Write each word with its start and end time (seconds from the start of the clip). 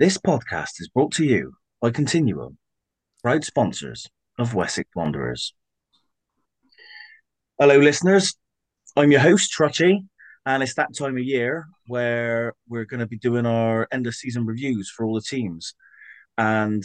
This 0.00 0.16
podcast 0.16 0.80
is 0.80 0.88
brought 0.88 1.12
to 1.16 1.26
you 1.26 1.52
by 1.82 1.90
Continuum, 1.90 2.56
proud 3.22 3.44
sponsors 3.44 4.06
of 4.38 4.54
Wessex 4.54 4.88
Wanderers. 4.96 5.52
Hello, 7.58 7.76
listeners. 7.76 8.34
I'm 8.96 9.12
your 9.12 9.20
host, 9.20 9.50
Trutchy, 9.50 10.06
and 10.46 10.62
it's 10.62 10.72
that 10.76 10.96
time 10.96 11.18
of 11.18 11.22
year 11.22 11.66
where 11.86 12.54
we're 12.66 12.86
going 12.86 13.00
to 13.00 13.06
be 13.06 13.18
doing 13.18 13.44
our 13.44 13.86
end 13.92 14.06
of 14.06 14.14
season 14.14 14.46
reviews 14.46 14.88
for 14.88 15.04
all 15.04 15.16
the 15.16 15.20
teams. 15.20 15.74
And 16.38 16.82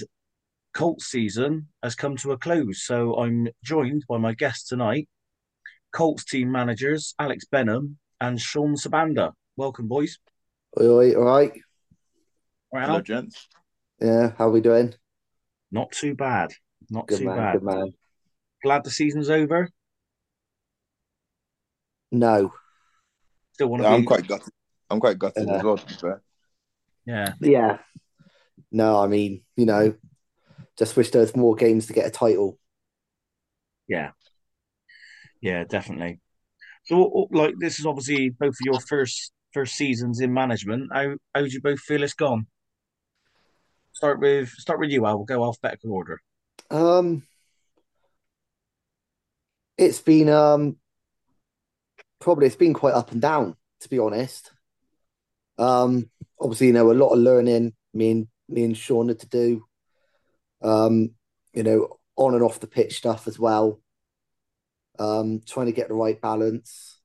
Colts 0.73 1.05
season 1.05 1.69
has 1.81 1.95
come 1.95 2.17
to 2.17 2.33
a 2.33 2.37
close. 2.37 2.83
So 2.83 3.15
I'm 3.15 3.47
joined 3.63 4.03
by 4.09 4.17
my 4.17 4.33
guests 4.33 4.67
tonight, 4.67 5.07
Colts 5.93 6.25
team 6.25 6.51
managers 6.51 7.15
Alex 7.17 7.45
Benham 7.49 7.97
and 8.19 8.41
Sean 8.41 8.75
Sabanda. 8.75 9.31
Welcome, 9.55 9.87
boys. 9.87 10.17
Oi, 10.77 10.89
oi, 10.89 11.15
all 11.15 11.23
right. 11.23 11.53
Right, 12.71 12.83
Hello, 12.85 12.95
Al? 12.97 13.01
gents. 13.01 13.47
Yeah, 14.01 14.33
how 14.37 14.49
we 14.49 14.61
doing? 14.61 14.93
Not 15.71 15.91
too 15.91 16.13
bad. 16.15 16.51
Not 16.89 17.07
Good 17.07 17.19
too 17.19 17.25
man, 17.25 17.37
bad. 17.37 17.53
good 17.53 17.63
man. 17.63 17.93
Glad 18.63 18.83
the 18.83 18.91
season's 18.91 19.29
over. 19.29 19.69
No, 22.11 22.53
Still 23.53 23.67
want 23.69 23.83
to 23.83 23.89
Yeah, 23.89 23.95
be. 23.95 24.01
I'm 24.01 24.05
quite 24.05 24.27
gutted. 24.27 24.53
I'm 24.89 24.99
quite 24.99 25.17
gutted 25.19 25.47
Yeah. 25.47 25.55
as 25.57 25.63
well, 25.63 25.77
to 25.77 25.85
be 25.85 25.93
fair. 25.95 26.21
Yeah, 27.05 27.33
yeah, 27.41 27.77
no. 28.71 28.99
I 28.99 29.07
mean, 29.07 29.43
you 29.55 29.65
know, 29.65 29.95
just 30.77 30.95
wish 30.97 31.11
there 31.11 31.21
was 31.21 31.35
more 31.35 31.55
games 31.55 31.87
to 31.87 31.93
get 31.93 32.05
a 32.07 32.11
title. 32.11 32.57
yeah, 33.87 34.11
yeah, 35.41 35.63
definitely. 35.65 36.19
So, 36.85 36.97
what- 36.97 37.13
what- 37.13 37.31
like, 37.31 37.55
this 37.59 37.79
is 37.79 37.85
obviously 37.85 38.29
both 38.29 38.49
of 38.55 38.65
your 38.65 38.79
first 38.81 39.31
first 39.53 39.75
seasons 39.75 40.19
in 40.19 40.33
management. 40.33 40.91
How 40.93 41.15
how 41.33 41.41
do 41.41 41.47
you 41.47 41.61
both 41.61 41.79
feel 41.79 42.03
it's 42.03 42.13
gone? 42.13 42.47
Start 43.95 44.19
with 44.19 44.49
start 44.49 44.81
with 44.81 44.89
you, 44.89 45.05
Al. 45.05 45.15
We'll 45.15 45.25
go 45.25 45.41
off 45.41 45.55
alphabetical 45.55 45.93
order. 45.93 46.19
Um, 46.69 47.23
it's 49.77 50.01
been 50.01 50.27
um 50.27 50.75
probably 52.19 52.47
it's 52.47 52.57
been 52.57 52.73
quite 52.73 52.93
up 52.93 53.13
and 53.13 53.21
down 53.21 53.55
to 53.79 53.89
be 53.89 53.97
honest. 53.97 54.51
Um, 55.57 56.09
obviously, 56.37 56.67
you 56.67 56.73
know, 56.73 56.91
a 56.91 56.93
lot 56.93 57.13
of 57.13 57.19
learning. 57.19 57.73
Me 57.93 58.11
and 58.11 58.27
me 58.49 58.65
and 58.65 58.77
Sean 58.77 59.07
had 59.07 59.19
to 59.19 59.29
do. 59.29 59.63
Um, 60.61 61.11
you 61.53 61.63
know, 61.63 61.97
on 62.17 62.33
and 62.33 62.43
off 62.43 62.59
the 62.59 62.67
pitch 62.67 62.97
stuff 62.97 63.29
as 63.29 63.39
well. 63.39 63.79
Um, 64.99 65.39
trying 65.45 65.67
to 65.67 65.71
get 65.71 65.87
the 65.87 65.93
right 65.93 66.19
balance 66.19 66.99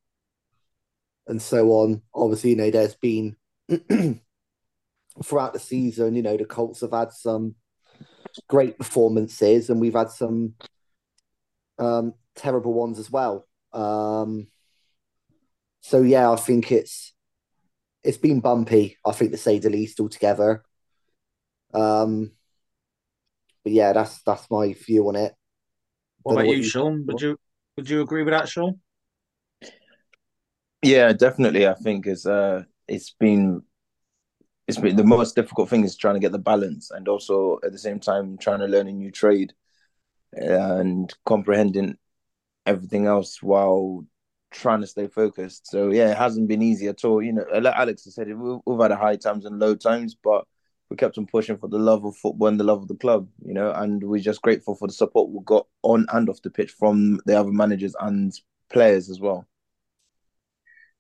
and 1.29 1.41
so 1.41 1.71
on. 1.71 2.03
Obviously, 2.13 2.51
you 2.51 2.57
know, 2.57 2.71
there's 2.73 2.97
been 2.97 3.37
throughout 5.25 5.53
the 5.53 5.59
season, 5.59 6.15
you 6.15 6.23
know, 6.23 6.37
the 6.37 6.45
Colts 6.45 6.81
have 6.81 6.93
had 6.93 7.13
some 7.13 7.55
great 8.49 8.79
performances 8.79 9.71
and 9.71 9.81
we've 9.81 9.95
had 9.95 10.11
some 10.11 10.55
um, 11.79 12.15
terrible 12.35 12.73
ones 12.73 12.99
as 12.99 13.11
well. 13.11 13.47
Um, 13.73 14.49
so 15.81 16.03
yeah, 16.03 16.31
I 16.31 16.37
think 16.37 16.71
it's 16.73 17.13
it's 18.03 18.19
been 18.19 18.41
bumpy. 18.41 18.97
I 19.05 19.13
think 19.13 19.33
to 19.33 19.39
say 19.39 19.59
the 19.59 19.71
least 19.71 20.01
altogether. 20.01 20.65
Um, 21.75 22.33
but 23.63 23.73
yeah, 23.73 23.93
that's 23.93 24.23
that's 24.23 24.51
my 24.51 24.73
view 24.75 25.09
on 25.09 25.17
it. 25.17 25.35
What 26.23 26.33
about 26.33 26.43
know 26.43 26.53
you, 26.53 26.59
what 26.59 26.65
you- 26.65 26.71
Sean? 26.71 27.07
Would 27.07 27.21
you 27.21 27.37
would 27.77 27.89
you 27.91 28.03
agree 28.03 28.23
with 28.23 28.33
that, 28.33 28.49
Sean? 28.49 28.81
Yeah, 30.83 31.13
definitely. 31.13 31.67
I 31.67 31.75
think 31.75 32.07
it's 32.07 32.27
uh, 32.27 32.65
it's 32.89 33.15
been, 33.19 33.63
it's 34.71 34.79
been 34.81 34.97
the 34.97 35.05
most 35.05 35.35
difficult 35.35 35.69
thing 35.69 35.85
is 35.85 35.97
trying 35.97 36.15
to 36.15 36.21
get 36.21 36.33
the 36.33 36.39
balance, 36.39 36.91
and 36.91 37.09
also 37.09 37.59
at 37.65 37.73
the 37.73 37.79
same 37.79 37.99
time 37.99 38.39
trying 38.39 38.61
to 38.61 38.67
learn 38.67 38.89
a 38.89 38.93
new 38.93 39.11
trade, 39.11 39.53
and 40.33 41.13
comprehending 41.27 41.97
everything 42.67 43.07
else 43.07 43.43
while 43.43 44.05
trying 44.53 44.81
to 44.81 44.87
stay 44.87 45.09
focused. 45.09 45.67
So 45.67 45.91
yeah, 45.91 46.11
it 46.13 46.17
hasn't 46.17 46.49
been 46.49 46.63
easy 46.63 46.87
at 46.89 47.05
all. 47.05 47.23
You 47.23 47.33
know, 47.33 47.45
uh, 47.53 47.61
like 47.61 47.75
Alex 47.75 48.05
has 48.05 48.15
said, 48.15 48.29
we- 48.29 48.61
we've 48.65 48.81
had 48.81 48.93
high 48.93 49.17
times 49.17 49.45
and 49.45 49.59
low 49.59 49.75
times, 49.75 50.15
but 50.15 50.47
we 50.89 50.97
kept 50.97 51.19
on 51.19 51.27
pushing 51.27 51.57
for 51.57 51.69
the 51.69 51.79
love 51.79 52.05
of 52.05 52.17
football 52.17 52.49
and 52.49 52.59
the 52.59 52.65
love 52.65 52.83
of 52.83 52.89
the 52.89 52.97
club. 52.97 53.29
You 53.45 53.55
know, 53.55 53.73
and 53.73 54.03
we're 54.03 54.21
just 54.21 54.43
grateful 54.43 54.75
for 54.75 54.87
the 54.89 54.95
support 54.95 55.31
we 55.31 55.41
got 55.45 55.67
on 55.83 56.07
and 56.13 56.29
off 56.29 56.43
the 56.43 56.51
pitch 56.51 56.73
from 56.73 57.21
the 57.27 57.39
other 57.39 57.53
managers 57.53 57.95
and 58.01 58.33
players 58.69 59.11
as 59.11 59.21
well. 59.21 59.47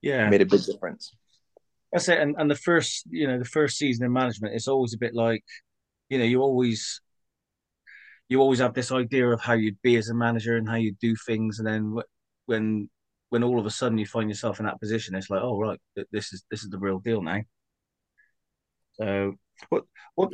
Yeah, 0.02 0.28
Made 0.28 0.40
a 0.40 0.46
big 0.46 0.64
difference. 0.64 1.14
That's 1.92 2.08
it. 2.08 2.18
And 2.20 2.36
and 2.38 2.50
the 2.50 2.54
first, 2.56 3.04
you 3.10 3.26
know, 3.26 3.38
the 3.38 3.44
first 3.44 3.76
season 3.78 4.04
in 4.06 4.12
management, 4.12 4.54
it's 4.54 4.68
always 4.68 4.94
a 4.94 4.98
bit 4.98 5.14
like, 5.14 5.44
you 6.08 6.18
know, 6.18 6.24
you 6.24 6.40
always 6.42 7.00
you 8.28 8.40
always 8.40 8.60
have 8.60 8.74
this 8.74 8.92
idea 8.92 9.28
of 9.28 9.40
how 9.40 9.54
you'd 9.54 9.82
be 9.82 9.96
as 9.96 10.08
a 10.08 10.14
manager 10.14 10.56
and 10.56 10.68
how 10.68 10.76
you 10.76 10.94
do 11.00 11.14
things, 11.26 11.58
and 11.58 11.66
then 11.66 11.96
when 12.46 12.88
when 13.30 13.42
all 13.44 13.58
of 13.60 13.66
a 13.66 13.70
sudden 13.70 13.98
you 13.98 14.06
find 14.06 14.28
yourself 14.30 14.60
in 14.60 14.66
that 14.66 14.80
position, 14.80 15.14
it's 15.14 15.30
like, 15.30 15.42
oh 15.42 15.58
right, 15.58 15.80
this 16.12 16.32
is 16.32 16.44
this 16.50 16.62
is 16.62 16.70
the 16.70 16.78
real 16.78 16.98
deal 17.00 17.22
now. 17.22 17.40
So 18.94 19.34
what 19.68 19.84
what 20.14 20.32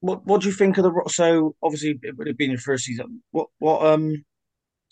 what 0.00 0.26
what 0.26 0.40
do 0.42 0.48
you 0.48 0.54
think 0.54 0.78
of 0.78 0.84
the 0.84 1.08
so 1.08 1.54
obviously 1.62 1.98
it 2.02 2.16
would 2.16 2.26
have 2.26 2.36
been 2.38 2.50
your 2.50 2.60
first 2.60 2.84
season. 2.84 3.22
What 3.30 3.48
what 3.58 3.84
um 3.86 4.24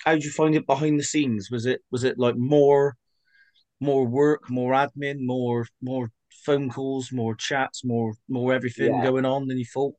how 0.04 0.12
did 0.12 0.24
you 0.24 0.30
find 0.30 0.54
it 0.54 0.66
behind 0.66 0.98
the 0.98 1.04
scenes? 1.04 1.50
Was 1.50 1.66
it 1.66 1.82
was 1.90 2.04
it 2.04 2.18
like 2.18 2.36
more 2.36 2.96
more 3.80 4.06
work, 4.06 4.50
more 4.50 4.72
admin, 4.72 5.18
more 5.20 5.66
more 5.82 6.10
phone 6.44 6.70
calls, 6.70 7.12
more 7.12 7.34
chats, 7.34 7.84
more 7.84 8.14
more 8.28 8.52
everything 8.54 9.00
Yeah. 9.00 9.00
going 9.00 9.24
on 9.24 9.48
than 9.48 9.58
you 9.58 9.66
thought? 9.66 9.94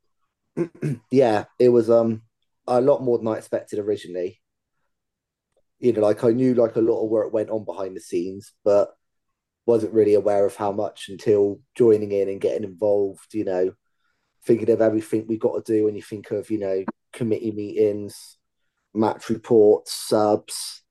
yeah, 1.11 1.45
it 1.59 1.69
was 1.69 1.89
um 1.89 2.23
a 2.67 2.81
lot 2.81 3.03
more 3.03 3.17
than 3.17 3.27
I 3.27 3.37
expected 3.37 3.79
originally. 3.79 4.41
You 5.79 5.93
know, 5.93 6.01
like 6.01 6.23
I 6.23 6.29
knew 6.31 6.53
like 6.55 6.75
a 6.75 6.81
lot 6.81 7.03
of 7.03 7.09
work 7.09 7.33
went 7.33 7.49
on 7.49 7.65
behind 7.65 7.95
the 7.95 8.01
scenes, 8.01 8.53
but 8.63 8.95
wasn't 9.65 9.93
really 9.93 10.15
aware 10.15 10.45
of 10.45 10.55
how 10.55 10.71
much 10.71 11.09
until 11.09 11.59
joining 11.75 12.11
in 12.11 12.29
and 12.29 12.41
getting 12.41 12.63
involved, 12.65 13.33
you 13.33 13.45
know, 13.45 13.73
thinking 14.45 14.69
of 14.71 14.81
everything 14.81 15.27
we've 15.27 15.39
got 15.39 15.65
to 15.65 15.73
do 15.73 15.85
when 15.85 15.95
you 15.95 16.01
think 16.03 16.31
of, 16.31 16.51
you 16.51 16.59
know, 16.59 16.85
committee 17.13 17.51
meetings, 17.51 18.37
match 18.93 19.29
reports, 19.29 19.93
subs, 19.93 20.83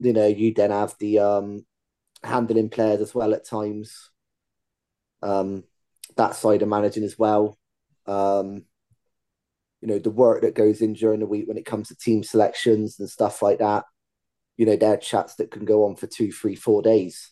you 0.00 0.12
know, 0.12 0.26
you 0.26 0.54
then 0.54 0.70
have 0.72 0.94
the 1.00 1.20
um 1.20 1.66
handling 2.22 2.68
players 2.70 3.00
as 3.00 3.14
well 3.14 3.34
at 3.34 3.46
times. 3.46 4.10
Um 5.22 5.64
that 6.16 6.34
side 6.34 6.62
of 6.62 6.68
managing 6.68 7.04
as 7.04 7.18
well. 7.18 7.58
Um 8.06 8.64
you 9.80 9.88
know 9.88 9.98
the 9.98 10.10
work 10.10 10.42
that 10.42 10.54
goes 10.54 10.80
in 10.80 10.92
during 10.94 11.20
the 11.20 11.26
week 11.26 11.46
when 11.46 11.56
it 11.58 11.66
comes 11.66 11.88
to 11.88 11.96
team 11.96 12.22
selections 12.22 12.98
and 12.98 13.08
stuff 13.08 13.42
like 13.42 13.58
that 13.58 13.84
you 14.56 14.66
know 14.66 14.74
there 14.76 14.94
are 14.94 14.96
chats 14.96 15.36
that 15.36 15.52
can 15.52 15.64
go 15.64 15.84
on 15.84 15.94
for 15.94 16.08
two 16.08 16.32
three 16.32 16.56
four 16.56 16.82
days 16.82 17.30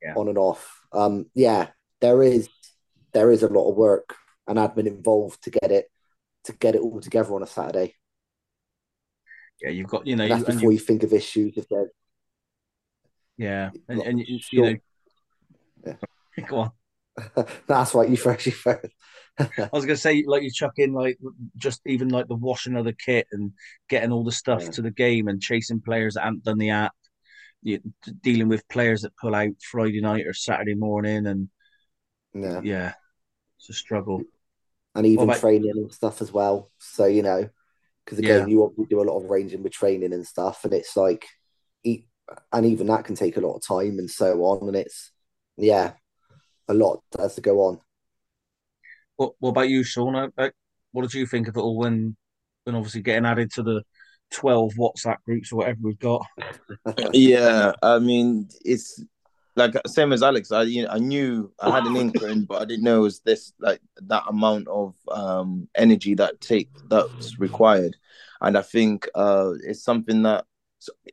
Yeah. 0.00 0.14
on 0.14 0.28
and 0.28 0.38
off 0.38 0.80
um 0.92 1.26
yeah 1.34 1.68
there 2.00 2.22
is 2.22 2.48
there 3.12 3.32
is 3.32 3.42
a 3.42 3.48
lot 3.48 3.68
of 3.68 3.76
work 3.76 4.14
and 4.46 4.58
admin 4.58 4.86
involved 4.86 5.42
to 5.42 5.50
get 5.50 5.72
it 5.72 5.90
to 6.44 6.52
get 6.52 6.76
it 6.76 6.82
all 6.82 7.00
together 7.00 7.34
on 7.34 7.42
a 7.42 7.46
saturday 7.48 7.94
Yeah, 9.60 9.70
you've 9.70 9.88
got 9.88 10.06
you 10.06 10.14
know, 10.14 10.24
and 10.24 10.30
you, 10.30 10.36
that's 10.36 10.48
and 10.50 10.58
before 10.58 10.70
you, 10.70 10.78
you 10.78 10.84
think 10.84 11.02
of 11.02 11.12
issues 11.12 11.56
if 11.56 11.68
there's 11.68 11.90
yeah, 13.36 13.70
and, 13.88 14.00
and 14.02 14.20
you, 14.20 14.38
you 14.52 14.62
know, 15.84 15.94
go 16.48 16.56
on. 16.58 16.70
that's 17.66 17.94
right 17.94 18.10
you 18.10 18.16
first 18.18 18.44
you 18.44 18.52
first 18.52 18.92
I 19.38 19.70
was 19.72 19.86
gonna 19.86 19.96
say 19.96 20.22
like 20.26 20.42
you 20.42 20.50
chuck 20.50 20.74
in 20.76 20.92
like 20.92 21.16
just 21.56 21.80
even 21.86 22.10
like 22.10 22.28
the 22.28 22.34
washing 22.34 22.76
of 22.76 22.84
the 22.84 22.92
kit 22.92 23.26
and 23.32 23.52
getting 23.88 24.12
all 24.12 24.22
the 24.22 24.32
stuff 24.32 24.62
Yeah. 24.64 24.70
to 24.72 24.82
the 24.82 24.90
game 24.90 25.26
and 25.28 25.40
chasing 25.40 25.80
players 25.80 26.14
that 26.14 26.24
haven't 26.24 26.44
done 26.44 26.58
the 26.58 26.70
app, 26.70 26.92
you, 27.62 27.80
dealing 28.22 28.48
with 28.48 28.68
players 28.68 29.00
that 29.02 29.16
pull 29.16 29.34
out 29.34 29.48
Friday 29.62 30.00
night 30.02 30.26
or 30.26 30.34
Saturday 30.34 30.74
morning, 30.74 31.26
and 31.26 31.48
yeah 32.34 32.60
yeah, 32.62 32.92
it's 33.58 33.70
a 33.70 33.72
struggle. 33.72 34.22
and 34.94 35.06
even 35.06 35.24
about- 35.24 35.40
training 35.40 35.72
and 35.74 35.92
stuff 35.92 36.20
as 36.20 36.30
well. 36.32 36.70
So 36.78 37.06
you 37.06 37.22
know, 37.22 37.48
because 38.04 38.18
again, 38.18 38.48
you 38.50 38.62
obviously 38.62 38.86
do 38.90 39.00
a 39.00 39.08
lot 39.10 39.16
of 39.22 39.30
ranging 39.30 39.62
with 39.62 39.72
training 39.72 40.12
and 40.12 40.26
stuff, 40.26 40.64
and 40.64 40.74
it's 40.74 40.96
like, 40.98 41.24
and 42.52 42.66
even 42.66 42.86
that 42.88 43.04
can 43.04 43.14
take 43.14 43.36
a 43.36 43.40
lot 43.40 43.56
of 43.56 43.66
time 43.66 43.98
and 43.98 44.10
so 44.10 44.42
on, 44.44 44.66
and 44.66 44.76
it's 44.76 45.12
yeah, 45.56 45.92
a 46.68 46.74
lot 46.74 47.02
has 47.18 47.34
to 47.36 47.40
go 47.40 47.60
on. 47.60 47.80
What 49.16 49.34
What 49.38 49.50
about 49.50 49.68
you, 49.68 49.82
Sean? 49.82 50.32
What 50.92 51.02
did 51.02 51.14
you 51.14 51.26
think 51.26 51.48
of 51.48 51.56
it 51.56 51.60
all 51.60 51.76
when, 51.76 52.16
when 52.64 52.74
obviously 52.74 53.02
getting 53.02 53.26
added 53.26 53.52
to 53.52 53.62
the 53.62 53.82
twelve 54.30 54.72
WhatsApp 54.74 55.18
groups 55.24 55.52
or 55.52 55.56
whatever 55.56 55.78
we've 55.82 55.98
got? 55.98 56.26
Yeah, 57.12 57.72
I 57.82 57.98
mean, 57.98 58.48
it's 58.64 59.02
like 59.56 59.74
same 59.86 60.12
as 60.12 60.22
Alex. 60.22 60.52
I 60.52 60.62
you 60.62 60.84
know, 60.84 60.90
I 60.90 60.98
knew 60.98 61.52
I 61.60 61.70
had 61.70 61.86
an 61.86 61.96
inkling, 61.96 62.44
but 62.48 62.62
I 62.62 62.64
didn't 62.64 62.84
know 62.84 62.98
it 62.98 63.02
was 63.02 63.20
this 63.20 63.52
like 63.58 63.80
that 64.02 64.24
amount 64.28 64.68
of 64.68 64.94
um 65.10 65.68
energy 65.74 66.14
that 66.14 66.40
take 66.40 66.68
that's 66.88 67.38
required, 67.38 67.96
and 68.40 68.56
I 68.56 68.62
think 68.62 69.08
uh 69.14 69.52
it's 69.64 69.82
something 69.82 70.22
that 70.22 70.44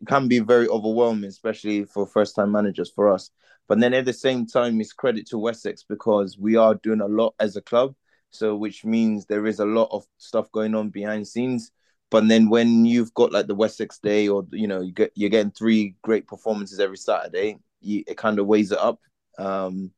can 0.08 0.28
be 0.28 0.40
very 0.40 0.68
overwhelming, 0.68 1.30
especially 1.30 1.86
for 1.86 2.06
first 2.06 2.36
time 2.36 2.52
managers 2.52 2.92
for 2.92 3.12
us. 3.12 3.30
But 3.68 3.80
then 3.80 3.94
at 3.94 4.06
the 4.06 4.14
same 4.14 4.46
time, 4.46 4.80
it's 4.82 4.94
credit 4.94 5.28
to 5.28 5.38
Wessex 5.38 5.84
because 5.84 6.38
we 6.38 6.56
are 6.56 6.76
doing 6.76 7.02
a 7.02 7.08
lot 7.08 7.34
as 7.40 7.56
a 7.56 7.62
club. 7.62 7.96
So 8.30 8.56
which 8.56 8.84
means 8.84 9.26
there 9.26 9.46
is 9.46 9.60
a 9.60 9.66
lot 9.66 9.90
of 9.92 10.06
stuff 10.18 10.52
going 10.52 10.76
on 10.76 10.90
behind 10.90 11.28
scenes. 11.28 11.72
But 12.10 12.28
then 12.28 12.50
when 12.50 12.86
you've 12.86 13.14
got 13.14 13.32
like 13.32 13.48
the 13.48 13.56
Wessex 13.56 14.00
Day, 14.00 14.28
or 14.28 14.46
you 14.52 14.68
know, 14.68 14.82
you 14.82 14.92
get 14.92 15.12
you're 15.16 15.30
getting 15.30 15.52
three 15.52 15.96
great 16.02 16.28
performances 16.28 16.80
every 16.80 16.98
Saturday, 16.98 17.60
you, 17.82 18.04
it 18.08 18.18
kind 18.18 18.40
of 18.40 18.48
weighs 18.48 18.72
it 18.72 18.80
up. 18.80 19.00
Um, 19.38 19.92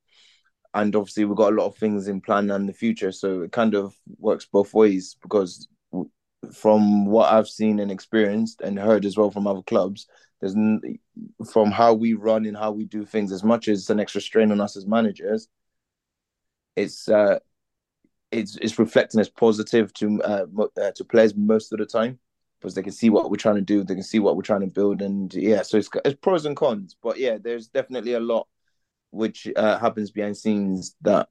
and 0.74 0.96
obviously 0.96 1.26
we've 1.26 1.38
got 1.38 1.54
a 1.54 1.56
lot 1.56 1.68
of 1.68 1.78
things 1.78 2.08
in 2.08 2.22
plan 2.22 2.52
in 2.52 2.66
the 2.66 2.74
future, 2.74 3.12
so 3.12 3.42
it 3.42 3.52
kind 3.52 3.74
of 3.74 3.96
works 4.20 4.46
both 4.46 4.74
ways 4.74 5.16
because 5.22 5.68
from 6.54 7.06
what 7.06 7.32
I've 7.32 7.48
seen 7.48 7.80
and 7.80 7.92
experienced 7.92 8.62
and 8.62 8.78
heard 8.78 9.06
as 9.06 9.18
well 9.18 9.32
from 9.32 9.48
other 9.48 9.62
clubs, 9.62 10.08
there's 10.42 10.56
from 11.52 11.72
how 11.72 11.94
we 11.94 12.14
run 12.14 12.46
and 12.46 12.58
how 12.58 12.72
we 12.72 12.86
do 12.86 13.06
things. 13.06 13.32
As 13.32 13.44
much 13.44 13.68
as 13.68 13.80
it's 13.80 13.90
an 13.90 14.00
extra 14.00 14.22
strain 14.22 14.52
on 14.52 14.62
us 14.62 14.76
as 14.76 14.86
managers, 14.86 15.48
it's 16.76 17.08
uh, 17.08 17.40
it's 18.32 18.58
it's 18.58 18.78
reflecting 18.78 19.20
as 19.20 19.30
positive 19.30 19.94
to 19.94 20.22
uh, 20.22 20.46
uh, 20.82 20.92
to 20.96 21.06
players 21.06 21.36
most 21.36 21.72
of 21.72 21.80
the 21.80 21.86
time 21.86 22.20
because 22.60 22.76
they 22.76 22.82
can 22.82 22.92
see 22.92 23.10
what 23.10 23.30
we're 23.30 23.38
trying 23.38 23.56
to 23.56 23.62
do, 23.62 23.84
they 23.84 23.94
can 23.94 24.04
see 24.04 24.20
what 24.20 24.36
we're 24.36 24.42
trying 24.42 24.62
to 24.62 24.68
build, 24.68 25.02
and 25.02 25.34
yeah, 25.34 25.62
so 25.62 25.78
it's, 25.78 25.90
it's 26.04 26.20
pros 26.22 26.46
and 26.46 26.58
cons. 26.58 26.96
But 27.02 27.18
yeah, 27.18 27.38
there's 27.42 27.68
definitely 27.68 28.14
a 28.14 28.20
lot 28.20 28.48
which 29.12 29.48
uh, 29.56 29.78
happens 29.78 30.12
behind 30.12 30.36
scenes 30.36 30.96
that, 31.02 31.30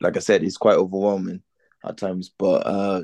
like 0.00 0.16
I 0.16 0.20
said, 0.20 0.42
is 0.42 0.58
quite 0.58 0.76
overwhelming 0.76 1.42
at 1.84 1.96
times. 1.96 2.30
But 2.36 2.66
uh, 2.66 3.02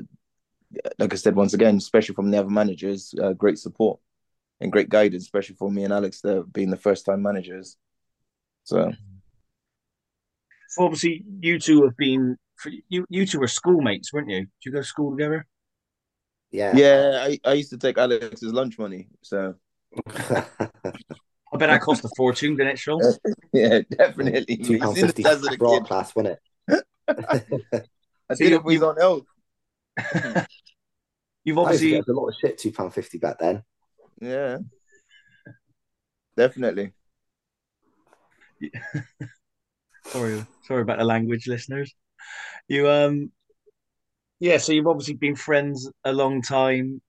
like 0.99 1.13
I 1.13 1.15
said, 1.15 1.35
once 1.35 1.53
again, 1.53 1.77
especially 1.77 2.15
from 2.15 2.31
the 2.31 2.39
other 2.39 2.49
managers, 2.49 3.13
uh, 3.21 3.33
great 3.33 3.59
support 3.59 3.99
and 4.59 4.71
great 4.71 4.89
guidance, 4.89 5.23
especially 5.23 5.55
for 5.55 5.71
me 5.71 5.83
and 5.83 5.93
Alex, 5.93 6.21
there 6.21 6.43
being 6.43 6.69
the 6.69 6.77
first 6.77 7.05
time 7.05 7.21
managers. 7.21 7.77
So, 8.63 8.91
so 10.69 10.83
obviously, 10.83 11.23
you 11.41 11.59
two 11.59 11.83
have 11.83 11.97
been 11.97 12.37
you. 12.87 13.05
You 13.09 13.25
two 13.25 13.39
were 13.39 13.47
schoolmates, 13.47 14.13
weren't 14.13 14.29
you? 14.29 14.41
Did 14.41 14.49
you 14.65 14.71
go 14.71 14.79
to 14.79 14.83
school 14.83 15.11
together? 15.11 15.45
Yeah, 16.51 16.75
yeah. 16.75 17.27
I, 17.27 17.39
I 17.43 17.53
used 17.53 17.71
to 17.71 17.77
take 17.77 17.97
Alex's 17.97 18.53
lunch 18.53 18.77
money, 18.79 19.09
so. 19.21 19.55
I 20.07 21.57
bet 21.57 21.69
that 21.69 21.81
cost 21.81 22.05
a 22.05 22.09
fortune, 22.15 22.55
didn't 22.55 22.73
it, 22.73 22.79
Sean? 22.79 23.01
yeah, 23.53 23.81
definitely. 23.89 24.57
Two 24.57 24.79
pound 24.79 24.97
fifty 24.97 25.23
broad 25.57 25.85
class, 25.85 26.15
wasn't 26.15 26.39
it? 26.67 26.83
I 28.29 28.35
did 28.35 28.53
it 28.53 28.63
with 28.63 28.81
on 28.81 28.97
health. 28.97 29.25
You've 31.43 31.57
obviously 31.57 31.95
a 31.95 32.03
lot 32.07 32.29
of 32.29 32.35
shit. 32.39 32.57
Two 32.57 32.71
pound 32.71 32.93
fifty 32.93 33.17
back 33.17 33.37
then. 33.39 33.63
Yeah, 34.21 34.59
definitely. 36.37 36.93
sorry, 40.05 40.45
sorry 40.63 40.81
about 40.81 40.99
the 40.99 41.03
language, 41.03 41.47
listeners. 41.47 41.93
You 42.67 42.89
um, 42.89 43.31
yeah. 44.39 44.57
So 44.57 44.71
you've 44.71 44.87
obviously 44.87 45.15
been 45.15 45.35
friends 45.35 45.89
a 46.05 46.13
long 46.13 46.41
time, 46.41 47.01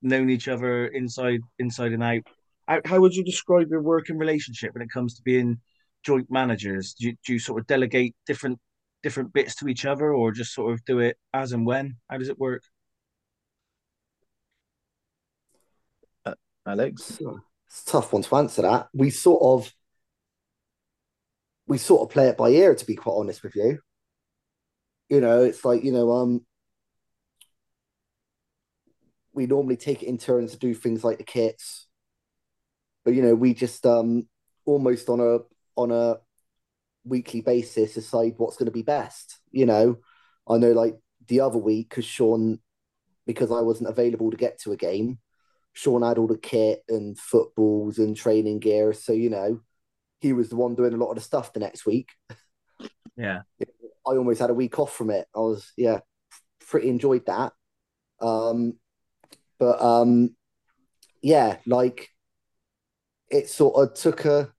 known 0.00 0.30
each 0.30 0.48
other 0.48 0.86
inside 0.86 1.40
inside 1.58 1.92
and 1.92 2.04
out. 2.04 2.22
How, 2.68 2.80
how 2.84 3.00
would 3.00 3.14
you 3.14 3.24
describe 3.24 3.68
your 3.70 3.82
working 3.82 4.18
relationship 4.18 4.74
when 4.74 4.82
it 4.82 4.90
comes 4.90 5.14
to 5.14 5.22
being 5.22 5.58
joint 6.04 6.30
managers? 6.30 6.94
Do 6.94 7.08
you, 7.08 7.16
do 7.26 7.32
you 7.32 7.38
sort 7.40 7.60
of 7.60 7.66
delegate 7.66 8.14
different 8.26 8.60
different 9.02 9.32
bits 9.32 9.54
to 9.56 9.68
each 9.68 9.84
other, 9.84 10.12
or 10.12 10.32
just 10.32 10.54
sort 10.54 10.72
of 10.72 10.84
do 10.84 11.00
it 11.00 11.16
as 11.32 11.52
and 11.52 11.66
when? 11.66 11.96
How 12.08 12.18
does 12.18 12.28
it 12.28 12.38
work? 12.38 12.62
Alex? 16.66 17.18
It's 17.66 17.82
a 17.88 17.90
tough 17.90 18.12
one 18.12 18.22
to 18.22 18.36
answer 18.36 18.62
that. 18.62 18.88
We 18.92 19.10
sort 19.10 19.42
of 19.42 19.72
we 21.66 21.78
sort 21.78 22.02
of 22.02 22.10
play 22.10 22.28
it 22.28 22.36
by 22.36 22.50
ear, 22.50 22.74
to 22.74 22.86
be 22.86 22.96
quite 22.96 23.14
honest 23.14 23.42
with 23.42 23.56
you. 23.56 23.78
You 25.08 25.20
know, 25.20 25.42
it's 25.42 25.64
like, 25.64 25.84
you 25.84 25.92
know, 25.92 26.12
um 26.12 26.46
we 29.32 29.46
normally 29.46 29.76
take 29.76 30.02
it 30.02 30.06
in 30.06 30.18
turns 30.18 30.52
to 30.52 30.58
do 30.58 30.74
things 30.74 31.02
like 31.02 31.18
the 31.18 31.24
kits. 31.24 31.86
But 33.04 33.14
you 33.14 33.22
know, 33.22 33.34
we 33.34 33.54
just 33.54 33.84
um 33.86 34.28
almost 34.64 35.08
on 35.08 35.20
a 35.20 35.38
on 35.76 35.90
a 35.90 36.16
weekly 37.04 37.40
basis 37.40 37.94
decide 37.94 38.34
what's 38.36 38.56
going 38.56 38.66
to 38.66 38.72
be 38.72 38.82
best. 38.82 39.38
You 39.50 39.66
know, 39.66 39.98
I 40.48 40.58
know 40.58 40.72
like 40.72 40.96
the 41.28 41.40
other 41.40 41.58
week 41.58 41.90
because 41.90 42.04
Sean, 42.04 42.58
because 43.26 43.50
I 43.50 43.60
wasn't 43.60 43.90
available 43.90 44.30
to 44.30 44.36
get 44.36 44.60
to 44.60 44.72
a 44.72 44.76
game, 44.76 45.18
Sean 45.72 46.02
had 46.02 46.18
all 46.18 46.26
the 46.26 46.38
kit 46.38 46.82
and 46.88 47.18
footballs 47.18 47.98
and 47.98 48.16
training 48.16 48.60
gear. 48.60 48.92
So, 48.92 49.12
you 49.12 49.30
know, 49.30 49.60
he 50.20 50.32
was 50.32 50.48
the 50.48 50.56
one 50.56 50.74
doing 50.74 50.94
a 50.94 50.96
lot 50.96 51.10
of 51.10 51.16
the 51.16 51.22
stuff 51.22 51.52
the 51.52 51.60
next 51.60 51.86
week. 51.86 52.10
Yeah. 53.16 53.42
I 54.06 54.16
almost 54.16 54.40
had 54.40 54.50
a 54.50 54.54
week 54.54 54.78
off 54.78 54.92
from 54.92 55.10
it. 55.10 55.28
I 55.34 55.38
was, 55.38 55.72
yeah, 55.76 56.00
pretty 56.68 56.88
enjoyed 56.88 57.26
that. 57.26 57.52
Um, 58.20 58.74
but 59.58 59.80
um, 59.80 60.34
yeah, 61.22 61.58
like 61.66 62.08
it 63.30 63.48
sort 63.48 63.76
of 63.76 63.94
took 63.94 64.24
a 64.24 64.52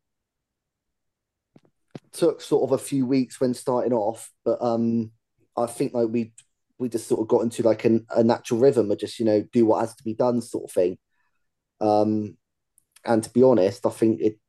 took 2.13 2.41
sort 2.41 2.63
of 2.63 2.71
a 2.71 2.83
few 2.83 3.05
weeks 3.05 3.41
when 3.41 3.53
starting 3.53 3.93
off, 3.93 4.31
but 4.45 4.61
um, 4.61 5.11
I 5.57 5.65
think 5.65 5.93
like 5.93 6.09
we 6.09 6.33
we 6.77 6.89
just 6.89 7.07
sort 7.07 7.21
of 7.21 7.27
got 7.27 7.41
into 7.41 7.63
like 7.63 7.85
an, 7.85 8.05
a 8.15 8.23
natural 8.23 8.59
rhythm 8.59 8.91
of 8.91 8.99
just 8.99 9.19
you 9.19 9.25
know 9.25 9.43
do 9.51 9.65
what 9.65 9.81
has 9.81 9.95
to 9.95 10.03
be 10.03 10.13
done 10.13 10.41
sort 10.41 10.65
of 10.65 10.71
thing. 10.71 10.97
Um, 11.81 12.37
and 13.05 13.23
to 13.23 13.29
be 13.29 13.43
honest, 13.43 13.85
I 13.85 13.89
think 13.89 14.21
it 14.21 14.39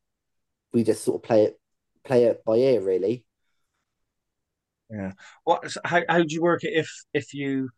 we 0.73 0.83
just 0.83 1.03
sort 1.03 1.21
of 1.21 1.27
play 1.27 1.43
it 1.43 1.59
play 2.03 2.25
it 2.25 2.43
by 2.45 2.55
ear 2.55 2.81
really. 2.81 3.25
Yeah. 4.89 5.13
What? 5.43 5.75
How 5.83 6.03
how 6.07 6.19
do 6.19 6.27
you 6.33 6.41
work 6.41 6.63
it 6.63 6.73
if 6.73 6.89
if 7.13 7.33
you 7.33 7.69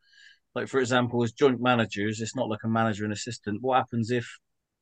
like 0.56 0.68
for 0.68 0.80
example 0.80 1.24
as 1.24 1.32
joint 1.32 1.62
managers? 1.62 2.20
It's 2.22 2.36
not 2.36 2.50
like 2.50 2.64
a 2.64 2.70
manager 2.70 3.04
and 3.06 3.14
assistant. 3.14 3.62
What 3.62 3.78
happens 3.78 4.12
if 4.12 4.28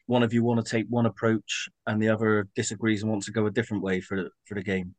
one 0.07 0.23
of 0.23 0.33
you 0.33 0.43
want 0.43 0.63
to 0.63 0.69
take 0.69 0.85
one 0.89 1.05
approach 1.05 1.69
and 1.87 2.01
the 2.01 2.09
other 2.09 2.47
disagrees 2.55 3.01
and 3.01 3.11
wants 3.11 3.25
to 3.25 3.31
go 3.31 3.45
a 3.45 3.51
different 3.51 3.83
way 3.83 4.01
for 4.01 4.29
for 4.45 4.55
the 4.55 4.63
game? 4.63 4.95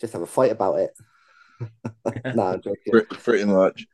Just 0.00 0.12
have 0.12 0.22
a 0.22 0.26
fight 0.26 0.52
about 0.52 0.78
it. 0.78 0.90
no, 2.34 2.60
pretty, 2.88 3.06
pretty, 3.16 3.44
much. 3.44 3.86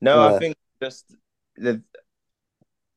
No, 0.00 0.16
yeah. 0.16 0.34
I 0.34 0.38
think 0.38 0.56
just 0.82 1.14
the 1.56 1.82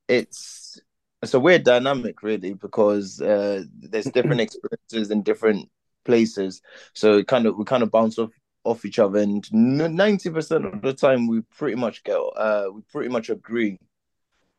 it's 0.07 0.79
it's 1.21 1.33
a 1.33 1.39
weird 1.39 1.63
dynamic 1.63 2.23
really 2.23 2.53
because 2.53 3.21
uh, 3.21 3.63
there's 3.79 4.05
different 4.05 4.41
experiences 4.47 5.11
in 5.11 5.23
different 5.23 5.69
places 6.05 6.61
so 6.93 7.23
kind 7.23 7.45
of 7.45 7.55
we 7.57 7.63
kind 7.63 7.81
of 7.81 7.89
bounce 7.89 8.19
off 8.19 8.31
off 8.65 8.85
each 8.85 8.99
other 8.99 9.19
and 9.19 9.43
90% 9.45 10.73
of 10.73 10.81
the 10.81 10.93
time 10.93 11.27
we 11.27 11.41
pretty 11.57 11.75
much 11.75 12.03
get 12.03 12.17
uh 12.17 12.65
we 12.73 12.81
pretty 12.91 13.09
much 13.09 13.29
agree 13.29 13.77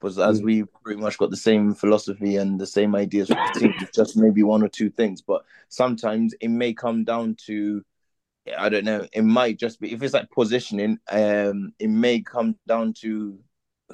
because 0.04 0.18
as 0.18 0.40
mm. 0.40 0.44
we 0.44 0.64
pretty 0.82 1.00
much 1.00 1.16
got 1.16 1.30
the 1.30 1.36
same 1.36 1.74
philosophy 1.74 2.36
and 2.36 2.60
the 2.60 2.66
same 2.66 2.94
ideas 2.94 3.28
for 3.28 3.34
the 3.34 3.60
team 3.60 3.74
just 3.94 4.16
maybe 4.16 4.42
one 4.42 4.62
or 4.62 4.68
two 4.68 4.90
things 4.90 5.22
but 5.22 5.44
sometimes 5.68 6.34
it 6.40 6.48
may 6.48 6.74
come 6.74 7.04
down 7.04 7.34
to 7.46 7.82
I 8.58 8.68
don't 8.68 8.84
know. 8.84 9.06
It 9.12 9.22
might 9.22 9.58
just 9.58 9.80
be 9.80 9.92
if 9.92 10.02
it's 10.02 10.14
like 10.14 10.30
positioning. 10.30 10.98
Um, 11.10 11.72
it 11.78 11.88
may 11.88 12.20
come 12.20 12.56
down 12.66 12.92
to 13.00 13.38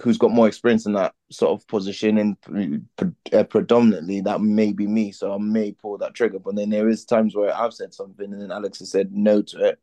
who's 0.00 0.18
got 0.18 0.32
more 0.32 0.48
experience 0.48 0.86
in 0.86 0.92
that 0.94 1.14
sort 1.30 1.52
of 1.52 1.66
position, 1.68 2.18
and 2.18 2.86
uh, 3.32 3.44
predominantly 3.44 4.20
that 4.22 4.40
may 4.40 4.72
be 4.72 4.86
me. 4.86 5.12
So 5.12 5.32
I 5.32 5.38
may 5.38 5.72
pull 5.72 5.98
that 5.98 6.14
trigger. 6.14 6.40
But 6.40 6.56
then 6.56 6.70
there 6.70 6.88
is 6.88 7.04
times 7.04 7.36
where 7.36 7.56
I've 7.56 7.74
said 7.74 7.94
something, 7.94 8.32
and 8.32 8.42
then 8.42 8.50
Alex 8.50 8.80
has 8.80 8.90
said 8.90 9.12
no 9.12 9.40
to 9.42 9.66
it, 9.66 9.78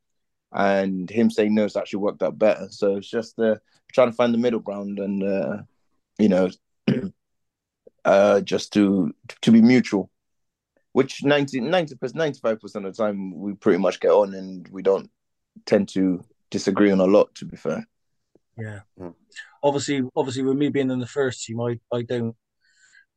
and 0.52 1.10
him 1.10 1.30
saying 1.30 1.56
no 1.56 1.64
has 1.64 1.78
actually 1.78 2.00
worked 2.00 2.24
out 2.24 2.38
better. 2.38 2.68
So 2.70 2.98
it's 2.98 3.10
just 3.10 3.40
uh, 3.40 3.56
trying 3.94 4.10
to 4.10 4.16
find 4.16 4.34
the 4.34 4.38
middle 4.38 4.60
ground, 4.60 5.00
and 5.00 5.24
uh, 5.24 5.58
you 6.18 6.30
know, 6.30 6.50
uh, 8.06 8.42
just 8.42 8.74
to 8.74 9.14
to 9.42 9.52
be 9.52 9.62
mutual. 9.62 10.10
Which 10.94 11.24
90, 11.24 11.60
90 11.60 11.96
95% 11.96 12.64
of 12.64 12.84
the 12.84 12.92
time 12.92 13.38
we 13.38 13.54
pretty 13.54 13.78
much 13.78 14.00
get 14.00 14.10
on 14.10 14.34
and 14.34 14.68
we 14.70 14.82
don't 14.82 15.12
tend 15.68 15.90
to 15.90 16.24
disagree 16.50 16.90
on 16.90 17.00
a 17.00 17.06
lot, 17.06 17.36
to 17.36 17.46
be 17.46 17.56
fair. 17.56 17.88
Yeah. 18.58 18.80
Mm. 19.00 19.14
Obviously, 19.62 20.02
obviously, 20.16 20.44
with 20.44 20.58
me 20.58 20.70
being 20.70 20.90
in 20.90 21.00
the 21.00 21.06
first 21.06 21.46
team, 21.46 21.62
I, 21.62 21.80
I 21.94 22.02
don't 22.02 22.36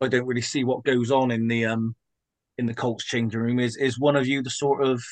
I 0.00 0.09
don't 0.09 0.26
really 0.26 0.42
see 0.42 0.64
what 0.64 0.85
goes 0.85 1.11
on 1.11 1.30
in 1.30 1.49
the 1.49 1.66
um 1.66 1.95
in 2.59 2.66
the 2.66 2.75
Colts 2.75 3.04
changing 3.04 3.40
room. 3.40 3.59
Is 3.59 3.76
is 3.76 3.99
one 3.99 4.16
of 4.16 4.26
you 4.26 4.42
the 4.42 4.50
sort 4.50 4.85
of 4.85 5.02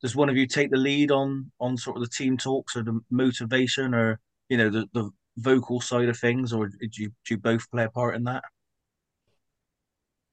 does 0.00 0.14
one 0.14 0.28
of 0.28 0.36
you 0.36 0.46
take 0.46 0.70
the 0.70 0.76
lead 0.76 1.10
on 1.10 1.50
on 1.60 1.76
sort 1.76 1.96
of 1.96 2.02
the 2.02 2.08
team 2.08 2.36
talks 2.36 2.76
or 2.76 2.82
the 2.82 3.00
motivation 3.10 3.94
or 3.94 4.20
you 4.48 4.56
know 4.56 4.70
the 4.70 4.86
the 4.92 5.10
vocal 5.36 5.80
side 5.80 6.08
of 6.08 6.18
things, 6.18 6.52
or 6.52 6.68
do 6.68 6.88
you 6.96 7.08
do 7.08 7.34
you 7.34 7.38
both 7.38 7.70
play 7.70 7.84
a 7.84 7.90
part 7.90 8.16
in 8.16 8.24
that? 8.24 8.44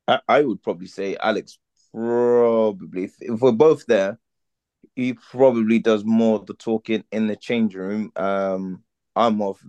I, 0.08 0.20
I 0.28 0.42
would 0.42 0.62
probably 0.62 0.88
say 0.88 1.16
Alex 1.18 1.60
probably 1.94 3.12
if, 3.20 3.42
we're 3.42 3.52
both 3.52 3.86
there, 3.86 4.20
he 4.96 5.14
probably 5.14 5.80
does 5.80 6.04
more 6.04 6.40
of 6.40 6.46
the 6.46 6.54
talking 6.54 7.04
in 7.12 7.28
the 7.28 7.36
change 7.36 7.76
room. 7.76 8.12
Um, 8.16 8.84
I'm 9.16 9.42
off 9.42 9.62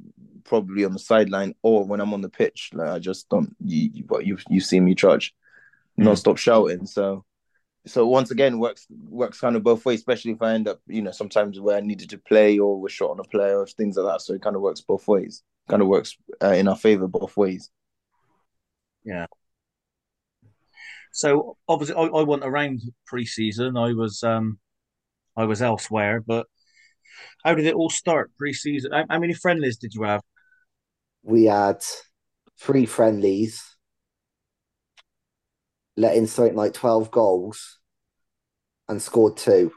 probably 0.45 0.85
on 0.85 0.93
the 0.93 0.99
sideline 0.99 1.55
or 1.63 1.85
when 1.85 2.01
I'm 2.01 2.15
on 2.15 2.21
the 2.21 2.29
pitch. 2.29 2.71
Like 2.73 2.91
I 2.91 2.99
just 2.99 3.29
don't 3.29 3.55
you 3.65 3.91
you 3.93 4.21
you, 4.23 4.39
you 4.49 4.61
see 4.61 4.81
me 4.81 4.95
charge, 4.95 5.35
mm. 5.99 6.05
non 6.05 6.17
stop 6.17 6.39
shouting. 6.39 6.87
So 6.87 7.25
so 7.87 8.07
once 8.07 8.31
again 8.31 8.59
works 8.59 8.87
works 9.09 9.41
kind 9.41 9.57
of 9.57 9.63
both 9.63 9.85
ways, 9.85 9.99
especially 10.01 10.33
if 10.33 10.43
I 10.43 10.55
end 10.55 10.69
up, 10.69 10.81
you 10.87 11.03
know, 11.03 11.11
sometimes 11.11 11.61
where 11.61 11.77
I 11.77 11.81
needed 11.81 12.11
to 12.11 12.19
play 12.19 12.59
or 12.59 12.81
we're 12.81 12.89
short 12.89 13.13
on 13.13 13.25
a 13.25 13.29
player 13.29 13.59
or 13.59 13.67
things 13.67 13.97
like 13.97 14.13
that. 14.13 14.23
So 14.23 14.35
it 14.35 14.43
kind 14.43 14.57
of 14.57 14.63
works 14.63 14.81
both 14.81 15.07
ways. 15.09 15.43
Kind 15.69 15.83
of 15.83 15.89
works 15.89 16.17
uh, 16.43 16.53
in 16.53 16.69
our 16.69 16.77
favor 16.77 17.09
both 17.09 17.37
ways. 17.37 17.71
Yeah. 19.05 19.27
So 21.13 21.57
obviously, 21.69 21.97
I, 21.97 22.05
I 22.07 22.23
went 22.23 22.45
around 22.45 22.83
pre-season. 23.07 23.77
I 23.77 23.93
was 23.93 24.23
um, 24.23 24.59
I 25.37 25.45
was 25.45 25.61
elsewhere, 25.61 26.21
but 26.21 26.47
how 27.45 27.55
did 27.55 27.67
it 27.67 27.75
all 27.75 27.91
start 27.91 28.31
pre-season? 28.39 28.93
How, 28.93 29.05
how 29.11 29.19
many 29.19 29.35
friendlies 29.35 29.77
did 29.77 29.95
you 29.95 30.05
have? 30.05 30.23
We 31.23 31.45
had 31.45 31.83
three 32.59 32.87
friendlies, 32.87 33.63
let 35.97 36.17
in 36.17 36.27
something 36.27 36.57
like 36.57 36.73
12 36.75 37.11
goals 37.11 37.79
and 38.89 39.01
scored 39.01 39.37
two. 39.37 39.73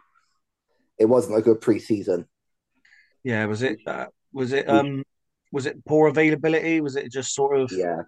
It 0.97 1.05
wasn't 1.05 1.37
a 1.37 1.41
good 1.41 1.61
pre-season. 1.61 2.27
Yeah, 3.23 3.45
was 3.45 3.63
it? 3.63 3.79
Uh, 3.85 4.07
was 4.33 4.53
it? 4.53 4.69
Um, 4.69 5.03
was 5.51 5.65
it 5.65 5.83
poor 5.85 6.07
availability? 6.07 6.79
Was 6.79 6.95
it 6.95 7.11
just 7.11 7.33
sort 7.33 7.59
of? 7.59 7.71
Yeah, 7.71 8.03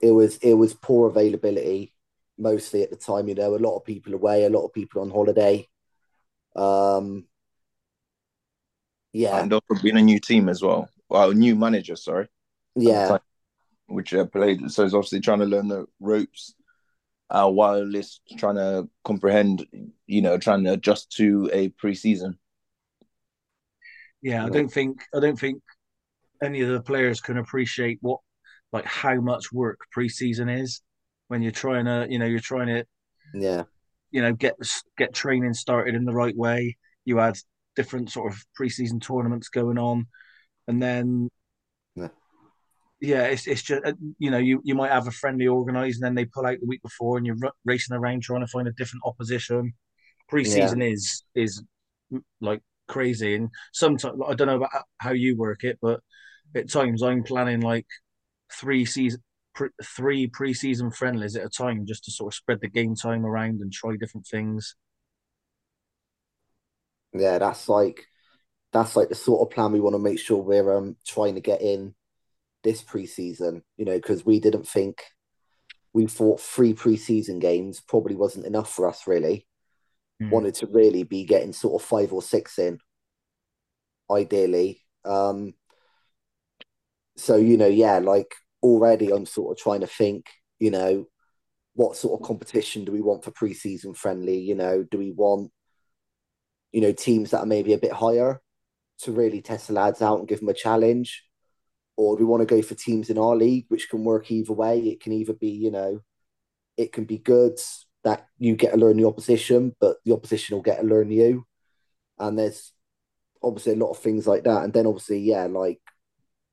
it 0.00 0.10
was. 0.10 0.36
It 0.38 0.54
was 0.54 0.74
poor 0.74 1.08
availability 1.08 1.94
mostly 2.36 2.82
at 2.82 2.90
the 2.90 2.96
time. 2.96 3.28
You 3.28 3.34
know, 3.34 3.54
a 3.54 3.56
lot 3.56 3.76
of 3.76 3.84
people 3.84 4.14
away, 4.14 4.44
a 4.44 4.50
lot 4.50 4.64
of 4.64 4.72
people 4.72 5.00
on 5.00 5.10
holiday. 5.10 5.66
Um, 6.54 7.24
yeah, 9.12 9.40
and 9.40 9.52
also 9.52 9.82
being 9.82 9.96
a 9.96 10.02
new 10.02 10.20
team 10.20 10.48
as 10.48 10.62
well. 10.62 10.88
Well, 11.08 11.30
a 11.30 11.34
new 11.34 11.56
manager, 11.56 11.96
sorry. 11.96 12.28
Yeah, 12.76 13.08
time, 13.08 13.20
which 13.86 14.12
uh, 14.12 14.26
played. 14.26 14.70
So 14.70 14.84
he's 14.84 14.94
obviously 14.94 15.20
trying 15.20 15.40
to 15.40 15.46
learn 15.46 15.68
the 15.68 15.86
ropes 15.98 16.54
uh, 17.30 17.48
while 17.48 17.86
he's 17.86 18.20
trying 18.38 18.56
to 18.56 18.88
comprehend, 19.04 19.66
you 20.06 20.22
know, 20.22 20.38
trying 20.38 20.64
to 20.64 20.72
adjust 20.72 21.12
to 21.12 21.50
a 21.52 21.68
preseason. 21.70 22.34
Yeah, 24.22 24.44
I 24.44 24.48
don't 24.48 24.68
think 24.68 25.02
I 25.14 25.20
don't 25.20 25.38
think 25.38 25.62
any 26.42 26.60
of 26.62 26.70
the 26.70 26.80
players 26.80 27.20
can 27.20 27.38
appreciate 27.38 27.98
what 28.00 28.20
like 28.72 28.84
how 28.84 29.14
much 29.20 29.52
work 29.52 29.80
preseason 29.96 30.60
is 30.60 30.82
when 31.28 31.42
you're 31.42 31.52
trying 31.52 31.84
to, 31.84 32.06
you 32.08 32.18
know, 32.18 32.26
you're 32.26 32.40
trying 32.40 32.66
to, 32.68 32.84
yeah, 33.34 33.64
you 34.10 34.22
know, 34.22 34.32
get 34.32 34.56
get 34.96 35.14
training 35.14 35.54
started 35.54 35.94
in 35.94 36.04
the 36.04 36.12
right 36.12 36.36
way. 36.36 36.76
You 37.04 37.18
had 37.18 37.36
different 37.76 38.10
sort 38.10 38.32
of 38.32 38.44
preseason 38.60 39.00
tournaments 39.00 39.48
going 39.48 39.78
on, 39.78 40.06
and 40.66 40.82
then 40.82 41.28
yeah, 41.28 41.37
yeah 43.00 43.24
it's 43.24 43.46
it's 43.46 43.62
just 43.62 43.84
uh, 43.84 43.92
you 44.18 44.30
know 44.30 44.38
you 44.38 44.60
you 44.64 44.74
might 44.74 44.90
have 44.90 45.06
a 45.06 45.12
friendly 45.12 45.48
organised, 45.48 46.00
and 46.00 46.06
then 46.06 46.14
they 46.14 46.24
pull 46.24 46.46
out 46.46 46.58
the 46.60 46.66
week 46.66 46.82
before, 46.82 47.16
and 47.16 47.26
you're 47.26 47.36
racing 47.64 47.96
around 47.96 48.22
trying 48.22 48.40
to 48.40 48.46
find 48.46 48.68
a 48.68 48.72
different 48.72 49.04
opposition. 49.04 49.72
Preseason 50.30 50.80
yeah. 50.80 50.92
is 50.92 51.24
is 51.34 51.62
like 52.40 52.60
crazy, 52.88 53.34
and 53.34 53.50
sometimes 53.72 54.20
I 54.26 54.34
don't 54.34 54.48
know 54.48 54.56
about 54.56 54.84
how 54.98 55.12
you 55.12 55.36
work 55.36 55.64
it, 55.64 55.78
but 55.80 56.00
at 56.54 56.70
times 56.70 57.02
I'm 57.02 57.22
planning 57.22 57.60
like 57.60 57.86
three 58.52 58.84
season 58.84 59.22
pre- 59.54 59.70
three 59.84 60.28
preseason 60.28 60.94
friendlies 60.94 61.36
at 61.36 61.44
a 61.44 61.48
time 61.48 61.84
just 61.86 62.04
to 62.04 62.12
sort 62.12 62.32
of 62.32 62.36
spread 62.36 62.60
the 62.60 62.68
game 62.68 62.94
time 62.94 63.26
around 63.26 63.60
and 63.60 63.72
try 63.72 63.96
different 63.96 64.26
things. 64.26 64.76
Yeah, 67.12 67.38
that's 67.38 67.68
like 67.68 68.06
that's 68.72 68.96
like 68.96 69.08
the 69.08 69.14
sort 69.14 69.40
of 69.40 69.54
plan 69.54 69.72
we 69.72 69.80
want 69.80 69.94
to 69.94 69.98
make 69.98 70.18
sure 70.18 70.42
we're 70.42 70.76
um 70.76 70.96
trying 71.06 71.34
to 71.34 71.40
get 71.40 71.62
in 71.62 71.94
this 72.64 72.82
preseason. 72.82 73.62
You 73.76 73.84
know, 73.84 73.96
because 73.96 74.24
we 74.24 74.40
didn't 74.40 74.68
think 74.68 75.02
we 75.92 76.06
thought 76.06 76.40
three 76.40 76.74
preseason 76.74 77.40
games 77.40 77.80
probably 77.80 78.16
wasn't 78.16 78.46
enough 78.46 78.72
for 78.72 78.88
us. 78.88 79.06
Really, 79.06 79.46
mm. 80.22 80.30
wanted 80.30 80.54
to 80.56 80.66
really 80.66 81.02
be 81.02 81.24
getting 81.24 81.52
sort 81.52 81.80
of 81.80 81.88
five 81.88 82.12
or 82.12 82.22
six 82.22 82.58
in, 82.58 82.78
ideally. 84.10 84.82
Um, 85.04 85.54
so 87.16 87.36
you 87.36 87.56
know, 87.56 87.66
yeah, 87.66 87.98
like 87.98 88.34
already 88.62 89.10
I'm 89.10 89.26
sort 89.26 89.56
of 89.56 89.62
trying 89.62 89.80
to 89.80 89.86
think, 89.86 90.26
you 90.58 90.70
know, 90.70 91.06
what 91.74 91.96
sort 91.96 92.20
of 92.20 92.26
competition 92.26 92.84
do 92.84 92.92
we 92.92 93.00
want 93.00 93.24
for 93.24 93.30
preseason 93.30 93.96
friendly? 93.96 94.38
You 94.38 94.54
know, 94.54 94.84
do 94.90 94.98
we 94.98 95.12
want, 95.12 95.50
you 96.72 96.80
know, 96.80 96.92
teams 96.92 97.30
that 97.30 97.40
are 97.40 97.46
maybe 97.46 97.72
a 97.72 97.78
bit 97.78 97.92
higher 97.92 98.40
to 99.02 99.12
really 99.12 99.40
test 99.40 99.68
the 99.68 99.74
lads 99.74 100.02
out 100.02 100.18
and 100.18 100.28
give 100.28 100.40
them 100.40 100.48
a 100.48 100.54
challenge? 100.54 101.24
Or 101.98 102.16
do 102.16 102.24
we 102.24 102.30
want 102.30 102.40
to 102.48 102.54
go 102.54 102.62
for 102.62 102.74
teams 102.74 103.10
in 103.10 103.18
our 103.18 103.34
league, 103.34 103.66
which 103.68 103.90
can 103.90 104.04
work 104.04 104.30
either 104.30 104.52
way? 104.52 104.78
It 104.78 105.00
can 105.00 105.12
either 105.12 105.34
be, 105.34 105.50
you 105.50 105.70
know, 105.70 106.00
it 106.76 106.92
can 106.92 107.04
be 107.04 107.18
good 107.18 107.58
that 108.04 108.26
you 108.38 108.54
get 108.54 108.70
to 108.70 108.78
learn 108.78 108.96
the 108.96 109.06
opposition, 109.06 109.74
but 109.80 109.96
the 110.04 110.12
opposition 110.12 110.56
will 110.56 110.62
get 110.62 110.80
to 110.80 110.86
learn 110.86 111.10
you. 111.10 111.44
And 112.18 112.38
there's 112.38 112.72
obviously 113.42 113.72
a 113.72 113.76
lot 113.84 113.90
of 113.90 113.98
things 113.98 114.28
like 114.28 114.44
that. 114.44 114.62
And 114.62 114.72
then 114.72 114.86
obviously, 114.86 115.18
yeah, 115.18 115.46
like 115.46 115.80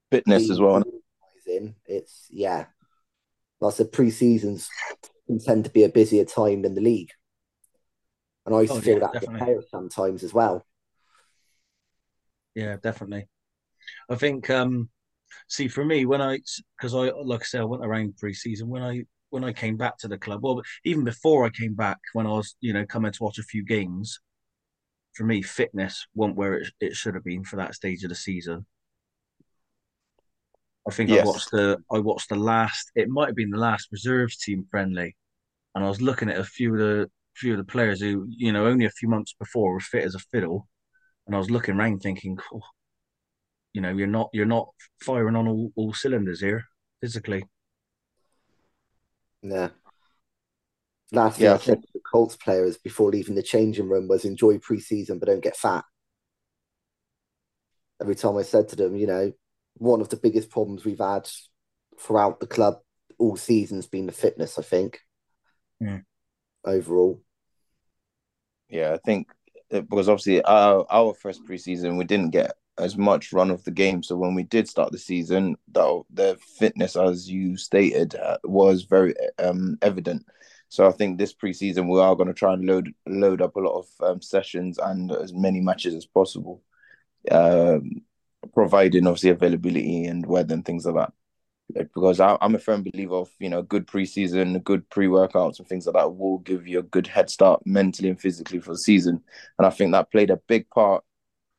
fitness 0.10 0.50
as 0.50 0.60
well 0.60 0.84
in. 1.48 1.75
It's 1.86 2.28
yeah, 2.30 2.66
like 3.60 3.74
I 3.74 3.78
said, 3.78 3.92
pre-seasons 3.92 4.70
can 5.28 5.40
tend 5.40 5.66
to 5.66 5.72
be 5.72 5.84
a 5.84 5.90
busier 5.90 6.25
time 6.25 6.62
than 6.62 6.75
the 6.75 6.82
league, 6.82 7.12
and 8.46 8.56
I 8.56 8.62
used 8.62 8.74
oh, 8.74 8.78
to 8.78 8.82
feel 8.82 9.00
yeah, 9.00 9.08
that 9.12 9.22
definitely. 9.22 9.66
sometimes 9.70 10.24
as 10.24 10.34
well. 10.34 10.66
Yeah, 12.54 12.78
definitely. 12.82 13.28
I 14.10 14.16
think 14.16 14.50
um 14.50 14.90
see 15.48 15.68
for 15.68 15.86
me 15.86 16.06
when 16.06 16.22
I 16.22 16.39
because 16.77 16.94
I 16.94 17.12
like 17.24 17.42
I 17.42 17.46
said 17.46 17.62
I 17.62 17.65
went 17.65 17.86
around 17.86 18.18
pre-season 18.18 18.68
when 18.68 18.84
I 18.84 19.04
when 19.30 19.44
I 19.44 19.54
came 19.54 19.77
back 19.77 19.98
to 20.00 20.08
the 20.08 20.18
club 20.18 20.44
well 20.44 20.62
even 20.84 21.04
before 21.04 21.46
I 21.46 21.50
came 21.50 21.74
back 21.74 21.98
when 22.13 22.27
I 22.27 22.32
was 22.32 22.56
you 22.62 22.74
know 22.74 22.86
coming 22.86 23.12
to 23.12 23.24
watch 23.24 23.38
a 23.39 23.44
few 23.44 23.63
games 23.63 24.20
for 25.13 25.25
me 25.25 25.42
fitness 25.42 26.06
wasn't 26.13 26.38
where 26.38 26.56
it, 26.56 26.68
it 26.80 26.96
should 26.96 27.15
have 27.15 27.24
been 27.24 27.44
for 27.44 27.56
that 27.58 27.75
stage 27.75 28.04
of 28.04 28.10
the 28.10 28.15
season 28.15 28.65
I 30.88 30.92
think 30.92 31.10
yes. 31.10 31.25
I 31.25 31.30
watched 31.30 31.51
the 31.51 31.77
I 31.92 32.00
watched 32.00 32.30
the 32.30 32.36
last. 32.36 32.92
It 32.96 33.10
might 33.10 33.27
have 33.27 33.36
been 33.36 33.50
the 33.50 33.58
last 33.58 33.89
reserves 33.92 34.38
team 34.38 34.65
friendly, 34.70 35.15
and 35.74 35.84
I 35.84 35.89
was 35.89 36.01
looking 36.01 36.30
at 36.30 36.38
a 36.38 36.44
few 36.44 36.74
of 36.74 36.80
the 36.80 37.10
few 37.36 37.54
of 37.54 37.58
the 37.58 37.63
players 37.63 38.01
who 38.01 38.27
you 38.30 38.54
know 38.54 38.68
only 38.68 38.86
a 38.86 38.92
few 38.92 39.10
months 39.10 39.34
before 39.38 39.74
were 39.74 39.80
fit 39.80 40.04
as 40.04 40.15
a 40.15 40.20
fiddle, 40.20 40.68
and 41.25 41.36
I 41.36 41.39
was 41.39 41.50
looking 41.50 41.75
around 41.75 42.00
thinking, 42.00 42.38
oh, 42.54 42.62
you 43.75 43.82
know, 43.82 43.91
you're 43.91 44.08
not 44.08 44.29
you're 44.32 44.46
not 44.46 44.70
firing 45.03 45.36
on 45.36 45.50
all, 45.50 45.70
all 45.75 45.94
cylinders 45.94 46.39
here 46.39 46.63
physically. 47.01 47.44
Yeah. 49.41 49.70
Last 51.12 51.38
yeah, 51.38 51.58
thing 51.58 51.74
I 51.74 51.75
said 51.75 51.82
to 51.82 51.88
the 51.94 52.00
Colts 52.00 52.38
players 52.38 52.77
before 52.77 53.12
leaving 53.12 53.36
the 53.36 53.44
changing 53.44 53.89
room 53.89 54.08
was 54.08 54.24
enjoy 54.24 54.60
preseason 54.60 55.20
but 55.20 55.27
don't 55.27 55.44
get 55.44 55.58
fat. 55.58 55.84
Every 58.01 58.15
time 58.15 58.38
I 58.38 58.44
said 58.44 58.70
to 58.70 58.77
them, 58.77 58.96
you 58.96 59.08
know, 59.08 59.34
one 59.75 60.00
of 60.00 60.08
the 60.08 60.15
biggest 60.15 60.50
problems 60.50 60.86
we've 60.86 61.00
had 61.00 61.29
throughout 62.00 62.39
the 62.39 62.48
club 62.48 62.75
all 63.20 63.36
season's 63.36 63.88
been 63.88 64.05
the 64.05 64.13
fitness, 64.13 64.58
I 64.58 64.62
think. 64.62 65.01
Yeah. 65.82 66.00
Overall. 66.63 67.22
Yeah, 68.70 68.94
I 68.94 69.00
think 69.05 69.27
because 69.70 70.08
obviously 70.08 70.41
our 70.44 70.86
our 70.89 71.13
first 71.13 71.46
preseason 71.46 71.98
we 71.98 72.05
didn't 72.05 72.29
get 72.29 72.55
as 72.77 72.98
much 72.98 73.34
run 73.34 73.51
of 73.51 73.63
the 73.63 73.72
game. 73.72 74.03
So 74.03 74.15
when 74.15 74.36
we 74.36 74.44
did 74.44 74.67
start 74.67 74.91
the 74.91 74.98
season, 74.98 75.55
the 75.72 76.01
the 76.12 76.38
fitness, 76.60 76.96
as 76.96 77.29
you 77.29 77.58
stated, 77.58 78.15
uh, 78.15 78.38
was 78.44 78.84
very 78.84 79.15
um, 79.39 79.77
evident. 79.82 80.25
So 80.70 80.88
I 80.88 80.91
think 80.91 81.17
this 81.17 81.34
preseason 81.34 81.89
we 81.91 82.00
are 82.00 82.15
going 82.15 82.27
to 82.27 82.34
try 82.34 82.53
and 82.53 82.65
load 82.65 82.94
load 83.08 83.41
up 83.41 83.55
a 83.55 83.60
lot 83.60 83.79
of 83.79 83.88
um, 84.01 84.22
sessions 84.22 84.77
and 84.77 85.12
as 85.12 85.34
many 85.34 85.62
matches 85.62 85.96
as 85.96 86.05
possible. 86.05 86.62
Um, 87.32 88.01
providing 88.53 89.08
obviously 89.08 89.32
availability 89.32 90.05
and 90.05 90.25
weather 90.25 90.53
and 90.53 90.65
things 90.65 90.86
like 90.86 90.96
that. 90.96 91.13
Because 91.74 92.20
I, 92.20 92.38
am 92.41 92.53
a 92.53 92.60
firm 92.60 92.84
believer 92.84 93.15
of 93.15 93.29
you 93.39 93.50
know 93.50 93.63
good 93.63 93.88
preseason, 93.88 94.63
good 94.63 94.88
pre 94.89 95.08
workouts 95.08 95.60
and 95.60 95.67
things 95.67 95.88
like 95.88 95.96
that 95.96 96.15
will 96.15 96.39
give 96.39 96.67
you 96.67 96.79
a 96.79 96.84
good 96.84 97.08
head 97.08 97.29
start 97.29 97.65
mentally 97.65 98.10
and 98.10 98.20
physically 98.20 98.60
for 98.60 98.72
the 98.72 98.77
season. 98.77 99.24
And 99.58 99.65
I 99.65 99.72
think 99.72 99.91
that 99.91 100.12
played 100.12 100.29
a 100.29 100.38
big 100.48 100.70
part 100.70 101.03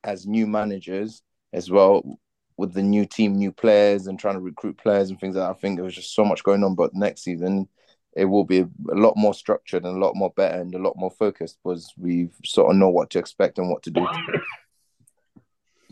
as 0.06 0.26
new 0.26 0.46
managers 0.46 1.22
as 1.52 1.70
well 1.70 2.18
with 2.56 2.72
the 2.72 2.82
new 2.82 3.04
team, 3.04 3.34
new 3.34 3.52
players, 3.52 4.06
and 4.06 4.18
trying 4.18 4.34
to 4.34 4.40
recruit 4.40 4.78
players 4.78 5.10
and 5.10 5.20
things 5.20 5.36
like 5.36 5.44
that. 5.44 5.50
I 5.50 5.60
think 5.60 5.76
there 5.76 5.84
was 5.84 5.94
just 5.94 6.14
so 6.14 6.24
much 6.24 6.42
going 6.42 6.64
on. 6.64 6.74
But 6.74 6.94
next 6.94 7.22
season, 7.22 7.68
it 8.16 8.24
will 8.24 8.44
be 8.44 8.60
a 8.60 8.94
lot 8.94 9.14
more 9.16 9.34
structured 9.34 9.84
and 9.84 9.96
a 9.96 10.00
lot 10.00 10.16
more 10.16 10.32
better 10.36 10.60
and 10.60 10.74
a 10.74 10.78
lot 10.78 10.96
more 10.96 11.10
focused 11.10 11.58
because 11.62 11.92
we 11.98 12.30
sort 12.44 12.70
of 12.70 12.76
know 12.76 12.88
what 12.88 13.10
to 13.10 13.18
expect 13.18 13.58
and 13.58 13.68
what 13.68 13.82
to 13.82 13.90
do. 13.90 14.06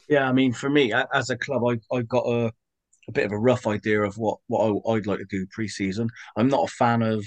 Yeah, 0.08 0.28
I 0.28 0.32
mean, 0.32 0.52
for 0.52 0.70
me, 0.70 0.92
as 1.12 1.30
a 1.30 1.36
club, 1.36 1.62
I, 1.66 1.94
I've 1.94 2.08
got 2.08 2.26
a, 2.26 2.52
a 3.08 3.12
bit 3.12 3.26
of 3.26 3.32
a 3.32 3.38
rough 3.38 3.66
idea 3.66 4.02
of 4.02 4.16
what, 4.16 4.38
what 4.48 4.66
I, 4.66 4.92
would 4.92 5.06
like 5.06 5.18
to 5.18 5.26
do 5.28 5.46
pre-season. 5.50 6.08
I'm 6.36 6.48
not 6.48 6.68
a 6.68 6.72
fan 6.72 7.02
of, 7.02 7.24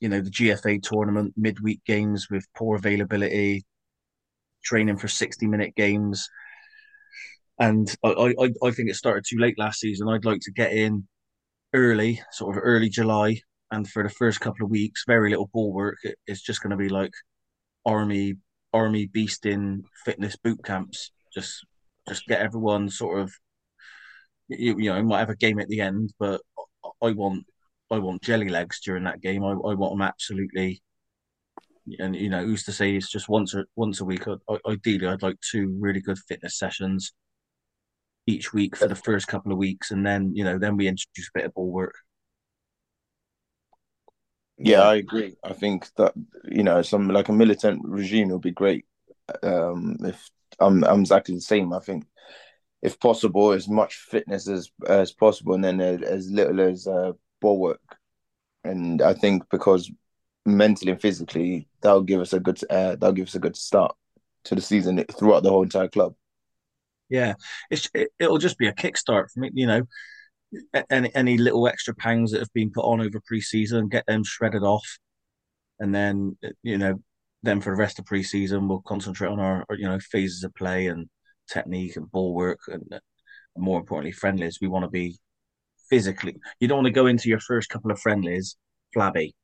you 0.00 0.08
know, 0.08 0.20
the 0.20 0.30
GFA 0.30 0.82
tournament, 0.82 1.34
midweek 1.36 1.84
games 1.84 2.28
with 2.30 2.46
poor 2.56 2.76
availability, 2.76 3.64
training 4.62 4.96
for 4.98 5.08
60-minute 5.08 5.74
games. 5.76 6.28
And 7.58 7.94
I, 8.04 8.34
I, 8.40 8.50
I 8.64 8.70
think 8.70 8.88
it 8.88 8.96
started 8.96 9.24
too 9.28 9.38
late 9.38 9.58
last 9.58 9.80
season. 9.80 10.08
I'd 10.08 10.24
like 10.24 10.40
to 10.42 10.52
get 10.52 10.72
in 10.72 11.06
early, 11.74 12.20
sort 12.32 12.56
of 12.56 12.62
early 12.64 12.88
July, 12.88 13.40
and 13.70 13.88
for 13.88 14.02
the 14.02 14.08
first 14.10 14.40
couple 14.40 14.64
of 14.64 14.70
weeks, 14.70 15.04
very 15.06 15.30
little 15.30 15.50
ball 15.52 15.72
work. 15.72 15.98
It, 16.02 16.16
it's 16.26 16.42
just 16.42 16.62
going 16.62 16.70
to 16.70 16.76
be 16.76 16.88
like 16.88 17.12
army 17.86 18.34
army 18.72 19.06
beast 19.06 19.46
in 19.46 19.84
fitness 20.04 20.36
boot 20.36 20.64
camps. 20.64 21.12
Just 21.34 21.66
just 22.08 22.26
get 22.26 22.40
everyone 22.40 22.88
sort 22.88 23.20
of 23.20 23.32
you, 24.48 24.78
you 24.78 24.92
know 24.92 25.02
might 25.02 25.20
have 25.20 25.30
a 25.30 25.36
game 25.36 25.60
at 25.60 25.68
the 25.68 25.80
end, 25.80 26.12
but 26.18 26.40
I 27.02 27.12
want 27.12 27.44
I 27.90 27.98
want 27.98 28.22
jelly 28.22 28.48
legs 28.48 28.80
during 28.80 29.04
that 29.04 29.20
game. 29.20 29.44
I, 29.44 29.50
I 29.50 29.74
want 29.74 29.92
them 29.92 30.02
absolutely. 30.02 30.82
And 31.98 32.14
you 32.14 32.30
know, 32.30 32.44
who's 32.44 32.64
to 32.64 32.72
say 32.72 32.94
it's 32.94 33.10
just 33.10 33.28
once 33.28 33.54
or 33.54 33.66
once 33.76 34.00
a 34.00 34.04
week? 34.04 34.26
I, 34.28 34.58
ideally, 34.66 35.06
I'd 35.06 35.22
like 35.22 35.36
two 35.40 35.76
really 35.80 36.00
good 36.00 36.18
fitness 36.18 36.58
sessions 36.58 37.12
each 38.26 38.52
week 38.52 38.76
for 38.76 38.86
the 38.86 38.94
first 38.94 39.26
couple 39.26 39.52
of 39.52 39.58
weeks, 39.58 39.90
and 39.90 40.06
then 40.06 40.32
you 40.34 40.44
know, 40.44 40.58
then 40.58 40.76
we 40.76 40.88
introduce 40.88 41.28
a 41.28 41.38
bit 41.38 41.46
of 41.46 41.54
ball 41.54 41.70
work. 41.70 41.94
Yeah, 44.58 44.82
I 44.82 44.96
agree. 44.96 45.36
I 45.42 45.54
think 45.54 45.88
that 45.96 46.14
you 46.44 46.62
know, 46.62 46.82
some 46.82 47.08
like 47.08 47.28
a 47.28 47.32
militant 47.32 47.80
regime 47.84 48.28
would 48.28 48.42
be 48.42 48.50
great. 48.50 48.84
Um, 49.42 49.96
if 50.00 50.28
I'm, 50.58 50.84
I'm 50.84 51.00
exactly 51.00 51.34
the 51.34 51.40
same. 51.40 51.72
I 51.72 51.80
think 51.80 52.04
if 52.82 53.00
possible, 53.00 53.52
as 53.52 53.68
much 53.68 53.96
fitness 53.96 54.48
as 54.48 54.70
as 54.86 55.12
possible, 55.12 55.54
and 55.54 55.64
then 55.64 55.80
as 55.80 56.30
little 56.30 56.60
as 56.60 56.86
uh, 56.86 57.12
ball 57.40 57.58
work. 57.58 57.80
And 58.64 59.00
I 59.00 59.14
think 59.14 59.44
because 59.50 59.90
mentally 60.56 60.92
and 60.92 61.00
physically, 61.00 61.68
that'll 61.80 62.02
give 62.02 62.20
us 62.20 62.32
a 62.32 62.40
good 62.40 62.60
uh, 62.70 62.96
that'll 62.96 63.12
give 63.12 63.28
us 63.28 63.34
a 63.34 63.40
good 63.40 63.56
start 63.56 63.94
to 64.44 64.54
the 64.54 64.60
season 64.60 65.04
throughout 65.18 65.42
the 65.42 65.50
whole 65.50 65.62
entire 65.62 65.88
club. 65.88 66.14
Yeah, 67.08 67.34
it's 67.70 67.88
it, 67.94 68.10
will 68.20 68.38
just 68.38 68.58
be 68.58 68.68
a 68.68 68.72
kickstart 68.72 69.30
for 69.32 69.40
me. 69.40 69.50
You 69.52 69.66
know, 69.66 69.82
any 70.90 71.14
any 71.14 71.38
little 71.38 71.66
extra 71.68 71.94
pangs 71.94 72.30
that 72.32 72.40
have 72.40 72.52
been 72.52 72.70
put 72.70 72.84
on 72.84 73.00
over 73.00 73.20
pre-season, 73.26 73.88
get 73.88 74.06
them 74.06 74.22
shredded 74.24 74.62
off, 74.62 74.86
and 75.78 75.94
then 75.94 76.36
you 76.62 76.78
know, 76.78 77.00
then 77.42 77.60
for 77.60 77.70
the 77.70 77.80
rest 77.80 77.98
of 77.98 78.06
pre-season, 78.06 78.68
we'll 78.68 78.82
concentrate 78.82 79.28
on 79.28 79.40
our, 79.40 79.64
you 79.70 79.88
know 79.88 79.98
phases 79.98 80.44
of 80.44 80.54
play 80.54 80.86
and 80.86 81.08
technique 81.52 81.96
and 81.96 82.10
ball 82.10 82.34
work, 82.34 82.60
and, 82.68 82.84
and 82.90 83.00
more 83.56 83.80
importantly, 83.80 84.12
friendlies. 84.12 84.58
We 84.60 84.68
want 84.68 84.84
to 84.84 84.90
be 84.90 85.18
physically. 85.88 86.36
You 86.60 86.68
don't 86.68 86.78
want 86.78 86.86
to 86.86 86.92
go 86.92 87.06
into 87.06 87.28
your 87.28 87.40
first 87.40 87.68
couple 87.68 87.90
of 87.90 88.00
friendlies 88.00 88.56
flabby. 88.92 89.34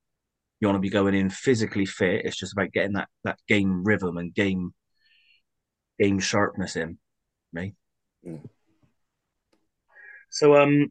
You 0.60 0.68
want 0.68 0.76
to 0.76 0.80
be 0.80 0.90
going 0.90 1.14
in 1.14 1.30
physically 1.30 1.86
fit. 1.86 2.24
It's 2.24 2.38
just 2.38 2.52
about 2.52 2.72
getting 2.72 2.94
that 2.94 3.08
that 3.24 3.38
game 3.46 3.84
rhythm 3.84 4.16
and 4.16 4.34
game 4.34 4.72
game 5.98 6.18
sharpness 6.18 6.76
in. 6.76 6.98
Me. 7.52 7.74
Mm. 8.26 8.48
So 10.30 10.56
um 10.56 10.90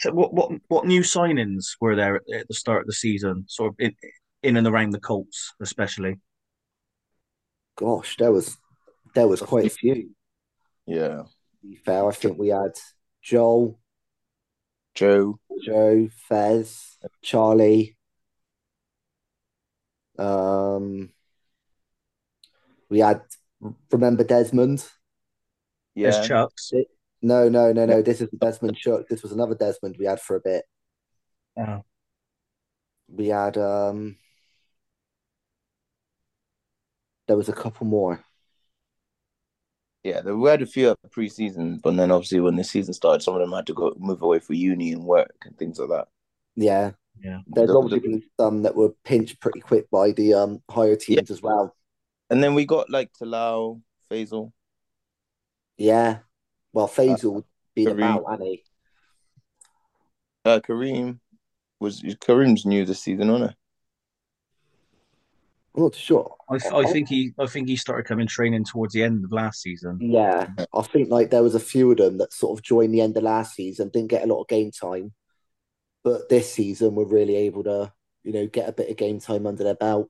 so 0.00 0.12
what 0.12 0.34
what 0.34 0.50
what 0.68 0.86
new 0.86 1.02
signings 1.02 1.76
were 1.80 1.94
there 1.94 2.16
at, 2.16 2.22
at 2.34 2.48
the 2.48 2.54
start 2.54 2.80
of 2.80 2.86
the 2.86 2.92
season, 2.92 3.44
sort 3.48 3.70
of 3.70 3.76
in, 3.78 3.94
in 4.42 4.56
and 4.56 4.66
around 4.66 4.90
the 4.90 5.00
Colts, 5.00 5.54
especially? 5.60 6.16
Gosh, 7.76 8.16
there 8.16 8.32
was 8.32 8.56
there 9.14 9.28
was 9.28 9.40
quite 9.40 9.66
a 9.66 9.70
few. 9.70 10.10
Yeah. 10.86 11.22
To 11.60 11.68
be 11.68 11.76
fair, 11.76 12.06
I 12.08 12.12
think 12.12 12.38
we 12.38 12.48
had 12.48 12.72
Joel, 13.22 13.78
Joe, 14.94 15.38
Joe, 15.64 16.08
Fez, 16.28 16.98
Charlie. 17.22 17.96
Um, 20.22 21.10
we 22.88 23.00
had 23.00 23.22
remember 23.90 24.24
Desmond. 24.24 24.86
Yeah, 25.94 26.10
There's 26.10 26.26
Chucks. 26.26 26.72
No, 27.20 27.48
no, 27.48 27.72
no, 27.72 27.86
no. 27.86 28.02
This 28.02 28.20
is 28.20 28.28
Desmond 28.30 28.76
Chuck. 28.76 29.08
This 29.08 29.22
was 29.22 29.32
another 29.32 29.54
Desmond 29.54 29.96
we 29.98 30.06
had 30.06 30.20
for 30.20 30.36
a 30.36 30.40
bit. 30.40 30.64
Oh. 31.56 31.84
We 33.08 33.28
had 33.28 33.56
um. 33.58 34.16
There 37.28 37.36
was 37.36 37.48
a 37.48 37.52
couple 37.52 37.86
more. 37.86 38.24
Yeah, 40.02 40.20
there 40.20 40.36
were 40.36 40.54
a 40.54 40.66
few 40.66 40.90
of 40.90 40.96
pre-season, 41.12 41.78
but 41.82 41.96
then 41.96 42.10
obviously 42.10 42.40
when 42.40 42.56
the 42.56 42.64
season 42.64 42.92
started, 42.92 43.22
some 43.22 43.34
of 43.34 43.40
them 43.40 43.52
had 43.52 43.66
to 43.68 43.74
go 43.74 43.94
move 43.96 44.20
away 44.22 44.40
for 44.40 44.52
uni 44.52 44.92
and 44.92 45.04
work 45.04 45.36
and 45.44 45.56
things 45.56 45.78
like 45.78 45.90
that. 45.90 46.08
Yeah, 46.56 46.90
yeah. 47.20 47.38
There's 47.46 47.68
the, 47.68 47.76
obviously 47.76 48.00
been 48.00 48.22
some 48.38 48.62
that 48.62 48.74
were 48.74 48.94
pinched 49.04 49.40
pretty 49.40 49.60
quick 49.60 49.90
by 49.90 50.12
the 50.12 50.34
um 50.34 50.62
higher 50.70 50.96
teams 50.96 51.28
yeah. 51.28 51.34
as 51.34 51.42
well. 51.42 51.74
And 52.30 52.42
then 52.42 52.54
we 52.54 52.64
got 52.64 52.90
like 52.90 53.10
Talau, 53.12 53.80
Faisal. 54.10 54.52
Yeah, 55.76 56.18
well, 56.72 56.88
Faisal 56.88 57.38
uh, 57.38 57.42
been 57.74 57.88
Kareem. 57.88 58.16
about, 58.16 58.30
hasn't 58.30 58.48
he? 58.48 58.62
Uh, 60.44 60.60
Kareem 60.60 61.18
was 61.80 62.02
Kareem's 62.02 62.66
new 62.66 62.84
this 62.84 63.00
season, 63.00 63.30
wasn't 63.30 63.50
it? 63.50 63.56
I'm 65.74 65.84
not 65.84 65.94
sure. 65.94 66.36
I, 66.50 66.58
th- 66.58 66.72
I 66.72 66.84
think 66.84 67.08
he 67.08 67.32
I 67.38 67.46
think 67.46 67.68
he 67.68 67.76
started 67.76 68.06
coming 68.06 68.26
training 68.26 68.64
towards 68.64 68.92
the 68.92 69.02
end 69.02 69.24
of 69.24 69.32
last 69.32 69.62
season. 69.62 69.98
Yeah, 70.00 70.48
I 70.74 70.82
think 70.82 71.10
like 71.10 71.30
there 71.30 71.42
was 71.42 71.54
a 71.54 71.60
few 71.60 71.90
of 71.90 71.96
them 71.96 72.18
that 72.18 72.32
sort 72.32 72.58
of 72.58 72.62
joined 72.62 72.92
the 72.92 73.00
end 73.00 73.16
of 73.16 73.22
last 73.22 73.54
season, 73.54 73.88
didn't 73.88 74.10
get 74.10 74.22
a 74.22 74.26
lot 74.26 74.42
of 74.42 74.48
game 74.48 74.70
time, 74.70 75.12
but 76.04 76.28
this 76.28 76.52
season 76.52 76.94
we 76.94 77.04
were 77.04 77.10
really 77.10 77.36
able 77.36 77.64
to 77.64 77.92
you 78.24 78.32
know 78.32 78.46
get 78.46 78.68
a 78.68 78.72
bit 78.72 78.90
of 78.90 78.96
game 78.96 79.20
time 79.20 79.46
under 79.46 79.64
their 79.64 79.74
belt. 79.74 80.08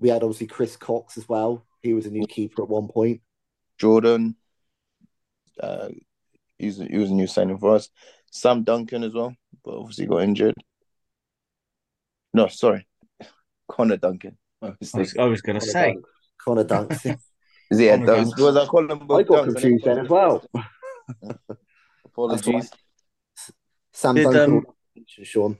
We 0.00 0.08
had 0.08 0.22
obviously 0.22 0.46
Chris 0.46 0.76
Cox 0.76 1.18
as 1.18 1.28
well. 1.28 1.64
He 1.82 1.92
was 1.92 2.06
a 2.06 2.10
new 2.10 2.26
keeper 2.26 2.62
at 2.62 2.68
one 2.68 2.88
point. 2.88 3.20
Jordan, 3.78 4.36
uh, 5.60 5.88
he 6.58 6.66
was, 6.66 6.78
he 6.78 6.98
was 6.98 7.10
a 7.10 7.14
new 7.14 7.26
signing 7.26 7.58
for 7.58 7.74
us. 7.74 7.88
Sam 8.30 8.62
Duncan 8.62 9.04
as 9.04 9.14
well, 9.14 9.34
but 9.64 9.76
obviously 9.76 10.06
got 10.06 10.22
injured. 10.22 10.54
No, 12.34 12.48
sorry, 12.48 12.86
Connor 13.68 13.96
Duncan. 13.96 14.36
I 14.60 14.74
was, 14.80 15.16
I 15.16 15.24
was 15.24 15.40
going 15.40 15.60
to 15.60 15.64
say 15.64 15.92
Dunk. 15.92 16.04
Connor 16.44 16.64
Duncan. 16.64 17.18
Is 17.70 17.80
it 17.80 18.00
Dunks? 18.00 18.38
Was 18.38 18.56
I 18.56 18.66
calling 18.66 18.88
them 18.88 19.10
I 19.10 19.22
got 19.22 19.44
confused 19.44 19.84
then 19.84 19.98
as 19.98 20.08
well. 20.08 20.44
Apologies. 22.04 22.70
Sam 23.92 24.14
did, 24.14 24.24
Duncan, 24.24 24.56
um, 24.56 24.66
Sean. 25.06 25.58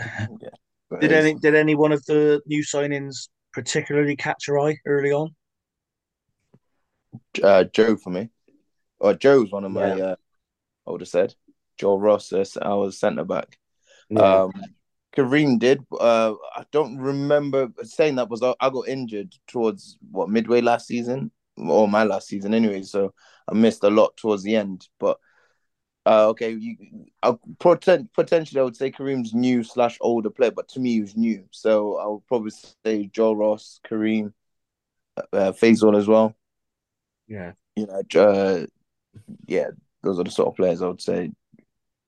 yeah. 0.00 0.98
Did 1.00 1.12
any 1.12 1.34
did 1.34 1.54
any 1.54 1.74
one 1.74 1.92
of 1.92 2.04
the 2.06 2.40
new 2.46 2.62
signings 2.62 3.28
particularly 3.52 4.16
catch 4.16 4.48
your 4.48 4.60
eye 4.60 4.76
early 4.86 5.12
on? 5.12 5.34
Uh, 7.42 7.64
Joe 7.64 7.96
for 7.96 8.10
me. 8.10 8.30
Or 8.98 9.14
Joe's 9.14 9.50
one 9.50 9.64
of 9.64 9.72
my. 9.72 9.94
Yeah. 9.94 10.04
Uh, 10.04 10.16
I 10.86 10.90
would 10.90 11.00
have 11.00 11.08
said 11.08 11.34
Joe 11.78 11.96
Ross, 11.96 12.32
uh, 12.32 12.44
our 12.62 12.90
centre 12.90 13.24
back. 13.24 13.58
Yeah. 14.08 14.42
Um, 14.42 14.52
Kareem 15.16 15.58
did. 15.58 15.84
Uh, 15.98 16.34
I 16.54 16.64
don't 16.70 16.98
remember 16.98 17.68
saying 17.82 18.16
that 18.16 18.28
was 18.28 18.42
I 18.42 18.70
got 18.70 18.88
injured 18.88 19.34
towards 19.48 19.98
what 20.10 20.28
midway 20.28 20.60
last 20.60 20.86
season 20.86 21.30
or 21.56 21.88
my 21.88 22.04
last 22.04 22.28
season 22.28 22.54
anyway, 22.54 22.82
so 22.82 23.12
I 23.48 23.54
missed 23.54 23.82
a 23.84 23.90
lot 23.90 24.16
towards 24.16 24.42
the 24.42 24.56
end. 24.56 24.86
But 24.98 25.18
uh, 26.06 26.28
okay, 26.28 26.50
you, 26.50 26.76
I 27.22 27.34
potent, 27.58 28.12
potentially 28.12 28.60
I 28.60 28.64
would 28.64 28.76
say 28.76 28.90
Kareem's 28.90 29.34
new 29.34 29.62
slash 29.62 29.98
older 30.00 30.30
player, 30.30 30.50
but 30.50 30.68
to 30.68 30.80
me 30.80 30.94
he 30.94 31.00
was 31.00 31.16
new, 31.16 31.44
so 31.50 31.98
I 31.98 32.06
would 32.06 32.26
probably 32.26 32.52
say 32.84 33.06
Joe 33.12 33.32
Ross, 33.32 33.80
Kareem, 33.86 34.32
uh, 35.16 35.52
Faisal 35.52 35.96
as 35.96 36.08
well. 36.08 36.34
Yeah, 37.28 37.52
you 37.76 37.86
know, 37.86 38.02
uh, 38.20 38.66
yeah, 39.46 39.68
those 40.02 40.18
are 40.18 40.24
the 40.24 40.30
sort 40.30 40.48
of 40.48 40.56
players 40.56 40.82
I 40.82 40.88
would 40.88 41.02
say 41.02 41.32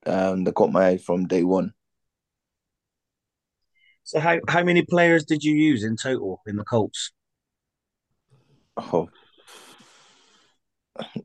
um, 0.07 0.45
that 0.45 0.55
caught 0.55 0.73
my 0.73 0.89
eye 0.89 0.99
from 0.99 1.27
day 1.27 1.45
one. 1.45 1.73
So 4.05 4.19
how 4.19 4.41
how 4.49 4.65
many 4.65 4.83
players 4.83 5.25
did 5.25 5.45
you 5.45 5.55
use 5.55 5.85
in 5.85 5.97
total 5.97 6.41
in 6.47 6.57
the 6.57 6.65
Colts? 6.65 7.13
Oh, 8.77 9.09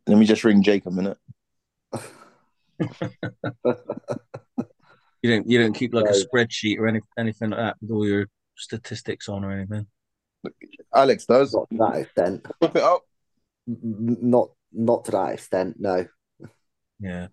let 0.05 0.17
me 0.17 0.25
just 0.25 0.43
ring 0.43 0.63
Jake 0.63 0.85
a 0.85 0.91
minute. 0.91 1.17
you 5.21 5.29
don't 5.31 5.49
you 5.49 5.59
don't 5.59 5.73
keep 5.73 5.93
like 5.93 6.05
a 6.05 6.13
spreadsheet 6.13 6.77
or 6.77 6.87
any, 6.87 7.01
anything 7.17 7.49
like 7.51 7.59
that 7.59 7.75
with 7.81 7.91
all 7.91 8.07
your 8.07 8.27
statistics 8.55 9.29
on 9.29 9.43
or 9.43 9.51
anything. 9.51 9.87
Alex 10.93 11.25
does 11.25 11.53
not 11.53 11.69
to 11.69 11.77
that 11.77 11.95
extent. 11.97 12.45
Flip 12.59 12.75
it 12.75 12.83
up. 12.83 13.01
Not 13.65 14.49
not 14.71 15.05
to 15.05 15.11
that 15.11 15.33
extent, 15.33 15.77
no. 15.79 16.07
Yeah. 16.99 17.27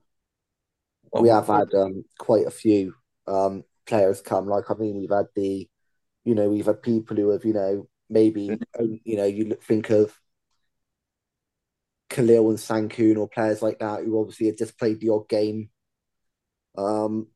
we 1.13 1.29
have 1.29 1.47
had 1.47 1.73
um, 1.75 2.05
quite 2.19 2.47
a 2.47 2.51
few 2.51 2.95
um, 3.27 3.65
players 3.87 4.21
come. 4.21 4.47
Like 4.47 4.71
I 4.71 4.75
mean, 4.75 4.97
we've 4.99 5.11
had 5.11 5.27
the, 5.35 5.69
you 6.25 6.35
know, 6.35 6.49
we've 6.49 6.67
had 6.67 6.83
people 6.83 7.17
who 7.17 7.31
have, 7.31 7.45
you 7.45 7.55
know, 7.55 7.89
maybe 8.11 8.59
you 9.05 9.17
know, 9.17 9.25
you 9.25 9.57
think 9.63 9.91
of 9.91 10.19
Khalil 12.11 12.51
and 12.51 12.59
Sankoon 12.59 13.17
or 13.17 13.29
players 13.29 13.63
like 13.63 13.79
that 13.81 14.05
who 14.05 14.19
obviously 14.21 14.47
had 14.47 14.59
just 14.59 14.79
played 14.79 15.01
the 15.01 15.11
odd 15.11 15.29
game. 15.29 15.71
Um, 16.77 17.29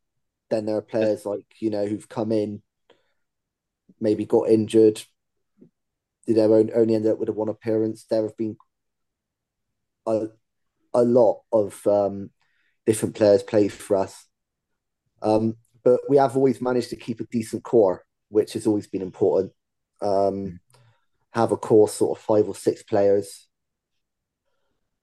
then 0.51 0.67
there 0.67 0.77
are 0.77 0.83
players 0.83 1.27
like 1.27 1.47
you 1.61 1.71
know 1.71 1.87
who've 1.87 2.09
come 2.09 2.33
in, 2.33 2.63
maybe 4.01 4.25
got 4.25 4.49
injured. 4.49 5.03
You 6.27 6.35
know, 6.35 6.53
only 6.53 6.95
ended 6.95 7.13
up 7.13 7.19
with 7.19 7.29
a 7.29 7.33
one 7.33 7.49
appearance. 7.49 8.05
There 8.05 8.23
have 8.23 8.37
been 8.37 8.57
a 10.07 10.29
a 10.95 11.03
lot 11.03 11.43
of 11.53 11.87
um, 11.87 12.31
different 12.87 13.15
players 13.15 13.43
played 13.43 13.73
for 13.73 13.97
us. 13.97 14.27
Um, 15.23 15.57
but 15.85 16.01
we 16.09 16.17
have 16.17 16.37
always 16.37 16.61
managed 16.61 16.91
to 16.91 16.97
keep 16.97 17.21
a 17.21 17.25
decent 17.25 17.65
core, 17.65 18.05
which 18.29 18.53
has 18.53 18.67
always 18.67 18.87
been 18.87 19.03
important. 19.03 19.53
Um, 20.01 20.61
have 21.33 21.53
a 21.53 21.57
core 21.57 21.89
sort 21.89 22.19
of 22.19 22.25
five 22.25 22.49
or 22.49 22.55
six 22.55 22.83
players 22.83 23.48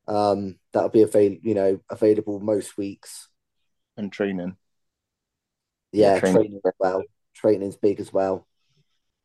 um, 0.07 0.57
that'll 0.71 0.89
be 0.89 1.01
avail- 1.01 1.37
you 1.41 1.55
know 1.55 1.79
available 1.89 2.39
most 2.39 2.77
weeks 2.77 3.29
and 3.97 4.11
training. 4.11 4.55
Yeah, 5.91 6.19
training. 6.19 6.41
training 6.41 6.61
as 6.65 6.73
well. 6.79 7.03
Training's 7.33 7.77
big 7.77 7.99
as 7.99 8.11
well, 8.11 8.47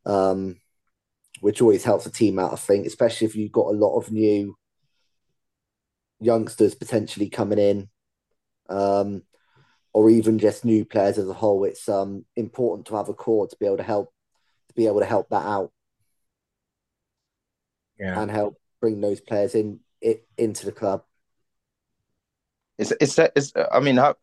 um, 0.06 0.60
which 1.40 1.60
always 1.60 1.84
helps 1.84 2.06
a 2.06 2.10
team 2.10 2.38
out. 2.38 2.52
I 2.52 2.56
think, 2.56 2.86
especially 2.86 3.26
if 3.26 3.36
you've 3.36 3.52
got 3.52 3.66
a 3.66 3.76
lot 3.76 3.96
of 3.96 4.10
new 4.10 4.56
youngsters 6.20 6.74
potentially 6.74 7.28
coming 7.28 7.58
in, 7.58 7.88
um, 8.68 9.22
or 9.92 10.10
even 10.10 10.38
just 10.38 10.64
new 10.64 10.84
players 10.84 11.18
as 11.18 11.28
a 11.28 11.34
whole. 11.34 11.64
It's 11.64 11.88
um, 11.88 12.24
important 12.36 12.86
to 12.86 12.96
have 12.96 13.08
a 13.08 13.14
core 13.14 13.48
to 13.48 13.56
be 13.58 13.66
able 13.66 13.78
to 13.78 13.82
help 13.82 14.12
to 14.68 14.74
be 14.74 14.86
able 14.86 15.00
to 15.00 15.06
help 15.06 15.28
that 15.30 15.44
out, 15.44 15.72
yeah, 17.98 18.20
and 18.20 18.30
help 18.30 18.56
bring 18.80 19.00
those 19.00 19.20
players 19.20 19.54
in 19.54 19.80
it 20.00 20.26
into 20.36 20.66
the 20.66 20.72
club. 20.72 21.04
It's 22.78 22.92
it's 23.00 23.18
it's. 23.18 23.52
I 23.70 23.80
mean, 23.80 23.96
how, 23.96 24.14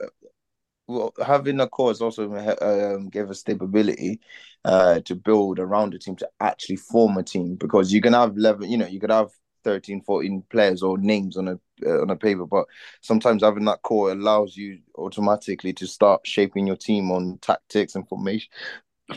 well, 0.88 1.14
having 1.24 1.60
a 1.60 1.68
cause 1.68 2.02
also 2.02 2.34
um, 2.62 3.10
gave 3.10 3.30
us 3.30 3.40
stability 3.40 4.20
uh, 4.66 5.02
to 5.02 5.16
build 5.16 5.60
around 5.60 5.94
a 5.94 6.00
team 6.00 6.16
to 6.18 6.30
actually 6.40 6.78
form 6.78 7.18
a 7.18 7.24
team 7.24 7.56
because 7.56 7.92
you 7.92 8.02
can 8.02 8.14
have 8.14 8.38
11, 8.38 8.70
you 8.70 8.78
know, 8.78 8.88
you 8.88 9.00
could 9.00 9.12
have 9.12 9.30
13, 9.64 10.02
14 10.02 10.44
players 10.50 10.82
or 10.82 10.98
names 10.98 11.36
on 11.38 11.50
a 11.50 11.60
uh, 11.86 12.02
on 12.02 12.10
a 12.10 12.16
paper, 12.16 12.46
but 12.46 12.66
sometimes 13.02 13.44
having 13.44 13.66
that 13.66 13.82
core 13.84 14.12
allows 14.12 14.56
you 14.58 14.80
automatically 14.96 15.74
to 15.74 15.86
start 15.86 16.26
shaping 16.26 16.66
your 16.66 16.78
team 16.78 17.12
on 17.12 17.38
tactics 17.40 17.96
and 17.96 18.08
formation, 18.08 18.50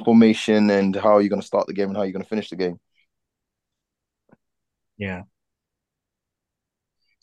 formation, 0.05 0.71
and 0.71 0.97
how 0.97 1.19
you're 1.19 1.31
going 1.31 1.41
to 1.41 1.47
start 1.47 1.67
the 1.69 1.73
game 1.73 1.89
and 1.89 1.97
how 1.97 2.03
you're 2.03 2.13
going 2.13 2.25
to 2.25 2.29
finish 2.29 2.51
the 2.51 2.57
game. 2.57 2.79
Yeah, 4.99 5.23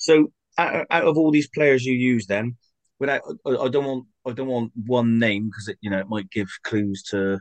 so 0.08 0.32
out, 0.58 0.88
out 0.90 1.04
of 1.04 1.18
all 1.18 1.32
these 1.32 1.50
players 1.50 1.86
you 1.86 1.94
use, 1.94 2.26
then 2.28 2.56
without 3.00 3.22
I 3.46 3.68
don't 3.68 3.86
want 3.86 4.06
I 4.26 4.32
don't 4.32 4.48
want 4.48 4.72
one 4.76 5.20
name 5.20 5.50
because 5.50 5.68
it 5.68 5.78
you 5.82 5.90
know 5.90 6.00
it 6.00 6.08
might 6.10 6.32
give 6.32 6.48
clues 6.64 7.04
to 7.10 7.40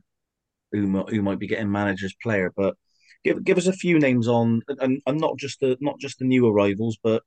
who 0.73 1.05
who 1.09 1.23
might 1.23 1.39
be 1.39 1.47
getting 1.47 1.71
manager's 1.71 2.17
player, 2.23 2.53
but 2.57 2.75
give 3.25 3.45
give 3.45 3.59
us 3.59 3.69
a 3.69 3.73
few 3.73 3.99
names 3.99 4.27
on 4.29 4.63
and, 4.81 5.01
and 5.07 5.21
not 5.21 5.39
just 5.39 5.61
the 5.61 5.77
not 5.81 5.99
just 6.01 6.19
the 6.19 6.25
new 6.25 6.47
arrivals, 6.47 6.99
but 7.03 7.23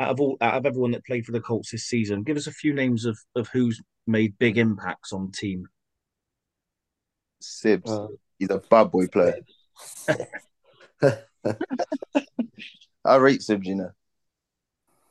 out 0.00 0.10
of 0.10 0.20
all 0.20 0.36
out 0.40 0.54
of 0.54 0.66
everyone 0.66 0.90
that 0.90 1.06
played 1.06 1.24
for 1.24 1.32
the 1.32 1.40
Colts 1.40 1.70
this 1.70 1.84
season, 1.86 2.24
give 2.24 2.36
us 2.36 2.48
a 2.48 2.52
few 2.52 2.74
names 2.74 3.04
of 3.04 3.16
of 3.36 3.48
who's 3.48 3.80
made 4.06 4.36
big 4.38 4.58
impacts 4.58 5.12
on 5.12 5.26
the 5.26 5.32
team. 5.32 5.68
Sibs, 7.40 7.88
uh, 7.88 8.08
he's 8.38 8.50
a 8.50 8.58
bad 8.58 8.90
boy 8.90 9.06
player. 9.06 9.38
I 13.04 13.16
rate 13.16 13.40
Sibs, 13.40 13.64
you 13.64 13.76
know. 13.76 13.90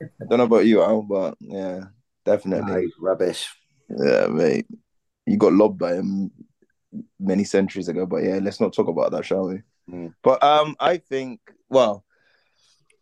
I 0.02 0.26
don't 0.30 0.38
know 0.38 0.46
about 0.46 0.66
you, 0.66 0.82
Al, 0.82 1.02
but 1.02 1.36
yeah, 1.40 1.86
definitely. 2.26 2.92
rubbish. 3.00 3.50
Yeah, 3.90 4.28
mate. 4.28 4.68
You 5.26 5.38
got 5.38 5.54
lobbed 5.54 5.80
by 5.80 5.96
him 5.96 6.32
many 7.20 7.44
centuries 7.44 7.88
ago, 7.88 8.06
but 8.06 8.24
yeah, 8.24 8.40
let's 8.42 8.60
not 8.60 8.74
talk 8.74 8.88
about 8.88 9.12
that, 9.12 9.26
shall 9.26 9.48
we? 9.48 9.62
Mm. 9.90 10.14
But 10.24 10.44
um, 10.44 10.76
I 10.80 10.98
think, 10.98 11.40
well, 11.70 12.04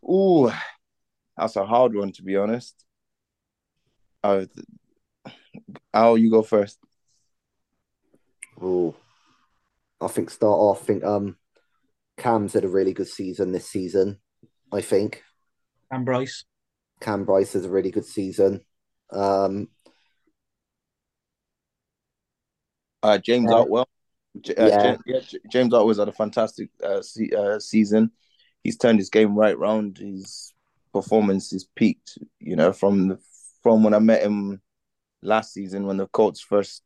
ooh, 0.03 0.51
that's 1.37 1.55
a 1.55 1.65
hard 1.65 1.95
one 1.95 2.11
to 2.13 2.23
be 2.23 2.35
honest. 2.35 2.75
Uh, 4.23 4.45
Al, 5.93 6.17
you 6.17 6.29
go 6.29 6.41
first. 6.41 6.79
Oh, 8.61 8.95
I 10.01 10.07
think 10.07 10.29
start 10.29 10.59
off. 10.59 10.83
I 10.83 10.85
think 10.85 11.03
um, 11.03 11.37
Cam's 12.17 12.53
had 12.53 12.65
a 12.65 12.69
really 12.69 12.93
good 12.93 13.07
season 13.07 13.51
this 13.51 13.69
season. 13.69 14.19
I 14.71 14.81
think. 14.81 15.23
And 15.89 16.05
Bryce. 16.05 16.43
Cam 16.99 17.25
Bryce 17.25 17.53
has 17.53 17.65
a 17.65 17.69
really 17.69 17.91
good 17.91 18.05
season. 18.05 18.61
Um, 19.11 19.69
uh, 23.01 23.17
James 23.17 23.51
uh, 23.51 23.55
Artwell. 23.55 23.85
Uh, 24.37 24.65
yeah. 24.67 24.95
James, 25.07 25.35
James 25.51 25.73
Artwell's 25.73 25.99
had 25.99 26.07
a 26.07 26.13
fantastic 26.13 26.69
uh, 26.83 27.01
se- 27.01 27.31
uh, 27.37 27.59
season. 27.59 28.11
He's 28.63 28.77
turned 28.77 28.99
his 28.99 29.09
game 29.09 29.35
right 29.35 29.57
round. 29.57 29.97
His 29.97 30.53
performance 30.93 31.53
is 31.53 31.67
peaked. 31.75 32.17
You 32.39 32.55
know, 32.55 32.73
from 32.73 33.09
the, 33.09 33.19
from 33.63 33.83
when 33.83 33.93
I 33.93 33.99
met 33.99 34.23
him 34.23 34.61
last 35.21 35.53
season 35.53 35.85
when 35.85 35.97
the 35.97 36.07
Colts 36.07 36.41
first 36.41 36.83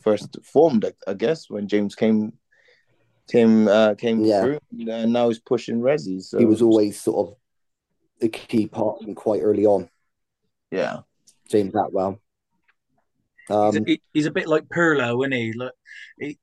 first 0.00 0.38
formed, 0.42 0.84
I, 0.84 0.92
I 1.06 1.14
guess 1.14 1.50
when 1.50 1.68
James 1.68 1.94
came 1.94 2.32
came 3.30 3.68
uh, 3.68 3.94
came 3.94 4.24
yeah. 4.24 4.42
through, 4.42 4.58
and 4.88 5.12
now 5.12 5.28
he's 5.28 5.38
pushing 5.38 5.80
Resi. 5.80 6.22
So 6.22 6.38
he 6.38 6.44
was 6.44 6.62
always 6.62 7.00
sort 7.00 7.28
of 7.28 7.36
the 8.20 8.28
key 8.28 8.66
part 8.66 9.02
from 9.02 9.14
quite 9.14 9.42
early 9.42 9.66
on. 9.66 9.88
Yeah, 10.70 11.00
James 11.48 11.74
Atwell. 11.74 12.20
Um, 13.48 13.84
he's, 13.84 13.96
a, 13.96 14.00
he's, 14.12 14.26
a, 14.26 14.30
bit 14.30 14.46
like 14.46 14.68
Pirlo, 14.68 15.24
isn't 15.24 15.32
he? 15.32 15.52
Like 15.52 15.72
he, 16.20 16.38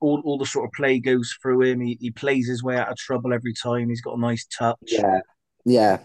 all, 0.00 0.22
all 0.24 0.38
the 0.38 0.46
sort 0.46 0.66
of 0.66 0.72
play 0.72 1.00
goes 1.00 1.36
through 1.42 1.62
him. 1.62 1.80
He, 1.80 1.98
he 2.00 2.10
plays 2.12 2.48
his 2.48 2.62
way 2.62 2.76
out 2.76 2.92
of 2.92 2.96
trouble 2.96 3.32
every 3.32 3.54
time. 3.54 3.88
He's 3.88 4.00
got 4.00 4.16
a 4.16 4.20
nice 4.20 4.46
touch. 4.46 4.76
Yeah, 4.84 5.20
yeah. 5.64 5.98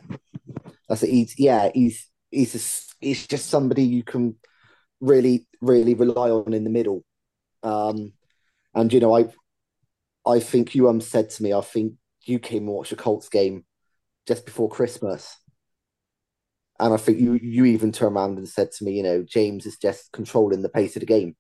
That's 0.88 1.04
it. 1.04 1.12
He's 1.12 1.38
yeah. 1.38 1.70
He's 1.74 2.10
he's 2.32 2.54
just, 2.54 2.96
he's 3.00 3.28
just 3.28 3.50
somebody 3.50 3.84
you 3.84 4.04
can 4.04 4.38
really 5.00 5.46
really 5.62 5.94
rely 5.94 6.32
on 6.32 6.54
in 6.54 6.64
the 6.64 6.72
middle. 6.72 7.04
Um, 7.62 8.14
and 8.74 8.92
you 8.92 9.00
know, 9.00 9.16
I 9.16 9.28
I 10.26 10.40
think 10.40 10.74
you 10.74 10.90
um 10.90 11.02
said 11.02 11.30
to 11.32 11.44
me, 11.44 11.54
I 11.54 11.62
think 11.62 11.94
you 12.24 12.40
came 12.40 12.64
and 12.64 12.76
watched 12.76 12.92
a 12.92 12.96
Colts 12.96 13.30
game 13.30 13.66
just 14.30 14.46
before 14.46 14.70
Christmas. 14.70 15.36
And 16.80 16.94
I 16.94 16.98
think 16.98 17.20
you 17.20 17.34
you 17.34 17.66
even 17.66 17.92
turned 17.92 18.16
around 18.16 18.38
and 18.38 18.48
said 18.48 18.72
to 18.74 18.86
me, 18.86 18.94
you 18.94 19.04
know, 19.04 19.24
James 19.24 19.66
is 19.66 19.78
just 19.78 20.12
controlling 20.14 20.62
the 20.62 20.70
pace 20.70 20.96
of 20.96 21.00
the 21.00 21.08
game. 21.08 21.36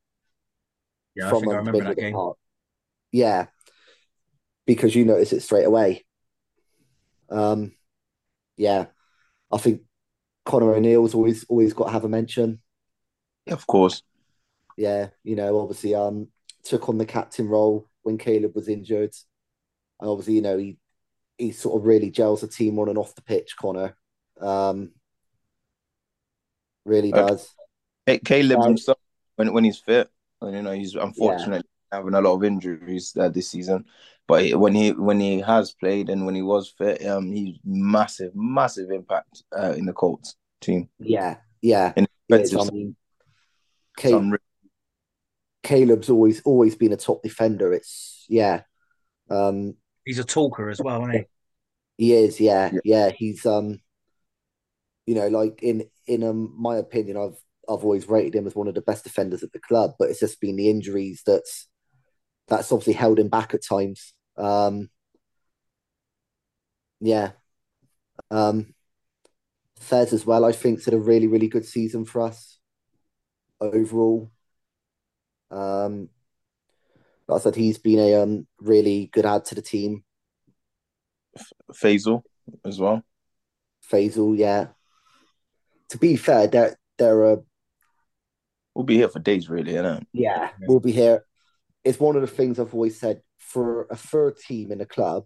Yeah, 1.15 1.29
from 1.29 1.37
I 1.37 1.39
think 1.41 1.53
I 1.53 1.55
remember 1.57 1.83
that 1.83 1.97
game. 1.97 2.13
Part. 2.13 2.37
Yeah, 3.11 3.45
because 4.65 4.95
you 4.95 5.05
notice 5.05 5.31
it 5.31 5.41
straight 5.41 5.65
away. 5.65 6.03
Um, 7.29 7.73
yeah, 8.57 8.87
I 9.51 9.59
think 9.59 9.83
Connor 10.45 10.73
O'Neill's 10.73 11.13
always 11.13 11.45
always 11.47 11.73
got 11.73 11.85
to 11.85 11.91
have 11.91 12.05
a 12.05 12.09
mention. 12.09 12.59
Yeah, 13.45 13.53
of 13.53 13.67
course. 13.67 14.01
Yeah, 14.77 15.09
you 15.23 15.35
know, 15.35 15.59
obviously, 15.59 15.93
um, 15.93 16.29
took 16.63 16.89
on 16.89 16.97
the 16.97 17.05
captain 17.05 17.47
role 17.47 17.87
when 18.01 18.17
Caleb 18.17 18.55
was 18.55 18.67
injured, 18.67 19.13
and 20.01 20.09
obviously, 20.09 20.33
you 20.33 20.41
know, 20.41 20.57
he 20.57 20.79
he 21.39 21.51
sort 21.51 21.79
of 21.79 21.87
really 21.87 22.11
gels 22.11 22.41
the 22.41 22.47
team 22.47 22.77
on 22.77 22.89
and 22.89 22.97
off 22.97 23.15
the 23.15 23.21
pitch, 23.21 23.55
Connor. 23.57 23.95
Um, 24.39 24.91
really 26.85 27.11
does. 27.11 27.55
Hey, 28.05 28.19
Caleb 28.19 28.59
um, 28.59 28.67
himself, 28.67 28.99
when 29.37 29.53
when 29.53 29.63
he's 29.63 29.79
fit, 29.79 30.09
and 30.41 30.55
you 30.55 30.61
know 30.61 30.73
he's 30.73 30.95
unfortunately 30.95 31.63
yeah. 31.91 31.97
having 31.97 32.13
a 32.13 32.21
lot 32.21 32.35
of 32.35 32.43
injuries 32.43 33.15
uh, 33.17 33.29
this 33.29 33.49
season. 33.49 33.85
But 34.27 34.53
when 34.59 34.75
he 34.75 34.91
when 34.91 35.19
he 35.19 35.39
has 35.39 35.71
played 35.71 36.09
and 36.09 36.25
when 36.25 36.35
he 36.35 36.41
was 36.41 36.73
fit, 36.77 37.05
um, 37.07 37.31
he's 37.31 37.57
massive, 37.65 38.31
massive 38.35 38.91
impact 38.91 39.43
uh, 39.57 39.71
in 39.71 39.85
the 39.85 39.93
Colts 39.93 40.35
team. 40.61 40.89
Yeah, 40.99 41.37
yeah. 41.61 41.93
In 41.95 42.05
I 42.31 42.69
mean, 42.71 42.95
Caleb, 43.97 44.39
Caleb's 45.63 46.09
always 46.09 46.41
always 46.41 46.75
been 46.75 46.93
a 46.93 46.97
top 46.97 47.23
defender. 47.23 47.73
It's 47.73 48.25
yeah. 48.29 48.61
Um, 49.31 49.75
he's 50.05 50.19
a 50.19 50.23
talker 50.23 50.69
as 50.69 50.81
well, 50.81 51.01
isn't 51.03 51.27
he? 51.97 52.05
He 52.05 52.13
is, 52.13 52.39
yeah, 52.39 52.71
yeah. 52.73 52.79
yeah. 52.83 53.09
He's 53.09 53.45
um, 53.45 53.79
you 55.05 55.15
know, 55.15 55.27
like 55.27 55.61
in 55.61 55.85
in 56.07 56.23
um, 56.23 56.53
my 56.57 56.77
opinion, 56.77 57.17
I've 57.17 57.37
I've 57.67 57.83
always 57.83 58.07
rated 58.07 58.35
him 58.35 58.47
as 58.47 58.55
one 58.55 58.67
of 58.67 58.75
the 58.75 58.81
best 58.81 59.03
defenders 59.03 59.43
at 59.43 59.51
the 59.51 59.59
club, 59.59 59.91
but 59.99 60.09
it's 60.09 60.19
just 60.19 60.39
been 60.41 60.55
the 60.55 60.69
injuries 60.69 61.21
that's 61.25 61.67
that's 62.47 62.71
obviously 62.71 62.93
held 62.93 63.19
him 63.19 63.29
back 63.29 63.53
at 63.53 63.63
times. 63.63 64.13
Um, 64.37 64.89
yeah. 66.99 67.31
Um, 68.31 68.73
Fez 69.79 70.13
as 70.13 70.25
well, 70.25 70.45
I 70.45 70.51
think, 70.51 70.83
had 70.83 70.93
a 70.93 70.99
really, 70.99 71.27
really 71.27 71.47
good 71.47 71.65
season 71.65 72.05
for 72.05 72.21
us 72.21 72.59
overall. 73.61 74.31
Um, 75.51 76.09
like 77.29 77.41
I 77.41 77.43
said, 77.43 77.55
he's 77.55 77.77
been 77.77 77.99
a 77.99 78.15
um, 78.15 78.47
really 78.59 79.09
good 79.13 79.25
add 79.25 79.45
to 79.45 79.55
the 79.55 79.61
team. 79.61 80.03
Faisal 81.71 82.23
as 82.65 82.79
well. 82.79 83.03
Faisal, 83.89 84.35
yeah. 84.35 84.67
To 85.89 85.97
be 85.97 86.15
fair, 86.15 86.47
there 86.47 86.75
there 86.97 87.23
are. 87.25 87.43
We'll 88.73 88.85
be 88.85 88.97
here 88.97 89.09
for 89.09 89.19
days, 89.19 89.49
really, 89.49 89.73
you 89.73 89.81
know. 89.81 89.99
Yeah, 90.11 90.49
we'll 90.61 90.79
be 90.79 90.91
here. 90.91 91.23
It's 91.83 91.99
one 91.99 92.15
of 92.15 92.21
the 92.21 92.27
things 92.27 92.59
I've 92.59 92.73
always 92.73 92.99
said 92.99 93.21
for 93.37 93.87
a 93.89 93.95
third 93.95 94.37
team 94.37 94.71
in 94.71 94.81
a 94.81 94.85
club. 94.85 95.25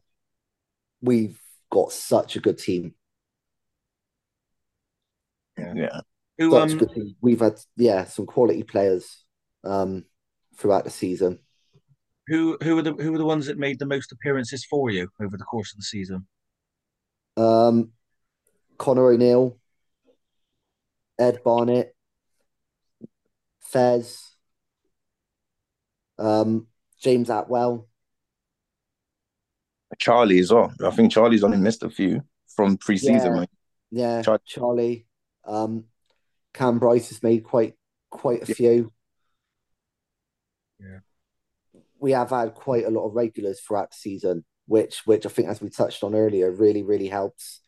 We've 1.02 1.40
got 1.72 1.92
such 1.92 2.36
a 2.36 2.40
good 2.40 2.58
team. 2.58 2.96
Yeah. 5.58 6.02
Who, 6.38 6.56
um, 6.58 6.80
We've 7.22 7.40
had 7.40 7.60
yeah 7.78 8.06
some 8.06 8.26
quality 8.26 8.64
players. 8.64 9.24
Um, 9.64 10.06
throughout 10.58 10.84
the 10.84 10.90
season. 10.90 11.40
Who 12.28 12.58
who 12.64 12.78
are 12.78 12.82
the 12.82 12.94
who 12.94 13.14
are 13.14 13.18
the 13.18 13.26
ones 13.26 13.48
that 13.48 13.58
made 13.58 13.80
the 13.80 13.86
most 13.86 14.12
appearances 14.12 14.66
for 14.66 14.90
you 14.90 15.10
over 15.22 15.38
the 15.38 15.44
course 15.44 15.74
of 15.74 15.78
the 15.78 15.84
season? 15.84 16.28
Um, 17.36 17.92
Connor 18.78 19.08
O'Neill, 19.08 19.58
Ed 21.20 21.42
Barnett, 21.44 21.94
Fez, 23.62 24.36
um, 26.18 26.68
James 27.02 27.30
Atwell. 27.30 27.88
Charlie 30.00 30.40
as 30.40 30.52
well. 30.52 30.74
I 30.84 30.90
think 30.92 31.12
Charlie's 31.12 31.44
only 31.44 31.58
missed 31.58 31.84
a 31.84 31.90
few 31.90 32.22
from 32.56 32.78
pre-season. 32.78 33.16
Yeah. 33.16 33.28
right? 33.40 33.50
Yeah, 33.92 34.22
Char- 34.22 34.42
Charlie. 34.46 35.06
Um, 35.46 35.86
Cam 36.54 36.80
Bryce 36.80 37.10
has 37.10 37.22
made 37.22 37.44
quite 37.44 37.76
quite 38.10 38.44
a 38.44 38.54
few. 38.54 38.92
Yeah. 40.80 41.00
We 42.04 42.12
have 42.12 42.32
had 42.32 42.54
quite 42.54 42.86
a 42.86 42.90
lot 42.90 43.08
of 43.08 43.16
regulars 43.16 43.62
throughout 43.62 43.92
the 43.92 43.98
season, 43.98 44.44
which 44.68 45.02
which 45.06 45.26
I 45.26 45.30
think, 45.30 45.48
as 45.48 45.62
we 45.62 45.70
touched 45.70 46.04
on 46.04 46.14
earlier, 46.14 46.52
really 46.52 46.84
really 46.84 47.08
helps. 47.08 47.62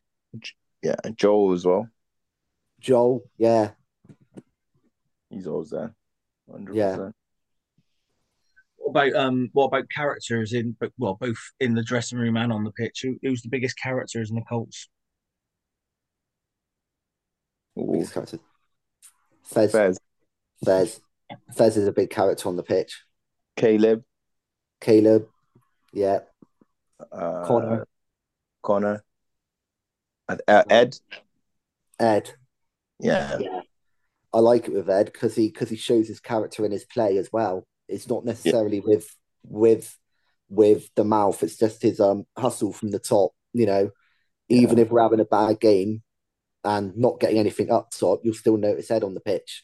Yeah, 0.83 0.95
and 1.05 1.17
Joel 1.17 1.53
as 1.53 1.65
well. 1.65 1.87
Joel, 2.81 3.23
yeah, 3.37 3.71
He's 5.29 5.47
always 5.47 5.69
there. 5.69 5.93
100%. 6.49 6.69
Yeah. 6.73 7.09
What 8.77 8.89
about 8.89 9.13
um 9.15 9.49
what 9.53 9.65
about 9.65 9.89
characters 9.89 10.53
in 10.53 10.75
but 10.79 10.91
well 10.97 11.17
both 11.19 11.39
in 11.59 11.73
the 11.73 11.83
dressing 11.83 12.19
room 12.19 12.37
and 12.37 12.53
on 12.53 12.63
the 12.63 12.71
pitch? 12.71 12.99
Who, 13.03 13.17
who's 13.21 13.41
the 13.41 13.49
biggest 13.49 13.77
characters 13.77 14.29
in 14.29 14.35
the 14.35 14.43
Colts? 14.47 14.87
Ooh, 17.79 17.89
biggest 17.91 18.13
character. 18.13 18.39
Fez, 19.43 19.71
Fez, 19.71 19.99
Fez, 20.63 21.01
Fez 21.55 21.77
is 21.77 21.87
a 21.87 21.91
big 21.91 22.09
character 22.09 22.47
on 22.47 22.55
the 22.55 22.63
pitch. 22.63 23.01
Caleb, 23.57 24.03
Caleb, 24.81 25.27
yeah, 25.93 26.19
uh, 27.11 27.45
Connor, 27.45 27.87
Connor, 28.61 29.03
uh, 30.27 30.37
uh, 30.47 30.63
Ed. 30.69 30.97
Ed. 31.99 32.31
Yeah. 32.99 33.37
Yeah, 33.39 33.61
I 34.33 34.39
like 34.39 34.67
it 34.67 34.73
with 34.73 34.89
Ed 34.89 35.05
because 35.05 35.35
he 35.35 35.47
because 35.47 35.69
he 35.69 35.75
shows 35.75 36.07
his 36.07 36.19
character 36.19 36.65
in 36.65 36.71
his 36.71 36.85
play 36.85 37.17
as 37.17 37.29
well. 37.31 37.65
It's 37.87 38.09
not 38.09 38.25
necessarily 38.25 38.79
with 38.79 39.07
with 39.43 39.97
with 40.49 40.89
the 40.95 41.03
mouth. 41.03 41.41
It's 41.43 41.57
just 41.57 41.81
his 41.81 41.99
um 41.99 42.25
hustle 42.37 42.73
from 42.73 42.91
the 42.91 42.99
top. 42.99 43.31
You 43.53 43.65
know, 43.65 43.91
even 44.49 44.79
if 44.79 44.89
we're 44.89 45.01
having 45.01 45.19
a 45.19 45.25
bad 45.25 45.59
game 45.59 46.03
and 46.63 46.95
not 46.97 47.19
getting 47.19 47.37
anything 47.37 47.71
up 47.71 47.91
top, 47.91 48.21
you'll 48.23 48.33
still 48.33 48.57
notice 48.57 48.91
Ed 48.91 49.03
on 49.03 49.13
the 49.13 49.21
pitch. 49.21 49.63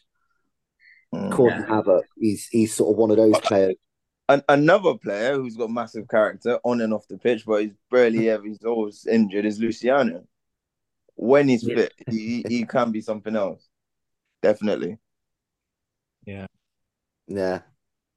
Mm. 1.13 1.36
Gordon 1.36 1.63
Havoc, 1.63 2.06
he's 2.17 2.47
he's 2.47 2.74
sort 2.74 2.93
of 2.93 2.97
one 2.97 3.12
of 3.12 3.17
those 3.17 3.39
players. 3.41 3.76
An- 4.31 4.43
another 4.49 4.95
player 4.97 5.35
who's 5.35 5.57
got 5.57 5.69
massive 5.69 6.07
character 6.07 6.59
on 6.63 6.81
and 6.81 6.93
off 6.93 7.07
the 7.07 7.17
pitch, 7.17 7.43
but 7.45 7.63
he's 7.63 7.73
barely 7.89 8.25
hmm. 8.25 8.29
ever, 8.29 8.43
he's 8.45 8.63
always 8.63 9.05
injured, 9.05 9.45
is 9.45 9.59
Luciano. 9.59 10.23
When 11.15 11.47
he's 11.47 11.67
Yeah. 11.67 11.75
fit, 11.75 11.93
he, 12.09 12.43
he 12.47 12.65
can 12.65 12.91
be 12.91 13.01
something 13.01 13.35
else. 13.35 13.67
Definitely. 14.41 14.97
Yeah, 16.25 16.47
Yeah. 17.27 17.61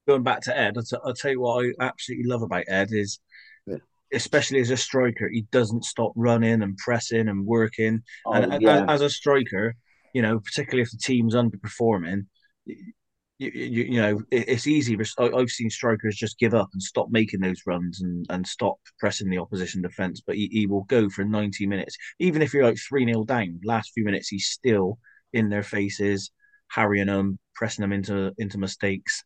Going 0.07 0.23
back 0.23 0.43
to 0.43 0.57
Ed, 0.57 0.75
I'll, 0.77 0.83
t- 0.83 0.97
I'll 1.03 1.15
tell 1.15 1.31
you 1.31 1.41
what 1.41 1.65
I 1.65 1.85
absolutely 1.85 2.27
love 2.27 2.43
about 2.43 2.65
Ed 2.69 2.89
is, 2.93 3.21
Yeah. 3.67 3.79
especially 4.13 4.61
as 4.61 4.71
a 4.71 4.77
striker, 4.77 5.29
he 5.29 5.43
doesn't 5.51 5.85
stop 5.85 6.13
running 6.15 6.63
and 6.63 6.77
pressing 6.77 7.29
and 7.29 7.47
working. 7.47 8.03
oh, 8.27 8.35
and 8.35 8.53
and 8.53 8.63
yeah, 8.63 8.85
as 8.89 9.01
a 9.01 9.09
striker, 9.09 9.75
you 10.13 10.23
know, 10.23 10.39
particularly 10.39 10.83
if 10.83 10.91
the 10.91 10.99
team's 10.99 11.35
underperforming, 11.35 12.27
you, 13.39 13.51
you, 13.53 13.85
you 13.85 14.01
know, 14.01 14.23
it's 14.31 14.67
easy. 14.67 14.97
I've 15.19 15.51
seen 15.51 15.71
strikers 15.71 16.17
just 16.17 16.39
give 16.39 16.55
up 16.55 16.69
and 16.73 16.83
stop 16.83 17.09
making 17.11 17.41
those 17.41 17.63
runs 17.67 18.01
and, 18.01 18.25
and 18.31 18.47
stop 18.47 18.77
pressing 18.99 19.29
the 19.29 19.39
opposition 19.39 19.83
defense. 19.83 20.23
But 20.25 20.37
he, 20.37 20.49
he 20.53 20.67
will 20.67 20.85
go 20.85 21.09
for 21.09 21.25
90 21.25 21.67
minutes. 21.67 21.97
Even 22.21 22.43
if 22.43 22.55
you're 22.55 22.65
like 22.65 22.79
3 22.79 23.07
0 23.07 23.25
down, 23.25 23.61
last 23.65 23.93
few 23.93 24.05
minutes, 24.05 24.29
he's 24.29 24.47
still 24.47 24.99
in 25.33 25.49
their 25.49 25.65
faces, 25.65 26.31
harrying 26.69 27.09
them, 27.09 27.39
pressing 27.57 27.83
them 27.83 27.93
into, 27.93 28.33
into 28.39 28.59
mistakes. 28.59 29.25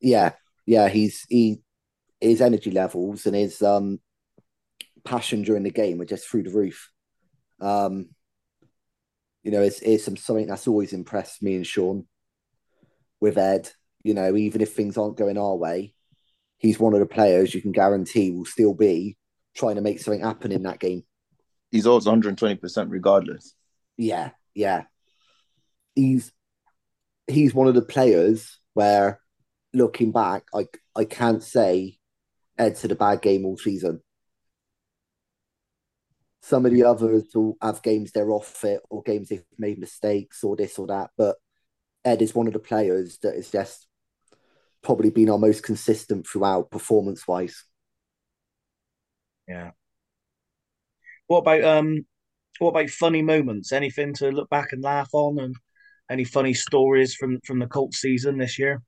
yeah, 0.00 0.32
yeah. 0.66 0.88
He's 0.88 1.26
he 1.28 1.60
his 2.20 2.40
energy 2.40 2.70
levels 2.70 3.26
and 3.26 3.34
his 3.34 3.62
um 3.62 4.00
passion 5.04 5.42
during 5.42 5.62
the 5.62 5.70
game 5.70 6.00
are 6.00 6.06
just 6.06 6.28
through 6.28 6.44
the 6.44 6.50
roof. 6.50 6.90
Um, 7.60 8.10
you 9.42 9.50
know, 9.50 9.62
it's 9.62 9.80
it's 9.80 10.04
some 10.04 10.16
something 10.16 10.46
that's 10.46 10.68
always 10.68 10.92
impressed 10.92 11.42
me 11.42 11.56
and 11.56 11.66
Sean 11.66 12.06
with 13.20 13.38
Ed. 13.38 13.70
You 14.02 14.14
know, 14.14 14.36
even 14.36 14.60
if 14.60 14.72
things 14.72 14.96
aren't 14.96 15.16
going 15.16 15.38
our 15.38 15.56
way, 15.56 15.94
he's 16.58 16.78
one 16.78 16.94
of 16.94 17.00
the 17.00 17.06
players 17.06 17.54
you 17.54 17.60
can 17.60 17.72
guarantee 17.72 18.30
will 18.30 18.44
still 18.44 18.74
be 18.74 19.16
trying 19.54 19.76
to 19.76 19.82
make 19.82 20.00
something 20.00 20.22
happen 20.22 20.52
in 20.52 20.62
that 20.62 20.78
game. 20.78 21.02
He's 21.70 21.86
always 21.86 22.06
120% 22.06 22.86
regardless. 22.88 23.54
Yeah, 23.96 24.30
yeah. 24.54 24.84
He's 25.94 26.32
he's 27.26 27.54
one 27.54 27.68
of 27.68 27.74
the 27.74 27.82
players 27.82 28.58
where 28.74 29.20
looking 29.72 30.12
back, 30.12 30.44
I 30.54 30.66
I 30.96 31.04
can't 31.04 31.42
say 31.42 31.98
Ed's 32.58 32.82
had 32.82 32.92
a 32.92 32.96
bad 32.96 33.22
game 33.22 33.44
all 33.44 33.56
season. 33.56 34.00
Some 36.42 36.64
of 36.64 36.72
the 36.72 36.84
others 36.84 37.24
will 37.34 37.56
have 37.60 37.82
games 37.82 38.12
they're 38.12 38.30
off 38.30 38.64
it 38.64 38.80
or 38.88 39.02
games 39.02 39.28
they've 39.28 39.44
made 39.58 39.78
mistakes 39.78 40.42
or 40.42 40.56
this 40.56 40.78
or 40.78 40.86
that, 40.86 41.10
but 41.16 41.36
Ed 42.04 42.22
is 42.22 42.34
one 42.34 42.46
of 42.46 42.54
the 42.54 42.58
players 42.58 43.18
that 43.18 43.34
has 43.34 43.50
just 43.50 43.86
probably 44.82 45.10
been 45.10 45.28
our 45.28 45.38
most 45.38 45.62
consistent 45.62 46.26
throughout 46.26 46.70
performance 46.70 47.28
wise. 47.28 47.64
Yeah. 49.46 49.72
What 51.26 51.40
about 51.40 51.64
um 51.64 52.06
what 52.58 52.70
about 52.70 52.90
funny 52.90 53.22
moments? 53.22 53.72
Anything 53.72 54.14
to 54.14 54.30
look 54.30 54.48
back 54.48 54.72
and 54.72 54.82
laugh 54.82 55.10
on 55.12 55.38
and 55.38 55.54
any 56.10 56.24
funny 56.24 56.54
stories 56.54 57.14
from 57.14 57.38
from 57.44 57.58
the 57.58 57.66
Colts 57.66 57.98
season 57.98 58.38
this 58.38 58.58
year? 58.58 58.82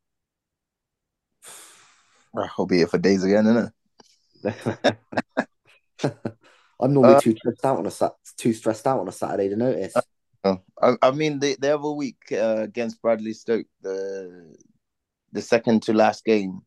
I'll 2.59 2.67
be 2.67 2.79
here 2.79 2.87
for 2.87 2.99
days 2.99 3.25
again, 3.25 3.45
innit? 3.45 4.97
I'm 6.83 6.93
normally 6.93 7.15
Uh, 7.15 7.21
too 7.21 7.37
stressed 7.37 7.65
out 7.65 7.79
on 7.79 7.87
a 7.87 8.11
too 8.37 8.53
stressed 8.53 8.87
out 8.87 9.01
on 9.01 9.09
a 9.09 9.13
Saturday 9.13 9.49
to 9.49 9.57
notice. 9.57 9.95
Oh, 10.45 10.61
I, 10.81 10.97
I 11.01 11.11
mean, 11.13 11.39
the, 11.39 11.57
the 11.61 11.75
other 11.75 11.91
week 11.91 12.17
uh, 12.33 12.63
against 12.63 13.01
Bradley 13.01 13.33
Stoke, 13.33 13.67
the 13.81 14.57
the 15.31 15.41
second 15.41 15.85
to 15.85 15.93
last 15.93 16.25
game, 16.25 16.63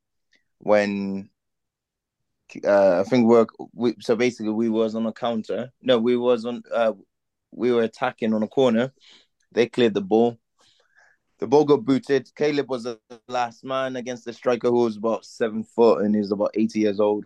when 0.60 1.30
uh, 2.66 3.02
I 3.02 3.04
think 3.04 3.28
we're 3.28 3.46
we, 3.74 3.96
so 4.00 4.16
basically 4.16 4.54
we 4.54 4.70
was 4.70 4.96
on 4.96 5.06
a 5.06 5.12
counter. 5.12 5.72
No, 5.82 6.00
we 6.00 6.16
was 6.16 6.46
on. 6.46 6.64
Uh, 6.74 6.94
we 7.52 7.72
were 7.72 7.84
attacking 7.84 8.34
on 8.34 8.44
a 8.44 8.48
corner. 8.48 8.94
They 9.52 9.68
cleared 9.68 9.94
the 9.94 10.02
ball. 10.02 10.38
The 11.40 11.48
ball 11.48 11.66
got 11.66 11.84
booted. 11.84 12.34
Caleb 12.34 12.70
was 12.70 12.84
the 12.84 12.98
last 13.28 13.66
man 13.66 13.98
against 13.98 14.24
the 14.24 14.32
striker 14.32 14.70
who 14.70 14.84
was 14.84 14.96
about 14.96 15.26
seven 15.26 15.66
foot 15.66 16.06
and 16.06 16.16
he 16.16 16.22
was 16.22 16.32
about 16.32 16.52
eighty 16.54 16.80
years 16.80 17.02
old. 17.02 17.26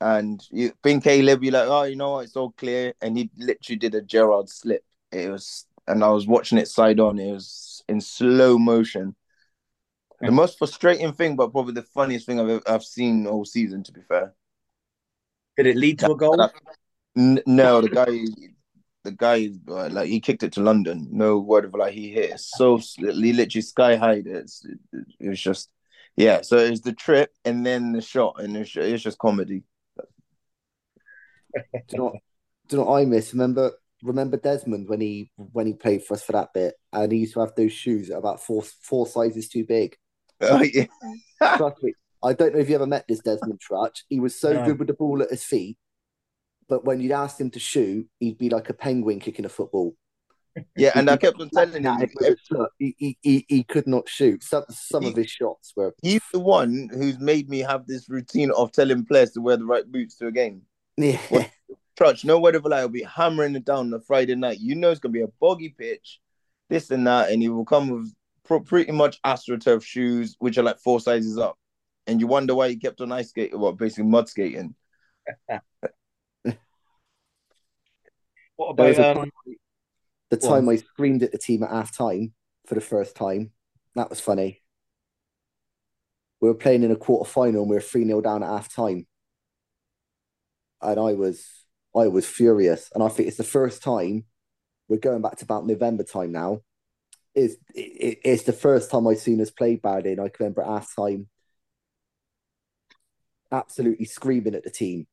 And 0.00 0.42
you 0.50 0.72
think 0.82 1.04
Caleb, 1.04 1.44
you're 1.44 1.52
like, 1.52 1.68
oh, 1.68 1.82
you 1.82 1.96
know 1.96 2.12
what, 2.12 2.24
it's 2.24 2.36
all 2.36 2.52
clear. 2.52 2.94
And 3.02 3.18
he 3.18 3.30
literally 3.36 3.76
did 3.78 3.94
a 3.94 4.02
Gerrard 4.02 4.48
slip. 4.48 4.84
It 5.12 5.30
was, 5.30 5.66
and 5.86 6.02
I 6.02 6.08
was 6.08 6.26
watching 6.26 6.58
it 6.58 6.68
side 6.68 7.00
on. 7.00 7.18
It 7.18 7.32
was 7.32 7.84
in 7.88 8.00
slow 8.00 8.58
motion. 8.58 9.14
The 10.22 10.30
most 10.30 10.58
frustrating 10.58 11.12
thing, 11.14 11.34
but 11.34 11.50
probably 11.50 11.72
the 11.72 11.82
funniest 11.82 12.26
thing 12.26 12.38
I've 12.38 12.62
I've 12.66 12.84
seen 12.84 13.26
all 13.26 13.46
season. 13.46 13.82
To 13.84 13.92
be 13.92 14.02
fair, 14.02 14.34
Did 15.56 15.66
it 15.66 15.76
lead 15.76 15.98
to 16.00 16.12
a 16.12 16.16
goal? 16.16 16.50
No, 17.14 17.80
the 17.80 17.88
guy, 17.88 18.24
the 19.02 19.12
guy, 19.12 19.48
uh, 19.68 19.88
like 19.88 20.08
he 20.08 20.20
kicked 20.20 20.42
it 20.42 20.52
to 20.52 20.62
London. 20.62 21.08
No 21.10 21.38
word 21.38 21.64
of 21.64 21.74
like 21.74 21.94
he 21.94 22.10
hit 22.10 22.32
it 22.32 22.40
so 22.40 22.76
he 22.76 23.32
literally 23.32 23.62
sky 23.62 23.96
high. 23.96 24.22
It's, 24.24 24.64
it, 24.64 24.78
it 25.18 25.28
was 25.30 25.40
just, 25.40 25.70
yeah. 26.16 26.42
So 26.42 26.58
it 26.58 26.70
was 26.70 26.82
the 26.82 26.92
trip 26.92 27.32
and 27.44 27.64
then 27.64 27.92
the 27.92 28.02
shot, 28.02 28.36
and 28.38 28.56
it's, 28.56 28.76
it's 28.76 29.02
just 29.02 29.18
comedy. 29.18 29.64
Do 31.54 31.60
you 31.90 31.98
know, 31.98 32.04
what- 32.04 32.14
do 32.68 32.76
you 32.76 32.82
know 32.82 32.88
what 32.90 33.00
I 33.00 33.04
miss? 33.04 33.32
Remember, 33.32 33.72
remember 34.02 34.36
Desmond 34.36 34.88
when 34.88 35.00
he 35.00 35.30
when 35.36 35.66
he 35.66 35.74
played 35.74 36.04
for 36.04 36.14
us 36.14 36.22
for 36.22 36.32
that 36.32 36.52
bit, 36.54 36.74
and 36.92 37.10
he 37.12 37.18
used 37.18 37.34
to 37.34 37.40
have 37.40 37.54
those 37.56 37.72
shoes 37.72 38.10
about 38.10 38.40
four 38.40 38.62
four 38.62 39.06
sizes 39.06 39.48
too 39.48 39.64
big. 39.64 39.96
Oh, 40.42 40.62
yeah. 40.62 40.86
Trust 41.58 41.82
me, 41.82 41.92
I 42.22 42.32
don't 42.32 42.54
know 42.54 42.60
if 42.60 42.68
you 42.70 42.74
ever 42.76 42.86
met 42.86 43.04
this 43.08 43.20
Desmond 43.20 43.60
Trutch. 43.60 44.04
He 44.08 44.20
was 44.20 44.38
so 44.40 44.52
No. 44.54 44.64
good 44.64 44.78
with 44.78 44.88
the 44.88 44.94
ball 44.94 45.20
at 45.22 45.28
his 45.30 45.44
feet, 45.44 45.76
but 46.68 46.84
when 46.84 47.00
you'd 47.00 47.12
ask 47.12 47.38
him 47.38 47.50
to 47.50 47.58
shoot, 47.58 48.08
he'd 48.20 48.38
be 48.38 48.48
like 48.48 48.70
a 48.70 48.74
penguin 48.74 49.20
kicking 49.20 49.44
a 49.44 49.50
football. 49.50 49.94
yeah, 50.76 50.92
and 50.94 51.10
I 51.10 51.16
kept 51.18 51.40
on 51.40 51.50
telling 51.50 51.82
him 51.84 52.00
it 52.00 52.10
was 52.14 52.26
a 52.50 52.54
tut. 52.54 52.70
he, 52.78 52.94
he, 52.98 53.18
he, 53.22 53.46
he 53.48 53.64
could 53.64 53.86
not 53.86 54.08
shoot. 54.08 54.42
Some 54.42 54.64
some 54.70 55.04
of 55.04 55.14
his 55.14 55.30
shots 55.30 55.72
were 55.76 55.94
he's 56.02 56.22
the 56.32 56.40
one 56.40 56.88
who's 56.92 57.18
made 57.18 57.48
me 57.50 57.58
have 57.60 57.86
this 57.86 58.08
routine 58.08 58.50
of 58.52 58.72
telling 58.72 59.04
players 59.04 59.32
to 59.32 59.40
wear 59.42 59.56
the 59.58 59.64
right 59.66 59.84
boots 59.90 60.16
to 60.16 60.26
a 60.28 60.32
game. 60.32 60.62
Yeah. 60.96 61.18
What? 61.28 61.50
Trutch, 61.98 62.24
no 62.24 62.40
word 62.40 62.54
of 62.54 62.64
a 62.64 62.68
lie, 62.68 62.82
will 62.82 62.88
be 62.88 63.02
hammering 63.02 63.54
it 63.56 63.64
down 63.64 63.86
on 63.86 63.94
a 63.94 64.00
Friday 64.00 64.34
night. 64.34 64.58
You 64.60 64.74
know 64.74 64.90
it's 64.90 65.00
gonna 65.00 65.12
be 65.12 65.20
a 65.20 65.28
boggy 65.40 65.68
pitch, 65.70 66.20
this 66.68 66.90
and 66.90 67.06
that, 67.06 67.30
and 67.30 67.42
he 67.42 67.48
will 67.48 67.64
come 67.64 67.90
with 67.90 68.64
pretty 68.66 68.92
much 68.92 69.20
AstroTurf 69.22 69.82
shoes, 69.82 70.36
which 70.38 70.56
are 70.56 70.62
like 70.62 70.78
four 70.78 71.00
sizes 71.00 71.36
up, 71.36 71.58
and 72.06 72.20
you 72.20 72.26
wonder 72.26 72.54
why 72.54 72.68
he 72.68 72.76
kept 72.76 73.00
on 73.00 73.12
ice 73.12 73.28
skating, 73.28 73.58
well, 73.58 73.72
basically 73.72 74.04
mud 74.04 74.28
skating. 74.28 74.74
What 78.60 78.72
about 78.72 79.16
um, 79.16 79.30
The 80.28 80.36
time 80.36 80.68
on. 80.68 80.74
I 80.74 80.76
screamed 80.76 81.22
at 81.22 81.32
the 81.32 81.38
team 81.38 81.62
at 81.62 81.70
half 81.70 81.96
time 81.96 82.34
for 82.66 82.74
the 82.74 82.82
first 82.82 83.16
time, 83.16 83.52
that 83.94 84.10
was 84.10 84.20
funny. 84.20 84.62
We 86.42 86.48
were 86.48 86.54
playing 86.54 86.82
in 86.82 86.90
a 86.90 86.96
quarter 86.96 87.28
final 87.28 87.62
and 87.62 87.70
we 87.70 87.76
were 87.76 87.80
3 87.80 88.04
0 88.04 88.20
down 88.20 88.42
at 88.42 88.50
half 88.50 88.70
time. 88.72 89.06
And 90.82 90.98
I 90.98 91.14
was 91.14 91.46
I 91.94 92.08
was 92.08 92.26
furious. 92.26 92.90
And 92.94 93.02
I 93.02 93.08
think 93.08 93.28
it's 93.28 93.36
the 93.36 93.44
first 93.44 93.82
time 93.82 94.24
we're 94.88 94.98
going 94.98 95.22
back 95.22 95.36
to 95.38 95.44
about 95.44 95.66
November 95.66 96.04
time 96.04 96.32
now. 96.32 96.60
It's, 97.34 97.54
it, 97.74 98.20
it's 98.24 98.44
the 98.44 98.52
first 98.52 98.90
time 98.90 99.06
I've 99.06 99.18
seen 99.18 99.40
us 99.40 99.50
play 99.50 99.76
badly. 99.76 100.12
And 100.12 100.20
I 100.20 100.28
can 100.28 100.44
remember 100.44 100.62
at 100.62 100.68
half 100.68 100.94
time 100.96 101.28
absolutely 103.52 104.04
screaming 104.06 104.54
at 104.54 104.64
the 104.64 104.70
team. 104.70 105.06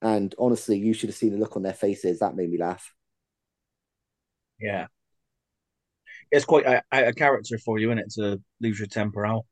And 0.00 0.34
honestly, 0.38 0.78
you 0.78 0.94
should 0.94 1.08
have 1.08 1.16
seen 1.16 1.32
the 1.32 1.38
look 1.38 1.56
on 1.56 1.62
their 1.62 1.72
faces. 1.72 2.18
That 2.18 2.36
made 2.36 2.50
me 2.50 2.58
laugh. 2.58 2.92
yeah, 4.58 4.86
it's 6.30 6.44
quite 6.44 6.66
a, 6.66 6.82
a 6.92 7.12
character 7.12 7.58
for 7.58 7.78
you, 7.78 7.90
isn't 7.90 7.98
it, 7.98 8.10
to 8.14 8.40
lose 8.60 8.78
your 8.78 8.88
temper 8.88 9.26
out? 9.26 9.44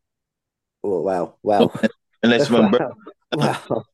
Oh, 0.82 1.02
wow. 1.02 1.36
Well, 1.42 1.74
Unless 2.22 2.50
when 2.50 2.70
Bur- 2.70 2.92
well, 3.34 3.86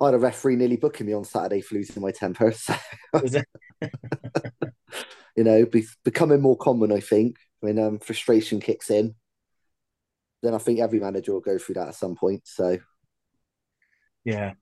I 0.00 0.06
had 0.06 0.14
a 0.14 0.18
referee 0.18 0.56
nearly 0.56 0.76
booking 0.76 1.06
me 1.06 1.12
on 1.12 1.24
Saturday 1.24 1.60
for 1.60 1.76
losing 1.76 2.02
my 2.02 2.10
temper. 2.10 2.52
So, 3.26 3.42
you 5.36 5.44
know, 5.44 5.66
be, 5.66 5.86
becoming 6.04 6.40
more 6.40 6.56
common, 6.56 6.90
I 6.90 7.00
think, 7.00 7.36
when 7.60 7.78
um, 7.78 7.98
frustration 7.98 8.60
kicks 8.60 8.90
in. 8.90 9.14
Then 10.42 10.54
I 10.54 10.58
think 10.58 10.80
every 10.80 11.00
manager 11.00 11.32
will 11.32 11.40
go 11.40 11.58
through 11.58 11.76
that 11.76 11.88
at 11.88 11.94
some 11.94 12.16
point. 12.16 12.42
So, 12.44 12.78
Yeah. 14.24 14.52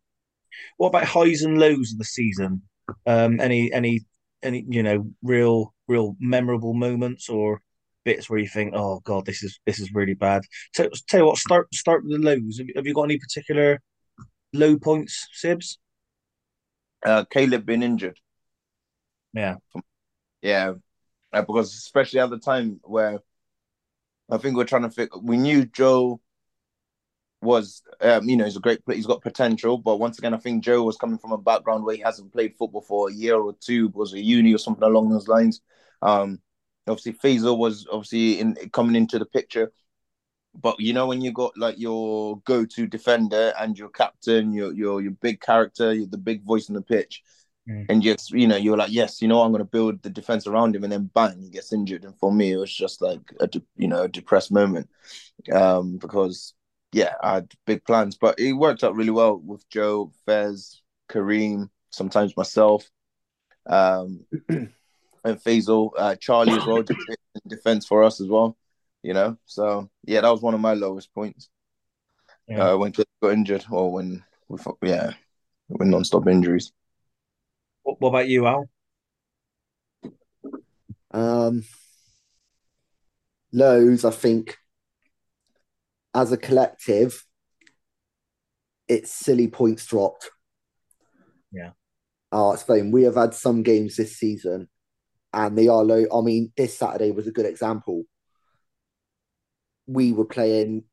What 0.77 0.89
about 0.89 1.05
highs 1.05 1.43
and 1.43 1.59
lows 1.59 1.93
of 1.93 1.99
the 1.99 2.05
season? 2.05 2.63
Um, 3.07 3.41
any 3.41 3.73
any 3.73 4.01
any 4.43 4.65
you 4.69 4.83
know 4.83 5.11
real 5.23 5.75
real 5.89 6.17
memorable 6.21 6.75
moments 6.75 7.29
or 7.29 7.63
bits 8.05 8.29
where 8.29 8.39
you 8.39 8.49
think, 8.49 8.75
oh 8.75 9.01
god, 9.01 9.25
this 9.25 9.43
is 9.43 9.59
this 9.67 9.81
is 9.81 9.95
really 9.95 10.15
bad. 10.15 10.43
Tell, 10.75 10.89
tell 11.09 11.21
you 11.21 11.27
what, 11.27 11.39
start 11.39 11.73
start 11.75 12.05
with 12.05 12.13
the 12.13 12.19
lows. 12.19 12.59
Have, 12.59 12.67
have 12.77 12.87
you 12.87 12.95
got 12.95 13.05
any 13.05 13.19
particular 13.19 13.81
low 14.53 14.79
points, 14.79 15.29
Sibs? 15.35 15.79
uh, 17.05 17.25
Caleb 17.31 17.67
being 17.67 17.83
injured. 17.83 18.19
Yeah. 19.33 19.57
Yeah, 20.41 20.75
uh, 21.33 21.43
because 21.43 21.75
especially 21.75 22.21
at 22.21 22.31
the 22.31 22.39
time 22.39 22.81
where 22.83 23.21
I 24.31 24.39
think 24.39 24.57
we're 24.57 24.65
trying 24.65 24.83
to 24.83 24.91
figure, 24.91 25.19
we 25.21 25.37
knew 25.37 25.65
Joe 25.67 26.21
was, 27.41 27.83
um, 28.01 28.29
you 28.29 28.37
know, 28.37 28.45
he's 28.45 28.57
a 28.57 28.61
great 28.61 28.85
player, 28.85 28.97
he's 28.97 29.07
got 29.07 29.23
potential, 29.23 29.79
but 29.79 29.99
once 29.99 30.19
again, 30.19 30.35
I 30.35 30.39
think 30.39 30.65
Joe 30.65 30.83
was 30.83 30.97
coming 30.97 31.19
from 31.19 31.33
a 31.33 31.39
background 31.39 31.85
where 31.85 31.97
he 31.97 32.03
hasn't 32.03 32.33
played 32.33 32.57
football 32.57 32.83
for 32.83 33.09
a 33.09 33.13
year 33.13 33.37
or 33.37 33.55
two, 33.61 33.89
was 33.95 34.13
a 34.13 34.21
uni 34.21 34.55
or 34.55 34.59
something 34.59 34.85
along 34.85 35.11
those 35.11 35.29
lines. 35.29 35.61
Um, 36.03 36.41
obviously, 36.87 37.13
Faisal 37.15 37.59
was 37.59 37.87
obviously 37.91 38.41
in 38.41 38.57
coming 38.73 38.97
into 38.97 39.19
the 39.19 39.27
picture. 39.27 39.73
But 40.55 40.79
you 40.81 40.93
know 40.93 41.07
when 41.07 41.21
you 41.21 41.33
got 41.33 41.57
like 41.57 41.79
your 41.79 42.39
go-to 42.41 42.87
defender 42.87 43.53
and 43.59 43.79
your 43.79 43.89
captain, 43.89 44.53
your 44.53 44.73
your 44.73 45.01
your 45.01 45.13
big 45.13 45.41
character, 45.41 45.93
you're 45.93 46.07
the 46.07 46.19
big 46.19 46.45
voice 46.45 46.69
on 46.69 46.75
the 46.75 46.83
pitch, 46.83 47.23
Mm. 47.69 47.87
and 47.89 48.03
just 48.03 48.33
you 48.33 48.49
know 48.49 48.57
you're 48.57 48.77
like 48.77 48.91
yes 48.91 49.23
you 49.23 49.29
know 49.29 49.41
i'm 49.41 49.53
going 49.53 49.61
to 49.65 49.71
build 49.71 50.03
the 50.03 50.11
defense 50.11 50.49
around 50.49 50.75
him 50.75 50.83
and 50.83 50.93
then 50.93 51.09
bang 51.15 51.41
he 51.41 51.49
gets 51.49 51.73
injured. 51.73 52.05
And 52.05 52.19
for 52.19 52.33
me 52.33 52.51
it 52.51 52.57
was 52.57 52.75
just 52.75 53.01
like 53.01 53.21
a 53.39 53.47
de- 53.47 53.63
you 53.77 53.87
know 53.87 54.03
a 54.03 54.09
depressed 54.09 54.51
moment. 54.51 54.91
Um 55.53 55.97
because 55.99 56.55
yeah 56.93 57.15
i 57.23 57.35
had 57.35 57.53
big 57.67 57.85
plans 57.85 58.17
but 58.17 58.41
it 58.41 58.53
worked 58.53 58.83
out 58.83 58.97
really 58.97 59.11
well 59.13 59.37
with 59.37 59.69
joe 59.69 60.11
fez 60.27 60.83
kareem 61.09 61.71
sometimes 61.91 62.37
myself 62.37 62.91
um 63.67 64.27
and 64.49 64.73
Faisal, 65.25 65.91
uh 65.97 66.17
charlie 66.17 66.57
as 66.57 66.67
well 66.67 66.83
did 66.83 66.97
a 66.97 67.05
bit 67.07 67.21
in 67.37 67.49
defense 67.49 67.87
for 67.87 68.03
us 68.03 68.21
as 68.21 68.27
well 68.27 68.57
you 69.03 69.15
know 69.15 69.37
so 69.45 69.91
yeah 70.05 70.21
that 70.21 70.31
was 70.31 70.43
one 70.43 70.55
of 70.55 70.61
my 70.61 70.75
lowest 70.75 71.13
points 71.15 71.49
Yeah. 72.49 72.71
uh 72.73 72.77
when 72.77 72.93
kids 72.93 73.09
got 73.23 73.33
injured 73.33 73.65
or 73.71 73.93
when 73.93 74.25
we 74.49 74.59
yeah 74.83 75.13
when 75.69 75.91
non-stop 75.91 76.29
injuries 76.29 76.73
What, 77.83 78.01
what 78.01 78.11
about 78.11 78.29
you, 78.29 78.47
Al? 78.47 78.69
um, 81.11 81.65
lows, 83.53 84.05
I 84.05 84.11
think, 84.11 84.57
as 86.15 86.33
a 86.33 86.37
collective, 86.37 87.25
it's 88.89 89.11
silly 89.11 89.49
points 89.49 89.87
dropped. 89.87 90.31
Yeah. 91.51 91.71
I'll 92.31 92.53
explain. 92.53 92.93
We 92.93 93.03
have 93.03 93.17
had 93.17 93.35
some 93.35 93.63
games 93.63 93.97
this 93.97 94.17
season 94.17 94.69
and 95.33 95.57
they 95.57 95.69
are 95.69 95.85
low. 95.85 96.05
I 96.13 96.21
mean, 96.23 96.53
this 96.57 96.79
Saturday 96.79 97.11
was 97.11 97.27
a 97.27 97.33
good 97.33 97.47
example. 97.47 98.05
We 99.87 100.13
were 100.13 100.25
playing 100.25 100.85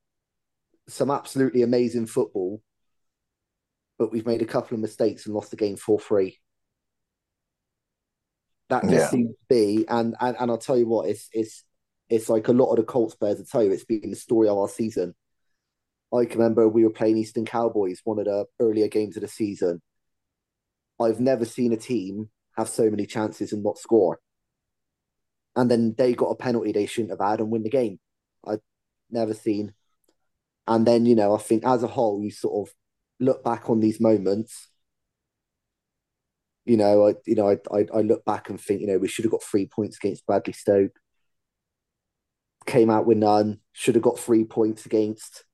some 0.87 1.11
absolutely 1.11 1.61
amazing 1.63 2.07
football, 2.07 2.61
but 3.99 4.11
we've 4.11 4.25
made 4.25 4.41
a 4.41 4.45
couple 4.45 4.73
of 4.75 4.81
mistakes 4.81 5.25
and 5.25 5.35
lost 5.35 5.51
the 5.51 5.57
game 5.57 5.75
4 5.75 5.99
3. 5.99 6.39
That 8.69 8.87
just 8.87 9.07
Yeah. 9.07 9.09
seems 9.09 9.31
to 9.35 9.45
be, 9.49 9.85
and, 9.87 10.15
and 10.19 10.37
and 10.39 10.51
I'll 10.51 10.57
tell 10.57 10.77
you 10.77 10.87
what, 10.87 11.09
it's 11.09 11.27
it's 11.33 11.63
it's 12.09 12.29
like 12.29 12.47
a 12.47 12.53
lot 12.53 12.69
of 12.71 12.77
the 12.77 12.83
Colts 12.83 13.15
players 13.15 13.37
will 13.39 13.45
tell 13.45 13.63
you 13.63 13.71
it's 13.71 13.83
been 13.85 14.09
the 14.11 14.15
story 14.15 14.47
of 14.47 14.57
our 14.57 14.69
season. 14.69 15.15
I 16.13 16.25
can 16.25 16.39
remember 16.39 16.67
we 16.67 16.83
were 16.83 16.91
playing 16.91 17.17
Easton 17.17 17.45
Cowboys, 17.45 18.01
one 18.03 18.19
of 18.19 18.25
the 18.25 18.45
earlier 18.59 18.87
games 18.87 19.17
of 19.17 19.21
the 19.21 19.27
season. 19.27 19.81
I've 20.99 21.19
never 21.19 21.45
seen 21.45 21.73
a 21.73 21.77
team 21.77 22.29
have 22.55 22.69
so 22.69 22.89
many 22.91 23.05
chances 23.07 23.51
and 23.53 23.63
not 23.63 23.77
score. 23.79 24.19
And 25.55 25.69
then 25.69 25.93
they 25.97 26.13
got 26.13 26.27
a 26.31 26.35
penalty 26.35 26.71
they 26.71 26.85
shouldn't 26.85 27.11
have 27.11 27.27
had 27.27 27.39
and 27.39 27.49
win 27.51 27.63
the 27.63 27.69
game. 27.69 27.99
I've 28.45 28.61
never 29.11 29.33
seen. 29.33 29.73
And 30.67 30.85
then, 30.85 31.05
you 31.05 31.15
know, 31.15 31.35
I 31.35 31.39
think 31.39 31.65
as 31.65 31.83
a 31.83 31.87
whole, 31.87 32.21
you 32.21 32.31
sort 32.31 32.67
of 32.69 32.75
look 33.19 33.43
back 33.43 33.69
on 33.69 33.79
these 33.79 33.99
moments. 33.99 34.67
You 36.65 36.77
know, 36.77 37.07
I 37.07 37.15
you 37.25 37.35
know, 37.35 37.49
I, 37.49 37.57
I 37.75 37.85
I 37.93 38.01
look 38.01 38.23
back 38.25 38.49
and 38.49 38.61
think, 38.61 38.81
you 38.81 38.87
know, 38.87 38.99
we 38.99 39.07
should 39.07 39.25
have 39.25 39.31
got 39.31 39.43
three 39.43 39.65
points 39.65 39.97
against 39.97 40.25
Bradley 40.27 40.53
Stoke. 40.53 40.99
Came 42.67 42.89
out 42.89 43.07
with 43.07 43.17
none. 43.17 43.59
Should 43.73 43.95
have 43.95 44.03
got 44.03 44.19
three 44.19 44.43
points 44.43 44.85
against 44.85 45.45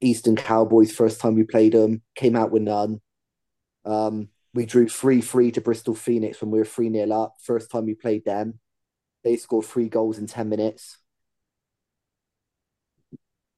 Easton 0.00 0.36
Cowboys 0.36 0.92
first 0.92 1.20
time 1.20 1.34
we 1.34 1.44
played 1.44 1.72
them. 1.72 2.02
Came 2.14 2.36
out 2.36 2.52
with 2.52 2.62
none. 2.62 3.00
Um, 3.84 4.28
we 4.54 4.66
drew 4.66 4.88
three 4.88 5.20
three 5.20 5.50
to 5.52 5.60
Bristol 5.60 5.94
Phoenix 5.94 6.40
when 6.40 6.50
we 6.50 6.58
were 6.58 6.64
three 6.64 6.90
0 6.92 7.10
up. 7.10 7.36
First 7.42 7.70
time 7.70 7.86
we 7.86 7.94
played 7.94 8.24
them, 8.24 8.60
they 9.24 9.36
scored 9.36 9.66
three 9.66 9.88
goals 9.88 10.18
in 10.18 10.26
ten 10.26 10.48
minutes. 10.48 10.98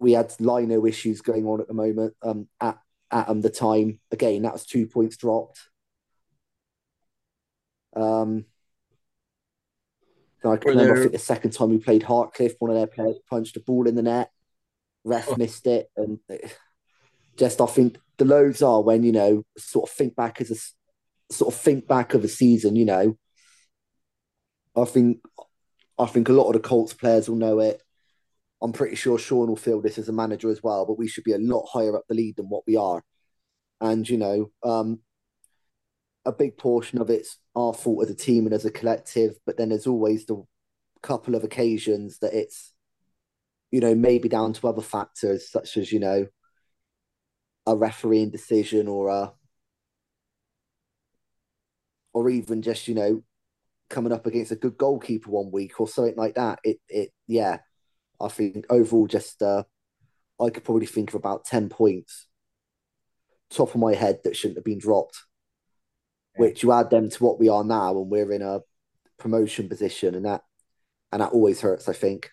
We 0.00 0.12
had 0.12 0.34
lino 0.40 0.86
issues 0.86 1.20
going 1.20 1.46
on 1.46 1.60
at 1.60 1.68
the 1.68 1.74
moment. 1.74 2.14
Um, 2.22 2.48
at 2.60 2.78
at 3.10 3.28
um, 3.28 3.40
the 3.40 3.50
time 3.50 4.00
again, 4.10 4.42
that 4.42 4.52
was 4.52 4.66
two 4.66 4.86
points 4.86 5.16
dropped. 5.16 5.60
Um, 7.94 8.46
I 10.44 10.56
can 10.56 10.74
Were 10.74 10.80
remember. 10.80 10.94
I 10.94 11.00
think 11.00 11.12
the 11.12 11.18
second 11.18 11.50
time 11.50 11.70
we 11.70 11.78
played 11.78 12.02
Hartcliffe, 12.02 12.56
one 12.58 12.70
of 12.70 12.76
their 12.76 12.86
players 12.86 13.16
punched 13.28 13.56
a 13.56 13.60
ball 13.60 13.86
in 13.86 13.94
the 13.94 14.02
net. 14.02 14.30
Ref 15.04 15.28
Oh. 15.30 15.36
missed 15.36 15.66
it, 15.66 15.90
and 15.96 16.18
just 17.36 17.60
I 17.60 17.66
think 17.66 17.98
the 18.18 18.24
lows 18.24 18.62
are 18.62 18.82
when 18.82 19.02
you 19.02 19.12
know 19.12 19.44
sort 19.56 19.88
of 19.88 19.94
think 19.94 20.14
back 20.14 20.40
as 20.40 20.50
a 20.50 21.34
sort 21.34 21.54
of 21.54 21.60
think 21.60 21.86
back 21.86 22.14
of 22.14 22.24
a 22.24 22.28
season. 22.28 22.76
You 22.76 22.84
know, 22.84 23.18
I 24.76 24.84
think 24.84 25.18
I 25.98 26.06
think 26.06 26.28
a 26.28 26.32
lot 26.32 26.48
of 26.48 26.55
the 26.55 26.68
Colts 26.68 26.94
players 26.94 27.28
will 27.28 27.36
know 27.36 27.61
it. 27.61 27.82
I'm 28.62 28.72
pretty 28.72 28.96
sure 28.96 29.18
Sean 29.18 29.48
will 29.48 29.56
feel 29.56 29.80
this 29.80 29.98
as 29.98 30.08
a 30.08 30.12
manager 30.12 30.50
as 30.50 30.62
well, 30.62 30.84
but 30.86 30.98
we 30.98 31.08
should 31.08 31.24
be 31.24 31.32
a 31.32 31.38
lot 31.38 31.66
higher 31.72 31.96
up 31.96 32.04
the 32.08 32.14
lead 32.14 32.36
than 32.36 32.46
what 32.46 32.64
we 32.66 32.76
are. 32.76 33.02
And 33.80 34.08
you 34.08 34.18
know, 34.18 34.50
um, 34.62 35.00
a 36.24 36.32
big 36.32 36.56
portion 36.58 37.00
of 37.00 37.11
it's 37.11 37.38
our 37.56 37.72
fault 37.72 38.04
as 38.04 38.11
a 38.11 38.14
team 38.14 38.46
and 38.46 38.54
as 38.54 38.64
a 38.64 38.70
collective, 38.70 39.36
but 39.46 39.56
then 39.56 39.70
there's 39.70 39.86
always 39.86 40.26
the 40.26 40.42
couple 41.02 41.34
of 41.34 41.44
occasions 41.44 42.18
that 42.18 42.34
it's, 42.34 42.74
you 43.70 43.80
know, 43.80 43.94
maybe 43.94 44.28
down 44.28 44.52
to 44.52 44.68
other 44.68 44.82
factors 44.82 45.50
such 45.50 45.76
as, 45.76 45.92
you 45.92 45.98
know, 45.98 46.26
a 47.66 47.76
refereeing 47.76 48.30
decision 48.30 48.88
or 48.88 49.08
a 49.08 49.32
or 52.12 52.28
even 52.28 52.61
just, 52.62 52.88
you 52.88 52.94
know, 52.94 53.22
coming 53.88 54.12
up 54.12 54.26
against 54.26 54.52
a 54.52 54.56
good 54.56 54.76
goalkeeper 54.76 55.30
one 55.30 55.50
week 55.50 55.80
or 55.80 55.88
something 55.88 56.16
like 56.16 56.34
that. 56.34 56.58
It 56.64 56.80
it 56.88 57.11
yeah. 57.26 57.58
I 58.20 58.28
think 58.28 58.66
overall 58.70 59.06
just 59.06 59.42
uh 59.42 59.64
I 60.40 60.50
could 60.50 60.64
probably 60.64 60.86
think 60.86 61.10
of 61.10 61.16
about 61.16 61.44
ten 61.44 61.68
points 61.68 62.26
top 63.50 63.74
of 63.74 63.80
my 63.80 63.94
head 63.94 64.20
that 64.22 64.36
shouldn't 64.36 64.58
have 64.58 64.64
been 64.64 64.78
dropped 64.78 65.24
which 66.36 66.62
you 66.62 66.72
add 66.72 66.90
them 66.90 67.10
to 67.10 67.24
what 67.24 67.38
we 67.38 67.48
are 67.48 67.64
now, 67.64 67.90
and 67.98 68.10
we're 68.10 68.32
in 68.32 68.42
a 68.42 68.60
promotion 69.18 69.68
position, 69.68 70.14
and 70.14 70.24
that 70.24 70.42
and 71.12 71.20
that 71.20 71.32
always 71.32 71.60
hurts. 71.60 71.88
I 71.88 71.92
think. 71.92 72.30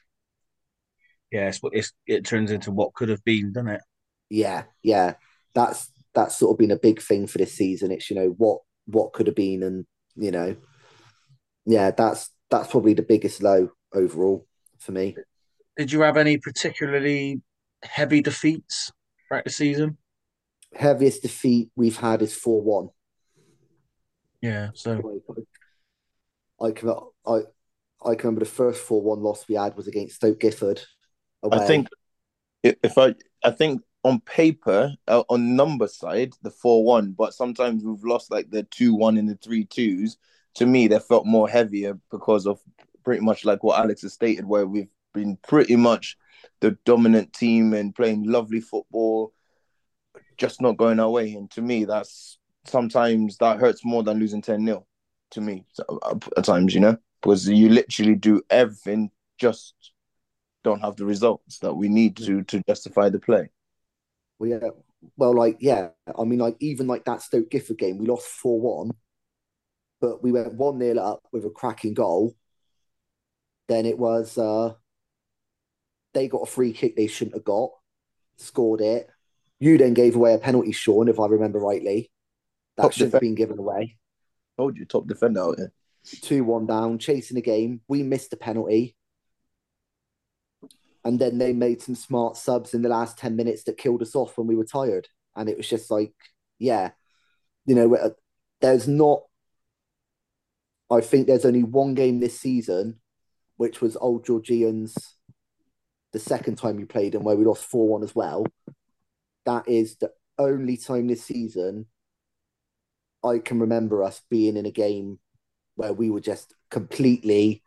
Yeah, 1.31 1.49
it's, 1.49 1.59
it's 1.73 1.91
it 2.05 2.25
turns 2.25 2.51
into 2.51 2.71
what 2.71 2.93
could 2.93 3.09
have 3.09 3.23
been, 3.25 3.51
doesn't 3.51 3.69
it? 3.69 3.81
Yeah, 4.29 4.63
yeah. 4.81 5.15
That's 5.53 5.91
that's 6.13 6.37
sort 6.37 6.53
of 6.53 6.57
been 6.57 6.71
a 6.71 6.79
big 6.79 7.01
thing 7.01 7.27
for 7.27 7.37
this 7.37 7.53
season. 7.53 7.91
It's 7.91 8.09
you 8.09 8.15
know 8.15 8.33
what 8.37 8.61
what 8.85 9.13
could 9.13 9.27
have 9.27 9.35
been, 9.35 9.63
and 9.63 9.85
you 10.15 10.31
know, 10.31 10.55
yeah, 11.65 11.91
that's 11.91 12.29
that's 12.49 12.71
probably 12.71 12.93
the 12.93 13.01
biggest 13.01 13.43
low 13.43 13.71
overall 13.93 14.47
for 14.79 14.93
me. 14.93 15.17
Did 15.77 15.91
you 15.91 16.01
have 16.01 16.17
any 16.17 16.37
particularly 16.37 17.41
heavy 17.83 18.21
defeats 18.21 18.91
throughout 19.27 19.43
the 19.43 19.51
season? 19.51 19.97
Heaviest 20.73 21.21
defeat 21.21 21.69
we've 21.75 21.97
had 21.97 22.21
is 22.21 22.33
four 22.33 22.61
one. 22.61 22.89
Yeah, 24.41 24.69
so 24.73 25.21
I 26.61 26.71
can 26.71 26.89
I 27.25 27.41
I 28.03 28.15
can 28.15 28.29
remember 28.29 28.39
the 28.39 28.51
first 28.51 28.81
four 28.81 29.01
one 29.01 29.21
loss 29.21 29.47
we 29.47 29.55
had 29.55 29.75
was 29.75 29.87
against 29.87 30.15
Stoke 30.15 30.39
Gifford. 30.39 30.81
Away. 31.43 31.57
I 31.57 31.65
think 31.65 31.87
if 32.63 32.97
I 32.97 33.13
I 33.43 33.51
think 33.51 33.81
on 34.03 34.19
paper 34.21 34.95
uh, 35.07 35.23
on 35.29 35.55
number 35.55 35.87
side 35.87 36.33
the 36.41 36.51
four 36.51 36.83
one, 36.83 37.11
but 37.11 37.33
sometimes 37.33 37.83
we've 37.83 38.03
lost 38.03 38.31
like 38.31 38.49
the 38.49 38.63
two 38.63 38.95
one 38.95 39.17
and 39.17 39.29
the 39.29 39.35
three 39.35 39.65
twos. 39.65 40.17
To 40.55 40.65
me, 40.65 40.87
they 40.87 40.99
felt 40.99 41.27
more 41.27 41.47
heavier 41.47 41.99
because 42.09 42.47
of 42.47 42.59
pretty 43.03 43.21
much 43.21 43.45
like 43.45 43.63
what 43.63 43.79
Alex 43.79 44.01
has 44.01 44.13
stated, 44.13 44.45
where 44.45 44.65
we've 44.65 44.89
been 45.13 45.37
pretty 45.47 45.75
much 45.75 46.17
the 46.59 46.77
dominant 46.85 47.33
team 47.33 47.73
and 47.73 47.95
playing 47.95 48.23
lovely 48.23 48.61
football, 48.61 49.33
just 50.37 50.61
not 50.61 50.77
going 50.77 50.99
our 50.99 51.09
way. 51.09 51.33
And 51.33 51.49
to 51.51 51.61
me, 51.61 51.85
that's 51.85 52.39
sometimes 52.65 53.37
that 53.37 53.59
hurts 53.59 53.83
more 53.85 54.03
than 54.03 54.19
losing 54.19 54.41
10 54.41 54.65
0 54.65 54.85
to 55.31 55.41
me 55.41 55.65
at 56.37 56.43
times, 56.43 56.73
you 56.73 56.79
know, 56.79 56.97
because 57.21 57.47
you 57.47 57.69
literally 57.69 58.15
do 58.15 58.41
everything, 58.49 59.11
just 59.37 59.73
don't 60.63 60.81
have 60.81 60.95
the 60.95 61.05
results 61.05 61.59
that 61.59 61.73
we 61.73 61.87
need 61.87 62.17
to 62.17 62.43
to 62.43 62.61
justify 62.67 63.09
the 63.09 63.19
play. 63.19 63.49
Well, 64.39 64.49
yeah, 64.49 64.69
well, 65.15 65.33
like 65.33 65.57
yeah, 65.59 65.89
I 66.17 66.23
mean, 66.23 66.39
like 66.39 66.57
even 66.59 66.87
like 66.87 67.05
that 67.05 67.21
Stoke 67.21 67.49
Gifford 67.49 67.77
game, 67.77 67.97
we 67.97 68.07
lost 68.07 68.27
four 68.27 68.59
one, 68.59 68.91
but 70.01 70.23
we 70.23 70.31
went 70.31 70.53
one 70.53 70.79
0 70.79 70.99
up 70.99 71.21
with 71.31 71.45
a 71.45 71.49
cracking 71.49 71.93
goal. 71.93 72.35
Then 73.67 73.85
it 73.85 73.97
was 73.97 74.37
uh 74.37 74.73
they 76.17 76.27
got 76.27 76.41
a 76.41 76.47
free 76.47 76.73
kick 76.73 76.95
they 76.95 77.05
shouldn't 77.05 77.35
have 77.35 77.43
got, 77.43 77.69
scored 78.37 78.81
it. 78.81 79.07
You 79.59 79.77
then 79.77 79.93
gave 79.93 80.15
away 80.15 80.33
a 80.33 80.39
penalty, 80.39 80.71
Sean, 80.71 81.07
if 81.07 81.19
I 81.19 81.27
remember 81.27 81.59
rightly. 81.59 82.11
That 82.75 82.83
top 82.83 82.93
shouldn't 82.93 83.13
have 83.13 83.21
been 83.21 83.35
given 83.35 83.59
away. 83.59 83.97
Told 84.57 84.77
you, 84.77 84.85
top 84.85 85.07
defender 85.07 85.41
out 85.41 85.57
here. 85.57 85.71
2 86.21 86.43
1 86.43 86.65
down, 86.65 86.97
chasing 86.97 87.35
the 87.35 87.41
game. 87.41 87.81
We 87.87 88.01
missed 88.01 88.31
the 88.31 88.37
penalty. 88.37 88.95
And 91.05 91.19
then 91.19 91.37
they 91.37 91.53
made 91.53 91.83
some 91.83 91.95
smart 91.95 92.35
subs 92.35 92.73
in 92.73 92.81
the 92.81 92.89
last 92.89 93.19
10 93.19 93.35
minutes 93.35 93.63
that 93.63 93.77
killed 93.77 94.01
us 94.01 94.15
off 94.15 94.37
when 94.37 94.47
we 94.47 94.55
were 94.55 94.65
tired. 94.65 95.07
And 95.35 95.47
it 95.47 95.57
was 95.57 95.69
just 95.69 95.91
like, 95.91 96.13
yeah, 96.57 96.91
you 97.65 97.75
know, 97.75 97.95
uh, 97.95 98.09
there's 98.59 98.87
not, 98.87 99.21
I 100.89 101.01
think 101.01 101.27
there's 101.27 101.45
only 101.45 101.63
one 101.63 101.93
game 101.93 102.19
this 102.19 102.39
season, 102.39 102.99
which 103.57 103.81
was 103.81 103.95
Old 103.95 104.25
Georgians 104.25 105.16
the 106.13 106.19
second 106.19 106.57
time 106.57 106.77
we 106.77 106.85
played 106.85 107.15
and 107.15 107.23
where 107.23 107.35
we 107.35 107.45
lost 107.45 107.65
4 107.65 107.87
1 107.87 108.03
as 108.03 108.15
well. 108.15 108.45
That 109.45 109.67
is 109.67 109.97
the 109.97 110.11
only 110.37 110.77
time 110.77 111.07
this 111.07 111.23
season 111.23 111.87
I 113.23 113.39
can 113.39 113.59
remember 113.59 114.03
us 114.03 114.21
being 114.29 114.57
in 114.57 114.65
a 114.65 114.71
game 114.71 115.19
where 115.75 115.93
we 115.93 116.09
were 116.09 116.21
just 116.21 116.53
completely 116.71 117.63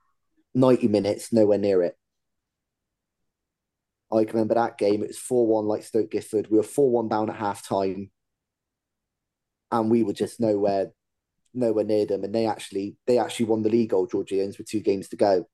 90 0.54 0.88
minutes, 0.88 1.32
nowhere 1.32 1.58
near 1.58 1.82
it. 1.82 1.96
I 4.12 4.24
can 4.24 4.34
remember 4.34 4.54
that 4.54 4.78
game. 4.78 5.02
It 5.02 5.08
was 5.08 5.18
4 5.18 5.46
1 5.46 5.66
like 5.66 5.84
Stoke 5.84 6.10
Gifford. 6.10 6.48
We 6.50 6.56
were 6.56 6.62
4 6.62 6.90
1 6.90 7.08
down 7.08 7.30
at 7.30 7.36
half 7.36 7.66
time. 7.66 8.10
And 9.70 9.90
we 9.90 10.02
were 10.02 10.12
just 10.12 10.40
nowhere 10.40 10.92
nowhere 11.54 11.84
near 11.84 12.06
them. 12.06 12.24
And 12.24 12.34
they 12.34 12.46
actually 12.46 12.96
they 13.06 13.18
actually 13.18 13.46
won 13.46 13.62
the 13.62 13.70
league 13.70 13.94
old 13.94 14.10
Georgians 14.10 14.58
with 14.58 14.68
two 14.68 14.80
games 14.80 15.08
to 15.10 15.16
go. 15.16 15.48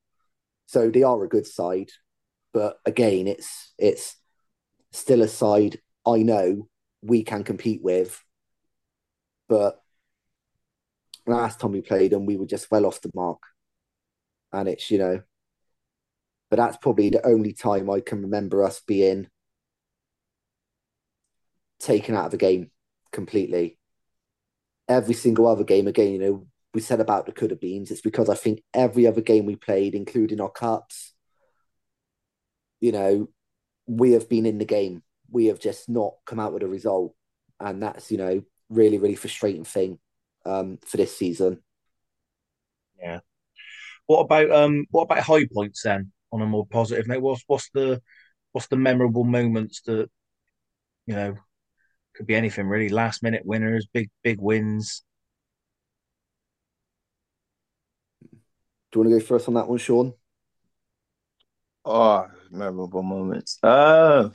So 0.66 0.90
they 0.90 1.02
are 1.02 1.22
a 1.22 1.28
good 1.28 1.46
side. 1.46 1.90
But 2.56 2.78
again, 2.86 3.26
it's 3.26 3.74
it's 3.76 4.16
still 4.90 5.20
a 5.20 5.28
side 5.28 5.78
I 6.06 6.22
know 6.22 6.70
we 7.02 7.22
can 7.22 7.44
compete 7.44 7.82
with. 7.82 8.24
But 9.46 9.78
last 11.26 11.60
time 11.60 11.72
we 11.72 11.82
played 11.82 12.12
them, 12.12 12.24
we 12.24 12.38
were 12.38 12.46
just 12.46 12.70
well 12.70 12.86
off 12.86 13.02
the 13.02 13.10
mark. 13.14 13.42
And 14.54 14.70
it's, 14.70 14.90
you 14.90 14.96
know, 14.96 15.20
but 16.48 16.56
that's 16.56 16.78
probably 16.78 17.10
the 17.10 17.26
only 17.26 17.52
time 17.52 17.90
I 17.90 18.00
can 18.00 18.22
remember 18.22 18.64
us 18.64 18.80
being 18.80 19.28
taken 21.78 22.14
out 22.14 22.24
of 22.24 22.30
the 22.30 22.38
game 22.38 22.70
completely. 23.12 23.78
Every 24.88 25.12
single 25.12 25.46
other 25.46 25.64
game, 25.64 25.88
again, 25.88 26.12
you 26.14 26.18
know, 26.18 26.46
we 26.72 26.80
said 26.80 27.00
about 27.00 27.26
the 27.26 27.32
could 27.32 27.50
have 27.50 27.60
beens. 27.60 27.90
It's 27.90 28.00
because 28.00 28.30
I 28.30 28.34
think 28.34 28.62
every 28.72 29.06
other 29.06 29.20
game 29.20 29.44
we 29.44 29.56
played, 29.56 29.94
including 29.94 30.40
our 30.40 30.48
cups, 30.50 31.12
you 32.80 32.92
know, 32.92 33.28
we 33.86 34.12
have 34.12 34.28
been 34.28 34.46
in 34.46 34.58
the 34.58 34.64
game. 34.64 35.02
We 35.30 35.46
have 35.46 35.60
just 35.60 35.88
not 35.88 36.14
come 36.24 36.40
out 36.40 36.52
with 36.52 36.62
a 36.62 36.68
result. 36.68 37.14
And 37.60 37.82
that's, 37.82 38.10
you 38.10 38.18
know, 38.18 38.42
really, 38.68 38.98
really 38.98 39.14
frustrating 39.14 39.64
thing 39.64 39.98
um, 40.44 40.78
for 40.84 40.96
this 40.96 41.16
season. 41.16 41.62
Yeah. 42.98 43.20
What 44.06 44.20
about 44.20 44.50
um 44.50 44.86
what 44.90 45.02
about 45.02 45.24
high 45.24 45.46
points 45.52 45.82
then 45.82 46.12
on 46.32 46.40
a 46.40 46.46
more 46.46 46.66
positive 46.66 47.08
note? 47.08 47.22
What's 47.22 47.42
what's 47.46 47.70
the 47.70 48.00
what's 48.52 48.68
the 48.68 48.76
memorable 48.76 49.24
moments 49.24 49.82
that 49.82 50.08
you 51.06 51.14
know 51.14 51.36
could 52.14 52.26
be 52.26 52.34
anything 52.34 52.66
really, 52.66 52.88
last 52.88 53.22
minute 53.22 53.44
winners, 53.44 53.86
big 53.92 54.10
big 54.22 54.40
wins. 54.40 55.02
Do 58.90 59.00
you 59.00 59.00
want 59.02 59.12
to 59.12 59.18
go 59.20 59.26
first 59.26 59.48
on 59.48 59.54
that 59.54 59.68
one, 59.68 59.78
Sean? 59.78 60.14
Oh, 61.84 62.26
memorable 62.50 63.02
moments. 63.02 63.58
Uh, 63.62 64.30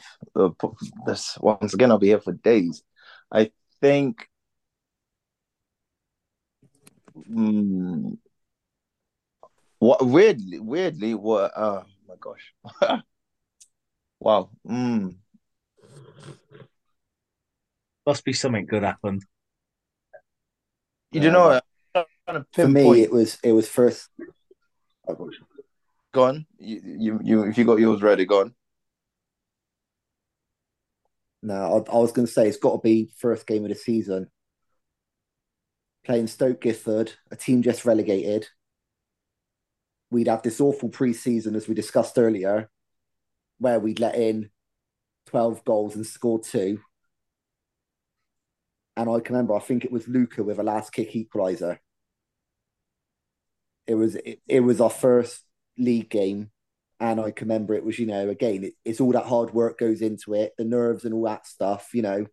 this 1.05 1.37
once 1.39 1.73
again, 1.73 1.91
I'll 1.91 1.97
be 1.97 2.07
here 2.07 2.21
for 2.21 2.33
days. 2.33 2.83
I 3.31 3.51
think. 3.81 4.27
Mm, 7.29 8.17
what 9.79 10.05
weirdly, 10.05 10.59
weirdly, 10.59 11.13
what? 11.13 11.51
Oh 11.55 11.83
my 12.07 12.15
gosh! 12.19 13.01
wow. 14.19 14.49
Mm. 14.67 15.15
Must 18.05 18.25
be 18.25 18.33
something 18.33 18.65
good 18.65 18.83
happened. 18.83 19.23
You 21.11 21.29
uh, 21.29 21.61
know, 21.95 22.45
for 22.53 22.67
me, 22.67 23.01
it 23.01 23.11
was 23.11 23.37
it 23.43 23.51
was 23.51 23.67
first. 23.67 24.09
Oh, 25.07 25.29
Go 26.13 26.25
on. 26.25 26.45
You, 26.57 26.81
you, 26.83 27.19
you, 27.23 27.43
if 27.43 27.57
you 27.57 27.63
got 27.65 27.79
yours 27.79 28.01
ready, 28.01 28.25
go 28.25 28.41
on. 28.41 28.53
No, 31.41 31.85
I, 31.87 31.91
I 31.91 31.97
was 31.97 32.11
going 32.11 32.27
to 32.27 32.31
say 32.31 32.47
it's 32.47 32.57
got 32.57 32.73
to 32.73 32.81
be 32.81 33.11
first 33.17 33.47
game 33.47 33.63
of 33.63 33.69
the 33.69 33.75
season. 33.75 34.29
Playing 36.05 36.27
Stoke 36.27 36.61
Gifford, 36.61 37.13
a 37.31 37.35
team 37.35 37.61
just 37.61 37.85
relegated. 37.85 38.47
We'd 40.09 40.27
have 40.27 40.41
this 40.41 40.59
awful 40.59 40.89
pre-season, 40.89 41.55
as 41.55 41.67
we 41.67 41.75
discussed 41.75 42.17
earlier, 42.17 42.69
where 43.59 43.79
we'd 43.79 43.99
let 43.99 44.15
in 44.15 44.49
12 45.27 45.63
goals 45.63 45.95
and 45.95 46.05
scored 46.05 46.43
two. 46.43 46.79
And 48.97 49.09
I 49.09 49.19
can 49.21 49.35
remember, 49.35 49.55
I 49.55 49.59
think 49.59 49.85
it 49.85 49.91
was 49.91 50.07
Luca 50.07 50.43
with 50.43 50.59
a 50.59 50.63
last 50.63 50.91
kick 50.91 51.13
equaliser. 51.13 51.77
It 53.87 53.95
was 53.95 54.15
it, 54.15 54.41
it 54.47 54.59
was 54.59 54.81
our 54.81 54.89
first 54.89 55.43
league 55.77 56.09
game. 56.09 56.51
And 56.99 57.19
I 57.19 57.31
can 57.31 57.47
remember 57.47 57.73
it 57.73 57.83
was, 57.83 57.97
you 57.97 58.05
know, 58.05 58.29
again, 58.29 58.63
it, 58.63 58.73
it's 58.85 59.01
all 59.01 59.11
that 59.13 59.25
hard 59.25 59.53
work 59.53 59.79
goes 59.79 60.01
into 60.01 60.35
it, 60.35 60.53
the 60.57 60.65
nerves 60.65 61.03
and 61.03 61.13
all 61.13 61.25
that 61.25 61.47
stuff, 61.47 61.89
you 61.93 62.03
know, 62.03 62.27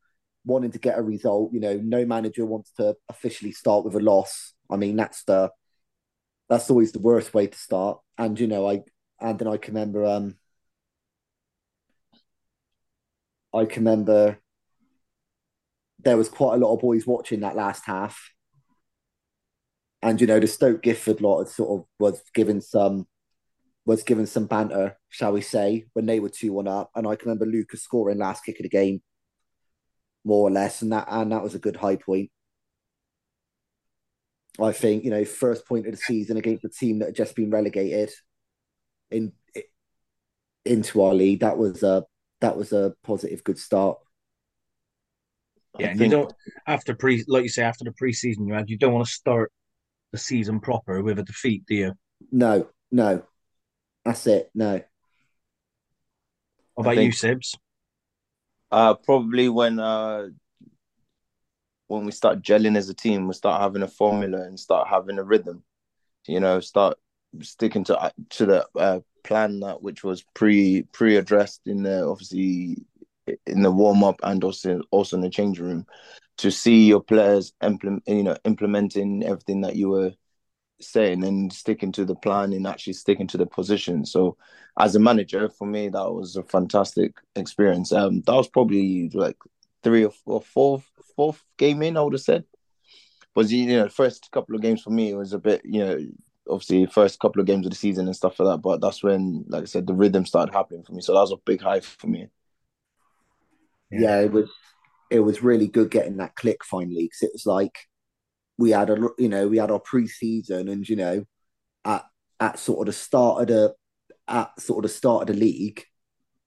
wanting 0.45 0.73
to 0.73 0.79
get 0.79 0.99
a 0.99 1.03
result. 1.03 1.53
You 1.53 1.61
know, 1.61 1.81
no 1.83 2.05
manager 2.05 2.45
wants 2.45 2.73
to 2.73 2.95
officially 3.09 3.53
start 3.53 3.85
with 3.85 3.95
a 3.95 4.01
loss. 4.01 4.53
I 4.71 4.77
mean, 4.77 4.97
that's 4.97 5.25
the 5.25 5.51
that's 6.49 6.71
always 6.71 6.93
the 6.93 6.99
worst 6.99 7.35
way 7.35 7.47
to 7.47 7.59
start. 7.59 8.01
And 8.19 8.39
you 8.39 8.47
know, 8.47 8.69
I 8.69 8.83
and 9.21 9.39
then 9.39 9.49
I 9.49 9.57
can 9.57 9.75
remember 9.75 10.05
um 10.05 10.37
I 13.55 13.65
can 13.65 13.85
remember 13.85 14.39
there 16.01 16.17
was 16.17 16.29
quite 16.29 16.55
a 16.55 16.59
lot 16.59 16.75
of 16.75 16.81
boys 16.81 17.07
watching 17.07 17.41
that 17.41 17.57
last 17.57 17.85
half. 17.87 18.33
And 20.03 20.21
you 20.21 20.27
know, 20.27 20.39
the 20.39 20.47
Stoke 20.47 20.83
Gifford 20.83 21.21
lot 21.21 21.45
sort 21.49 21.81
of 21.81 21.87
was 21.99 22.23
given 22.35 22.61
some 22.61 23.07
was 23.89 24.03
given 24.03 24.27
some 24.27 24.45
banter, 24.45 24.99
shall 25.09 25.33
we 25.33 25.41
say, 25.41 25.87
when 25.95 26.05
they 26.05 26.21
were 26.21 26.29
2 26.29 26.53
1 26.53 26.69
up. 26.69 26.91
And 26.95 27.07
I 27.07 27.17
can 27.17 27.31
remember 27.31 27.47
Lucas 27.47 27.83
scoring 27.83 28.19
last 28.19 28.45
kick 28.45 28.61
of 28.61 28.65
the 28.65 28.69
game, 28.69 29.01
more 30.25 30.47
or 30.47 30.51
less. 30.51 30.83
And 30.83 30.93
that, 30.93 31.07
and 31.09 31.33
that 31.33 31.43
was 31.43 31.55
a 31.55 31.59
good 31.59 31.77
high 31.77 31.97
point. 31.97 32.31
I 34.61 34.73
think, 34.73 35.05
you 35.05 35.11
know, 35.11 35.25
first 35.25 35.67
point 35.67 35.87
of 35.87 35.93
the 35.93 35.97
season 35.97 36.37
against 36.37 36.67
a 36.67 36.69
team 36.69 36.99
that 36.99 37.07
had 37.07 37.17
just 37.17 37.35
been 37.35 37.51
relegated. 37.51 38.11
in 39.11 39.33
into 40.67 41.03
our 41.03 41.15
league. 41.15 41.41
That 41.41 41.57
was 41.57 41.83
a 41.83 42.05
that 42.43 42.59
was 42.59 42.73
a 42.75 42.93
positive, 43.03 43.43
good 43.43 43.59
start. 43.59 43.99
Yeah, 45.79 45.95
you 45.95 46.09
don't 46.09 46.31
after 46.67 46.95
pre 46.95 47.25
like 47.27 47.45
you 47.45 47.49
say 47.49 47.63
after 47.63 47.85
the 47.85 47.93
preseason 47.93 48.47
you 48.47 48.53
had, 48.53 48.69
you 48.69 48.77
don't 48.77 48.93
want 48.93 49.07
to 49.07 49.13
start 49.13 49.51
the 50.13 50.19
season 50.19 50.61
proper 50.61 51.03
with 51.03 51.19
a 51.19 51.23
defeat, 51.23 51.65
do 51.67 51.75
you? 51.75 51.93
No, 52.31 52.69
no, 52.91 53.23
that's 54.05 54.27
it. 54.27 54.51
No. 54.55 54.81
What 56.75 56.85
about 56.85 56.95
think, 56.97 57.15
you, 57.15 57.29
Sibs? 57.29 57.57
Uh, 58.71 58.95
probably 58.95 59.49
when 59.49 59.81
uh 59.81 60.29
when 61.89 62.05
we 62.05 62.13
start 62.13 62.43
gelling 62.43 62.77
as 62.77 62.89
a 62.89 62.95
team, 62.95 63.27
we 63.27 63.35
start 63.35 63.61
having 63.61 63.83
a 63.83 63.89
formula 63.89 64.43
and 64.43 64.61
start 64.61 64.89
having 64.89 65.19
a 65.19 65.25
rhythm. 65.25 65.65
You 66.27 66.41
know, 66.41 66.61
start 66.61 66.99
sticking 67.41 67.85
to 67.85 67.99
uh, 67.99 68.11
to 68.31 68.47
the 68.47 68.67
uh, 68.77 69.01
plan 69.25 69.61
that 69.61 69.83
which 69.83 70.05
was 70.05 70.25
pre 70.35 70.83
pre 70.93 71.17
addressed 71.17 71.63
in 71.67 71.83
the 71.83 72.07
obviously 72.07 72.77
in 73.47 73.63
the 73.63 73.71
warm 73.71 74.05
up 74.05 74.21
and 74.23 74.45
also 74.45 74.81
also 74.91 75.17
in 75.17 75.23
the 75.23 75.31
change 75.31 75.59
room 75.59 75.87
to 76.39 76.51
see 76.51 76.87
your 76.87 77.03
players 77.03 77.53
implement 77.63 78.03
you 78.07 78.23
know 78.23 78.37
implementing 78.45 79.23
everything 79.23 79.61
that 79.61 79.77
you 79.77 79.89
were 79.91 80.13
saying 80.81 81.25
and 81.25 81.53
sticking 81.53 81.93
to 81.93 82.05
the 82.05 82.15
plan 82.15 82.53
and 82.53 82.67
actually 82.67 82.93
sticking 82.93 83.27
to 83.29 83.37
the 83.37 83.47
position. 83.47 84.05
So 84.05 84.37
as 84.79 84.95
a 84.95 85.01
manager, 85.01 85.49
for 85.49 85.67
me 85.67 85.89
that 85.89 86.13
was 86.13 86.37
a 86.37 86.43
fantastic 86.43 87.15
experience. 87.37 87.93
Um 87.93 88.23
that 88.23 88.35
was 88.35 88.49
probably 88.49 89.11
like 89.15 89.37
three 89.83 90.05
or 90.05 90.11
four 90.11 90.43
fourth 90.43 90.91
fourth 91.17 91.43
game 91.57 91.83
in, 91.83 91.97
I 91.97 92.03
would 92.03 92.15
have 92.15 92.23
said. 92.23 92.45
Was 93.35 93.53
you 93.53 93.67
know, 93.67 93.89
first 93.89 94.31
couple 94.33 94.55
of 94.55 94.63
games 94.63 94.83
for 94.83 94.91
me 94.91 95.15
was 95.15 95.33
a 95.33 95.39
bit, 95.39 95.63
you 95.65 95.85
know, 95.85 95.99
obviously 96.49 96.87
first 96.87 97.21
couple 97.21 97.41
of 97.41 97.47
games 97.47 97.67
of 97.67 97.71
the 97.71 97.77
season 97.77 98.07
and 98.07 98.17
stuff 98.17 98.39
like 98.39 98.57
that. 98.57 98.63
But 98.63 98.81
that's 98.81 99.03
when, 99.03 99.45
like 99.49 99.63
I 99.63 99.67
said, 99.67 99.87
the 99.87 99.95
rhythm 99.95 100.27
started 100.27 100.53
happening 100.55 100.83
for 100.83 100.93
me. 100.93 101.03
So 101.03 101.13
that 101.15 101.21
was 101.21 101.33
a 101.33 101.37
big 101.45 101.61
high 101.61 101.81
for 101.81 102.07
me. 102.07 102.29
Yeah 103.91 104.21
it 104.21 104.33
was 104.33 104.51
it 105.11 105.21
was 105.21 105.43
really 105.43 105.67
good 105.69 105.91
getting 105.91 106.19
that 106.19 106.37
click 106.37 106.65
finally 106.65 107.05
because 107.05 107.23
it 107.23 107.31
was 107.33 107.47
like 107.47 107.89
we 108.59 108.71
had 108.71 108.91
a 108.91 109.09
you 109.19 109.29
know 109.29 109.49
we 109.49 109.59
had 109.59 109.71
our 109.71 109.81
pre-season 109.81 110.69
and 110.69 110.89
you 110.89 110.97
know 110.97 111.25
at 111.85 112.05
at 112.41 112.59
sort 112.59 112.81
of 112.81 112.87
the 112.87 112.99
start 112.99 113.43
of 113.43 113.49
the 113.49 113.75
at 114.27 114.61
sort 114.61 114.85
of 114.85 114.91
the 114.91 114.97
start 114.97 115.23
of 115.23 115.29
the 115.29 115.41
league 115.41 115.85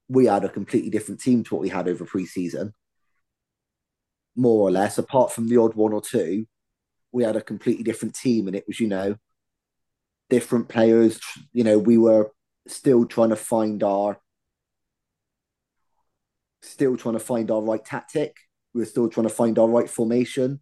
we 0.08 0.26
had 0.26 0.44
a 0.44 0.48
completely 0.48 0.90
different 0.90 1.20
team 1.20 1.42
to 1.42 1.54
what 1.54 1.62
we 1.62 1.68
had 1.68 1.88
over 1.88 2.04
pre-season 2.04 2.72
more 4.36 4.68
or 4.68 4.70
less 4.70 4.98
apart 4.98 5.32
from 5.32 5.48
the 5.48 5.56
odd 5.56 5.74
one 5.74 5.92
or 5.92 6.00
two 6.00 6.46
we 7.12 7.24
had 7.24 7.36
a 7.36 7.42
completely 7.42 7.82
different 7.82 8.14
team 8.14 8.46
and 8.46 8.56
it 8.56 8.64
was 8.66 8.78
you 8.78 8.88
know 8.88 9.16
different 10.32 10.66
players. 10.66 11.20
You 11.52 11.62
know, 11.62 11.78
we 11.78 11.98
were 11.98 12.30
still 12.66 13.04
trying 13.04 13.28
to 13.28 13.36
find 13.36 13.82
our 13.82 14.18
still 16.62 16.96
trying 16.96 17.18
to 17.18 17.20
find 17.20 17.50
our 17.50 17.60
right 17.60 17.84
tactic. 17.84 18.36
We 18.72 18.80
were 18.80 18.86
still 18.86 19.10
trying 19.10 19.28
to 19.28 19.34
find 19.34 19.58
our 19.58 19.68
right 19.68 19.90
formation. 19.90 20.60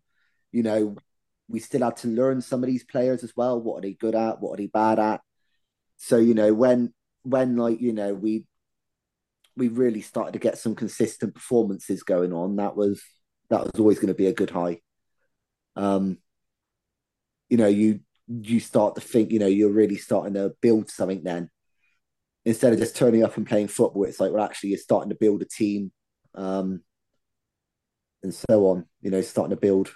You 0.51 0.65
know, 0.65 0.97
we 1.51 1.61
still 1.61 1.83
had 1.83 1.97
to 1.99 2.09
learn 2.09 2.41
some 2.41 2.63
of 2.63 2.69
these 2.69 2.85
players 2.85 3.25
as 3.25 3.33
well. 3.37 3.61
What 3.61 3.79
are 3.79 3.83
they 3.83 3.95
good 3.95 4.15
at? 4.15 4.41
What 4.41 4.55
are 4.55 4.57
they 4.63 4.69
bad 4.69 4.99
at? 4.99 5.21
So, 5.97 6.17
you 6.17 6.35
know, 6.35 6.55
when 6.55 6.95
when 7.23 7.57
like, 7.57 7.81
you 7.81 7.93
know, 7.93 8.15
we 8.15 8.45
we 9.57 9.69
really 9.69 10.01
started 10.01 10.33
to 10.33 10.39
get 10.39 10.59
some 10.59 10.75
consistent 10.75 11.35
performances 11.35 12.03
going 12.03 12.33
on, 12.33 12.57
that 12.57 12.77
was 12.77 13.03
that 13.51 13.63
was 13.63 13.73
always 13.79 13.99
going 13.99 14.09
to 14.09 14.15
be 14.15 14.27
a 14.27 14.33
good 14.33 14.51
high. 14.51 14.81
Um, 15.77 16.19
you 17.49 17.57
know, 17.57 17.67
you 17.67 18.01
you 18.29 18.61
start 18.61 18.95
to 18.95 19.01
think, 19.01 19.33
you 19.33 19.41
know, 19.41 19.47
you're 19.47 19.73
really 19.73 19.97
starting 19.97 20.35
to 20.35 20.55
build 20.61 20.89
something 20.89 21.23
then. 21.25 21.51
Instead 22.45 22.73
of 22.73 22.79
just 22.79 22.97
turning 22.97 23.23
up 23.25 23.37
and 23.37 23.47
playing 23.47 23.69
football, 23.69 24.05
it's 24.05 24.21
like, 24.21 24.33
well, 24.33 24.45
actually, 24.45 24.71
you're 24.71 24.79
starting 24.79 25.11
to 25.11 25.17
build 25.21 25.43
a 25.43 25.45
team 25.45 25.93
um, 26.35 26.83
and 28.23 28.33
so 28.33 28.69
on, 28.69 28.87
you 29.03 29.11
know, 29.11 29.21
starting 29.21 29.55
to 29.55 29.61
build, 29.61 29.93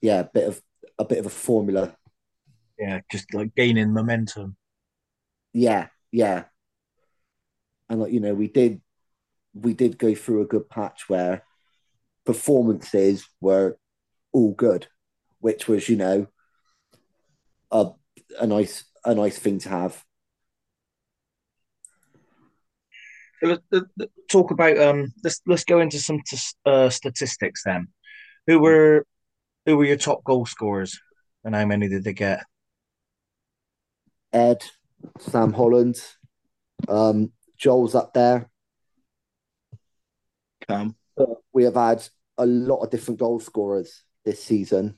yeah, 0.00 0.20
a 0.20 0.24
bit 0.24 0.48
of 0.48 0.62
a 0.98 1.04
bit 1.04 1.18
of 1.18 1.26
a 1.26 1.30
formula. 1.30 1.96
Yeah, 2.78 3.00
just 3.10 3.32
like 3.34 3.54
gaining 3.54 3.92
momentum. 3.92 4.56
Yeah, 5.52 5.88
yeah. 6.10 6.44
And 7.88 8.00
like, 8.00 8.12
you 8.12 8.20
know, 8.20 8.34
we 8.34 8.48
did 8.48 8.80
we 9.54 9.74
did 9.74 9.98
go 9.98 10.14
through 10.14 10.42
a 10.42 10.46
good 10.46 10.70
patch 10.70 11.08
where 11.08 11.42
performances 12.24 13.26
were 13.40 13.76
all 14.32 14.52
good 14.52 14.86
which 15.40 15.66
was 15.66 15.88
you 15.88 15.96
know 15.96 16.26
a 17.72 17.90
a 18.38 18.46
nice 18.46 18.84
a 19.04 19.14
nice 19.14 19.38
thing 19.38 19.58
to 19.58 19.68
have. 19.68 20.04
Talk 24.30 24.50
about 24.50 24.78
um. 24.78 25.12
Let's 25.24 25.40
let's 25.46 25.64
go 25.64 25.80
into 25.80 25.98
some 25.98 26.20
t- 26.26 26.36
uh, 26.66 26.90
statistics 26.90 27.62
then. 27.64 27.88
Who 28.46 28.60
were 28.60 29.06
who 29.66 29.76
were 29.76 29.84
your 29.84 29.96
top 29.96 30.24
goal 30.24 30.46
scorers, 30.46 31.00
and 31.44 31.54
how 31.54 31.64
many 31.66 31.88
did 31.88 32.04
they 32.04 32.12
get? 32.12 32.44
Ed, 34.32 34.64
Sam 35.18 35.52
Holland, 35.52 35.96
um, 36.88 37.32
Joel's 37.58 37.94
up 37.94 38.14
there. 38.14 38.48
Cam. 40.66 40.94
We 41.52 41.64
have 41.64 41.74
had 41.74 42.06
a 42.38 42.46
lot 42.46 42.82
of 42.82 42.90
different 42.90 43.20
goal 43.20 43.40
scorers 43.40 44.04
this 44.24 44.42
season 44.42 44.96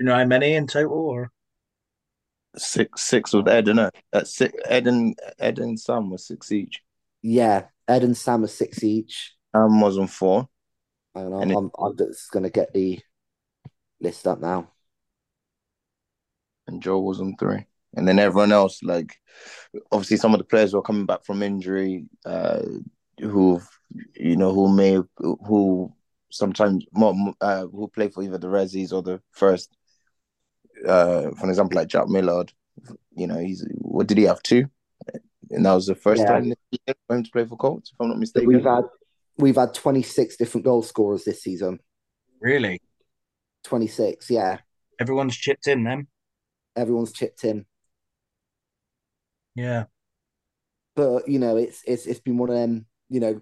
you 0.00 0.06
know 0.06 0.16
how 0.16 0.24
many 0.24 0.54
in 0.54 0.66
total, 0.66 0.98
or 0.98 1.30
six? 2.56 3.02
Six 3.02 3.34
with 3.34 3.46
Ed, 3.46 3.68
and 3.68 3.90
At 4.12 4.26
six, 4.26 4.54
Ed 4.64 4.86
and 4.86 5.14
Ed 5.38 5.58
and 5.58 5.78
Sam 5.78 6.08
was 6.08 6.26
six 6.26 6.50
each. 6.50 6.80
Yeah, 7.20 7.64
Ed 7.86 8.02
and 8.02 8.16
Sam 8.16 8.42
are 8.42 8.48
six 8.48 8.82
each. 8.82 9.36
Sam 9.54 9.78
was 9.78 9.98
on 9.98 10.06
four. 10.06 10.48
I 11.14 11.20
don't 11.20 11.30
know. 11.30 11.40
And 11.40 11.52
I'm, 11.52 11.64
it, 11.66 11.72
I'm 11.78 11.96
just 11.98 12.30
going 12.30 12.44
to 12.44 12.50
get 12.50 12.72
the 12.72 12.98
list 14.00 14.26
up 14.26 14.40
now. 14.40 14.70
And 16.66 16.82
Joe 16.82 17.00
was 17.00 17.20
on 17.20 17.36
three. 17.36 17.66
And 17.94 18.06
then 18.06 18.18
everyone 18.18 18.52
else, 18.52 18.82
like 18.82 19.16
obviously 19.90 20.16
some 20.16 20.32
of 20.32 20.38
the 20.38 20.44
players 20.44 20.72
were 20.72 20.82
coming 20.82 21.06
back 21.06 21.24
from 21.24 21.42
injury, 21.42 22.04
uh, 22.24 22.62
who 23.18 23.60
you 24.14 24.36
know 24.36 24.52
who 24.52 24.74
may 24.74 24.98
who 25.16 25.92
sometimes 26.30 26.84
more 26.92 27.34
uh, 27.40 27.66
who 27.66 27.88
play 27.88 28.08
for 28.08 28.22
either 28.22 28.38
the 28.38 28.46
Resis 28.46 28.92
or 28.92 29.02
the 29.02 29.20
first 29.32 29.76
uh, 30.86 31.30
for 31.32 31.48
example, 31.48 31.76
like 31.76 31.88
Jack 31.88 32.08
Millard, 32.08 32.52
you 33.14 33.26
know, 33.26 33.38
he's 33.38 33.66
what 33.78 34.06
did 34.06 34.18
he 34.18 34.24
have 34.24 34.42
two? 34.42 34.66
And 35.50 35.66
that 35.66 35.74
was 35.74 35.86
the 35.86 35.94
first 35.94 36.22
yeah. 36.22 36.28
time 36.28 36.52
for 37.08 37.16
him 37.16 37.24
to 37.24 37.30
play 37.30 37.44
for 37.44 37.56
Colts, 37.56 37.90
if 37.90 38.00
I'm 38.00 38.08
not 38.08 38.18
mistaken. 38.18 38.48
We've 38.48 38.64
had 38.64 38.84
we've 39.36 39.56
had 39.56 39.74
26 39.74 40.36
different 40.36 40.64
goal 40.64 40.82
scorers 40.82 41.24
this 41.24 41.42
season. 41.42 41.80
Really? 42.40 42.80
26, 43.64 44.30
yeah. 44.30 44.58
Everyone's 44.98 45.36
chipped 45.36 45.66
in 45.66 45.84
then. 45.84 46.06
Everyone's 46.76 47.12
chipped 47.12 47.44
in. 47.44 47.66
Yeah. 49.54 49.84
But 50.94 51.28
you 51.28 51.38
know, 51.38 51.56
it's 51.56 51.82
it's 51.86 52.06
it's 52.06 52.20
been 52.20 52.38
one 52.38 52.50
of 52.50 52.56
them, 52.56 52.86
you 53.08 53.20
know, 53.20 53.40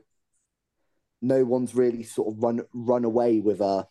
no 1.21 1.45
one's 1.45 1.75
really 1.75 2.03
sort 2.03 2.29
of 2.29 2.43
run 2.43 2.63
run 2.73 3.05
away 3.05 3.41
with 3.41 3.61
a 3.61 3.87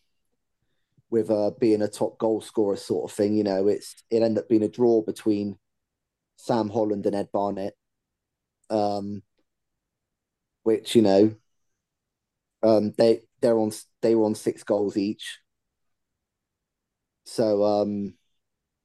with 1.09 1.31
uh, 1.31 1.51
being 1.59 1.81
a 1.81 1.87
top 1.87 2.17
goal 2.17 2.41
scorer 2.41 2.75
sort 2.75 3.09
of 3.09 3.15
thing. 3.15 3.33
You 3.33 3.43
know, 3.43 3.67
it's 3.67 4.03
it 4.09 4.21
ended 4.21 4.43
up 4.43 4.49
being 4.49 4.63
a 4.63 4.69
draw 4.69 5.01
between 5.01 5.57
Sam 6.37 6.69
Holland 6.69 7.05
and 7.05 7.15
Ed 7.15 7.29
Barnett, 7.31 7.73
um, 8.69 9.23
which 10.63 10.95
you 10.95 11.01
know, 11.01 11.35
um, 12.63 12.93
they 12.97 13.21
they're 13.41 13.57
on 13.57 13.71
they 14.01 14.15
were 14.15 14.25
on 14.25 14.35
six 14.35 14.63
goals 14.63 14.97
each. 14.97 15.39
So, 17.27 17.63
um, 17.63 18.13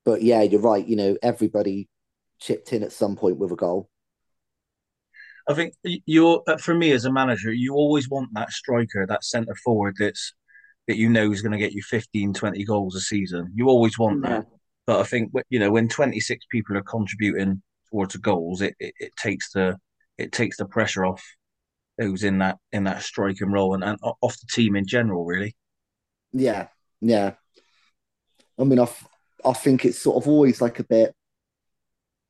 but 0.05 0.23
yeah, 0.23 0.43
you're 0.43 0.61
right. 0.61 0.85
You 0.85 0.97
know, 0.97 1.17
everybody 1.23 1.89
chipped 2.41 2.73
in 2.73 2.83
at 2.83 2.93
some 2.93 3.15
point 3.15 3.39
with 3.39 3.53
a 3.53 3.57
goal. 3.57 3.89
I 5.49 5.55
think 5.55 5.75
you're 5.85 6.43
for 6.61 6.75
me 6.75 6.93
as 6.93 7.05
a 7.05 7.13
manager, 7.13 7.53
you 7.53 7.75
always 7.75 8.09
want 8.09 8.31
that 8.35 8.51
striker, 8.51 9.07
that 9.07 9.25
centre 9.25 9.57
forward 9.57 9.97
that's 9.99 10.35
that 10.89 10.97
you 10.97 11.09
know 11.09 11.31
is 11.31 11.43
going 11.43 11.53
to 11.53 11.59
get 11.59 11.73
you 11.73 11.83
15, 11.83 12.35
20 12.35 12.65
goals 12.65 12.97
a 12.97 13.01
season. 13.01 13.51
You 13.55 13.69
always 13.69 13.99
want 13.99 14.23
that. 14.23 14.47
But 14.87 15.01
I 15.01 15.05
think 15.05 15.33
you 15.49 15.59
know 15.59 15.71
when 15.71 15.89
26 15.89 16.45
people 16.51 16.77
are 16.77 16.83
contributing 16.83 17.63
towards 17.91 18.15
the 18.15 18.21
goals, 18.21 18.61
it, 18.61 18.75
it, 18.81 18.95
it 18.99 19.17
takes 19.17 19.53
the 19.53 19.79
it 20.19 20.33
takes 20.33 20.57
the 20.57 20.67
pressure 20.67 21.05
off 21.05 21.23
who's 21.99 22.25
in 22.25 22.39
that 22.39 22.59
in 22.73 22.85
that 22.85 23.03
striking 23.03 23.53
role 23.53 23.75
and, 23.75 23.85
and 23.85 23.99
off 24.03 24.37
the 24.41 24.47
team 24.53 24.77
in 24.77 24.87
general, 24.87 25.25
really. 25.25 25.57
Yeah, 26.33 26.69
yeah. 27.01 27.35
I 28.63 28.65
mean, 28.65 28.79
I, 28.79 28.89
I 29.45 29.53
think 29.53 29.85
it's 29.85 29.99
sort 29.99 30.23
of 30.23 30.29
always 30.29 30.61
like 30.61 30.79
a 30.79 30.85
bit. 30.85 31.13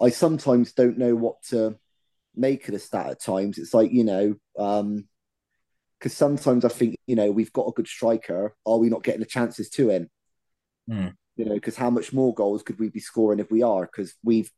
I 0.01 0.09
sometimes 0.09 0.73
don't 0.73 0.99
know 0.99 1.15
what 1.15 1.43
to 1.51 1.79
make 2.35 2.67
of 2.67 2.73
the 2.73 2.81
stat 2.81 3.11
at 3.11 3.21
times. 3.21 3.59
It's 3.59 3.75
like 3.75 3.93
you 3.93 4.03
know, 4.03 4.35
um, 4.59 5.07
because 5.99 6.17
sometimes 6.17 6.65
I 6.65 6.69
think 6.69 6.97
you 7.07 7.15
know 7.15 7.31
we've 7.31 7.53
got 7.53 7.69
a 7.69 7.73
good 7.73 7.87
striker. 7.87 8.57
Are 8.65 8.79
we 8.79 8.89
not 8.89 9.05
getting 9.05 9.21
the 9.21 9.27
chances 9.27 9.69
to 9.71 9.91
him? 9.91 10.11
Mm. 10.91 11.15
You 11.37 11.45
know, 11.45 11.55
because 11.55 11.77
how 11.77 11.91
much 11.91 12.13
more 12.13 12.35
goals 12.35 12.63
could 12.63 12.81
we 12.81 12.89
be 12.89 13.01
scoring 13.01 13.39
if 13.39 13.51
we 13.51 13.63
are? 13.63 13.83
Because 13.83 14.15
we've 14.25 14.51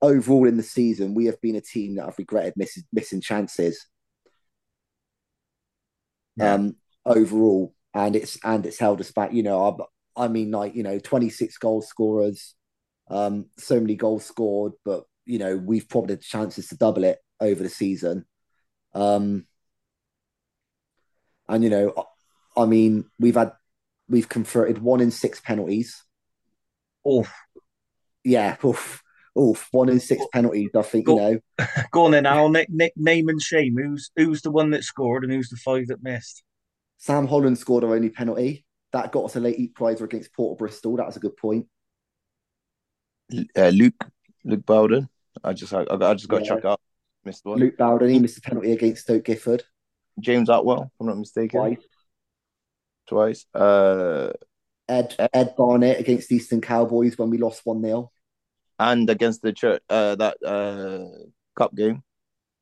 overall 0.00 0.46
in 0.46 0.56
the 0.56 0.62
season, 0.62 1.14
we 1.14 1.26
have 1.26 1.40
been 1.40 1.56
a 1.56 1.60
team 1.60 1.96
that 1.96 2.04
have 2.04 2.18
regretted 2.18 2.54
missing 2.56 2.84
missing 2.92 3.20
chances. 3.20 3.84
Yeah. 6.36 6.54
Um, 6.54 6.76
overall, 7.04 7.74
and 7.92 8.14
it's 8.14 8.38
and 8.44 8.64
it's 8.64 8.78
held 8.78 9.00
us 9.00 9.10
back. 9.10 9.32
You 9.32 9.42
know, 9.42 9.88
I, 10.16 10.28
mean, 10.28 10.50
like 10.50 10.74
you 10.74 10.82
know, 10.82 10.98
twenty 10.98 11.30
six 11.30 11.58
goal 11.58 11.82
scorers, 11.82 12.54
um, 13.08 13.46
so 13.58 13.80
many 13.80 13.96
goals 13.96 14.24
scored, 14.24 14.72
but 14.84 15.04
you 15.24 15.38
know, 15.38 15.56
we've 15.56 15.88
probably 15.88 16.14
had 16.14 16.22
chances 16.22 16.68
to 16.68 16.76
double 16.76 17.04
it 17.04 17.18
over 17.40 17.62
the 17.62 17.68
season. 17.68 18.24
Um, 18.94 19.46
and 21.48 21.62
you 21.62 21.70
know, 21.70 22.06
I 22.56 22.66
mean, 22.66 23.04
we've 23.18 23.34
had 23.34 23.52
we've 24.08 24.28
converted 24.28 24.78
one 24.78 25.00
in 25.00 25.10
six 25.10 25.40
penalties. 25.40 26.02
Oof. 27.08 27.32
Yeah, 28.24 28.56
oof, 28.64 29.02
oof, 29.38 29.68
one 29.70 29.88
in 29.88 30.00
six 30.00 30.24
penalties. 30.32 30.70
I 30.74 30.82
think 30.82 31.06
Go- 31.06 31.28
you 31.28 31.40
know. 31.58 31.66
Go 31.92 32.06
on 32.06 32.10
then, 32.10 32.26
Al. 32.26 32.48
Nick, 32.48 32.68
Nick, 32.70 32.92
name 32.96 33.28
and 33.28 33.40
shame. 33.40 33.76
Who's 33.76 34.10
who's 34.16 34.42
the 34.42 34.50
one 34.50 34.70
that 34.70 34.82
scored 34.84 35.22
and 35.22 35.32
who's 35.32 35.48
the 35.48 35.56
five 35.56 35.86
that 35.88 36.02
missed? 36.02 36.42
Sam 36.98 37.26
Holland 37.26 37.58
scored 37.58 37.84
our 37.84 37.94
only 37.94 38.10
penalty. 38.10 38.65
That 38.96 39.12
got 39.12 39.26
us 39.26 39.36
a 39.36 39.40
late 39.40 39.58
equaliser 39.58 40.02
against 40.02 40.32
Port 40.32 40.52
of 40.54 40.58
Bristol. 40.58 40.96
That 40.96 41.04
was 41.06 41.16
a 41.16 41.20
good 41.20 41.36
point. 41.36 41.66
Uh, 43.56 43.68
Luke 43.68 44.06
Luke 44.44 44.64
Bowden. 44.64 45.08
I 45.44 45.52
just 45.52 45.74
I, 45.74 45.84
I 45.90 46.14
just 46.14 46.28
got 46.28 46.38
to 46.38 46.44
Yeah. 46.44 46.54
check 46.54 46.64
out. 46.64 46.80
Missed 47.24 47.44
one. 47.44 47.58
Luke 47.58 47.76
Bowden, 47.76 48.08
he 48.08 48.18
missed 48.18 48.38
a 48.38 48.40
penalty 48.40 48.72
against 48.72 49.02
Stoke 49.02 49.24
Gifford 49.24 49.64
James 50.18 50.48
Atwell, 50.48 50.84
if 50.84 50.90
I'm 51.00 51.08
not 51.08 51.18
mistaken. 51.18 51.60
twice. 51.60 51.84
Twice. 53.08 53.46
Uh, 53.54 54.32
Ed 54.88 55.14
Ed- 55.18 55.30
Ed 55.34 55.54
Barnett 55.58 56.00
against 56.00 56.32
Easton 56.32 56.60
Cowboys 56.62 57.18
when 57.18 57.28
we 57.28 57.36
lost 57.38 57.62
1 57.66 57.82
0. 57.82 58.10
and 58.78 59.10
against 59.10 59.42
the 59.42 59.52
church 59.52 59.82
uh 59.90 60.14
that 60.16 60.36
uh 60.42 61.06
cup 61.58 61.74
game. 61.74 62.02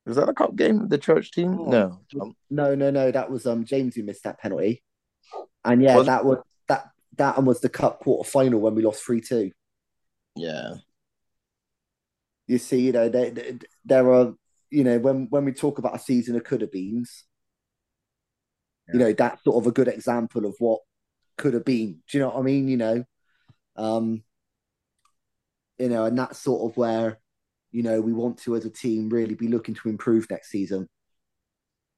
Was 0.05 0.17
that 0.17 0.27
a 0.29 0.33
cup 0.33 0.55
game? 0.55 0.87
The 0.89 0.97
church 0.97 1.31
team? 1.31 1.57
Oh. 1.59 1.65
No. 1.69 1.99
No, 2.49 2.75
no, 2.75 2.91
no. 2.91 3.11
That 3.11 3.29
was 3.31 3.45
um 3.45 3.63
James 3.63 3.95
who 3.95 4.03
missed 4.03 4.23
that 4.23 4.39
penalty. 4.39 4.83
And 5.63 5.81
yeah, 5.81 6.01
that 6.01 6.25
was 6.25 6.39
that 6.67 6.89
that 7.17 7.37
one 7.37 7.45
was 7.45 7.61
the 7.61 7.69
cup 7.69 7.99
quarter 7.99 8.29
final 8.29 8.59
when 8.59 8.75
we 8.75 8.83
lost 8.83 9.03
3 9.03 9.21
2. 9.21 9.51
yeah. 10.35 10.75
You 12.47 12.59
see, 12.59 12.81
you 12.81 12.91
know, 12.91 13.09
there, 13.09 13.31
there, 13.85 14.13
are, 14.13 14.35
you 14.69 14.83
know, 14.83 14.99
when 14.99 15.27
when 15.31 15.45
we 15.45 15.51
talk 15.51 15.79
about 15.79 15.95
a 15.95 15.99
season 15.99 16.35
of 16.35 16.43
could 16.43 16.61
have 16.61 16.71
beens, 16.71 17.23
you 18.93 18.99
know, 18.99 19.13
that's 19.13 19.43
sort 19.43 19.57
of 19.57 19.67
a 19.67 19.71
good 19.71 19.87
example 19.87 20.45
of 20.45 20.55
what 20.59 20.81
could 21.37 21.55
have 21.55 21.65
been. 21.65 22.03
Do 22.07 22.17
you 22.17 22.19
know 22.19 22.29
what 22.29 22.39
I 22.39 22.43
mean? 22.43 22.67
You 22.67 22.77
know, 22.77 23.03
um, 23.75 24.23
you 25.79 25.89
know, 25.89 26.05
and 26.05 26.17
that's 26.17 26.39
sort 26.39 26.69
of 26.69 26.77
where, 26.77 27.19
you 27.71 27.83
know, 27.83 27.99
we 27.99 28.13
want 28.13 28.37
to 28.43 28.55
as 28.55 28.65
a 28.65 28.69
team 28.69 29.09
really 29.09 29.35
be 29.35 29.47
looking 29.47 29.75
to 29.75 29.89
improve 29.89 30.27
next 30.29 30.49
season. 30.49 30.87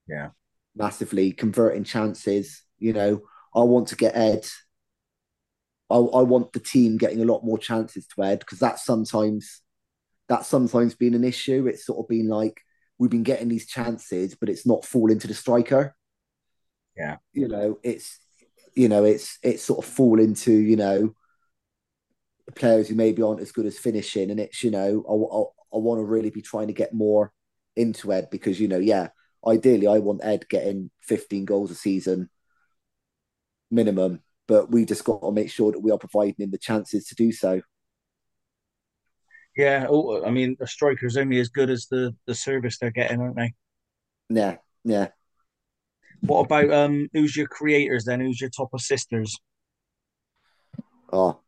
Yeah. 0.08 0.30
Massively 0.76 1.34
converting 1.34 1.84
chances. 1.84 2.64
You 2.80 2.94
know, 2.94 3.22
I 3.56 3.62
want 3.62 3.90
to 3.90 3.96
get 3.96 4.16
Ed. 4.16 4.46
I, 5.90 5.96
I 5.96 6.22
want 6.24 6.54
the 6.54 6.60
team 6.60 6.98
getting 6.98 7.22
a 7.22 7.26
lot 7.26 7.46
more 7.46 7.58
chances 7.58 8.08
to 8.08 8.24
Ed 8.24 8.40
because 8.40 8.60
that's 8.60 8.86
sometimes 8.86 9.62
that's 10.28 10.48
sometimes 10.48 10.96
been 10.96 11.14
an 11.14 11.24
issue. 11.24 11.68
It's 11.68 11.86
sort 11.86 12.00
of 12.00 12.08
been 12.08 12.28
like 12.28 12.62
we've 12.98 13.12
been 13.12 13.24
getting 13.24 13.48
these 13.48 13.68
chances, 13.68 14.36
but 14.36 14.50
it's 14.50 14.66
not 14.66 14.86
falling 14.86 15.20
to 15.20 15.28
the 15.28 15.34
striker. 15.34 15.96
Yeah. 16.96 17.18
You 17.34 17.48
know, 17.48 17.80
it's 17.84 18.20
you 18.76 18.90
know, 18.90 19.04
it's 19.06 19.40
it's 19.42 19.64
sort 19.64 19.86
of 19.86 19.92
fall 19.92 20.20
into, 20.20 20.52
you 20.52 20.76
know, 20.76 21.16
players 22.56 22.88
who 22.88 22.96
maybe 22.96 23.22
aren't 23.22 23.42
as 23.42 23.52
good 23.52 23.66
as 23.66 23.78
finishing. 23.80 24.32
And 24.32 24.40
it's, 24.40 24.64
you 24.64 24.72
know, 24.72 25.04
I, 25.08 25.76
I, 25.76 25.78
I 25.78 25.82
want 25.82 26.00
to 26.00 26.06
really 26.06 26.30
be 26.30 26.42
trying 26.42 26.68
to 26.68 26.74
get 26.74 26.94
more 26.94 27.34
into 27.76 28.12
Ed 28.14 28.30
because, 28.32 28.60
you 28.60 28.68
know, 28.68 28.78
yeah, 28.78 29.10
ideally 29.46 29.88
I 29.88 30.00
want 30.00 30.22
Ed 30.24 30.48
getting 30.50 30.92
15 31.02 31.46
goals 31.46 31.72
a 31.72 31.76
season 31.76 32.30
minimum, 33.72 34.22
but 34.48 34.72
we 34.72 34.86
just 34.86 35.04
got 35.04 35.22
to 35.22 35.32
make 35.32 35.52
sure 35.52 35.72
that 35.72 35.80
we 35.80 35.92
are 35.92 35.98
providing 35.98 36.36
him 36.40 36.52
the 36.52 36.58
chances 36.58 37.06
to 37.08 37.16
do 37.16 37.32
so. 37.32 37.62
Yeah. 39.56 39.88
Oh, 39.90 40.24
I 40.24 40.30
mean, 40.30 40.56
a 40.60 40.68
striker 40.68 41.06
is 41.08 41.18
only 41.18 41.40
as 41.40 41.50
good 41.50 41.70
as 41.70 41.88
the 41.90 42.16
the 42.28 42.36
service 42.36 42.78
they're 42.78 42.92
getting, 42.92 43.20
aren't 43.22 43.36
they? 43.36 43.54
Yeah, 44.30 44.58
yeah. 44.84 45.08
What 46.22 46.46
about 46.46 46.72
um? 46.72 47.08
Who's 47.14 47.36
your 47.36 47.48
creators 47.48 48.06
then? 48.06 48.20
Who's 48.20 48.40
your 48.40 48.50
top 48.50 48.70
assisters? 48.74 49.36
Oh, 51.12 51.40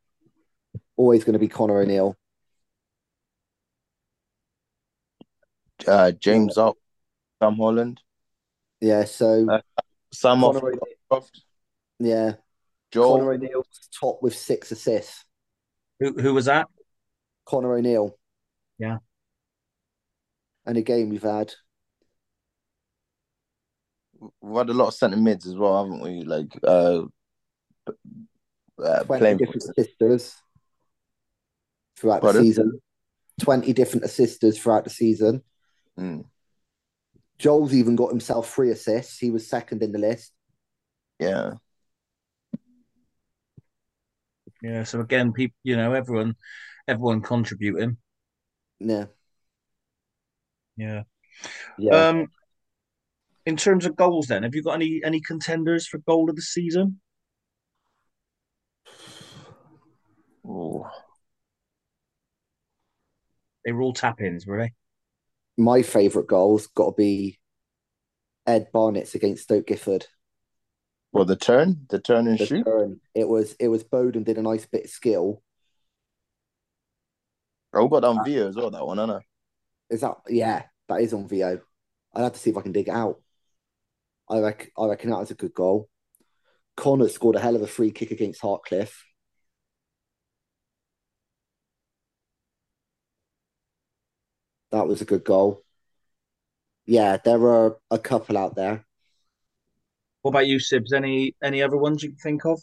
always 0.96 1.24
going 1.24 1.34
to 1.34 1.40
be 1.40 1.48
Connor 1.48 1.82
O'Neill. 1.82 2.16
Uh 5.88 6.12
James 6.12 6.58
Up, 6.58 6.76
Sam 7.42 7.56
Holland, 7.56 8.02
Yeah, 8.82 9.06
so 9.06 9.50
Uh, 9.50 9.62
Sam 10.12 10.42
Connor 10.42 10.58
off 10.58 10.64
O'Neill, 10.64 10.80
Croft, 11.10 11.44
yeah, 12.00 12.34
Joel. 12.92 13.18
Connor 13.18 13.34
O'Neill's 13.34 13.90
top 14.00 14.22
with 14.22 14.36
six 14.36 14.72
assists. 14.72 15.26
Who 16.00 16.14
who 16.14 16.34
was 16.34 16.46
that? 16.46 16.68
Connor 17.46 17.76
O'Neill. 17.76 18.18
Yeah. 18.78 18.98
And 20.66 20.78
again, 20.78 21.10
we've 21.10 21.24
had 21.24 21.54
We've 24.42 24.58
had 24.58 24.70
a 24.70 24.74
lot 24.74 24.90
of 24.90 24.94
centre 24.94 25.18
mids 25.18 25.48
as 25.48 25.56
well, 25.56 25.84
haven't 25.84 26.02
we? 26.02 26.22
Like 26.24 26.52
uh, 26.64 27.04
uh 28.84 29.04
20 29.04 29.20
playing 29.20 29.38
different 29.38 29.64
assisters 29.64 30.36
throughout 31.98 32.22
Pardon? 32.22 32.42
the 32.42 32.48
season. 32.48 32.82
20 33.42 33.72
different 33.74 34.04
assisters 34.04 34.60
throughout 34.60 34.84
the 34.84 34.90
season. 34.90 35.42
Mm, 35.98 36.26
Joel's 37.38 37.74
even 37.74 37.96
got 37.96 38.10
himself 38.10 38.54
three 38.54 38.70
assists. 38.70 39.18
He 39.18 39.32
was 39.32 39.48
second 39.48 39.82
in 39.82 39.92
the 39.92 40.00
list. 40.00 40.34
yeah. 41.20 41.54
Yeah. 44.62 44.84
So 44.84 45.00
again, 45.00 45.34
people, 45.34 45.56
you 45.64 45.76
know, 45.78 45.94
everyone, 45.94 46.36
everyone 46.88 47.22
contributing. 47.22 47.98
Yeah. 48.80 49.06
Yeah. 50.76 51.04
Yeah. 51.78 52.08
Um, 52.08 52.28
in 53.46 53.58
terms 53.58 53.86
of 53.86 53.96
goals, 53.96 54.28
then, 54.28 54.44
have 54.44 54.56
you 54.56 54.64
got 54.64 54.74
any 54.74 55.02
any 55.04 55.22
contenders 55.22 55.88
for 55.88 55.98
goal 56.00 56.30
of 56.30 56.36
the 56.36 56.42
season? 56.42 57.00
Ooh. 60.46 60.86
They 63.66 63.72
were 63.72 63.82
all 63.82 63.94
tap 63.94 64.22
ins, 64.22 64.46
were 64.46 64.58
they? 64.58 64.74
My 65.58 65.82
favourite 65.82 66.28
goal's 66.28 66.68
got 66.68 66.92
to 66.92 66.96
be 66.96 67.40
Ed 68.48 68.68
Barnett's 68.72 69.16
against 69.16 69.44
Stoke 69.44 69.68
Gifford. 69.68 70.08
Well, 71.12 71.26
the 71.26 71.36
turn, 71.36 71.86
the 71.90 72.00
turn 72.00 72.28
and 72.28 72.38
The 72.38 72.46
shoot. 72.46 72.64
turn. 72.66 73.00
It 73.16 73.28
was 73.28 73.56
it 73.60 73.68
was 73.68 73.84
Bowden 73.84 74.24
did 74.24 74.38
a 74.38 74.42
nice 74.42 74.66
bit 74.66 74.86
of 74.86 74.90
skill. 74.90 75.42
Oh, 77.74 77.88
got 77.88 78.04
on 78.04 78.24
video 78.24 78.48
as 78.48 78.56
well. 78.56 78.72
That 78.72 78.86
one, 78.86 79.00
I 79.00 79.06
know. 79.06 79.22
Is 79.90 80.02
that 80.02 80.18
yeah, 80.28 80.64
that 80.88 81.02
is 81.02 81.14
on 81.14 81.28
Veo. 81.28 81.62
I'd 82.14 82.24
have 82.24 82.34
to 82.34 82.40
see 82.40 82.50
if 82.52 82.58
I 82.58 82.62
can 82.62 82.72
dig 82.72 82.88
it 82.88 82.94
out. 82.96 83.22
I 84.30 84.40
reckon 84.40 84.70
I 84.78 84.86
reckon 84.88 85.10
that 85.10 85.20
was 85.20 85.32
a 85.32 85.36
good 85.36 85.54
goal. 85.54 85.90
Connor 86.78 87.10
scored 87.10 87.36
a 87.36 87.40
hell 87.40 87.56
of 87.56 87.62
a 87.62 87.68
free 87.68 87.92
kick 87.92 88.12
against 88.12 88.42
Hartcliffe. 88.42 89.04
That 94.72 94.88
was 94.88 95.02
a 95.02 95.06
good 95.06 95.24
goal. 95.24 95.64
Yeah, 96.86 97.18
there 97.18 97.42
are 97.50 97.78
a 97.92 98.00
couple 98.00 98.38
out 98.38 98.56
there. 98.56 98.86
What 100.22 100.32
about 100.32 100.48
you, 100.48 100.58
Sibs? 100.58 100.94
Any 100.94 101.36
any 101.44 101.62
other 101.62 101.78
ones 101.78 102.04
you 102.04 102.10
can 102.10 102.18
think 102.18 102.46
of? 102.46 102.62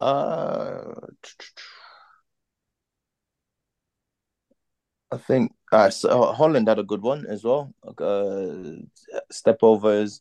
Uh, 0.00 0.94
I 5.12 5.16
think 5.16 5.52
uh, 5.72 5.90
so 5.90 6.32
Holland 6.32 6.68
had 6.68 6.78
a 6.78 6.82
good 6.82 7.02
one 7.02 7.26
as 7.26 7.44
well. 7.44 7.72
Uh, 7.98 8.82
step 9.30 9.58
overs, 9.62 10.20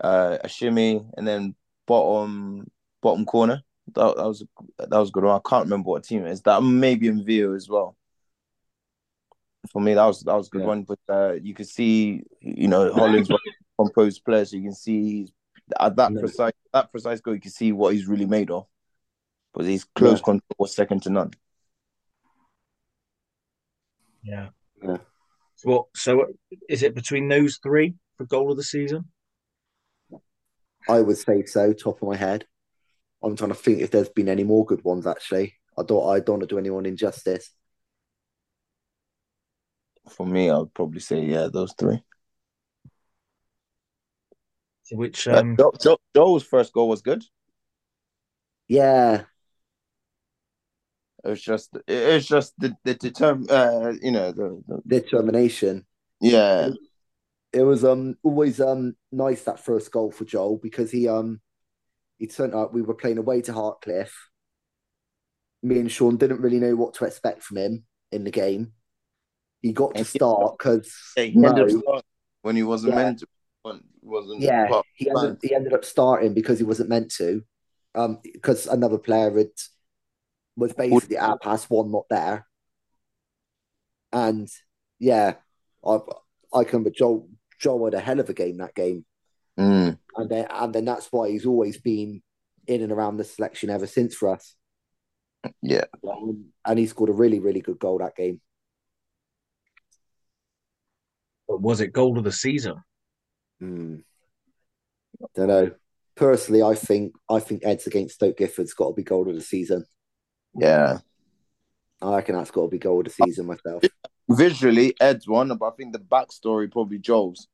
uh, 0.00 0.38
a 0.42 0.48
shimmy, 0.48 1.04
and 1.16 1.26
then 1.26 1.54
bottom 1.86 2.70
bottom 3.00 3.24
corner. 3.24 3.62
That, 3.94 4.16
that 4.16 4.26
was 4.26 4.44
that 4.78 4.98
was 4.98 5.10
a 5.10 5.12
good 5.12 5.24
one. 5.24 5.36
I 5.36 5.48
can't 5.48 5.64
remember 5.64 5.90
what 5.90 6.04
team 6.04 6.26
it 6.26 6.32
is. 6.32 6.42
That 6.42 6.62
may 6.62 6.96
be 6.96 7.08
in 7.08 7.24
view 7.24 7.54
as 7.54 7.68
well. 7.68 7.96
For 9.70 9.80
me, 9.80 9.94
that 9.94 10.04
was 10.04 10.20
that 10.22 10.34
was 10.34 10.48
a 10.48 10.50
good 10.50 10.62
Yeah. 10.62 10.66
one. 10.66 10.82
But 10.82 10.98
uh, 11.08 11.32
you 11.34 11.54
could 11.54 11.68
see, 11.68 12.22
you 12.40 12.68
know, 12.68 12.92
Holland's 12.92 13.30
one 13.30 13.36
of 13.36 13.42
the 13.44 13.53
composed 13.78 14.24
players. 14.24 14.50
So 14.50 14.56
you 14.56 14.62
can 14.64 14.74
see 14.74 15.32
at 15.78 15.96
that 15.96 16.12
Yeah. 16.12 16.20
precise 16.20 16.52
that 16.72 16.90
precise 16.90 17.20
goal, 17.20 17.34
you 17.34 17.40
can 17.40 17.50
see 17.50 17.72
what 17.72 17.94
he's 17.94 18.06
really 18.06 18.26
made 18.26 18.50
of. 18.50 18.66
But 19.52 19.66
his 19.66 19.84
close 19.84 20.18
Yeah. 20.18 20.24
control 20.24 20.56
was 20.58 20.74
second 20.74 21.02
to 21.04 21.10
none. 21.10 21.32
Yeah. 24.22 24.48
Yeah. 24.82 24.98
So, 25.56 25.70
what, 25.70 25.86
so 25.94 26.26
is 26.68 26.82
it 26.82 26.94
between 26.94 27.28
those 27.28 27.58
three 27.62 27.94
for 28.16 28.24
goal 28.24 28.50
of 28.50 28.56
the 28.56 28.64
season? 28.64 29.10
I 30.88 31.00
would 31.00 31.16
say 31.16 31.44
so, 31.44 31.72
top 31.72 32.02
of 32.02 32.08
my 32.08 32.16
head. 32.16 32.46
I'm 33.22 33.36
trying 33.36 33.50
to 33.50 33.54
think 33.54 33.80
if 33.80 33.90
there's 33.90 34.08
been 34.10 34.28
any 34.28 34.44
more 34.44 34.66
good 34.66 34.84
ones 34.84 35.06
actually. 35.06 35.54
I 35.78 35.82
don't 35.82 36.06
I 36.08 36.20
don't 36.20 36.38
want 36.38 36.42
to 36.42 36.46
do 36.54 36.58
anyone 36.58 36.86
injustice. 36.86 37.50
for 40.10 40.26
me, 40.26 40.50
I 40.50 40.58
would 40.58 40.74
probably 40.74 41.00
say 41.00 41.24
yeah, 41.24 41.48
those 41.50 41.72
three. 41.78 42.02
Which 44.92 45.26
Uh, 45.28 45.40
um, 45.40 45.56
Joe, 45.58 45.72
Joe, 45.82 45.98
Joe's 46.14 46.42
first 46.42 46.72
goal 46.72 46.88
was 46.88 47.02
good. 47.02 47.24
Yeah, 48.68 49.24
It 51.24 51.28
was 51.28 51.42
just 51.42 51.76
it 51.86 52.14
was 52.14 52.26
just 52.26 52.52
the 52.58 52.76
the 52.84 52.94
determ 52.94 53.50
uh 53.50 53.94
you 54.02 54.10
know 54.10 54.32
the, 54.32 54.62
the 54.68 54.82
determination. 54.86 55.86
yeah 56.20 56.70
It 57.52 57.62
was 57.62 57.84
um 57.84 58.16
always 58.22 58.60
um 58.60 58.94
nice 59.10 59.42
that 59.44 59.60
first 59.60 59.90
goal 59.90 60.10
for 60.10 60.24
Joel 60.24 60.58
because 60.58 60.90
he 60.90 61.08
um 61.08 61.40
he 62.18 62.26
turned 62.26 62.54
up. 62.54 62.74
We 62.74 62.82
were 62.82 62.94
playing 62.94 63.18
away 63.18 63.40
to 63.42 63.52
Hartcliffe. 63.52 64.30
Me 65.62 65.78
and 65.78 65.90
Sean 65.90 66.16
didn't 66.18 66.42
really 66.42 66.60
know 66.60 66.76
what 66.76 66.94
to 66.94 67.06
expect 67.06 67.42
from 67.42 67.56
him 67.56 67.84
in 68.12 68.24
the 68.24 68.30
game. 68.30 68.72
He 69.62 69.72
got 69.72 69.94
to 69.94 70.04
start 70.04 70.58
because 70.58 70.94
he 71.16 71.22
ended 71.22 71.64
up 71.64 71.70
Mo, 71.70 71.80
starting 71.80 72.02
when 72.42 72.56
he 72.56 72.62
wasn't 72.62 72.92
Yeah. 72.92 73.02
meant 73.02 73.18
to. 73.20 73.26
When 73.64 73.80
he 74.02 74.08
wasn't 74.08 74.42
yeah, 74.42 74.82
he 74.94 75.06
the 75.06 75.10
plan. 75.10 75.26
ended, 75.26 75.38
he 75.42 75.54
ended 75.54 75.72
up 75.72 75.84
starting 75.86 76.34
because 76.34 76.58
he 76.58 76.64
wasn't 76.64 76.90
meant 76.90 77.10
to, 77.12 77.42
um, 77.94 78.18
because 78.22 78.66
another 78.66 78.98
player 78.98 79.30
had 79.36 79.48
was 80.54 80.74
basically 80.74 81.16
at 81.16 81.40
past 81.40 81.70
one 81.70 81.90
not 81.90 82.04
there, 82.10 82.46
and 84.12 84.48
yeah, 84.98 85.36
I 85.84 85.98
I 86.52 86.64
can 86.64 86.72
remember 86.80 86.90
Joel 86.90 87.30
Joel 87.58 87.86
had 87.86 87.94
a 87.94 88.00
hell 88.00 88.20
of 88.20 88.28
a 88.28 88.34
game 88.34 88.58
that 88.58 88.74
game, 88.74 89.06
Mm, 89.58 89.98
and 90.16 90.30
then 90.30 90.46
and 90.50 90.74
then 90.74 90.84
that's 90.84 91.08
why 91.10 91.30
he's 91.30 91.46
always 91.46 91.78
been 91.78 92.22
in 92.66 92.82
and 92.82 92.92
around 92.92 93.16
the 93.16 93.24
selection 93.24 93.70
ever 93.70 93.86
since 93.86 94.14
for 94.14 94.28
us, 94.28 94.56
yeah, 95.62 95.84
um, 96.08 96.46
and 96.66 96.78
he 96.78 96.86
scored 96.86 97.10
a 97.10 97.14
really 97.14 97.40
really 97.40 97.60
good 97.60 97.78
goal 97.78 97.98
that 97.98 98.16
game. 98.16 98.40
was 101.48 101.80
it 101.80 101.92
goal 101.92 102.18
of 102.18 102.24
the 102.24 102.32
season? 102.32 102.82
Hmm. 103.60 103.96
Don't 105.34 105.48
know. 105.48 105.70
Personally, 106.16 106.62
I 106.62 106.74
think 106.74 107.14
I 107.28 107.40
think 107.40 107.62
Ed's 107.64 107.86
against 107.86 108.16
Stoke 108.16 108.36
Gifford's 108.36 108.74
got 108.74 108.88
to 108.88 108.94
be 108.94 109.02
goal 109.02 109.28
of 109.28 109.34
the 109.34 109.40
season. 109.40 109.84
yeah. 110.54 110.98
I 112.02 112.16
reckon 112.16 112.36
that's 112.36 112.50
got 112.50 112.62
to 112.62 112.68
be 112.68 112.78
goal 112.78 112.98
of 113.00 113.06
the 113.06 113.10
season 113.10 113.46
myself. 113.46 113.82
Visually, 114.28 114.94
Ed's 115.00 115.26
one, 115.26 115.48
but 115.56 115.66
I 115.66 115.70
think 115.76 115.92
the 115.92 115.98
backstory 115.98 116.70
probably 116.70 116.98
Joel's. 116.98 117.48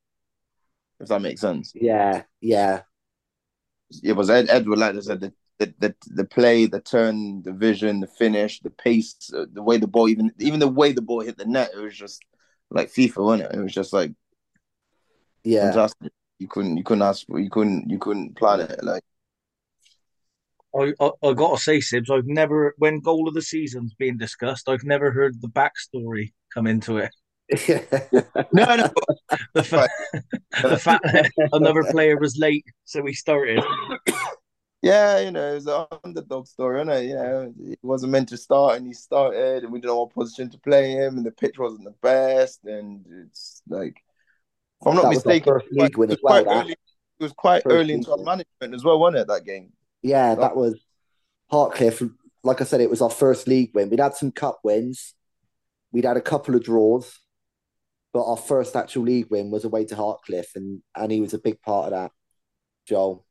If 0.99 1.09
that 1.09 1.23
makes 1.23 1.41
sense. 1.41 1.73
Yeah, 1.75 2.25
yeah, 2.41 2.83
It 4.03 4.13
was 4.15 4.29
Ed. 4.29 4.51
Ed 4.51 4.67
would 4.69 4.79
like 4.79 4.97
I 4.97 5.01
said 5.01 5.21
the, 5.21 5.33
the 5.59 5.75
the 5.79 5.95
the 6.09 6.25
play, 6.25 6.67
the 6.67 6.81
turn, 6.81 7.43
the 7.43 7.53
vision, 7.53 8.01
the 8.01 8.07
finish, 8.07 8.61
the 8.61 8.71
pace, 8.71 9.15
uh, 9.35 9.47
the 9.53 9.63
way 9.63 9.79
the 9.79 9.87
ball 9.87 10.09
even 10.09 10.33
even 10.39 10.59
the 10.61 10.69
way 10.69 10.93
the 10.93 11.03
ball 11.03 11.21
hit 11.21 11.39
the 11.39 11.47
net. 11.47 11.71
It 11.75 11.81
was 11.81 11.97
just 11.97 12.23
like 12.71 12.93
FIFA, 12.93 13.25
wasn't 13.25 13.53
it? 13.53 13.59
It 13.59 13.63
was 13.63 13.73
just 13.73 13.93
like 13.93 14.13
yeah. 15.45 15.67
fantastic. 15.71 16.13
You 16.39 16.49
couldn't 16.49 16.77
you 16.77 16.85
couldn't 16.85 17.03
ask 17.03 17.27
you 17.29 17.51
couldn't 17.51 17.91
you 17.91 17.99
couldn't 17.99 18.37
plan 18.37 18.61
it 18.61 18.83
like 18.83 19.03
I, 20.75 20.93
I 21.01 21.11
I 21.23 21.33
gotta 21.35 21.59
say, 21.59 21.79
Sibs, 21.79 22.11
I've 22.11 22.27
never 22.27 22.75
when 22.79 23.01
goal 23.01 23.29
of 23.29 23.35
the 23.35 23.43
season's 23.43 23.95
being 23.95 24.17
discussed, 24.17 24.69
I've 24.69 24.85
never 24.85 25.11
heard 25.11 25.41
the 25.41 25.49
backstory 25.49 26.33
come 26.55 26.67
into 26.67 26.99
it. 26.99 27.11
no 28.53 28.77
no 28.77 28.89
The, 29.55 29.65
fa- 29.65 29.89
the 30.63 30.79
fact 30.79 31.05
that 31.13 31.31
another 31.53 31.83
player 31.91 32.17
was 32.17 32.39
late, 32.39 32.65
so 32.85 33.03
we 33.03 33.13
started. 33.13 33.63
yeah 34.83 35.19
you 35.19 35.31
know 35.31 35.51
it 35.51 35.55
was 35.55 35.67
an 35.67 35.85
underdog 36.05 36.47
story 36.47 36.79
wasn't 36.79 37.05
it 37.05 37.09
you 37.09 37.15
know 37.15 37.53
he 37.59 37.77
wasn't 37.83 38.11
meant 38.11 38.29
to 38.29 38.37
start 38.37 38.79
and 38.79 38.87
he 38.87 38.95
started 38.95 39.63
and 39.63 39.73
we 39.73 39.79
didn't 39.79 39.89
know 39.91 40.01
what 40.01 40.15
position 40.15 40.49
to 40.49 40.59
play 40.59 40.93
him 40.93 41.19
and 41.19 41.27
the 41.27 41.31
pitch 41.31 41.59
wasn't 41.59 41.85
the 41.85 41.95
best 42.01 42.61
and 42.65 43.05
it's 43.27 43.63
like 43.69 44.03
if 44.81 44.87
I'm 44.87 44.95
not 44.95 45.03
That 45.03 45.11
mistaken 45.11 45.53
first 45.53 45.67
league 45.73 45.97
win 45.97 46.11
it 46.11 46.19
was 46.23 46.23
well, 46.23 46.45
quite 46.45 46.57
early 46.57 46.73
it 46.73 47.23
was 47.23 47.33
quite 47.33 47.63
First 47.63 47.75
early 47.75 47.85
league 47.85 47.97
into 47.97 48.13
our 48.13 48.19
management 48.19 48.75
as 48.75 48.85
well 48.85 48.99
wasn't 48.99 49.23
it 49.23 49.29
that 49.29 49.45
game 49.45 49.73
yeah, 50.03 50.35
that 50.35 50.57
was 50.57 50.81
Hartcliffe. 51.51 52.03
Like 52.43 52.61
I 52.63 52.65
said, 52.65 52.81
it 52.81 52.89
was 52.89 53.03
our 53.03 53.11
first 53.11 53.47
league 53.47 53.73
win. 53.75 53.91
We'd 53.91 54.01
had 54.01 54.15
some 54.15 54.33
cup 54.33 54.61
wins, 54.65 55.15
we'd 55.93 56.07
had 56.07 56.17
a 56.17 56.23
couple 56.23 56.55
of 56.55 56.65
draws, 56.65 57.19
but 58.15 58.25
our 58.25 58.37
first 58.37 58.75
actual 58.77 59.03
league 59.03 59.31
win 59.31 59.51
was 59.51 59.65
away 59.65 59.85
to 59.87 59.95
Hartcliffe, 59.95 60.57
and 60.57 60.83
and 60.97 61.13
he 61.13 61.21
was 61.21 61.35
a 61.35 61.39
big 61.39 61.61
part 61.61 61.87
of 61.87 61.91
that, 61.93 62.13
Joel. 62.87 63.27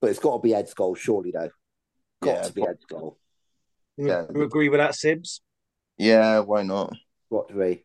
But 0.00 0.10
it's 0.10 0.20
got 0.20 0.36
to 0.36 0.42
be 0.42 0.54
Ed's 0.54 0.74
goal, 0.74 0.94
surely 0.94 1.32
though. 1.32 1.50
Got 2.22 2.34
Yeah, 2.36 2.42
to 2.42 2.52
be 2.52 2.62
Ed's 2.62 2.84
goal. 2.84 3.18
Yeah. 3.96 4.26
you 4.32 4.42
agree 4.42 4.68
with 4.68 4.78
that, 4.80 4.92
Sibs? 4.92 5.40
yeah 5.96 6.40
why 6.40 6.62
not 6.62 6.92
What 7.28 7.48
do 7.48 7.58
be. 7.58 7.84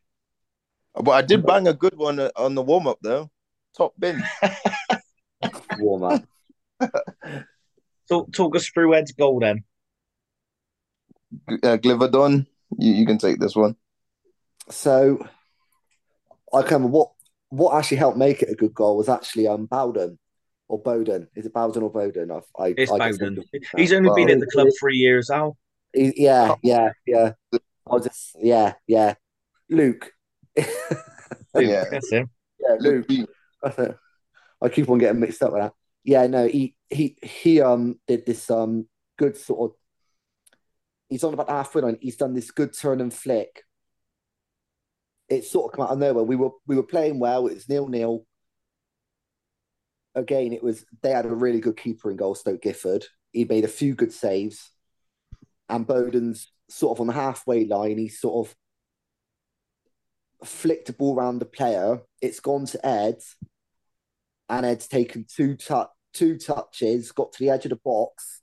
But 1.04 1.12
I 1.12 1.22
did 1.22 1.46
bang 1.46 1.68
a 1.68 1.74
good 1.74 1.96
one 1.98 2.20
on 2.36 2.56
the 2.56 2.62
warm 2.62 2.88
up 2.88 3.00
though 3.02 3.30
top 3.76 3.94
bin 4.00 4.24
Warm 5.78 6.04
up. 6.04 6.24
Talk, 8.10 8.32
talk 8.34 8.56
us 8.56 8.68
through 8.68 8.94
Ed's 8.94 9.14
goal 9.14 9.40
then. 9.40 9.64
uh, 11.64 11.78
Gliverdon 11.78 12.46
you, 12.78 12.94
you 12.94 13.06
can 13.06 13.18
take 13.18 13.40
this 13.40 13.56
one 13.56 13.76
So 14.70 15.26
I 16.54 16.64
can 16.64 16.92
what 16.92 17.12
what 17.50 17.76
actually 17.78 17.98
helped 17.98 18.18
make 18.18 18.42
it 18.42 18.50
a 18.50 18.56
good 18.56 18.74
goal 18.74 18.98
was 18.98 19.10
actually 19.10 19.48
um 19.48 19.66
Bowden 19.66 20.18
or 20.68 20.80
Bowden. 20.80 21.28
Is 21.36 21.46
it 21.46 21.54
Bowden 21.54 21.84
or 21.84 21.92
Bowden? 21.92 22.32
I've, 22.32 22.44
I, 22.58 22.76
It's 22.78 22.92
I 22.92 22.98
Bowden. 22.98 23.44
He's 23.76 23.92
only 23.92 24.12
been 24.16 24.30
at 24.30 24.40
the 24.40 24.46
club 24.46 24.68
three 24.80 24.98
years, 24.98 25.30
Al. 25.30 25.58
He- 25.94 26.14
yeah, 26.16 26.56
yeah, 26.62 26.92
yeah. 27.08 27.32
I 27.54 27.60
was 27.88 28.06
just 28.06 28.36
yeah, 28.40 28.74
yeah. 28.88 29.16
Luke. 29.70 30.12
Yeah. 31.56 31.86
That's 31.90 32.12
him. 32.12 32.30
yeah, 32.60 32.76
Luke. 32.80 33.08
I 34.62 34.70
keep 34.70 34.90
on 34.90 34.98
getting 34.98 35.20
mixed 35.20 35.42
up 35.42 35.54
with 35.54 35.62
that. 35.62 35.74
Yeah, 36.04 36.28
no, 36.28 36.48
he 36.48 36.76
he 36.90 37.18
he 37.22 37.62
um 37.62 38.00
did 38.08 38.26
this 38.26 38.50
um 38.50 38.88
good 39.18 39.38
sort 39.38 39.72
of 39.72 39.78
he's 41.10 41.24
on 41.24 41.34
about 41.34 41.48
the 41.48 41.54
halfway 41.54 41.82
line. 41.82 41.98
He's 42.02 42.18
done 42.18 42.34
this 42.34 42.52
good 42.52 42.78
turn 42.78 43.02
and 43.02 43.14
flick. 43.14 43.64
It 45.28 45.46
sort 45.46 45.72
of 45.72 45.78
come 45.78 45.86
out 45.86 45.92
of 45.92 46.00
nowhere. 46.00 46.24
We 46.24 46.36
were 46.36 46.52
we 46.68 46.76
were 46.76 46.84
playing 46.84 47.20
well. 47.20 47.48
It 47.48 47.56
was 47.56 47.70
nil 47.70 47.88
nil. 47.88 48.26
Again, 50.16 50.54
it 50.54 50.64
was 50.64 50.86
they 51.02 51.12
had 51.12 51.26
a 51.26 51.30
really 51.30 51.60
good 51.60 51.78
keeper 51.78 52.10
in 52.10 52.18
goal, 52.18 52.36
Stoke 52.36 52.62
Gifford. 52.62 53.06
He 53.32 53.46
made 53.46 53.64
a 53.64 53.70
few 53.70 53.94
good 53.94 54.12
saves, 54.12 54.72
and 55.68 55.86
Bowden's 55.86 56.52
sort 56.70 56.98
of 56.98 57.02
on 57.02 57.08
the 57.08 57.14
halfway 57.14 57.66
line. 57.66 57.98
He 57.98 58.10
sort 58.10 58.48
of 58.48 58.56
flicked 60.44 60.88
the 60.88 60.94
ball 60.94 61.16
around 61.18 61.40
the 61.40 61.46
player. 61.46 62.02
It's 62.22 62.40
gone 62.40 62.66
to 62.68 62.86
Ed, 62.86 63.20
and 64.50 64.66
Ed's 64.66 64.88
taken 64.88 65.26
two 65.28 65.56
tu- 65.56 65.86
two 66.14 66.38
touches, 66.38 67.12
got 67.12 67.34
to 67.34 67.40
the 67.44 67.50
edge 67.52 67.66
of 67.66 67.70
the 67.72 67.80
box, 67.84 68.42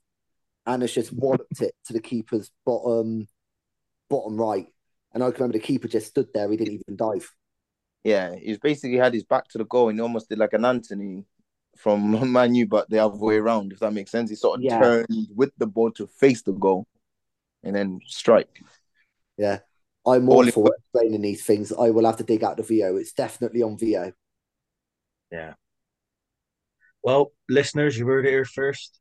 and 0.65 0.81
has 0.81 0.93
just 0.93 1.13
walloped 1.13 1.61
it 1.61 1.73
to 1.85 1.93
the 1.93 2.01
keeper's 2.01 2.51
bottom 2.65 3.27
bottom 4.09 4.37
right. 4.37 4.67
And 5.13 5.23
I 5.23 5.27
can 5.31 5.41
remember 5.41 5.57
the 5.57 5.63
keeper 5.63 5.87
just 5.87 6.07
stood 6.07 6.27
there; 6.33 6.49
he 6.49 6.57
didn't 6.57 6.81
even 6.87 6.95
dive. 6.95 7.29
Yeah, 8.03 8.35
he's 8.35 8.59
basically 8.59 8.97
had 8.97 9.13
his 9.13 9.23
back 9.25 9.47
to 9.49 9.57
the 9.57 9.65
goal 9.65 9.89
and 9.89 9.97
he 9.97 10.01
almost 10.01 10.29
did 10.29 10.37
like 10.37 10.53
an 10.53 10.63
Antony 10.63 11.25
from 11.77 12.31
Man 12.31 12.55
U, 12.55 12.65
but 12.65 12.89
the 12.89 12.99
other 12.99 13.17
way 13.17 13.35
around, 13.37 13.73
if 13.73 13.79
that 13.79 13.91
makes 13.91 14.11
sense. 14.11 14.29
He 14.29 14.35
sort 14.35 14.59
of 14.59 14.63
Yeah. 14.63 14.79
turned 14.79 15.27
with 15.35 15.51
the 15.57 15.67
ball 15.67 15.91
to 15.93 16.07
face 16.07 16.41
the 16.41 16.53
goal 16.53 16.85
and 17.63 17.75
then 17.75 17.99
strike. 18.05 18.61
Yeah, 19.37 19.59
I'm 20.07 20.29
all 20.29 20.45
All 20.45 20.51
for 20.51 20.75
explaining 20.75 21.21
these 21.21 21.43
things. 21.43 21.73
I 21.73 21.89
will 21.89 22.05
have 22.05 22.17
to 22.17 22.23
dig 22.23 22.43
out 22.43 22.57
the 22.57 22.63
Veo. 22.63 22.95
It's 22.95 23.13
definitely 23.13 23.61
on 23.61 23.77
Veo. 23.77 24.13
Yeah. 25.31 25.53
Well, 27.03 27.31
listeners, 27.49 27.97
you 27.97 28.07
heard 28.07 28.25
it 28.25 28.31
here 28.31 28.45
first. 28.45 28.99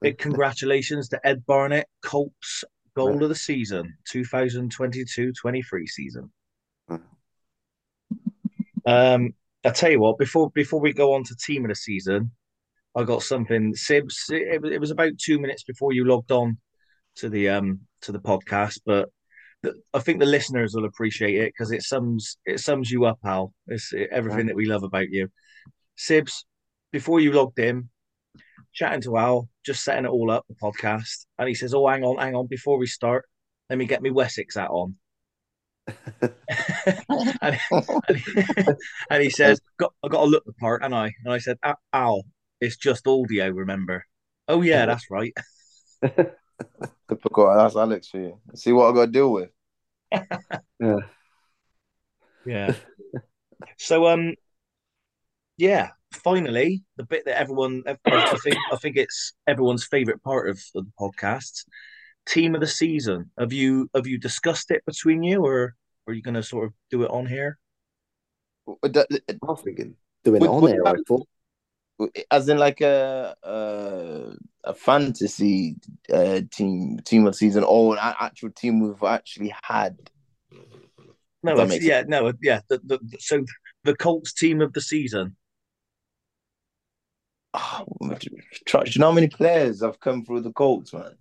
Big 0.00 0.18
congratulations 0.18 1.08
to 1.08 1.26
Ed 1.26 1.44
Barnett, 1.46 1.88
Colts 2.02 2.64
goal 2.94 3.22
of 3.22 3.28
the 3.28 3.34
season, 3.34 3.94
2022-23 4.12 5.86
season. 5.86 6.30
Um, 8.86 9.34
I 9.64 9.70
tell 9.70 9.90
you 9.90 10.00
what, 10.00 10.18
before 10.18 10.50
before 10.50 10.80
we 10.80 10.92
go 10.92 11.14
on 11.14 11.24
to 11.24 11.34
team 11.36 11.64
of 11.64 11.70
the 11.70 11.74
season, 11.74 12.30
I 12.94 13.02
got 13.02 13.22
something. 13.22 13.74
Sibs, 13.74 14.30
it, 14.30 14.64
it 14.64 14.80
was 14.80 14.92
about 14.92 15.18
two 15.18 15.40
minutes 15.40 15.64
before 15.64 15.92
you 15.92 16.04
logged 16.04 16.30
on 16.30 16.58
to 17.16 17.28
the 17.28 17.48
um 17.48 17.80
to 18.02 18.12
the 18.12 18.20
podcast, 18.20 18.78
but 18.86 19.08
I 19.94 19.98
think 19.98 20.20
the 20.20 20.26
listeners 20.26 20.74
will 20.74 20.84
appreciate 20.84 21.34
it 21.34 21.52
because 21.52 21.72
it 21.72 21.82
sums 21.82 22.38
it 22.44 22.60
sums 22.60 22.90
you 22.90 23.04
up, 23.04 23.18
Al. 23.24 23.52
It's 23.66 23.92
everything 24.10 24.46
that 24.46 24.56
we 24.56 24.66
love 24.66 24.82
about 24.82 25.10
you. 25.10 25.28
Sibs, 25.98 26.44
before 26.92 27.20
you 27.20 27.32
logged 27.32 27.58
in, 27.58 27.88
chatting 28.72 29.00
to 29.02 29.16
Al, 29.16 29.48
just 29.64 29.84
setting 29.84 30.04
it 30.04 30.10
all 30.10 30.30
up, 30.30 30.44
the 30.48 30.54
podcast, 30.54 31.26
and 31.38 31.48
he 31.48 31.54
says, 31.54 31.74
"Oh, 31.74 31.86
hang 31.86 32.04
on, 32.04 32.18
hang 32.18 32.34
on, 32.34 32.46
before 32.46 32.78
we 32.78 32.86
start, 32.86 33.24
let 33.70 33.78
me 33.78 33.86
get 33.86 34.02
me 34.02 34.10
Wessex 34.10 34.56
hat 34.56 34.70
on." 34.70 34.96
and, 36.18 36.34
and, 37.40 38.16
he, 38.16 38.42
and 39.10 39.22
he 39.22 39.30
says, 39.30 39.60
got, 39.78 39.92
"I 40.04 40.08
got 40.08 40.24
to 40.24 40.30
look 40.30 40.44
the 40.44 40.52
part," 40.54 40.82
and 40.82 40.94
I 40.94 41.14
and 41.24 41.32
I 41.32 41.38
said, 41.38 41.58
ah, 41.62 41.76
"Al- 41.92 42.02
"Al, 42.02 42.22
it's 42.60 42.76
just 42.76 43.06
audio, 43.06 43.48
remember?" 43.48 44.04
Oh 44.48 44.62
yeah, 44.62 44.86
that's 44.86 45.10
right. 45.10 45.34
Typical. 47.08 47.54
That's 47.54 47.76
Alex 47.76 48.08
for 48.08 48.18
you. 48.18 48.40
See 48.54 48.72
what 48.72 48.90
I 48.90 48.94
got 48.94 49.06
to 49.06 49.12
deal 49.12 49.32
with. 49.32 49.50
Yeah. 50.80 50.96
Yeah. 52.46 52.74
so 53.76 54.06
um, 54.06 54.34
yeah. 55.56 55.90
Finally, 56.12 56.84
the 56.96 57.02
bit 57.04 57.24
that 57.24 57.38
everyone, 57.40 57.82
I 57.86 57.96
think, 58.36 58.56
I 58.72 58.76
think 58.76 58.96
it's 58.96 59.32
everyone's 59.48 59.84
favorite 59.84 60.22
part 60.22 60.48
of, 60.48 60.62
of 60.76 60.86
the 60.86 60.92
podcast. 60.98 61.64
Team 62.26 62.54
of 62.54 62.60
the 62.60 62.66
season. 62.68 63.30
Have 63.38 63.52
you 63.52 63.90
have 63.94 64.06
you 64.06 64.18
discussed 64.18 64.70
it 64.70 64.84
between 64.86 65.24
you, 65.24 65.44
or 65.44 65.74
are 66.06 66.12
you 66.12 66.22
going 66.22 66.34
to 66.34 66.42
sort 66.42 66.66
of 66.66 66.72
do 66.90 67.02
it 67.02 67.10
on 67.10 67.26
here? 67.26 67.58
I 68.68 68.90
was 69.42 69.62
thinking 69.62 69.96
doing 70.22 70.42
it 70.42 70.48
on 70.48 70.62
Would- 70.62 70.72
there. 70.72 70.86
I 70.86 70.94
thought. 71.06 71.26
As 72.30 72.48
in 72.48 72.58
like 72.58 72.80
a 72.80 73.34
a, 73.42 74.34
a 74.64 74.74
fantasy 74.74 75.76
uh, 76.12 76.40
team 76.50 76.98
team 77.04 77.26
of 77.26 77.34
season 77.34 77.64
or 77.64 77.94
an 77.94 78.14
actual 78.20 78.50
team 78.50 78.80
we've 78.80 79.02
actually 79.02 79.54
had. 79.62 79.96
No, 81.42 81.56
That 81.56 81.66
it's- 81.66 81.82
yeah, 81.84 82.02
no, 82.06 82.32
yeah. 82.42 82.60
The, 82.68 82.78
the, 82.84 82.98
the- 82.98 83.18
so 83.20 83.44
the 83.84 83.94
Colts 83.96 84.32
team 84.32 84.60
of 84.60 84.72
the 84.72 84.80
season. 84.80 85.36
Oh, 87.54 87.86
do 88.00 88.18
you 88.86 89.00
know 89.00 89.06
how 89.06 89.12
many 89.12 89.28
players 89.28 89.80
have 89.82 89.98
come 90.00 90.24
through 90.24 90.42
the 90.42 90.52
Colts, 90.52 90.92
man? 90.92 91.16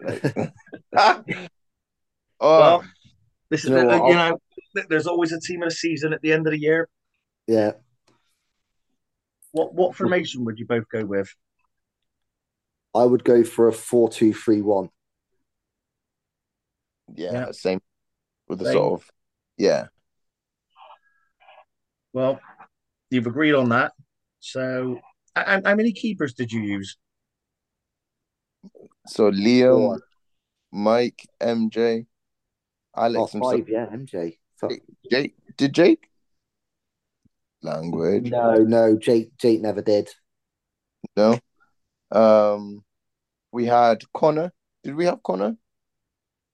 Like, 0.00 0.22
oh, 0.96 2.58
Well, 2.60 2.84
this 3.50 3.64
is 3.64 3.70
You 3.70 3.76
know 3.76 3.88
the- 3.88 4.08
you 4.08 4.14
know, 4.14 4.38
there's 4.90 5.06
always 5.06 5.32
a 5.32 5.40
team 5.40 5.62
of 5.62 5.70
the 5.70 5.74
season 5.74 6.12
at 6.12 6.20
the 6.22 6.32
end 6.32 6.46
of 6.46 6.50
the 6.52 6.58
year. 6.60 6.88
Yeah, 7.46 7.72
What 9.52 9.74
what 9.74 9.94
formation 9.94 10.44
would 10.46 10.58
you 10.58 10.66
both 10.66 10.88
go 10.90 11.04
with? 11.04 11.32
I 12.94 13.04
would 13.04 13.24
go 13.24 13.42
for 13.44 13.68
a 13.68 13.72
four-two-three-one. 13.72 14.90
yeah, 17.14 17.32
Yeah. 17.32 17.50
same 17.52 17.80
with 18.48 18.58
the 18.58 18.66
Same. 18.66 18.74
sort 18.74 19.00
of 19.00 19.10
yeah. 19.56 19.86
Well, 22.12 22.38
you've 23.10 23.26
agreed 23.26 23.54
on 23.54 23.70
that. 23.70 23.92
So, 24.40 24.98
how, 25.34 25.62
how 25.64 25.74
many 25.74 25.92
keepers 25.92 26.34
did 26.34 26.52
you 26.52 26.60
use? 26.60 26.98
So 29.06 29.30
Liam, 29.30 29.70
Four. 29.78 30.00
Mike, 30.70 31.26
MJ, 31.40 32.06
Oh, 32.94 33.02
Alex, 33.04 33.32
himself. 33.32 33.54
five, 33.54 33.68
yeah, 33.68 33.86
MJ. 33.86 34.38
Fuck. 34.60 34.72
Jake. 35.10 35.34
Did 35.56 35.72
Jake? 35.72 36.08
Language. 37.62 38.30
No, 38.30 38.54
no, 38.56 38.96
Jake, 38.96 39.36
Jake 39.38 39.60
never 39.60 39.82
did. 39.82 40.08
No. 41.16 41.38
Um, 42.10 42.84
we 43.52 43.66
had 43.66 44.02
Connor. 44.12 44.52
Did 44.84 44.94
we 44.96 45.04
have 45.06 45.22
Connor? 45.22 45.56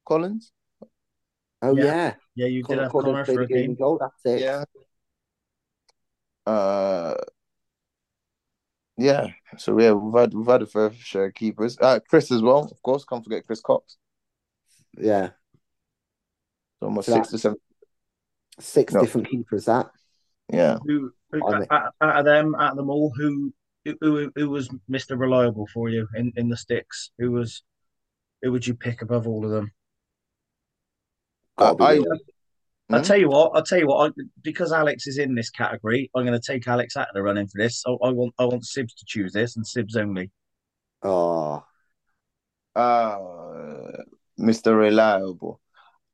Collins? 0.06 0.52
Oh 1.60 1.76
Yeah. 1.76 1.84
yeah, 1.84 2.14
Yeah, 2.34 2.46
you 2.46 2.62
did 2.62 2.78
have 2.78 2.92
Connor 2.92 3.12
Connor 3.12 3.24
for 3.24 3.40
a 3.40 3.44
a 3.44 3.46
game 3.46 3.66
game. 3.68 3.74
goal. 3.74 3.98
That's 3.98 4.24
it. 4.24 4.40
Yeah. 4.42 4.64
Uh, 6.46 7.14
yeah. 8.96 9.28
So 9.58 9.78
yeah, 9.78 9.92
we've 9.92 10.18
had 10.20 10.34
we've 10.34 10.46
had 10.46 10.62
a 10.62 10.66
fair 10.66 10.92
share 10.92 11.26
of 11.26 11.34
keepers. 11.34 11.76
Uh, 11.80 12.00
Chris 12.08 12.30
as 12.30 12.42
well, 12.42 12.64
of 12.70 12.82
course. 12.82 13.04
Can't 13.04 13.22
forget 13.24 13.46
Chris 13.46 13.60
Cox. 13.60 13.96
Yeah, 14.96 15.30
So 16.80 16.86
almost 16.86 17.06
So 17.06 17.14
six 17.14 17.28
that- 17.28 17.36
to 17.36 17.38
seven. 17.38 17.58
six 18.60 18.94
No. 18.94 19.00
different 19.00 19.28
keepers. 19.28 19.66
That 19.66 19.90
Yeah. 20.52 20.78
Who, 20.86 21.12
who 21.32 21.46
I 21.46 21.58
mean- 21.58 21.68
out, 21.70 21.92
out 22.00 22.18
of 22.20 22.24
them, 22.24 22.54
out 22.54 22.70
of 22.72 22.76
them 22.76 22.90
all, 22.90 23.12
who 23.16 23.52
who, 24.00 24.30
who 24.34 24.50
was 24.50 24.68
Mister 24.88 25.16
Reliable 25.16 25.66
for 25.72 25.88
you 25.88 26.06
in, 26.14 26.32
in 26.36 26.48
the 26.48 26.56
sticks? 26.56 27.10
Who 27.18 27.30
was 27.32 27.62
who 28.42 28.52
would 28.52 28.66
you 28.66 28.74
pick 28.74 29.02
above 29.02 29.26
all 29.26 29.44
of 29.44 29.50
them? 29.50 29.72
gotta 31.56 31.82
I, 31.82 31.96
I'll 32.90 33.00
Hmm? 33.00 33.02
tell 33.02 33.16
you 33.18 33.28
what. 33.28 33.52
I'll 33.54 33.62
tell 33.62 33.78
you 33.78 33.86
what. 33.88 34.10
I, 34.18 34.22
because 34.42 34.72
Alex 34.72 35.06
is 35.06 35.18
in 35.18 35.34
this 35.34 35.50
category, 35.50 36.10
I'm 36.14 36.24
going 36.24 36.38
to 36.38 36.52
take 36.52 36.66
Alex 36.66 36.96
out 36.96 37.08
of 37.08 37.14
the 37.14 37.22
running 37.22 37.46
for 37.46 37.58
this. 37.58 37.82
So 37.82 37.98
I 38.02 38.10
want 38.10 38.32
I 38.38 38.44
want 38.44 38.62
Sibs 38.64 38.94
to 38.96 39.04
choose 39.06 39.32
this 39.32 39.56
and 39.56 39.64
Sibs 39.66 39.96
only. 39.96 40.30
Oh, 41.02 41.64
Uh, 42.74 44.02
Mr. 44.40 44.76
Reliable. 44.78 45.60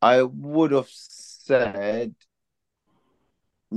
I 0.02 0.22
would 0.22 0.72
have 0.72 0.88
said 0.90 2.14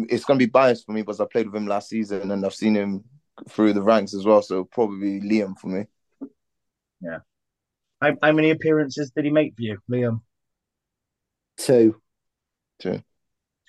it's 0.10 0.26
going 0.26 0.40
to 0.40 0.46
be 0.46 0.50
biased 0.50 0.86
for 0.86 0.92
me 0.94 1.02
because 1.02 1.20
I 1.22 1.26
played 1.26 1.48
with 1.48 1.56
him 1.56 1.68
last 1.68 1.90
season 1.90 2.32
and 2.32 2.46
I've 2.46 2.54
seen 2.54 2.76
him 2.76 3.04
through 3.50 3.74
the 3.74 3.82
ranks 3.82 4.14
as 4.14 4.26
well. 4.26 4.42
So 4.42 4.64
probably 4.66 5.22
Liam 5.22 5.58
for 5.58 5.68
me. 5.68 5.86
How, 8.02 8.16
how 8.22 8.32
many 8.32 8.50
appearances 8.52 9.12
did 9.12 9.26
he 9.26 9.32
make 9.32 9.56
for 9.56 9.62
you, 9.62 9.78
Liam? 9.90 10.22
two. 11.58 12.02
Too. 12.80 13.02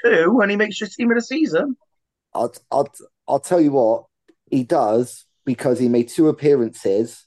Two, 0.04 0.40
and 0.40 0.50
he 0.50 0.56
makes 0.56 0.80
your 0.80 0.88
team 0.88 1.10
of 1.10 1.16
the 1.16 1.22
season. 1.22 1.76
I'll, 2.34 2.52
I'll, 2.70 2.88
I'll 3.26 3.40
tell 3.40 3.60
you 3.60 3.72
what 3.72 4.04
he 4.50 4.64
does 4.64 5.24
because 5.44 5.78
he 5.78 5.88
made 5.88 6.08
two 6.08 6.28
appearances. 6.28 7.26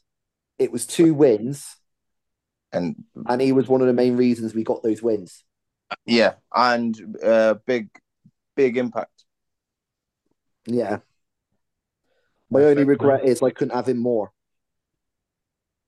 It 0.59 0.71
was 0.71 0.85
two 0.85 1.13
wins, 1.13 1.75
And 2.71 3.03
and 3.27 3.41
he 3.41 3.51
was 3.51 3.67
one 3.67 3.81
of 3.81 3.87
the 3.87 3.93
main 3.93 4.15
reasons 4.15 4.53
we 4.53 4.63
got 4.63 4.83
those 4.83 5.01
wins. 5.01 5.43
yeah, 6.05 6.33
and 6.53 7.17
uh, 7.23 7.55
big, 7.65 7.89
big 8.55 8.77
impact. 8.77 9.25
Yeah. 10.65 10.99
My 12.49 12.63
only 12.63 12.83
regret 12.83 13.23
is 13.25 13.41
I 13.41 13.51
couldn't 13.51 13.75
have 13.75 13.87
him 13.87 13.97
more 13.97 14.33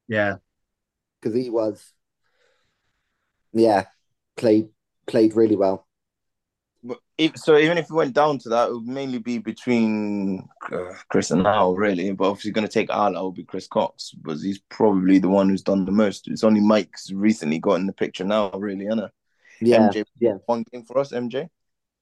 Yeah, 0.08 0.38
because 1.22 1.36
he 1.36 1.50
was, 1.50 1.94
yeah, 3.54 3.86
played 4.38 4.70
played 5.08 5.36
really 5.36 5.56
well. 5.58 5.88
But 6.84 7.00
if, 7.18 7.38
so 7.38 7.58
even 7.58 7.78
if 7.78 7.90
we 7.90 7.96
went 7.98 8.14
down 8.14 8.40
to 8.40 8.50
that, 8.50 8.70
it 8.70 8.74
would 8.74 8.88
mainly 8.88 9.20
be 9.20 9.38
between 9.38 10.48
uh, 10.72 10.94
Chris 11.10 11.32
and 11.32 11.46
Al, 11.48 11.76
really. 11.76 12.12
But 12.12 12.32
if 12.32 12.46
you're 12.46 12.54
going 12.54 12.68
to 12.68 12.74
take 12.74 12.90
Al, 12.90 13.16
it 13.16 13.24
would 13.24 13.36
be 13.36 13.46
Chris 13.46 13.68
Cox, 13.68 14.12
because 14.12 14.44
he's 14.44 14.60
probably 14.70 15.20
the 15.20 15.30
one 15.30 15.50
who's 15.50 15.62
done 15.62 15.86
the 15.86 15.92
most. 15.92 16.28
It's 16.28 16.44
only 16.44 16.60
Mike's 16.62 17.12
recently 17.12 17.60
got 17.60 17.76
in 17.76 17.88
the 17.88 17.94
picture 17.94 18.26
now, 18.26 18.52
really, 18.52 18.86
isn't 18.88 19.00
it? 19.00 19.12
Yeah, 19.62 19.90
MJ, 19.90 20.06
yeah. 20.20 20.36
one 20.46 20.64
game 20.72 20.84
for 20.84 21.00
us, 21.00 21.12
MJ. 21.14 21.48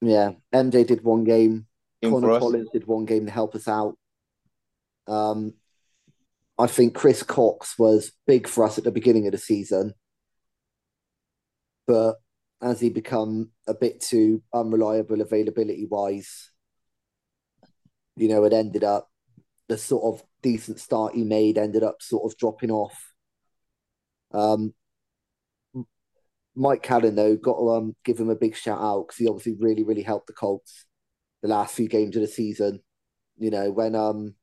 Yeah. 0.02 0.32
MJ 0.54 0.86
did 0.86 1.04
one 1.04 1.24
game. 1.24 1.68
Connor. 2.04 2.39
Collins 2.39 2.70
did 2.74 2.88
one 2.88 3.06
game 3.06 3.26
to 3.28 3.32
help 3.32 3.54
us 3.56 3.68
out. 3.68 3.95
Um, 5.08 5.54
I 6.58 6.68
think 6.68 6.95
Chris 6.95 7.24
Cox 7.24 7.78
was 7.78 8.12
big 8.26 8.47
for 8.47 8.64
us 8.64 8.78
at 8.78 8.84
the 8.84 8.91
beginning 8.91 9.28
of 9.28 9.32
the 9.32 9.38
season, 9.38 9.93
but 11.88 12.16
as 12.62 12.80
he 12.80 12.89
become 12.89 13.49
a 13.68 13.74
bit 13.74 13.99
too 13.99 14.43
unreliable 14.54 15.22
availability 15.22 15.88
wise, 15.89 16.52
you 18.16 18.28
know, 18.28 18.43
it 18.43 18.54
ended 18.54 18.84
up 18.84 19.10
the 19.68 19.78
sort 19.78 20.04
of 20.04 20.26
decent 20.41 20.80
start 20.80 21.16
he 21.16 21.24
made 21.24 21.58
ended 21.58 21.84
up 21.84 22.02
sort 22.02 22.30
of 22.30 22.38
dropping 22.38 22.72
off. 22.72 23.12
Um, 24.34 24.74
Mike 26.56 26.84
Callan 26.84 27.16
though 27.16 27.36
got 27.36 27.58
to 27.58 27.70
um, 27.72 27.95
give 28.04 28.20
him 28.20 28.30
a 28.30 28.36
big 28.36 28.56
shout 28.56 28.80
out 28.80 29.08
because 29.08 29.18
he 29.18 29.28
obviously 29.28 29.56
really 29.60 29.84
really 29.84 30.02
helped 30.02 30.28
the 30.28 30.34
Colts 30.34 30.86
the 31.41 31.47
last 31.47 31.76
few 31.76 31.88
games 31.88 32.16
of 32.16 32.22
the 32.22 32.28
season. 32.28 32.82
You 33.38 33.49
know, 33.49 33.72
when 33.72 33.95
um 33.95 34.36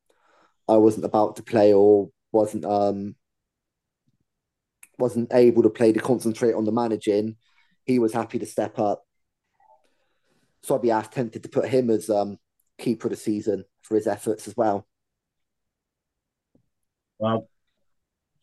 I 0.68 0.76
wasn't 0.76 1.06
about 1.06 1.36
to 1.36 1.42
play 1.42 1.72
or 1.72 2.10
wasn't 2.32 2.64
um 2.64 3.14
wasn't 4.98 5.32
able 5.32 5.62
to 5.62 5.70
play 5.70 5.92
to 5.92 6.00
concentrate 6.00 6.54
on 6.54 6.64
the 6.64 6.72
managing, 6.72 7.36
he 7.84 7.98
was 7.98 8.12
happy 8.12 8.38
to 8.38 8.46
step 8.46 8.78
up. 8.78 9.04
So 10.62 10.74
I'd 10.74 10.82
be 10.82 10.88
half 10.88 11.10
tempted 11.10 11.42
to 11.44 11.48
put 11.48 11.68
him 11.68 11.90
as 11.90 12.10
um 12.10 12.38
keeper 12.78 13.08
of 13.08 13.10
the 13.10 13.16
season 13.16 13.64
for 13.82 13.94
his 13.94 14.06
efforts 14.06 14.48
as 14.48 14.56
well. 14.56 14.86
well, 17.18 17.48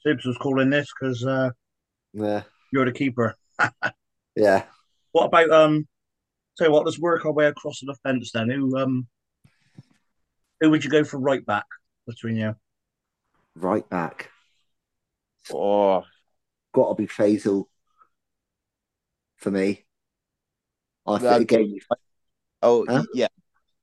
Sibs 0.05 0.25
was 0.25 0.37
calling 0.37 0.69
this 0.69 0.87
because 0.99 1.25
uh, 1.25 1.49
Yeah, 2.13 2.43
you're 2.71 2.85
the 2.85 2.91
keeper. 2.91 3.35
Yeah. 4.35 4.63
What 5.11 5.25
about 5.25 5.49
um? 5.51 5.87
Tell 6.57 6.67
you 6.67 6.73
what, 6.73 6.85
let's 6.85 6.99
work 6.99 7.25
our 7.25 7.33
way 7.33 7.47
across 7.47 7.79
the 7.81 7.95
fence 8.03 8.31
then. 8.33 8.49
Who 8.49 8.77
um? 8.77 9.07
Who 10.61 10.69
would 10.69 10.83
you 10.83 10.89
go 10.89 11.03
for 11.03 11.19
right 11.19 11.45
back 11.45 11.65
between 12.07 12.37
you? 12.37 12.55
Right 13.55 13.87
back. 13.89 14.29
Oh, 15.53 16.03
Got 16.73 16.89
to 16.89 16.95
be 16.95 17.07
Faisal 17.07 17.65
for 19.37 19.51
me. 19.51 19.85
I 21.05 21.17
That- 21.19 21.37
think 21.37 21.51
again, 21.51 21.79
oh, 22.63 22.85
Huh? 22.89 23.03
yeah, 23.13 23.27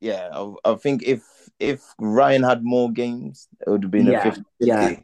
yeah. 0.00 0.28
I, 0.32 0.72
I 0.72 0.74
think 0.74 1.02
if 1.04 1.22
if 1.60 1.82
Ryan 1.98 2.42
had 2.42 2.64
more 2.64 2.90
games, 2.90 3.48
it 3.64 3.70
would 3.70 3.82
have 3.84 3.90
been 3.90 4.08
Yeah, 4.08 4.18
a 4.18 4.22
50 4.32 4.42
yeah. 4.60 4.96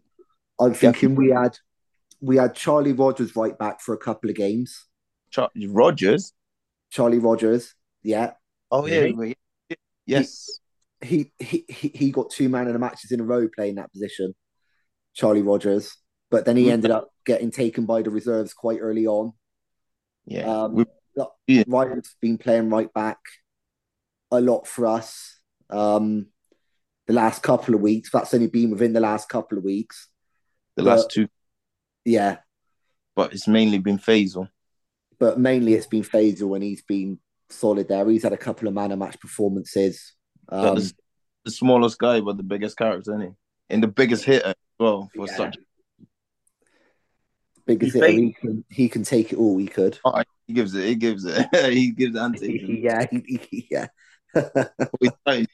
I'm 0.61 0.75
thinking 0.75 1.15
we 1.15 1.31
had 1.31 1.57
we 2.21 2.37
had 2.37 2.55
Charlie 2.55 2.93
Rogers 2.93 3.35
right 3.37 3.57
back 3.59 3.81
for 3.81 3.95
a 3.95 3.99
couple 3.99 4.29
of 4.31 4.37
games. 4.37 4.87
Char- 5.31 5.51
Rogers. 5.69 6.33
Charlie 6.91 7.19
Rogers, 7.19 7.75
yeah, 8.03 8.33
Oh 8.71 8.87
yeah, 8.87 9.01
Really? 9.01 9.37
yeah. 9.69 9.77
yes. 10.07 10.61
he 11.03 11.33
he 11.39 11.65
he 11.69 11.89
he 11.95 12.11
got 12.11 12.31
two 12.31 12.49
man 12.49 12.67
of 12.67 12.73
the 12.73 12.79
matches 12.79 13.13
in 13.13 13.21
a 13.21 13.25
row 13.25 13.47
playing 13.55 13.75
that 13.77 13.93
position, 13.93 14.35
Charlie 15.15 15.43
Rogers. 15.43 15.97
But 16.31 16.45
then 16.45 16.57
he 16.57 16.65
We- 16.65 16.71
ended 16.71 16.91
up 16.91 17.09
getting 17.25 17.51
taken 17.51 17.85
by 17.87 18.03
the 18.03 18.11
reserves 18.11 18.53
quite 18.55 18.79
early 18.81 19.07
on. 19.07 19.33
Yeah, 20.27 20.47
Um, 20.65 20.87
Yeah. 21.47 21.65
Ryan's 21.67 22.15
been 22.21 22.39
playing 22.39 22.69
right 22.71 22.93
back. 22.93 23.19
a 24.31 24.41
lot 24.43 24.67
for 24.67 24.85
us. 24.87 25.41
Um, 25.71 26.27
the 27.07 27.15
last 27.15 27.43
couple 27.43 27.75
of 27.75 27.81
weeks. 27.81 28.11
That's 28.11 28.35
only 28.35 28.47
been 28.49 28.71
within 28.71 28.93
the 28.93 29.01
last 29.01 29.29
couple 29.31 29.57
of 29.57 29.65
weeks. 29.65 30.09
The 30.77 30.83
But- 30.83 30.91
last 30.91 31.11
two, 31.11 31.29
Yeah, 32.09 32.39
but 33.15 33.33
it's 33.33 33.47
mainly 33.49 33.79
been 33.79 33.99
Faisal. 33.99 34.49
but 35.19 35.39
mainly 35.39 35.75
it's 35.75 35.87
been 35.87 36.03
Faisal 36.05 36.55
and 36.55 36.63
he's 36.65 36.83
been 36.83 37.19
solid 37.51 37.89
there. 37.89 38.09
He's 38.09 38.23
had 38.23 38.33
a 38.33 38.37
couple 38.39 38.69
of 38.69 38.75
man 38.75 38.93
of 38.93 38.99
match 38.99 39.19
performances. 39.21 40.15
Um, 40.49 40.77
the, 40.77 40.93
the 41.45 41.51
smallest 41.51 41.99
guy, 41.99 42.21
but 42.21 42.37
the 42.37 42.43
biggest 42.43 42.77
character, 42.77 43.01
isn't 43.13 43.21
he? 43.21 43.29
And 43.71 43.83
the 43.83 43.89
biggest 43.89 44.25
hitter 44.25 44.49
as 44.49 44.55
well 44.79 45.11
for 45.15 45.27
Yeah. 45.27 45.37
such. 45.37 45.57
biggest 47.67 47.95
He 47.95 48.01
hitter, 48.01 48.13
he 48.13 48.33
can 48.33 48.65
he 48.71 48.89
can 48.89 49.03
take 49.03 49.33
it 49.33 49.37
all. 49.39 49.59
He 49.59 49.67
could. 49.67 49.99
Oh, 50.05 50.23
he 50.47 50.55
gives 50.55 50.75
it. 50.75 50.87
He 50.87 50.95
gives 50.95 51.25
it. 51.27 51.47
he 51.73 51.91
gives 51.91 52.17
it 52.17 52.21
and 52.23 52.35
takes 52.39 52.65
it. 52.65 52.79
yeah, 52.81 53.07
he, 53.11 53.39
he- 53.51 53.69
yeah. 53.71 53.87
He's 55.01 55.47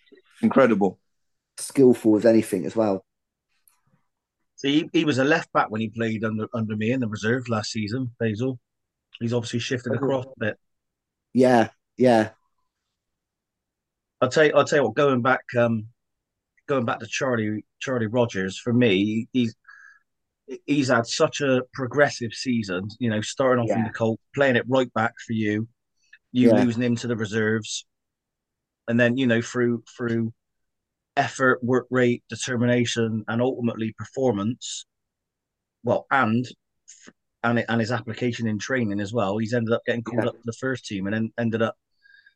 Incredible. 0.42 0.98
Skillful 1.58 2.16
as 2.16 2.26
anything 2.26 2.66
as 2.66 2.76
well. 2.76 3.04
See, 4.64 4.80
he, 4.92 5.00
he 5.00 5.04
was 5.04 5.18
a 5.18 5.24
left 5.24 5.52
back 5.52 5.70
when 5.70 5.82
he 5.82 5.90
played 5.90 6.24
under 6.24 6.46
under 6.54 6.74
me 6.74 6.90
in 6.90 7.00
the 7.00 7.08
reserve 7.08 7.48
last 7.48 7.70
season, 7.70 8.12
Basil. 8.18 8.58
He's 9.20 9.34
obviously 9.34 9.58
shifted 9.58 9.92
across 9.92 10.24
a 10.24 10.40
bit. 10.40 10.58
Yeah, 11.34 11.68
yeah, 11.98 12.30
I'll 14.20 14.30
tell 14.30 14.46
you, 14.46 14.52
I'll 14.54 14.64
tell 14.64 14.78
you 14.78 14.84
what, 14.84 14.94
going 14.94 15.20
back 15.20 15.42
um 15.58 15.88
going 16.66 16.86
back 16.86 17.00
to 17.00 17.06
Charlie 17.06 17.64
Charlie 17.78 18.06
Rogers, 18.06 18.58
for 18.58 18.72
me, 18.72 19.28
he's 19.32 19.54
he's 20.66 20.88
had 20.88 21.06
such 21.06 21.42
a 21.42 21.62
progressive 21.74 22.32
season, 22.32 22.88
you 22.98 23.10
know, 23.10 23.20
starting 23.20 23.62
off 23.62 23.76
in 23.76 23.84
the 23.84 23.90
Colt, 23.90 24.18
playing 24.34 24.56
it 24.56 24.64
right 24.66 24.92
back 24.94 25.12
for 25.26 25.34
you, 25.34 25.68
you 26.32 26.48
Yeah. 26.48 26.64
losing 26.64 26.82
him 26.82 26.96
to 26.96 27.06
the 27.06 27.16
reserves, 27.16 27.86
and 28.88 28.98
then, 28.98 29.18
you 29.18 29.26
know, 29.26 29.42
through 29.42 29.84
through 29.96 30.32
effort, 31.16 31.62
work 31.64 31.86
rate, 31.90 32.22
determination, 32.28 33.24
and 33.28 33.42
ultimately 33.42 33.94
performance, 33.98 34.86
well, 35.82 36.06
and 36.10 36.46
and 37.42 37.64
and 37.68 37.80
his 37.80 37.92
application 37.92 38.46
in 38.46 38.58
training 38.58 39.00
as 39.00 39.12
well, 39.12 39.38
he's 39.38 39.54
ended 39.54 39.72
up 39.74 39.82
getting 39.86 40.02
called 40.02 40.24
Yeah. 40.24 40.28
up 40.28 40.34
to 40.34 40.42
the 40.44 40.52
first 40.60 40.86
team 40.86 41.06
and 41.06 41.14
then 41.14 41.32
ended 41.38 41.62
up 41.62 41.76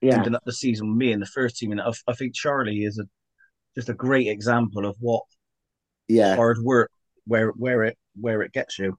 yeah, 0.00 0.16
ending 0.16 0.34
up 0.34 0.42
the 0.46 0.52
season 0.52 0.88
with 0.90 0.98
me 0.98 1.12
in 1.12 1.20
the 1.20 1.26
first 1.26 1.56
team. 1.56 1.72
And 1.72 1.80
I, 1.80 1.92
I 2.08 2.14
think 2.14 2.34
Charlie 2.34 2.84
is 2.84 2.98
a 2.98 3.04
just 3.76 3.88
a 3.90 3.94
great 3.94 4.28
example 4.28 4.86
of 4.86 4.96
what 5.00 5.24
yeah, 6.08 6.36
hard 6.36 6.58
work 6.62 6.90
where 7.26 7.50
where 7.50 7.84
it 7.84 7.98
where 8.20 8.42
it 8.42 8.52
gets 8.52 8.78
you. 8.78 8.98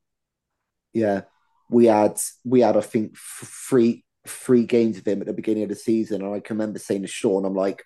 yeah. 0.94 1.22
We 1.70 1.86
had 1.86 2.18
we 2.44 2.62
had 2.62 2.78
I 2.78 2.82
think 2.82 3.16
three 3.18 4.04
three 4.28 4.66
games 4.66 4.96
with 4.98 5.08
him 5.08 5.22
at 5.22 5.28
the 5.28 5.34
beginning 5.34 5.64
of 5.64 5.70
the 5.70 5.76
season, 5.76 6.22
and 6.24 6.34
I 6.34 6.40
can 6.40 6.58
remember 6.58 6.80
saying 6.80 7.04
to 7.04 7.08
Sean, 7.08 7.46
"I'm 7.46 7.54
like, 7.54 7.84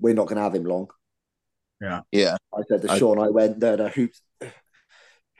we're 0.00 0.14
not 0.14 0.26
going 0.26 0.36
to 0.36 0.42
have 0.42 0.54
him 0.54 0.64
long." 0.64 0.88
Yeah. 1.80 2.02
I 2.54 2.62
said 2.68 2.82
to 2.82 2.92
I- 2.92 2.98
Sean, 2.98 3.18
I 3.18 3.28
went, 3.28 3.58
no, 3.58 3.76
no, 3.76 3.88
hoops, 3.88 4.20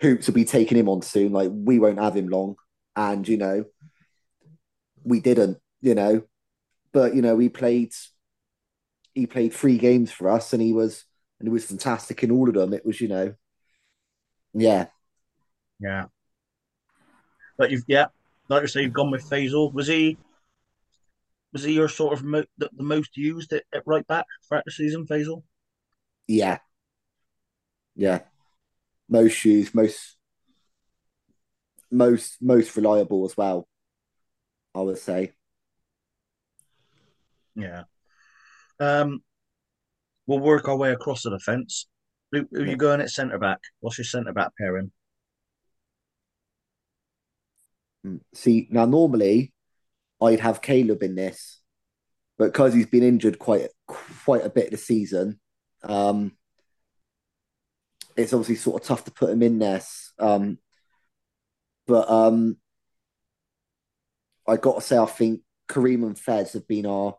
hoops 0.00 0.26
will 0.26 0.34
be 0.34 0.44
taking 0.44 0.78
him 0.78 0.88
on 0.88 1.02
soon. 1.02 1.32
Like 1.32 1.50
we 1.52 1.78
won't 1.78 1.98
have 1.98 2.16
him 2.16 2.28
long, 2.28 2.56
and 2.96 3.26
you 3.26 3.36
know, 3.36 3.64
we 5.04 5.20
didn't, 5.20 5.58
you 5.80 5.94
know, 5.94 6.22
but 6.92 7.14
you 7.14 7.22
know, 7.22 7.38
he 7.38 7.48
played, 7.48 7.92
he 9.14 9.26
played 9.26 9.52
three 9.52 9.78
games 9.78 10.10
for 10.10 10.30
us, 10.30 10.52
and 10.52 10.62
he 10.62 10.72
was, 10.72 11.04
and 11.38 11.48
he 11.48 11.52
was 11.52 11.64
fantastic 11.64 12.22
in 12.22 12.30
all 12.30 12.48
of 12.48 12.54
them. 12.54 12.72
It 12.72 12.86
was, 12.86 13.00
you 13.00 13.08
know, 13.08 13.34
yeah, 14.54 14.86
Yeah. 15.78 16.06
But 17.56 17.70
you've 17.70 17.84
yeah, 17.86 18.06
like 18.48 18.62
you 18.62 18.68
say, 18.68 18.82
you've 18.82 18.92
gone 18.92 19.10
with 19.10 19.28
Faisal. 19.28 19.72
Was 19.72 19.86
he 19.86 20.16
was 21.52 21.62
he 21.64 21.72
your 21.72 21.88
sort 21.88 22.12
of 22.12 22.24
mo- 22.24 22.44
the, 22.58 22.70
the 22.76 22.82
most 22.82 23.16
used 23.16 23.52
at, 23.52 23.64
at 23.74 23.82
right 23.86 24.06
back 24.06 24.26
throughout 24.48 24.64
the 24.64 24.70
season, 24.70 25.06
Faisal? 25.06 25.42
Yeah, 26.30 26.58
yeah. 27.96 28.20
Most 29.08 29.32
shoes, 29.32 29.74
most, 29.74 30.16
most, 31.90 32.36
most 32.40 32.76
reliable 32.76 33.24
as 33.24 33.36
well. 33.36 33.66
I 34.72 34.80
would 34.82 34.98
say. 34.98 35.32
Yeah. 37.56 37.82
Um, 38.78 39.24
we'll 40.28 40.38
work 40.38 40.68
our 40.68 40.76
way 40.76 40.92
across 40.92 41.24
the 41.24 41.30
defence. 41.30 41.88
Who, 42.30 42.46
who 42.52 42.62
Yeah. 42.62 42.70
you 42.70 42.76
going 42.76 43.00
at 43.00 43.10
centre 43.10 43.38
back? 43.38 43.58
What's 43.80 43.98
your 43.98 44.04
centre 44.04 44.32
back 44.32 44.52
pairing? 44.56 44.92
Mm. 48.06 48.20
See, 48.32 48.68
now 48.70 48.84
normally 48.84 49.52
I'd 50.20 50.40
have 50.40 50.62
Caleb 50.62 51.02
in 51.02 51.16
this, 51.16 51.60
but 52.38 52.52
because 52.52 52.72
he's 52.72 52.86
been 52.86 53.02
injured 53.02 53.40
quite 53.40 53.68
quite 54.24 54.44
a 54.44 54.50
bit 54.50 54.70
this 54.70 54.86
season, 54.86 55.40
um, 55.82 56.32
it's 58.16 58.32
obviously 58.32 58.56
sort 58.56 58.82
of 58.82 58.86
tough 58.86 59.04
to 59.04 59.10
put 59.10 59.30
him 59.30 59.42
in 59.42 59.58
there. 59.58 59.80
Um, 60.18 60.58
but 61.86 62.08
um, 62.10 62.56
I 64.46 64.56
got 64.56 64.76
to 64.76 64.80
say, 64.80 64.98
I 64.98 65.06
think 65.06 65.40
Kareem 65.68 66.04
and 66.04 66.18
Fez 66.18 66.52
have 66.52 66.66
been 66.68 66.86
our, 66.86 67.16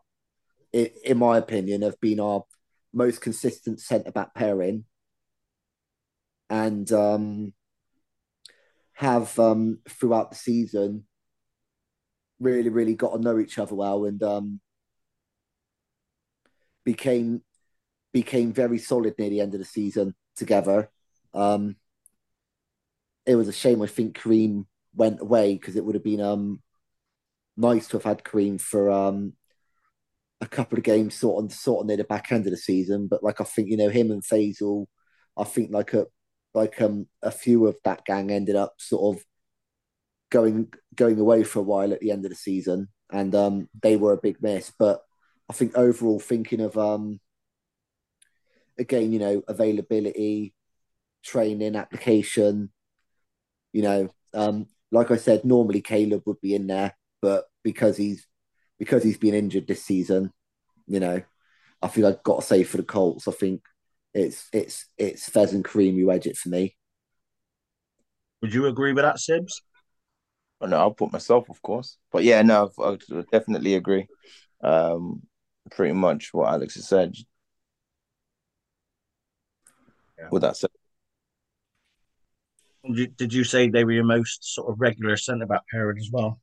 in, 0.72 1.18
my 1.18 1.38
opinion, 1.38 1.82
have 1.82 2.00
been 2.00 2.20
our 2.20 2.44
most 2.92 3.20
consistent 3.20 3.80
centre 3.80 4.12
back 4.12 4.34
pairing, 4.34 4.84
and 6.48 6.90
um, 6.92 7.52
have 8.94 9.38
um, 9.38 9.78
throughout 9.88 10.30
the 10.30 10.36
season 10.36 11.04
really, 12.38 12.68
really 12.68 12.94
got 12.94 13.14
to 13.14 13.22
know 13.22 13.38
each 13.38 13.58
other 13.58 13.74
well 13.74 14.04
and 14.04 14.22
um, 14.22 14.60
became 16.84 17.42
became 18.12 18.52
very 18.52 18.78
solid 18.78 19.14
near 19.18 19.30
the 19.30 19.40
end 19.40 19.54
of 19.54 19.60
the 19.60 19.66
season 19.66 20.14
together. 20.36 20.90
Um, 21.34 21.76
it 23.26 23.36
was 23.36 23.48
a 23.48 23.52
shame. 23.52 23.82
I 23.82 23.86
think 23.86 24.18
Kareem 24.18 24.66
went 24.94 25.20
away 25.20 25.54
because 25.54 25.76
it 25.76 25.84
would 25.84 25.94
have 25.94 26.04
been 26.04 26.20
um, 26.20 26.62
nice 27.56 27.88
to 27.88 27.96
have 27.96 28.04
had 28.04 28.24
Kareem 28.24 28.60
for 28.60 28.90
um, 28.90 29.34
a 30.40 30.46
couple 30.46 30.76
of 30.76 30.84
games, 30.84 31.14
sort 31.14 31.44
of 31.44 31.52
sort 31.52 31.82
of 31.82 31.86
near 31.86 31.96
the 31.96 32.04
back 32.04 32.32
end 32.32 32.46
of 32.46 32.50
the 32.50 32.56
season. 32.56 33.06
But 33.08 33.22
like 33.22 33.40
I 33.40 33.44
think 33.44 33.68
you 33.70 33.76
know 33.76 33.88
him 33.88 34.10
and 34.10 34.22
Faisal, 34.22 34.86
I 35.36 35.44
think 35.44 35.70
like 35.72 35.94
a 35.94 36.06
like 36.54 36.80
um 36.82 37.06
a 37.22 37.30
few 37.30 37.66
of 37.66 37.76
that 37.84 38.04
gang 38.04 38.30
ended 38.30 38.56
up 38.56 38.74
sort 38.78 39.16
of 39.16 39.24
going 40.30 40.72
going 40.94 41.18
away 41.18 41.44
for 41.44 41.60
a 41.60 41.62
while 41.62 41.92
at 41.92 42.00
the 42.00 42.10
end 42.10 42.24
of 42.24 42.30
the 42.30 42.36
season, 42.36 42.88
and 43.10 43.34
um 43.34 43.68
they 43.82 43.96
were 43.96 44.12
a 44.12 44.20
big 44.20 44.42
miss. 44.42 44.72
But 44.76 45.02
I 45.48 45.52
think 45.52 45.76
overall, 45.76 46.18
thinking 46.18 46.60
of 46.60 46.76
um 46.76 47.20
again, 48.78 49.12
you 49.12 49.18
know, 49.18 49.42
availability, 49.48 50.54
training, 51.24 51.76
application, 51.76 52.70
you 53.72 53.82
know, 53.82 54.08
um, 54.34 54.66
like 54.90 55.10
I 55.10 55.16
said, 55.16 55.44
normally 55.44 55.80
Caleb 55.80 56.22
would 56.26 56.40
be 56.40 56.54
in 56.54 56.66
there, 56.66 56.96
but 57.20 57.44
because 57.62 57.96
he's 57.96 58.26
because 58.78 59.02
he's 59.02 59.18
been 59.18 59.34
injured 59.34 59.66
this 59.66 59.84
season, 59.84 60.32
you 60.86 61.00
know, 61.00 61.22
I 61.80 61.88
feel 61.88 62.06
I've 62.06 62.22
got 62.22 62.40
to 62.40 62.46
say 62.46 62.64
for 62.64 62.76
the 62.76 62.82
Colts, 62.82 63.28
I 63.28 63.32
think 63.32 63.62
it's 64.14 64.48
it's 64.52 64.86
it's 64.98 65.28
Fez 65.28 65.52
and 65.52 65.64
Kareem 65.64 65.98
who 65.98 66.10
edge 66.10 66.26
it 66.26 66.36
for 66.36 66.48
me. 66.48 66.76
Would 68.42 68.52
you 68.52 68.66
agree 68.66 68.92
with 68.92 69.04
that, 69.04 69.16
Sibs? 69.16 69.62
Oh, 70.60 70.66
no, 70.66 70.76
I'll 70.76 70.92
put 70.92 71.12
myself, 71.12 71.48
of 71.48 71.60
course. 71.62 71.98
But 72.10 72.24
yeah, 72.24 72.42
no, 72.42 72.70
I 72.78 72.98
definitely 73.32 73.74
agree. 73.74 74.06
Um, 74.62 75.22
pretty 75.70 75.92
much 75.92 76.32
what 76.32 76.52
Alex 76.52 76.74
has 76.74 76.88
said. 76.88 77.14
Yeah. 80.22 80.28
With 80.30 80.42
that 80.42 80.56
said, 80.56 80.70
Did 83.16 83.32
you, 83.32 83.44
say 83.44 83.68
they 83.68 83.84
were 83.84 83.92
your 83.92 84.04
most 84.04 84.54
sort 84.54 84.70
of 84.70 84.80
regular 84.80 85.16
centre 85.16 85.46
back 85.46 85.62
pairing 85.70 85.98
as 85.98 86.10
well? 86.12 86.40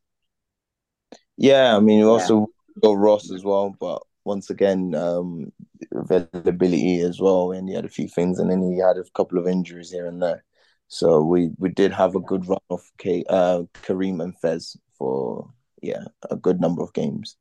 yeah, 1.38 1.76
I 1.76 1.80
mean, 1.80 2.00
you 2.00 2.10
also 2.10 2.48
got 2.82 2.98
Ross 2.98 3.32
as 3.32 3.44
well, 3.44 3.74
but 3.80 4.02
once 4.26 4.50
again, 4.50 4.94
um, 4.96 5.52
availability 5.94 7.00
as 7.00 7.22
well, 7.22 7.54
and 7.54 7.70
he 7.70 7.76
had 7.76 7.86
a 7.86 7.90
few 7.90 8.10
things, 8.10 8.40
and 8.40 8.52
then 8.52 8.62
he 8.62 8.80
had 8.80 8.98
a 8.98 9.04
couple 9.16 9.40
of 9.40 9.48
injuries 9.48 9.92
here 9.92 10.08
and 10.08 10.22
there. 10.22 10.44
So 10.90 11.22
we 11.22 11.52
we 11.58 11.70
did 11.70 11.94
have 11.94 12.16
a 12.16 12.20
good 12.20 12.48
run 12.48 12.60
of 12.70 12.82
K, 12.98 13.24
uh, 13.30 13.64
Kareem 13.84 14.22
and 14.22 14.38
Fez 14.40 14.76
for 14.98 15.50
yeah 15.82 16.04
a 16.30 16.36
good 16.36 16.60
number 16.60 16.84
of 16.84 16.94
games. 16.94 17.38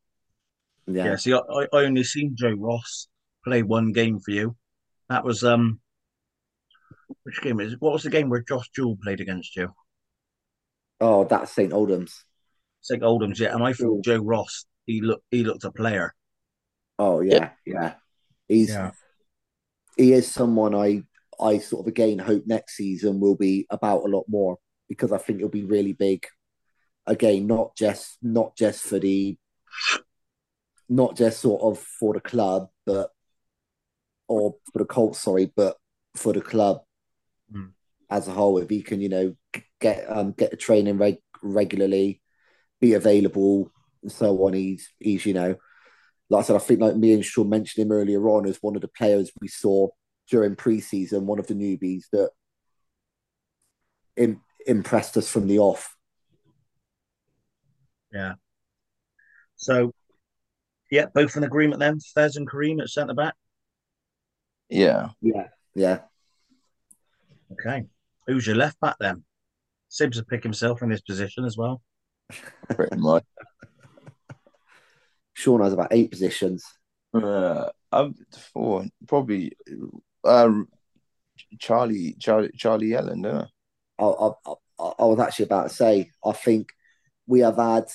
Yeah, 0.87 1.05
Yeah. 1.05 1.15
See, 1.17 1.33
I, 1.33 1.39
I 1.39 1.67
I 1.73 1.83
only 1.83 2.03
seen 2.03 2.35
Joe 2.37 2.53
Ross 2.53 3.09
play 3.43 3.63
one 3.63 3.91
game 3.91 4.19
for 4.19 4.31
you. 4.31 4.55
That 5.09 5.25
was 5.25 5.43
um, 5.43 5.81
which 7.23 7.41
game 7.41 7.59
is? 7.59 7.75
What 7.79 7.93
was 7.93 8.03
the 8.03 8.09
game 8.09 8.29
where 8.29 8.41
Josh 8.41 8.69
Jewell 8.75 8.97
played 9.01 9.21
against 9.21 9.55
you? 9.55 9.73
Oh, 11.01 11.25
that's 11.25 11.51
St. 11.51 11.71
Aldhelm's. 11.71 12.25
St. 12.81 13.01
Aldhelm's, 13.01 13.39
yeah. 13.39 13.53
And 13.53 13.63
I 13.63 13.73
thought 13.73 13.99
Ooh. 13.99 14.01
Joe 14.03 14.19
Ross, 14.19 14.65
he 14.85 15.01
looked 15.01 15.23
he 15.31 15.43
looked 15.43 15.63
a 15.63 15.71
player. 15.71 16.13
Oh 16.97 17.21
yeah, 17.21 17.51
yeah. 17.65 17.93
He's 18.47 18.75
he 19.97 20.13
is 20.13 20.31
someone 20.31 20.75
I 20.75 21.03
I 21.39 21.59
sort 21.59 21.85
of 21.85 21.87
again 21.87 22.19
hope 22.19 22.43
next 22.45 22.75
season 22.75 23.19
will 23.19 23.35
be 23.35 23.65
about 23.69 24.05
a 24.05 24.07
lot 24.07 24.25
more 24.27 24.57
because 24.87 25.11
I 25.11 25.17
think 25.17 25.39
it'll 25.39 25.49
be 25.49 25.63
really 25.63 25.93
big. 25.93 26.25
Again, 27.05 27.47
not 27.47 27.75
just 27.75 28.17
not 28.21 28.55
just 28.55 28.83
for 28.83 28.99
the 28.99 29.37
not 30.89 31.15
just 31.15 31.41
sort 31.41 31.61
of 31.61 31.79
for 31.99 32.13
the 32.13 32.21
club, 32.21 32.69
but 32.85 33.11
or 34.27 34.55
for 34.71 34.79
the 34.79 34.85
Colts, 34.85 35.21
sorry, 35.21 35.51
but 35.55 35.77
for 36.15 36.33
the 36.33 36.41
club 36.41 36.81
Mm. 37.53 37.71
as 38.09 38.27
a 38.27 38.31
whole. 38.31 38.57
If 38.57 38.69
he 38.69 38.81
can, 38.81 39.01
you 39.01 39.09
know, 39.09 39.35
get 39.79 40.05
um 40.09 40.31
get 40.33 40.51
the 40.51 40.57
training 40.57 40.97
reg- 40.97 41.23
regularly, 41.41 42.21
be 42.79 42.93
available, 42.93 43.71
and 44.03 44.11
so 44.11 44.45
on, 44.45 44.53
he's 44.53 44.89
he's 44.99 45.25
you 45.25 45.33
know, 45.33 45.55
like 46.29 46.43
I 46.43 46.47
said, 46.47 46.55
I 46.55 46.59
think 46.59 46.79
like 46.79 46.95
me 46.95 47.13
and 47.13 47.25
Sean 47.25 47.49
mentioned 47.49 47.85
him 47.85 47.91
earlier 47.91 48.27
on 48.29 48.45
as 48.45 48.57
one 48.61 48.75
of 48.75 48.81
the 48.81 48.87
players 48.87 49.31
we 49.41 49.47
saw 49.47 49.87
during 50.29 50.55
preseason, 50.55 51.23
one 51.23 51.39
of 51.39 51.47
the 51.47 51.55
newbies 51.55 52.03
that 52.11 52.29
im- 54.15 54.41
impressed 54.65 55.17
us 55.17 55.27
from 55.27 55.47
the 55.47 55.59
off. 55.59 55.95
Yeah. 58.13 58.33
So, 59.55 59.91
yeah, 60.91 61.05
both 61.13 61.35
in 61.35 61.43
agreement 61.43 61.79
then. 61.79 61.99
Fez 61.99 62.35
and 62.35 62.49
Kareem 62.49 62.81
at 62.81 62.89
centre 62.89 63.13
back. 63.13 63.33
Yeah. 64.69 65.09
Yeah, 65.21 65.47
yeah. 65.75 65.99
Okay. 67.51 67.85
Who's 68.27 68.45
your 68.45 68.55
left 68.55 68.79
back 68.79 68.95
then? 68.99 69.23
Sibs 69.89 70.17
will 70.17 70.25
pick 70.25 70.43
himself 70.43 70.81
in 70.81 70.89
this 70.89 71.01
position 71.01 71.45
as 71.45 71.57
well. 71.57 71.81
Pretty 72.69 72.95
much. 72.97 73.23
Sean 75.33 75.61
has 75.61 75.73
about 75.73 75.87
eight 75.91 76.11
positions. 76.11 76.63
Uh, 77.13 77.69
I'm 77.91 78.13
for 78.53 78.85
probably 79.07 79.53
uh, 80.23 80.51
Charlie 81.57 82.15
Charlie 82.19 82.51
Charlie 82.55 82.93
Ellen, 82.93 83.21
don't 83.23 83.47
I? 83.99 84.03
I, 84.03 84.05
I, 84.05 84.31
I, 84.79 84.83
I 84.99 85.05
was 85.05 85.19
actually 85.19 85.45
about 85.45 85.69
to 85.69 85.75
say, 85.75 86.11
I 86.23 86.33
think 86.33 86.69
we 87.25 87.39
have 87.39 87.57
had 87.57 87.85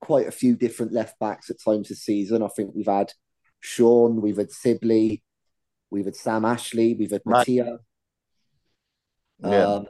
quite 0.00 0.28
a 0.28 0.32
few 0.32 0.54
different 0.54 0.92
left 0.92 1.18
backs 1.18 1.50
at 1.50 1.56
times 1.62 1.88
this 1.88 2.02
season. 2.02 2.42
I 2.42 2.48
think 2.48 2.74
we've 2.74 2.86
had 2.86 3.12
Sean, 3.60 4.20
we've 4.20 4.36
had 4.36 4.52
Sibley, 4.52 5.22
we've 5.90 6.04
had 6.04 6.16
Sam 6.16 6.44
Ashley, 6.44 6.94
we've 6.94 7.10
had 7.10 7.22
Right. 7.24 7.48
Mattia. 7.48 7.78
Yeah. 9.42 9.64
Um, 9.64 9.86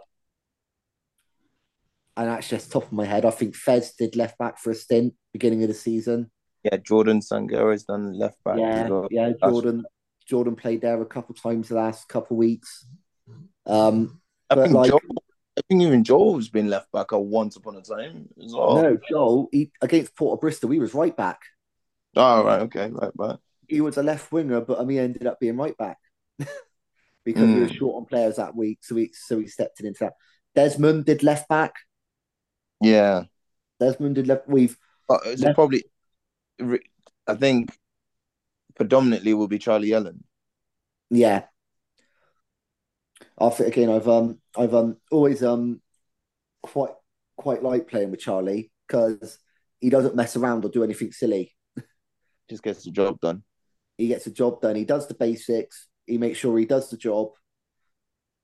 and 2.16 2.28
actually, 2.28 2.58
off 2.58 2.64
the 2.64 2.70
top 2.72 2.84
of 2.84 2.92
my 2.92 3.04
head, 3.04 3.24
I 3.24 3.30
think 3.30 3.54
Fez 3.54 3.94
did 3.94 4.16
left 4.16 4.38
back 4.38 4.58
for 4.58 4.70
a 4.70 4.74
stint 4.74 5.14
beginning 5.32 5.62
of 5.62 5.68
the 5.68 5.74
season. 5.74 6.30
Yeah, 6.64 6.76
Jordan 6.76 7.20
Sangera's 7.20 7.84
done 7.84 8.12
left 8.12 8.42
back 8.44 8.58
yeah, 8.58 8.88
well. 8.88 9.08
yeah. 9.10 9.32
Jordan, 9.42 9.84
Jordan 10.26 10.54
played 10.54 10.82
there 10.82 11.00
a 11.00 11.06
couple 11.06 11.34
times 11.34 11.68
the 11.68 11.76
last 11.76 12.08
couple 12.08 12.36
weeks. 12.36 12.86
Um, 13.64 14.20
I 14.50 14.56
think 14.56 14.74
like- 14.74 14.90
Joel, 14.90 15.00
I 15.56 15.62
think 15.68 15.82
even 15.82 16.04
Joel's 16.04 16.48
been 16.48 16.68
left 16.68 16.92
back 16.92 17.12
at 17.12 17.20
once 17.20 17.56
upon 17.56 17.76
a 17.76 17.82
time 17.82 18.28
as 18.42 18.52
well. 18.52 18.82
no, 18.82 18.98
Joel 19.08 19.48
he, 19.52 19.72
against 19.80 20.16
Port 20.16 20.36
of 20.36 20.40
Bristol, 20.40 20.70
he 20.70 20.78
was 20.78 20.94
right 20.94 21.16
back. 21.16 21.40
Oh 22.16 22.44
right, 22.44 22.60
okay, 22.62 22.90
right, 22.90 23.12
right. 23.16 23.38
he 23.68 23.80
was 23.80 23.96
a 23.96 24.02
left 24.02 24.32
winger, 24.32 24.60
but 24.60 24.80
I 24.80 24.84
mean, 24.84 24.96
he 24.96 24.98
ended 24.98 25.26
up 25.26 25.38
being 25.38 25.56
right 25.56 25.76
back 25.76 25.98
because 27.32 27.48
we 27.48 27.60
were 27.60 27.66
Mm. 27.66 27.76
short 27.78 27.96
on 27.96 28.04
players 28.06 28.36
that 28.36 28.54
week. 28.54 28.78
So 28.82 28.96
he 28.96 29.10
so 29.12 29.38
he 29.38 29.46
stepped 29.46 29.80
in 29.80 29.86
into 29.86 30.00
that. 30.04 30.14
Desmond 30.54 31.04
did 31.06 31.22
left 31.22 31.48
back. 31.48 31.74
Yeah, 32.80 33.24
Desmond 33.78 34.14
did 34.16 34.26
left. 34.26 34.48
We've 34.48 34.76
but 35.08 35.20
it's 35.26 35.42
Left- 35.42 35.54
probably. 35.54 35.84
I 37.26 37.34
think 37.34 37.76
predominantly 38.74 39.34
will 39.34 39.48
be 39.48 39.58
Charlie 39.58 39.92
Ellen. 39.92 40.24
yeah. 41.10 41.44
Think 43.38 43.60
again, 43.68 43.90
I've 43.90 44.08
um 44.08 44.38
I've 44.56 44.74
um 44.74 44.96
always 45.10 45.42
um 45.42 45.80
quite 46.62 46.92
quite 47.36 47.62
like 47.62 47.88
playing 47.88 48.10
with 48.10 48.20
Charlie 48.20 48.70
because 48.86 49.38
he 49.80 49.88
doesn't 49.88 50.14
mess 50.14 50.36
around 50.36 50.64
or 50.64 50.68
do 50.68 50.84
anything 50.84 51.10
silly. 51.12 51.54
Just 52.50 52.62
gets 52.62 52.84
the 52.84 52.90
job 52.90 53.18
done. 53.20 53.42
He 53.96 54.08
gets 54.08 54.24
the 54.24 54.30
job 54.30 54.60
done. 54.60 54.76
He 54.76 54.84
does 54.84 55.06
the 55.06 55.14
basics. 55.14 55.86
He 56.10 56.18
makes 56.18 56.38
sure 56.38 56.58
he 56.58 56.66
does 56.66 56.90
the 56.90 56.96
job. 56.96 57.30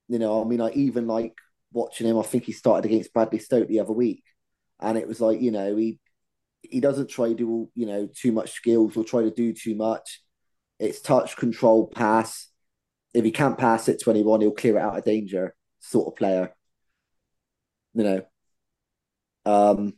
You 0.08 0.18
know, 0.18 0.40
I 0.42 0.44
mean, 0.46 0.60
I 0.60 0.70
even 0.70 1.06
like 1.06 1.34
watching 1.72 2.06
him. 2.06 2.18
I 2.18 2.22
think 2.22 2.44
he 2.44 2.52
started 2.52 2.86
against 2.88 3.12
Bradley 3.12 3.38
Stoke 3.38 3.68
the 3.68 3.80
other 3.80 3.92
week, 3.92 4.22
and 4.80 4.96
it 4.96 5.08
was 5.08 5.20
like 5.20 5.40
you 5.40 5.50
know 5.50 5.76
he 5.76 5.98
he 6.62 6.80
doesn't 6.80 7.10
try 7.10 7.28
to 7.28 7.34
do 7.34 7.70
you 7.74 7.86
know 7.86 8.08
too 8.14 8.32
much 8.32 8.52
skills 8.52 8.96
or 8.96 9.04
try 9.04 9.22
to 9.22 9.30
do 9.30 9.52
too 9.52 9.74
much. 9.74 10.22
It's 10.78 11.00
touch, 11.00 11.36
control, 11.36 11.88
pass. 11.88 12.48
If 13.14 13.24
he 13.24 13.30
can't 13.30 13.58
pass 13.58 13.88
it 13.88 14.00
to 14.00 14.10
anyone, 14.10 14.40
he'll 14.40 14.52
clear 14.52 14.76
it 14.78 14.82
out 14.82 14.98
of 14.98 15.04
danger. 15.04 15.54
Sort 15.80 16.08
of 16.08 16.16
player, 16.16 16.54
you 17.94 18.04
know. 18.04 18.22
Um, 19.44 19.94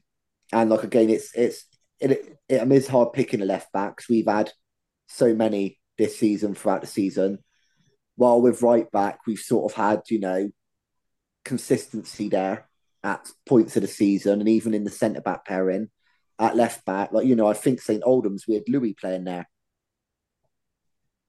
and 0.52 0.70
like 0.70 0.84
again, 0.84 1.10
it's 1.10 1.34
it's 1.34 1.66
it, 2.00 2.12
it, 2.12 2.38
it 2.48 2.72
is 2.72 2.88
hard 2.88 3.12
picking 3.12 3.42
a 3.42 3.44
left 3.44 3.72
back 3.72 3.96
because 3.96 4.08
we've 4.08 4.26
had 4.26 4.50
so 5.08 5.34
many 5.34 5.78
this 5.96 6.18
season 6.18 6.54
throughout 6.54 6.80
the 6.80 6.86
season. 6.86 7.38
While 8.18 8.40
with 8.42 8.62
right 8.62 8.90
back, 8.90 9.20
we've 9.28 9.38
sort 9.38 9.70
of 9.72 9.76
had 9.76 10.02
you 10.10 10.18
know 10.18 10.50
consistency 11.44 12.28
there 12.28 12.68
at 13.04 13.30
points 13.46 13.76
of 13.76 13.82
the 13.82 13.88
season, 13.88 14.40
and 14.40 14.48
even 14.48 14.74
in 14.74 14.82
the 14.82 14.90
centre 14.90 15.20
back 15.20 15.44
pairing 15.46 15.88
at 16.40 16.56
left 16.56 16.84
back, 16.84 17.12
like 17.12 17.26
you 17.26 17.36
know, 17.36 17.46
I 17.46 17.54
think 17.54 17.80
St 17.80 18.02
Aldhelm's 18.02 18.46
we 18.48 18.54
had 18.54 18.64
Louis 18.68 18.94
playing 18.94 19.22
there 19.24 19.48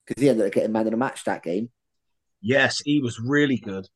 because 0.05 0.19
he 0.21 0.29
ended 0.29 0.47
up 0.47 0.51
getting 0.51 0.71
man 0.71 0.87
of 0.87 0.91
the 0.91 0.97
match 0.97 1.23
that 1.25 1.43
game. 1.43 1.69
Yes, 2.41 2.81
he 2.83 2.99
was 3.01 3.19
really 3.19 3.57
good. 3.57 3.87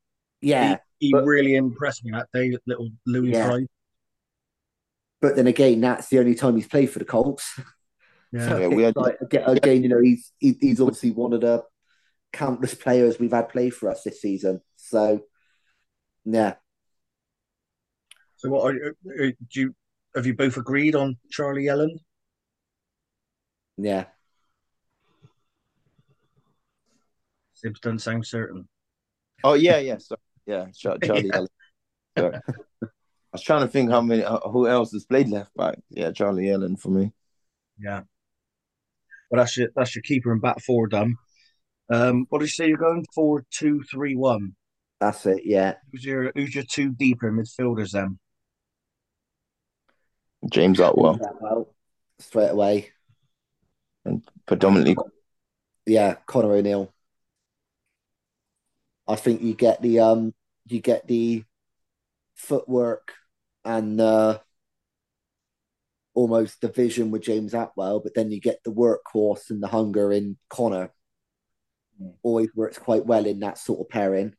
Yeah, 0.42 0.78
He 1.00 1.12
But- 1.12 1.26
really 1.26 1.56
impressed 1.56 2.06
me 2.06 2.12
that 2.12 2.30
day, 2.32 2.56
little 2.68 2.90
Louis 3.08 3.32
Yeah. 3.32 3.48
Pride. 3.48 3.68
but 5.22 5.36
then 5.36 5.48
again, 5.48 5.82
that's 5.82 6.10
the 6.10 6.20
only 6.20 6.36
time 6.36 6.56
he's 6.58 6.68
played 6.68 6.90
for 6.92 7.00
the 7.00 7.06
Colts. 7.06 7.58
Yeah. 7.58 7.64
Yeah, 8.60 8.68
we 8.68 8.84
had- 8.84 8.96
Like, 8.96 9.18
again, 9.22 9.82
you 9.84 9.90
know, 9.90 10.02
he's 10.02 10.32
he, 10.40 10.56
he's 10.62 10.80
obviously 10.82 11.12
one 11.12 11.34
of 11.34 11.42
the 11.42 11.64
countless 12.34 12.74
players 12.74 13.20
we've 13.20 13.32
had 13.32 13.48
play 13.50 13.70
for 13.70 13.90
us 13.90 14.04
this 14.04 14.22
season. 14.22 14.60
So, 14.76 15.22
yeah, 16.26 16.56
So 18.36 18.50
what 18.50 18.66
are, 18.66 18.74
you- 18.74 18.96
uh, 19.12 19.32
do 19.52 19.60
you 19.62 19.76
have 20.16 20.26
you 20.26 20.34
both 20.36 20.58
agreed 20.58 20.96
on 20.96 21.18
Charlie 21.32 21.68
Ellen? 21.70 22.00
yeah. 23.78 24.06
Sibs 27.64 27.80
doesn't 27.80 28.00
sound 28.00 28.26
certain. 28.26 28.68
Oh 29.44 29.54
yeah, 29.54 29.78
yeah, 29.80 29.98
sorry. 29.98 30.20
yeah, 30.46 30.66
Char- 30.76 30.98
Charlie 31.04 31.32
Ellen. 31.34 31.48
Sorry. 32.18 32.36
I 32.84 32.88
was 33.38 33.42
trying 33.42 33.62
to 33.62 33.68
think 33.68 33.90
how 33.90 34.02
many, 34.02 34.24
uh, 34.24 34.38
who 34.50 34.68
else 34.68 34.92
has 34.92 35.06
played 35.06 35.30
left 35.30 35.56
back. 35.56 35.80
Yeah, 35.90 36.12
Charlie 36.12 36.50
Ellen 36.52 36.76
for 36.76 36.90
me. 36.90 37.14
Yeah. 37.80 38.02
Well, 39.32 39.40
that's 39.42 39.58
your 39.58 39.70
that's 39.76 39.96
your 39.96 40.04
keeper 40.04 40.32
and 40.32 40.42
back 40.42 40.60
four 40.62 40.88
done. 40.88 41.16
Um, 41.94 42.26
what 42.30 42.40
did 42.40 42.46
you 42.46 42.50
say 42.50 42.68
you're 42.68 42.78
going? 42.78 43.06
Four, 43.14 43.46
two, 43.52 43.84
three, 43.84 44.16
one. 44.16 44.56
That's 45.00 45.28
it. 45.28 45.42
Yeah, 45.46 45.76
Who's 45.92 46.04
your 46.04 46.32
who's 46.34 46.56
your 46.56 46.64
two 46.64 46.90
deeper 46.90 47.32
midfielders 47.32 47.92
then? 47.92 48.18
James 50.50 50.80
Atwell, 50.80 51.20
well, 51.40 51.70
straight 52.18 52.50
away. 52.50 52.90
And 54.06 54.24
predominantly. 54.48 54.96
Yeah, 55.86 56.16
Connor 56.26 56.54
O'Neill. 56.54 56.92
I 59.08 59.16
think 59.16 59.42
you 59.42 59.54
get 59.54 59.82
the 59.82 60.00
um, 60.00 60.34
you 60.66 60.80
get 60.80 61.08
the 61.08 61.44
footwork 62.34 63.14
and 63.64 64.02
uh, 64.02 64.40
almost 66.16 66.60
the 66.62 66.70
vision 66.70 67.12
with 67.12 67.22
James 67.22 67.54
Atwell, 67.54 68.00
but 68.00 68.16
then 68.16 68.32
you 68.32 68.42
get 68.42 68.64
the 68.64 68.72
workhorse 68.72 69.52
and 69.52 69.62
the 69.62 69.68
hunger 69.68 70.12
in 70.12 70.38
Connor. 70.50 70.92
Mm. 72.02 72.14
Always 72.24 72.50
works 72.56 72.78
quite 72.78 73.06
well 73.06 73.26
in 73.26 73.40
that 73.42 73.58
sort 73.58 73.80
of 73.82 73.90
pairing. 73.90 74.36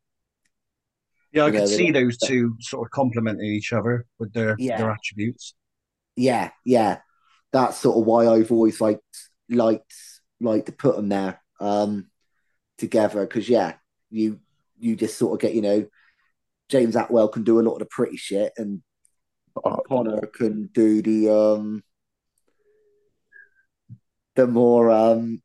Yeah, 1.33 1.45
I 1.45 1.47
Yeah, 1.49 1.61
could 1.61 1.69
they- 1.69 1.77
see 1.77 1.91
those 1.91 2.17
two 2.19 2.57
sort 2.61 2.87
of 2.87 2.91
complementing 2.93 3.47
each 3.47 3.73
other 3.73 4.07
with 4.19 4.33
their 4.33 4.57
Yeah. 4.59 4.79
their 4.79 4.91
attributes. 4.91 5.55
Yeah, 6.17 6.51
yeah. 6.65 7.01
That's 7.53 7.79
sort 7.79 7.99
of 7.99 8.05
why 8.07 8.27
I've 8.29 8.53
always 8.53 8.81
liked 8.81 9.03
liked 9.49 9.95
like 10.41 10.67
to 10.67 10.73
put 10.73 10.97
them 10.97 11.09
there 11.09 11.41
um 11.61 12.11
together 12.79 13.27
because 13.27 13.49
yeah, 13.49 13.77
you 14.11 14.41
you 14.79 14.97
just 14.97 15.17
sort 15.19 15.33
of 15.35 15.41
get 15.41 15.55
you 15.55 15.63
know 15.63 15.87
James 16.69 16.97
Atwell 16.97 17.29
can 17.29 17.45
do 17.45 17.61
a 17.61 17.63
lot 17.63 17.75
of 17.75 17.79
the 17.81 17.87
pretty 17.87 18.17
shit 18.17 18.53
and 18.57 18.83
Oh, 19.65 19.81
Connor 19.87 20.27
can 20.27 20.67
do 20.73 21.01
the 21.03 21.29
um 21.31 21.85
the 24.35 24.47
more 24.49 24.91
um 24.91 25.43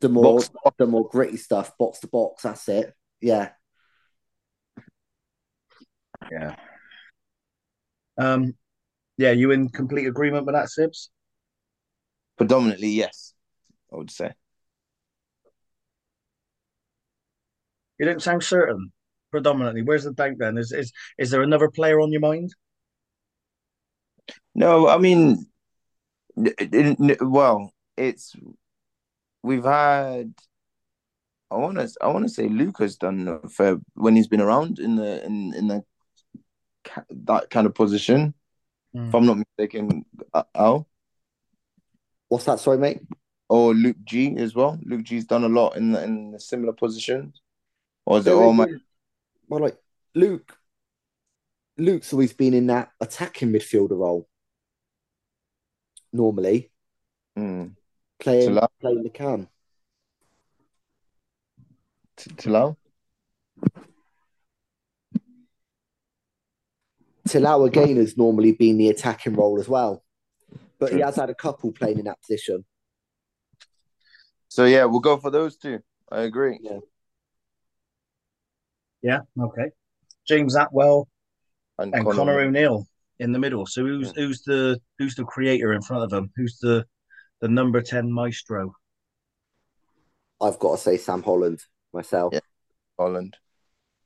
the 0.00 0.08
more 0.08 0.38
Box 0.38 0.50
the 0.78 0.86
more 0.86 1.08
gritty 1.08 1.36
stuff, 1.36 1.76
box 1.78 2.00
to 2.00 2.08
box. 2.08 2.42
That's 2.42 2.68
it. 2.68 2.94
Yeah, 3.20 3.50
Yeah. 6.30 6.56
Um, 8.16 8.54
yeah, 9.16 9.30
you 9.32 9.50
in 9.50 9.68
complete 9.68 10.06
agreement 10.06 10.46
with 10.46 10.54
that, 10.54 10.68
Sibs? 10.68 11.08
predominantly, 12.36 12.90
yes, 12.90 13.34
I 13.92 13.96
would 13.96 14.10
say. 14.10 14.32
You 17.98 18.06
don't 18.06 18.22
sound 18.22 18.44
certain. 18.44 18.92
Predominantly, 19.30 19.82
where's 19.82 20.04
the 20.04 20.12
doubt 20.12 20.38
then? 20.38 20.56
Is 20.56 20.72
is 20.72 20.92
is 21.18 21.30
there 21.30 21.42
another 21.42 21.68
player 21.70 22.00
on 22.00 22.12
your 22.12 22.20
mind? 22.20 22.54
No, 24.54 24.88
I 24.88 24.98
mean, 24.98 25.46
well, 27.20 27.72
it's 27.96 28.34
we've 29.42 29.64
had. 29.64 30.34
I 31.50 31.56
want 31.56 31.78
to. 31.78 31.90
I 32.00 32.08
want 32.08 32.24
to 32.24 32.28
say 32.28 32.48
Luca's 32.48 32.96
done 32.96 33.40
for 33.48 33.80
when 33.94 34.16
he's 34.16 34.28
been 34.28 34.40
around 34.40 34.78
in 34.78 34.96
the 34.96 35.24
in 35.24 35.54
in 35.54 35.68
the 35.68 35.84
that 37.10 37.50
kind 37.50 37.66
of 37.66 37.74
position. 37.74 38.34
Mm. 38.94 39.08
If 39.08 39.14
I'm 39.14 39.26
not 39.26 39.38
mistaken, 39.38 40.04
uh, 40.34 40.44
Al. 40.54 40.88
What's 42.28 42.44
that? 42.44 42.60
Sorry, 42.60 42.78
mate. 42.78 43.00
Or 43.48 43.74
Luke 43.74 43.96
G 44.04 44.36
as 44.36 44.54
well. 44.54 44.78
Luke 44.84 45.04
G's 45.04 45.24
done 45.24 45.44
a 45.44 45.48
lot 45.48 45.76
in 45.76 45.92
the, 45.92 46.02
in 46.02 46.32
the 46.32 46.40
similar 46.40 46.74
positions. 46.74 47.40
Or 48.04 48.18
is 48.18 48.26
it 48.26 48.32
all 48.32 48.52
my? 48.52 48.66
Well, 49.48 49.60
like 49.60 49.78
Luke. 50.14 50.54
Luke's 51.78 52.12
always 52.12 52.32
been 52.32 52.54
in 52.54 52.66
that 52.66 52.90
attacking 53.00 53.52
midfielder 53.52 53.98
role. 53.98 54.28
Normally, 56.12 56.70
mm. 57.38 57.72
Playing 58.20 58.58
playing 58.80 59.02
the 59.02 59.10
cam. 59.10 59.48
Tilal? 62.16 62.76
Tilal 67.28 67.66
again 67.66 67.96
has 67.96 68.16
normally 68.16 68.52
been 68.52 68.78
the 68.78 68.88
attacking 68.88 69.34
role 69.34 69.60
as 69.60 69.68
well, 69.68 70.02
but 70.78 70.88
True. 70.88 70.96
he 70.96 71.02
has 71.02 71.16
had 71.16 71.30
a 71.30 71.34
couple 71.34 71.72
playing 71.72 71.98
in 71.98 72.06
that 72.06 72.20
position. 72.20 72.64
So 74.48 74.64
yeah, 74.64 74.84
we'll 74.84 75.00
go 75.00 75.18
for 75.18 75.30
those 75.30 75.56
two. 75.56 75.80
I 76.10 76.22
agree. 76.22 76.58
Yeah. 76.62 76.78
Yeah. 79.02 79.20
Okay. 79.38 79.70
James 80.26 80.56
Atwell 80.56 81.08
and, 81.78 81.94
and 81.94 82.04
Conor, 82.04 82.16
Conor 82.16 82.40
O'Neill 82.40 82.86
in 83.18 83.32
the 83.32 83.38
middle. 83.38 83.66
So 83.66 83.84
who's 83.84 84.12
yeah. 84.16 84.24
who's 84.24 84.42
the 84.42 84.80
who's 84.98 85.14
the 85.14 85.24
creator 85.24 85.72
in 85.72 85.82
front 85.82 86.04
of 86.04 86.10
them? 86.10 86.30
Who's 86.36 86.58
the 86.58 86.84
the 87.40 87.48
number 87.48 87.80
ten 87.82 88.12
maestro? 88.12 88.74
I've 90.40 90.58
got 90.58 90.76
to 90.76 90.82
say 90.82 90.96
Sam 90.96 91.22
Holland 91.22 91.60
myself. 91.92 92.32
Yeah. 92.32 92.40
Holland. 92.98 93.36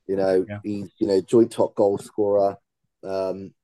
You 0.06 0.16
know, 0.16 0.44
yeah. 0.48 0.58
he's 0.62 0.90
you 0.98 1.06
know 1.06 1.20
joint 1.20 1.52
top 1.52 1.74
goal 1.74 1.98
scorer. 1.98 2.56
Um, 3.04 3.54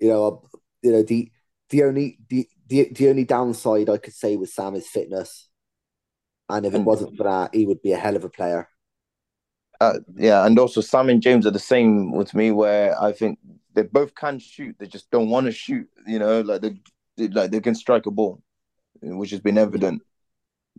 you 0.00 0.08
know, 0.08 0.48
you 0.82 0.92
know 0.92 1.02
the 1.02 1.30
the 1.70 1.84
only 1.84 2.18
the, 2.28 2.48
the 2.68 2.88
the 2.92 3.08
only 3.08 3.24
downside 3.24 3.88
I 3.88 3.98
could 3.98 4.14
say 4.14 4.36
with 4.36 4.50
Sam 4.50 4.74
is 4.74 4.88
fitness, 4.88 5.48
and 6.48 6.66
if 6.66 6.74
it 6.74 6.80
wasn't 6.80 7.16
for 7.16 7.24
that, 7.24 7.54
he 7.54 7.66
would 7.66 7.82
be 7.82 7.92
a 7.92 7.96
hell 7.96 8.16
of 8.16 8.24
a 8.24 8.28
player. 8.28 8.68
Uh, 9.80 9.98
yeah, 10.16 10.44
and 10.46 10.58
also 10.58 10.80
Sam 10.80 11.08
and 11.08 11.22
James 11.22 11.46
are 11.46 11.50
the 11.50 11.58
same 11.58 12.12
with 12.12 12.34
me, 12.34 12.50
where 12.50 13.00
I 13.00 13.12
think 13.12 13.38
they 13.74 13.82
both 13.82 14.14
can 14.14 14.38
shoot, 14.38 14.74
they 14.78 14.86
just 14.86 15.10
don't 15.10 15.28
want 15.28 15.46
to 15.46 15.52
shoot. 15.52 15.88
You 16.06 16.18
know, 16.18 16.40
like 16.40 16.62
they, 16.62 16.70
they 16.70 16.80
like 17.18 17.50
they 17.50 17.60
can 17.60 17.74
strike 17.74 18.06
a 18.06 18.10
ball, 18.10 18.42
which 19.00 19.30
has 19.30 19.40
been 19.40 19.58
evident. 19.58 20.02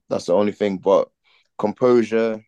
That's 0.10 0.26
the 0.26 0.34
only 0.34 0.52
thing, 0.52 0.78
but 0.78 1.10
composure 1.58 2.44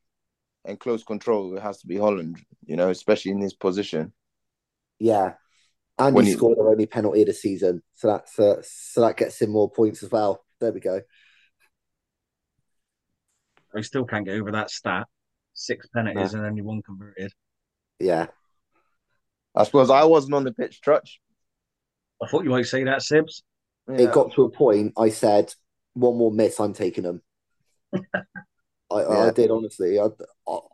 and 0.66 0.80
close 0.80 1.03
control, 1.03 1.57
it 1.57 1.61
has 1.61 1.80
to 1.80 1.88
be 1.88 1.98
Holland. 1.98 2.38
You 2.66 2.76
know, 2.76 2.90
especially 2.90 3.32
in 3.32 3.41
his 3.41 3.53
position. 3.53 4.14
Yeah, 4.99 5.34
and 5.98 6.16
when 6.16 6.26
he 6.26 6.34
scored 6.34 6.57
the 6.57 6.64
only 6.64 6.86
penalty 6.86 7.22
of 7.22 7.28
the 7.28 7.34
season, 7.34 7.82
so 7.95 8.07
that's 8.07 8.40
uh, 8.40 8.61
so 8.61 9.02
that 9.02 9.18
gets 9.18 9.41
him 9.41 9.52
more 9.52 9.70
points 9.70 10.03
as 10.03 10.11
well. 10.11 10.44
There 10.60 10.72
we 10.72 10.80
go. 10.80 11.02
I 13.76 13.82
still 13.82 14.06
can't 14.06 14.26
get 14.26 14.36
over 14.36 14.52
that 14.52 14.72
stat. 14.72 15.07
Six 15.53 15.88
penalties 15.88 16.34
no. 16.34 16.40
and 16.40 16.48
only 16.48 16.61
one 16.61 16.82
converted. 16.82 17.32
Yeah. 17.99 18.28
I 19.56 19.64
suppose 19.64 19.90
I 19.90 20.06
wasn't 20.06 20.36
on 20.36 20.44
the 20.44 20.53
pitch, 20.53 20.82
Trutch. 20.82 21.20
I 22.22 22.28
thought 22.28 22.44
you 22.44 22.49
might 22.49 22.66
say 22.66 22.84
that, 22.84 22.99
Sibs. 22.99 23.41
Yeah. 23.90 24.02
It 24.02 24.11
got 24.11 24.34
to 24.34 24.44
a 24.44 24.49
point. 24.49 24.94
I 24.98 25.10
said, 25.10 25.53
"One 25.94 26.18
more 26.18 26.32
miss, 26.32 26.60
I'm 26.60 26.74
taking 26.74 27.03
them." 27.03 27.22
I, 28.91 29.02
yeah. 29.02 29.26
I, 29.26 29.32
did 29.32 29.52
honestly. 29.52 29.99
I, 29.99 30.07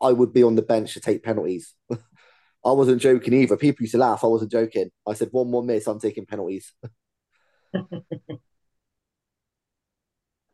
I 0.02 0.12
would 0.12 0.34
be 0.34 0.44
on 0.44 0.56
the 0.56 0.62
bench 0.62 0.94
to 0.94 1.00
take 1.00 1.24
penalties. 1.24 1.74
I 1.92 2.72
wasn't 2.72 3.02
joking 3.02 3.34
either. 3.34 3.58
People 3.58 3.84
used 3.84 3.92
to 3.92 4.00
laugh. 4.00 4.24
I 4.24 4.28
wasn't 4.28 4.52
joking. 4.52 4.90
I 5.08 5.14
said, 5.14 5.30
"One 5.32 5.50
more 5.50 5.64
miss, 5.64 5.88
I'm 5.88 6.00
taking 6.00 6.26
penalties." 6.26 6.74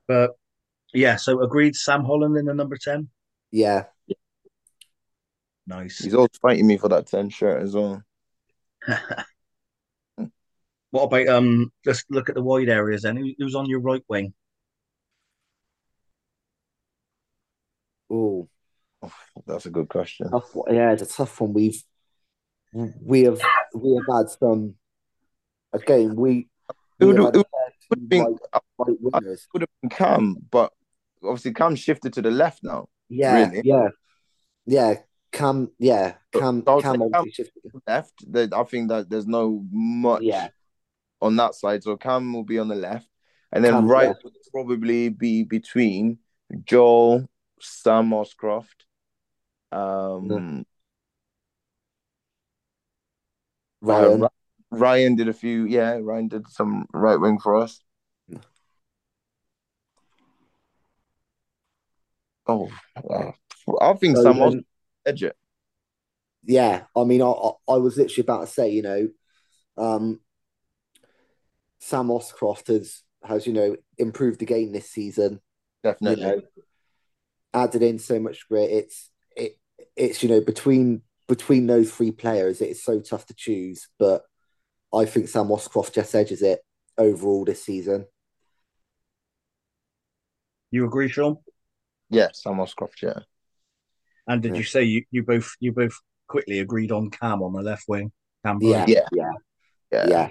but 0.08 0.32
yeah, 0.94 1.16
so 1.16 1.42
agreed. 1.42 1.76
Sam 1.76 2.04
Holland 2.04 2.38
in 2.38 2.46
the 2.46 2.54
number 2.54 2.78
ten. 2.78 3.10
Yeah. 3.52 3.86
Nice. 5.66 6.00
He's 6.00 6.14
always 6.14 6.38
fighting 6.42 6.68
me 6.68 6.78
for 6.78 6.90
that 6.90 7.08
ten 7.08 7.30
shirt 7.30 7.64
as 7.64 7.74
well. 7.74 8.04
What 10.92 11.04
about 11.04 11.28
um? 11.28 11.72
Let's 11.86 12.04
look 12.10 12.30
at 12.30 12.36
the 12.36 12.44
wide 12.44 12.70
areas 12.70 13.04
then. 13.04 13.18
Who, 13.18 13.32
who's 13.38 13.56
on 13.56 13.66
your 13.66 13.80
right 13.80 14.04
wing? 14.08 14.34
Oh, 18.10 18.50
that's 19.48 19.66
a 19.66 19.70
good 19.70 19.90
question. 19.90 20.30
Tough, 20.30 20.56
yeah, 20.70 20.92
it's 20.92 21.02
a 21.02 21.06
tough 21.06 21.40
one. 21.42 21.54
We've 21.54 21.82
we 22.74 23.24
have 23.24 23.42
we 23.74 23.96
have 23.96 24.18
had 24.18 24.30
some 24.30 24.76
again. 25.74 26.16
We, 26.16 26.50
we 27.00 27.08
it 27.08 27.20
would, 27.20 27.36
it 27.36 27.46
would 27.90 28.00
have 28.00 28.10
been, 28.10 28.24
right, 28.24 28.62
right 28.78 28.98
would 29.54 29.62
have 29.62 29.70
been 29.82 29.90
Cam, 29.90 30.38
but 30.52 30.72
obviously 31.24 31.54
Cam 31.54 31.76
shifted 31.76 32.14
to 32.14 32.22
the 32.22 32.32
left 32.32 32.64
now. 32.64 32.90
Yeah, 33.10 33.48
really. 33.48 33.62
yeah, 33.64 33.88
yeah. 34.66 34.96
Cam, 35.32 35.72
yeah, 35.80 36.16
Cam, 36.34 36.62
so 36.66 36.82
Cam, 36.82 37.00
Cam 37.00 37.32
left. 37.88 38.14
I 38.36 38.64
think 38.64 38.90
that 38.90 39.10
there's 39.10 39.28
no 39.28 39.64
much 39.72 40.24
yeah. 40.24 40.50
On 41.22 41.36
that 41.36 41.54
side, 41.54 41.84
so 41.84 41.96
Cam 41.98 42.34
will 42.34 42.44
be 42.44 42.58
on 42.58 42.68
the 42.68 42.76
left, 42.76 43.08
and 43.52 43.64
then 43.64 43.74
Cam, 43.74 43.88
right 43.88 44.08
yeah. 44.08 44.14
would 44.24 44.34
probably 44.52 45.10
be 45.10 45.44
between 45.44 46.18
Joel, 46.66 47.30
Sam 47.60 48.10
Oscroft, 48.10 48.86
um, 49.72 50.66
Ryan. 53.82 54.24
Uh, 54.24 54.30
Ryan 54.72 55.16
did 55.16 55.28
a 55.28 55.34
few. 55.34 55.66
Yeah, 55.66 56.00
Ryan 56.02 56.28
did 56.30 56.48
some 56.48 56.86
right 56.94 57.18
wing 57.18 57.40
for 57.40 57.58
us. 57.58 57.82
Oh, 62.48 62.70
I 63.80 63.94
think 63.94 64.18
so 64.18 64.24
someone 64.24 64.64
edge 65.06 65.24
it. 65.24 65.36
Yeah, 66.44 66.84
I 66.96 67.04
mean, 67.04 67.22
I, 67.22 67.32
I 67.70 67.78
was 67.78 67.98
literally 67.98 68.24
about 68.24 68.42
to 68.42 68.48
say, 68.48 68.72
you 68.72 68.82
know, 68.82 69.10
um, 69.78 70.20
Sam 71.82 72.08
Oscroft 72.08 72.68
has 72.68 73.02
has 73.24 73.46
you 73.46 73.54
know 73.54 73.76
improved 73.98 74.40
the 74.40 74.46
game 74.46 74.72
this 74.72 74.90
season. 74.90 75.42
Definitely, 75.84 76.24
you 76.24 76.28
know, 76.28 76.42
added 77.54 77.82
in 77.82 78.00
so 78.00 78.20
much 78.20 78.48
grit. 78.48 78.70
It's 78.70 79.10
it 79.36 79.58
it's 79.96 80.24
you 80.24 80.30
know 80.30 80.42
between 80.42 81.02
between 81.28 81.66
those 81.68 81.92
three 81.92 82.12
players, 82.12 82.62
it 82.62 82.70
is 82.70 82.84
so 82.84 83.00
tough 83.00 83.26
to 83.26 83.34
choose. 83.34 83.88
But 83.98 84.24
I 84.94 85.06
think 85.06 85.28
Sam 85.28 85.48
Oscroft 85.48 85.94
just 85.94 86.14
edges 86.14 86.42
it 86.42 86.60
overall 86.98 87.46
this 87.46 87.64
season. 87.64 88.06
You 90.70 90.86
agree, 90.86 91.10
Sean? 91.10 91.38
Yes, 92.10 92.44
Sam 92.44 92.58
Oscroft. 92.58 93.02
yeah. 93.02 93.20
And 94.28 94.42
did 94.42 94.54
yeah. 94.54 94.58
you 94.60 94.64
say 94.64 94.84
you, 94.84 95.04
you 95.10 95.24
both 95.24 95.56
you 95.60 95.72
both 95.72 96.00
quickly 96.28 96.60
agreed 96.60 96.92
on 96.92 97.10
Cam 97.10 97.42
on 97.42 97.54
the 97.54 97.62
left 97.62 97.86
wing? 97.88 98.12
Cam 98.46 98.60
yeah, 98.62 98.86
yeah, 98.88 99.08
yeah, 99.12 99.32
yeah, 99.92 100.08
yeah. 100.08 100.30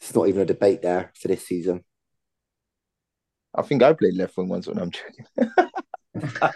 It's 0.00 0.14
not 0.14 0.28
even 0.28 0.42
a 0.42 0.46
debate 0.46 0.82
there 0.82 1.12
for 1.20 1.28
this 1.28 1.46
season. 1.46 1.84
I 3.54 3.62
think 3.62 3.82
I 3.82 3.92
played 3.92 4.14
left 4.14 4.36
wing 4.36 4.48
once 4.48 4.66
when 4.66 4.78
I'm 4.78 4.90
joking. 4.90 5.26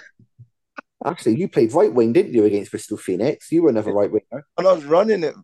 Actually, 1.04 1.36
you 1.38 1.48
played 1.48 1.72
right 1.72 1.92
wing, 1.92 2.12
didn't 2.12 2.32
you, 2.32 2.44
against 2.44 2.70
Bristol 2.70 2.96
Phoenix? 2.96 3.52
You 3.52 3.62
were 3.62 3.72
never 3.72 3.92
right 3.92 4.10
winger. 4.10 4.46
And 4.56 4.66
I 4.66 4.72
was 4.72 4.84
running 4.84 5.24
it. 5.24 5.34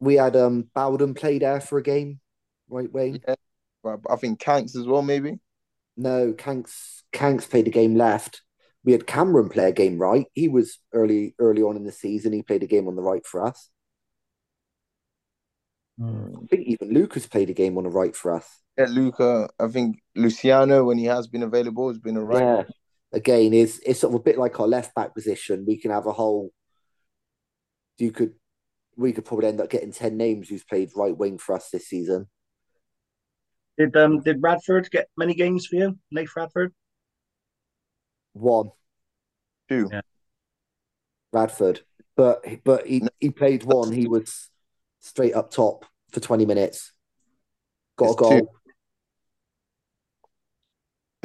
We 0.00 0.14
had 0.14 0.36
um 0.36 0.70
Bowden 0.74 1.14
play 1.14 1.38
there 1.38 1.60
for 1.60 1.78
a 1.78 1.82
game, 1.82 2.20
right 2.68 2.90
wing. 2.90 3.20
Yeah. 3.26 3.34
I 4.08 4.16
think 4.16 4.40
Kanks 4.40 4.76
as 4.76 4.86
well, 4.86 5.02
maybe. 5.02 5.38
No, 5.96 6.32
Kanks 6.32 7.02
Kanks 7.12 7.48
played 7.48 7.66
a 7.66 7.70
game 7.70 7.96
left. 7.96 8.42
We 8.84 8.92
had 8.92 9.06
Cameron 9.06 9.48
play 9.48 9.68
a 9.68 9.72
game 9.72 9.98
right. 9.98 10.26
He 10.34 10.48
was 10.48 10.78
early 10.94 11.34
early 11.38 11.62
on 11.62 11.76
in 11.76 11.84
the 11.84 11.92
season. 11.92 12.32
He 12.32 12.42
played 12.42 12.62
a 12.62 12.66
game 12.66 12.88
on 12.88 12.96
the 12.96 13.02
right 13.02 13.26
for 13.26 13.44
us. 13.44 13.68
Mm. 16.00 16.44
I 16.44 16.46
think 16.46 16.66
even 16.66 16.92
Lucas 16.92 17.26
played 17.26 17.50
a 17.50 17.54
game 17.54 17.76
on 17.76 17.84
the 17.84 17.90
right 17.90 18.14
for 18.14 18.34
us. 18.34 18.46
Yeah, 18.76 18.86
Luca. 18.88 19.48
I 19.58 19.68
think 19.68 20.00
Luciano, 20.14 20.84
when 20.84 20.98
he 20.98 21.06
has 21.06 21.26
been 21.26 21.42
available, 21.42 21.88
has 21.88 21.98
been 21.98 22.16
a 22.16 22.24
right. 22.24 22.42
Yeah. 22.42 22.62
Again, 23.12 23.54
is 23.54 23.80
it's 23.84 24.00
sort 24.00 24.14
of 24.14 24.20
a 24.20 24.22
bit 24.22 24.38
like 24.38 24.60
our 24.60 24.68
left 24.68 24.94
back 24.94 25.14
position. 25.14 25.64
We 25.66 25.78
can 25.78 25.90
have 25.90 26.06
a 26.06 26.12
whole. 26.12 26.52
You 27.96 28.12
could, 28.12 28.34
we 28.96 29.12
could 29.12 29.24
probably 29.24 29.48
end 29.48 29.60
up 29.60 29.70
getting 29.70 29.92
ten 29.92 30.16
names 30.16 30.48
who's 30.48 30.62
played 30.62 30.90
right 30.94 31.16
wing 31.16 31.38
for 31.38 31.54
us 31.54 31.70
this 31.70 31.88
season. 31.88 32.28
Did 33.76 33.96
um 33.96 34.20
did 34.20 34.42
Radford 34.42 34.90
get 34.90 35.08
many 35.16 35.34
games 35.34 35.66
for 35.66 35.76
you, 35.76 35.98
Nate 36.10 36.34
Radford? 36.36 36.74
One, 38.34 38.70
two. 39.68 39.88
Yeah. 39.90 40.02
Radford, 41.32 41.80
but 42.16 42.44
but 42.64 42.86
he 42.86 43.02
he 43.18 43.30
played 43.30 43.64
one. 43.64 43.92
He 43.92 44.06
was 44.06 44.50
straight 45.00 45.34
up 45.34 45.50
top 45.50 45.84
for 46.10 46.20
twenty 46.20 46.46
minutes. 46.46 46.92
Got 47.96 48.06
it's 48.06 48.14
a 48.14 48.18
goal. 48.18 48.54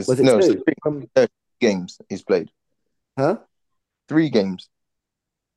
Was 0.07 0.19
it 0.19 0.23
no, 0.23 0.37
it's 0.37 0.47
two? 0.47 0.63
three 0.63 0.73
Um, 0.85 1.07
games 1.59 1.99
he's 2.09 2.23
played. 2.23 2.49
huh? 3.17 3.37
Three 4.09 4.29
games. 4.29 4.69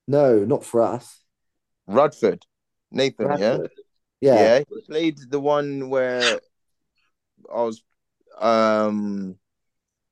No, 0.06 0.44
not 0.44 0.64
for 0.64 0.82
us. 0.82 1.22
Radford, 1.86 2.44
Nathan, 2.90 3.26
yeah, 3.38 3.56
Bradford. 3.56 3.70
Yeah. 4.20 4.58
he 4.58 4.80
played 4.86 5.18
the 5.30 5.40
one 5.40 5.88
where 5.88 6.40
I 7.52 7.62
was. 7.62 7.82
Um, 8.38 9.36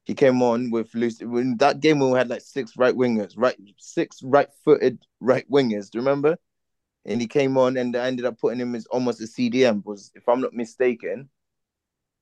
he 0.05 0.15
came 0.15 0.43
on 0.43 0.71
with 0.71 0.95
Lucy 0.95 1.25
when 1.25 1.57
that 1.59 1.81
game 1.81 1.99
when 1.99 2.11
we 2.11 2.19
had 2.19 2.29
like 2.29 2.43
six 2.43 2.77
right 2.77 2.95
wingers, 2.95 3.35
right 3.37 3.57
six 3.79 4.23
right-footed 4.23 4.99
right 5.21 5.49
wingers. 5.51 5.91
Do 5.91 5.99
you 5.99 6.01
remember? 6.01 6.37
And 7.07 7.21
he 7.21 7.27
came 7.27 7.59
on, 7.59 7.77
and 7.77 7.95
I 7.97 8.07
ended 8.07 8.25
up 8.25 8.39
putting 8.39 8.61
him 8.61 8.75
as 8.75 8.87
almost 8.87 9.21
a 9.21 9.25
CDM. 9.25 9.85
Was 9.85 10.11
if 10.15 10.29
I'm 10.29 10.41
not 10.41 10.55
mistaken, 10.55 11.29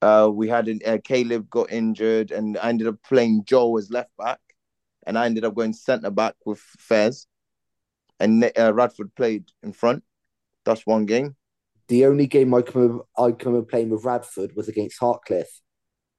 uh, 0.01 0.29
we 0.33 0.49
had 0.49 0.69
an, 0.69 0.81
uh, 0.85 0.99
Caleb 1.03 1.49
got 1.49 1.71
injured, 1.71 2.33
and 2.33 2.59
I 2.59 2.69
ended 2.69 2.89
up 2.89 2.97
playing 3.03 3.45
Joe 3.45 3.77
as 3.77 3.91
left 3.91 4.11
back, 4.19 4.41
and 5.07 5.17
I 5.17 5.27
ended 5.27 5.45
up 5.45 5.55
going 5.55 5.73
centre 5.73 6.11
back 6.11 6.35
with 6.45 6.59
Fez, 6.59 7.27
and 8.19 8.51
uh, 8.59 8.75
Radford 8.75 9.15
played 9.15 9.45
in 9.63 9.73
front. 9.73 10.03
That's 10.65 10.87
one 10.87 11.07
game. 11.07 11.37
The 11.89 12.07
only 12.07 12.27
game 12.27 12.55
I 12.55 12.63
remember, 12.75 13.05
I 13.19 13.33
can 13.33 13.65
playing 13.67 13.91
with 13.91 14.05
Radford 14.05 14.57
was 14.57 14.69
against 14.69 14.99
Hartcliffe 15.01 15.61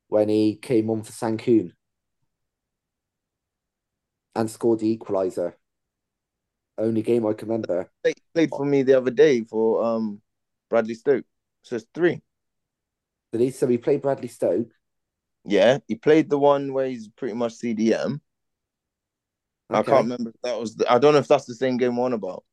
when 0.08 0.30
he 0.30 0.56
came 0.56 0.90
on 0.90 1.04
for 1.04 1.12
Sankoon 1.12 1.72
and 4.36 4.50
scored 4.50 4.80
the 4.80 4.98
equaliser. 4.98 5.54
Only 6.78 7.02
game 7.02 7.26
I 7.26 7.34
can 7.34 7.48
remember. 7.48 7.90
He 8.04 8.14
played 8.34 8.50
for 8.50 8.66
me 8.66 8.84
the 8.84 8.98
other 8.98 9.12
day 9.12 9.42
for 9.44 9.84
um 9.84 10.22
Bradley 10.70 10.96
Stoke. 10.96 11.26
So 11.62 11.76
it's 11.76 11.86
three. 11.94 12.22
Did 13.32 13.42
he? 13.42 13.52
So 13.52 13.68
he 13.68 13.78
played 13.78 14.02
Bradley 14.02 14.28
Stoke. 14.28 14.68
Yeah, 15.46 15.80
he 15.88 15.96
played 15.96 16.30
the 16.30 16.40
one 16.40 16.74
where 16.74 16.88
he's 16.88 17.08
pretty 17.10 17.36
much 17.36 17.54
CDM. 17.54 18.22
I 19.70 19.82
can't 19.82 20.04
remember 20.06 20.30
if 20.30 20.42
that 20.44 20.60
was. 20.60 20.76
The, 20.76 20.92
I 20.92 21.00
don't 21.00 21.14
know 21.14 21.20
if 21.20 21.28
that's 21.28 21.46
the 21.46 21.56
same 21.56 21.78
game 21.78 21.96
one 21.96 22.14
about. 22.14 22.44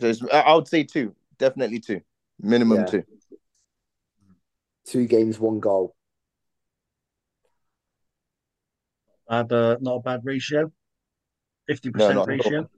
So 0.00 0.08
it's, 0.08 0.22
I 0.32 0.40
I 0.40 0.54
would 0.54 0.68
say 0.68 0.82
two, 0.82 1.14
definitely 1.38 1.80
two, 1.80 2.00
minimum 2.40 2.78
Yeah. 2.78 2.90
two. 2.90 3.04
Two 4.86 5.06
games, 5.06 5.38
one 5.38 5.60
goal. 5.60 5.94
Bad, 9.28 9.52
uh, 9.52 9.76
not 9.80 9.96
a 9.96 10.00
bad 10.00 10.20
ratio. 10.24 10.72
Fifty 11.66 11.90
No, 11.90 11.98
percent 11.98 12.16
not 12.16 12.28
at 12.28 12.28
all. 12.28 12.38
ratio. 12.38 12.68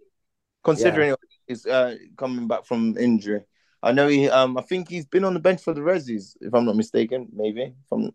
Considering 0.64 1.14
he's 1.46 1.66
uh, 1.66 1.96
coming 2.16 2.48
back 2.48 2.64
from 2.64 2.96
injury, 2.98 3.42
I 3.82 3.92
know 3.92 4.08
he. 4.08 4.28
Um, 4.28 4.56
I 4.58 4.62
think 4.62 4.88
he's 4.88 5.06
been 5.06 5.24
on 5.24 5.34
the 5.34 5.40
bench 5.40 5.62
for 5.62 5.74
the 5.74 5.80
Rezzies, 5.80 6.36
if 6.40 6.54
I'm 6.54 6.64
not 6.64 6.76
mistaken. 6.76 7.28
Maybe 7.32 7.62
if 7.62 7.92
I'm, 7.92 8.10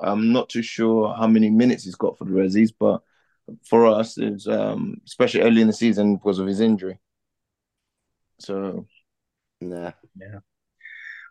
I'm 0.00 0.32
not 0.32 0.48
too 0.48 0.62
sure 0.62 1.14
how 1.14 1.26
many 1.26 1.50
minutes 1.50 1.84
he's 1.84 1.96
got 1.96 2.18
for 2.18 2.24
the 2.24 2.30
Rezzies, 2.30 2.72
but 2.78 3.02
for 3.68 3.86
us, 3.86 4.16
it's 4.16 4.46
um, 4.46 5.00
especially 5.06 5.42
early 5.42 5.60
in 5.60 5.66
the 5.66 5.72
season 5.72 6.16
because 6.16 6.38
of 6.38 6.46
his 6.46 6.60
injury. 6.60 6.98
So 8.38 8.86
Nah. 9.62 9.92
Yeah. 10.18 10.40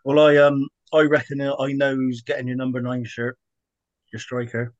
Well, 0.04 0.20
I 0.20 0.36
um, 0.38 0.68
I 0.92 1.02
reckon 1.02 1.40
I 1.40 1.72
know 1.72 1.94
who's 1.94 2.22
getting 2.22 2.48
your 2.48 2.56
number 2.56 2.80
nine 2.80 3.04
shirt, 3.04 3.38
your 4.12 4.20
striker. 4.20 4.74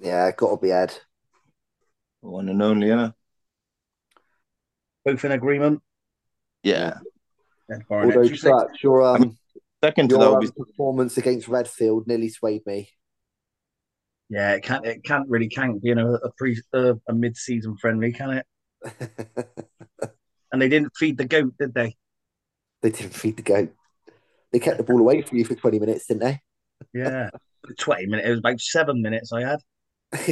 Yeah, 0.00 0.30
gotta 0.32 0.56
be 0.56 0.72
Ed. 0.72 0.98
One 2.22 2.48
and 2.48 2.62
only, 2.62 2.88
yeah, 2.88 3.10
Both 5.04 5.24
in 5.24 5.32
agreement. 5.32 5.82
yeah. 6.62 6.98
Ed 7.70 7.82
Barnett. 7.88 8.16
Although 8.16 8.28
Do 8.28 8.34
you 8.34 8.40
think- 8.40 8.60
Church, 8.70 8.82
your 8.82 9.02
um, 9.02 9.36
Second 9.84 10.10
to 10.10 10.16
that 10.16 10.22
your 10.22 10.34
um, 10.36 10.40
be 10.40 10.48
performance 10.56 11.16
against 11.18 11.48
Redfield 11.48 12.06
nearly 12.06 12.28
swayed 12.28 12.64
me. 12.66 12.88
Yeah, 14.28 14.52
it 14.52 14.62
can't. 14.62 14.86
It 14.86 15.02
can't 15.04 15.28
really 15.28 15.48
can't 15.48 15.82
be 15.82 15.90
in 15.90 15.98
a, 15.98 16.12
a 16.12 16.30
pre 16.38 16.60
uh, 16.72 16.94
a 17.08 17.12
mid 17.12 17.36
season 17.36 17.76
friendly, 17.76 18.12
can 18.12 18.30
it? 18.30 18.46
And 20.52 20.60
they 20.60 20.68
didn't 20.68 20.94
feed 20.96 21.16
the 21.16 21.24
goat, 21.24 21.54
did 21.58 21.72
they? 21.72 21.96
they 22.82 22.90
didn't 22.90 23.14
feed 23.14 23.38
the 23.38 23.42
goat. 23.42 23.72
They 24.52 24.58
kept 24.58 24.76
the 24.76 24.82
ball 24.82 25.00
away 25.00 25.22
from 25.22 25.38
you 25.38 25.46
for 25.46 25.54
20 25.54 25.78
minutes, 25.78 26.06
didn't 26.06 26.20
they? 26.24 26.40
Yeah, 26.92 27.30
twenty 27.78 28.04
minutes. 28.06 28.26
It 28.28 28.30
was 28.32 28.38
about 28.40 28.60
seven 28.60 29.00
minutes. 29.00 29.32
I 29.32 29.40
had. 29.40 29.60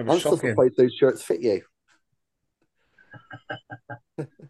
It 0.00 0.04
I'm 0.04 0.06
was 0.08 0.20
still 0.20 0.36
shocking. 0.36 0.50
surprised 0.50 0.76
those 0.76 0.94
shirts 0.94 1.22
fit 1.22 1.40
you. 1.42 1.62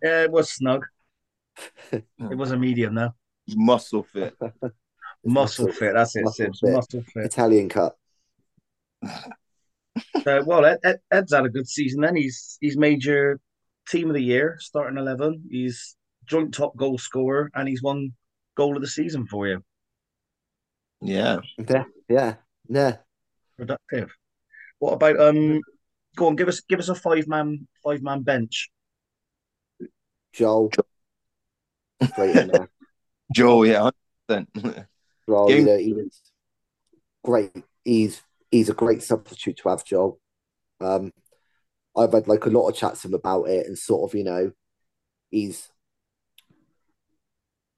Yeah, 0.03 0.23
it 0.25 0.31
was 0.31 0.51
snug. 0.51 0.87
It 1.93 2.05
was 2.37 2.51
a 2.53 2.57
medium 2.57 2.95
though. 2.95 3.15
muscle 3.55 4.03
fit. 4.05 4.35
It's 4.41 4.53
Muscle 5.25 5.67
muscle- 5.67 5.73
fit. 5.73 5.93
That's 5.95 6.17
it. 6.17 6.25
muscle 6.25 6.47
Sibs. 6.47 6.59
fit. 6.61 6.73
Muscle 6.73 7.03
fit. 7.03 7.25
Italian 7.27 7.69
cut. 7.69 7.97
Uh, 10.25 10.41
well, 10.47 10.65
Ed, 10.65 10.79
Ed, 10.85 10.99
Ed's 11.11 11.33
had 11.35 11.45
a 11.45 11.49
good 11.49 11.69
season. 11.69 12.01
Then 12.01 12.15
he's 12.15 12.57
he's 12.61 12.77
made 12.77 13.05
your 13.05 13.41
team 13.89 14.09
of 14.09 14.15
the 14.15 14.23
year, 14.23 14.57
starting 14.61 14.97
eleven. 14.99 15.43
He's 15.51 15.97
joint 16.27 16.55
top 16.55 16.77
goal 16.77 16.97
scorer, 16.97 17.51
and 17.55 17.69
he's 17.69 17.83
won 17.83 18.13
goal 18.57 18.77
of 18.77 18.83
the 18.83 18.89
season 18.89 19.27
for 19.27 19.49
you. 19.49 19.63
Yeah, 21.03 21.39
Yeah, 21.69 21.85
yeah, 22.09 22.35
yeah. 22.69 22.97
Productive. 23.59 24.11
What 24.81 24.95
about 24.95 25.21
um? 25.21 25.61
Go 26.17 26.27
on, 26.27 26.37
give 26.37 26.49
us 26.49 26.61
give 26.61 26.81
us 26.81 26.89
a 26.89 26.95
five 26.95 27.29
man 27.29 27.69
five 27.85 28.03
man 28.03 28.23
bench. 28.23 28.69
Joel. 30.33 30.71
Straight 32.03 32.37
in 32.37 32.49
there. 32.49 32.69
Joe. 33.35 33.63
Yeah, 33.63 33.91
hundred. 34.29 34.87
Joel, 35.29 35.51
you 35.51 35.65
know, 35.65 35.79
he 35.79 35.93
was 35.93 36.21
great. 37.23 37.53
He's 37.85 38.23
he's 38.51 38.69
a 38.69 38.75
great 38.75 39.03
substitute 39.03 39.59
to 39.59 39.69
have, 39.69 39.85
Joel. 39.85 40.19
Um, 40.81 41.13
I've 41.97 42.13
had 42.13 42.27
like 42.27 42.47
a 42.47 42.51
lot 42.51 42.69
of 42.69 42.75
chats 42.75 43.05
with 43.05 43.13
him 43.13 43.19
about 43.19 43.45
it, 43.45 43.67
and 43.67 43.79
sort 43.79 44.11
of, 44.11 44.17
you 44.17 44.25
know, 44.25 44.53
he's 45.31 45.71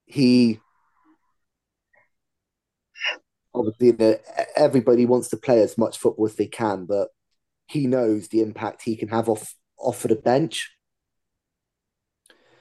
he 0.06 0.60
obviously 3.54 3.88
you 3.88 3.96
know, 3.98 4.16
everybody 4.56 5.06
wants 5.06 5.28
to 5.30 5.36
play 5.36 5.62
as 5.62 5.78
much 5.78 5.98
football 5.98 6.26
as 6.26 6.36
they 6.36 6.46
can, 6.46 6.86
but 6.86 7.08
he 7.66 7.86
knows 7.86 8.28
the 8.28 8.40
impact 8.40 8.82
he 8.82 8.96
can 8.96 9.08
have 9.08 9.28
off 9.28 9.54
off 9.78 10.04
of 10.04 10.10
the 10.10 10.16
bench. 10.16 10.70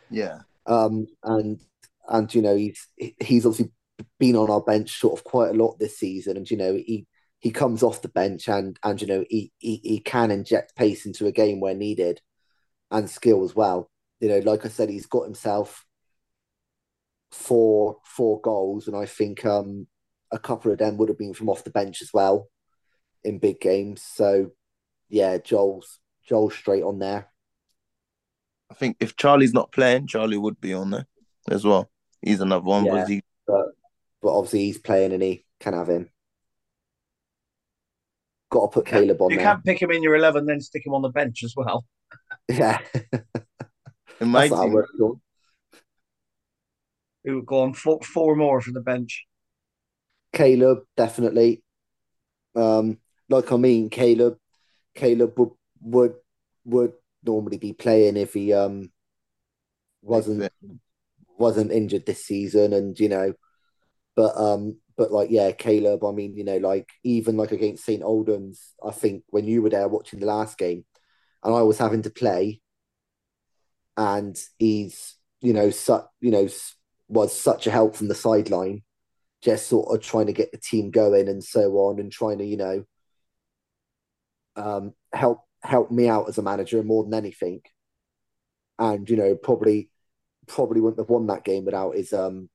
Yeah, 0.09 0.41
Um, 0.65 1.07
and 1.23 1.59
and 2.07 2.33
you 2.33 2.41
know 2.41 2.55
he's 2.55 2.87
he's 3.19 3.45
obviously 3.45 3.71
been 4.19 4.35
on 4.35 4.49
our 4.49 4.61
bench 4.61 4.99
sort 4.99 5.17
of 5.19 5.23
quite 5.23 5.49
a 5.51 5.53
lot 5.53 5.77
this 5.79 5.97
season, 5.97 6.37
and 6.37 6.49
you 6.49 6.57
know 6.57 6.73
he 6.75 7.07
he 7.39 7.51
comes 7.51 7.83
off 7.83 8.01
the 8.01 8.09
bench 8.09 8.47
and 8.47 8.77
and 8.83 9.01
you 9.01 9.07
know 9.07 9.25
he 9.29 9.51
he, 9.57 9.77
he 9.83 9.99
can 9.99 10.31
inject 10.31 10.75
pace 10.75 11.05
into 11.05 11.25
a 11.27 11.31
game 11.31 11.59
where 11.59 11.75
needed, 11.75 12.21
and 12.91 13.09
skill 13.09 13.43
as 13.43 13.55
well. 13.55 13.91
You 14.19 14.29
know, 14.29 14.39
like 14.39 14.65
I 14.65 14.69
said, 14.69 14.89
he's 14.89 15.07
got 15.07 15.25
himself 15.25 15.85
four 17.31 17.97
four 18.05 18.41
goals, 18.41 18.87
and 18.87 18.95
I 18.95 19.05
think 19.05 19.45
um 19.45 19.87
a 20.31 20.39
couple 20.39 20.71
of 20.71 20.77
them 20.77 20.97
would 20.97 21.09
have 21.09 21.17
been 21.17 21.33
from 21.33 21.49
off 21.49 21.63
the 21.63 21.69
bench 21.69 22.01
as 22.01 22.09
well 22.13 22.47
in 23.23 23.39
big 23.39 23.59
games. 23.59 24.01
So 24.03 24.51
yeah, 25.09 25.37
Joel's 25.37 25.99
Joel's 26.25 26.55
straight 26.55 26.83
on 26.83 26.99
there. 26.99 27.27
I 28.69 28.73
think 28.73 28.97
if 28.99 29.15
Charlie's 29.15 29.53
not 29.53 29.71
playing, 29.71 30.07
Charlie 30.07 30.37
would 30.37 30.61
be 30.61 30.73
on 30.73 30.91
there 30.91 31.05
as 31.49 31.65
well. 31.65 31.91
He's 32.21 32.39
another 32.39 32.63
one. 32.63 32.85
Yeah. 32.85 32.91
but 32.91 33.09
he, 33.09 33.21
but 33.45 33.65
but 34.21 34.37
obviously 34.37 34.65
he's 34.65 34.77
playing 34.79 35.11
and 35.11 35.21
he 35.21 35.45
can 35.59 35.73
have 35.73 35.89
him. 35.89 36.09
Got 38.49 38.61
to 38.61 38.67
put 38.67 38.85
Caleb 38.85 39.21
on 39.21 39.31
you 39.31 39.37
there. 39.37 39.45
can't 39.45 39.63
pick 39.63 39.81
him 39.81 39.91
in 39.91 40.03
your 40.03 40.15
eleven, 40.15 40.45
then 40.45 40.61
stick 40.61 40.85
him 40.85 40.93
on 40.93 41.01
the 41.01 41.09
bench 41.09 41.43
as 41.43 41.53
well. 41.55 41.85
Yeah, 42.49 42.79
in 44.19 44.27
my 44.27 44.49
that's 44.49 44.59
how 44.59 44.77
it 44.77 44.85
team, 44.97 45.21
Who 47.23 47.35
would 47.35 47.45
go 47.45 47.61
on 47.61 47.73
four, 47.73 48.01
four 48.01 48.35
more 48.35 48.59
for 48.59 48.71
the 48.71 48.81
bench? 48.81 49.25
Caleb 50.33 50.85
definitely. 50.95 51.63
Um, 52.55 52.99
like 53.29 53.51
I 53.51 53.57
mean, 53.57 53.89
Caleb, 53.89 54.37
Caleb 54.95 55.39
would 55.39 55.51
would 55.81 56.15
would 56.65 56.93
normally 57.23 57.57
be 57.57 57.73
playing 57.73 58.17
if 58.17 58.33
he 58.33 58.53
um 58.53 58.91
wasn't 60.01 60.51
wasn't 61.37 61.71
injured 61.71 62.05
this 62.05 62.25
season, 62.25 62.73
and 62.73 62.99
you 62.99 63.09
know, 63.09 63.33
but 64.15 64.37
um, 64.37 64.77
but 64.97 65.11
like 65.11 65.29
yeah, 65.31 65.51
Caleb. 65.53 66.05
I 66.05 66.11
mean, 66.11 66.35
you 66.37 66.43
know, 66.43 66.57
like 66.59 66.89
even 67.03 67.37
like 67.37 67.51
against 67.51 67.85
St 67.85 68.03
Aldens, 68.03 68.59
I 68.85 68.91
think 68.91 69.23
when 69.29 69.45
you 69.47 69.61
were 69.61 69.69
there 69.69 69.87
watching 69.87 70.19
the 70.21 70.27
last 70.27 70.59
game, 70.59 70.85
and 71.43 71.55
I 71.55 71.63
was 71.63 71.77
having 71.79 72.03
to 72.03 72.09
play, 72.09 72.61
and 73.97 74.37
he's 74.57 75.15
you 75.41 75.53
know 75.53 75.69
su- 75.69 76.03
you 76.19 76.31
know 76.31 76.47
was 77.07 77.37
such 77.37 77.67
a 77.67 77.71
help 77.71 77.95
from 77.95 78.07
the 78.07 78.15
sideline, 78.15 78.83
just 79.41 79.67
sort 79.67 79.93
of 79.93 80.01
trying 80.01 80.27
to 80.27 80.33
get 80.33 80.51
the 80.51 80.57
team 80.57 80.91
going 80.91 81.27
and 81.27 81.43
so 81.43 81.71
on, 81.77 81.99
and 81.99 82.11
trying 82.11 82.37
to 82.39 82.45
you 82.45 82.57
know 82.57 82.83
um 84.55 84.93
help 85.13 85.41
help 85.63 85.91
me 85.91 86.07
out 86.07 86.27
as 86.27 86.37
a 86.37 86.43
manager 86.43 86.83
more 86.83 87.03
than 87.03 87.13
anything, 87.13 87.61
and 88.79 89.09
you 89.09 89.17
know 89.17 89.35
probably 89.35 89.89
probably 90.47 90.81
wouldn't 90.81 90.99
have 90.99 91.09
won 91.09 91.27
that 91.27 91.43
game 91.43 91.65
without 91.65 91.95
his 91.95 92.13
um 92.13 92.49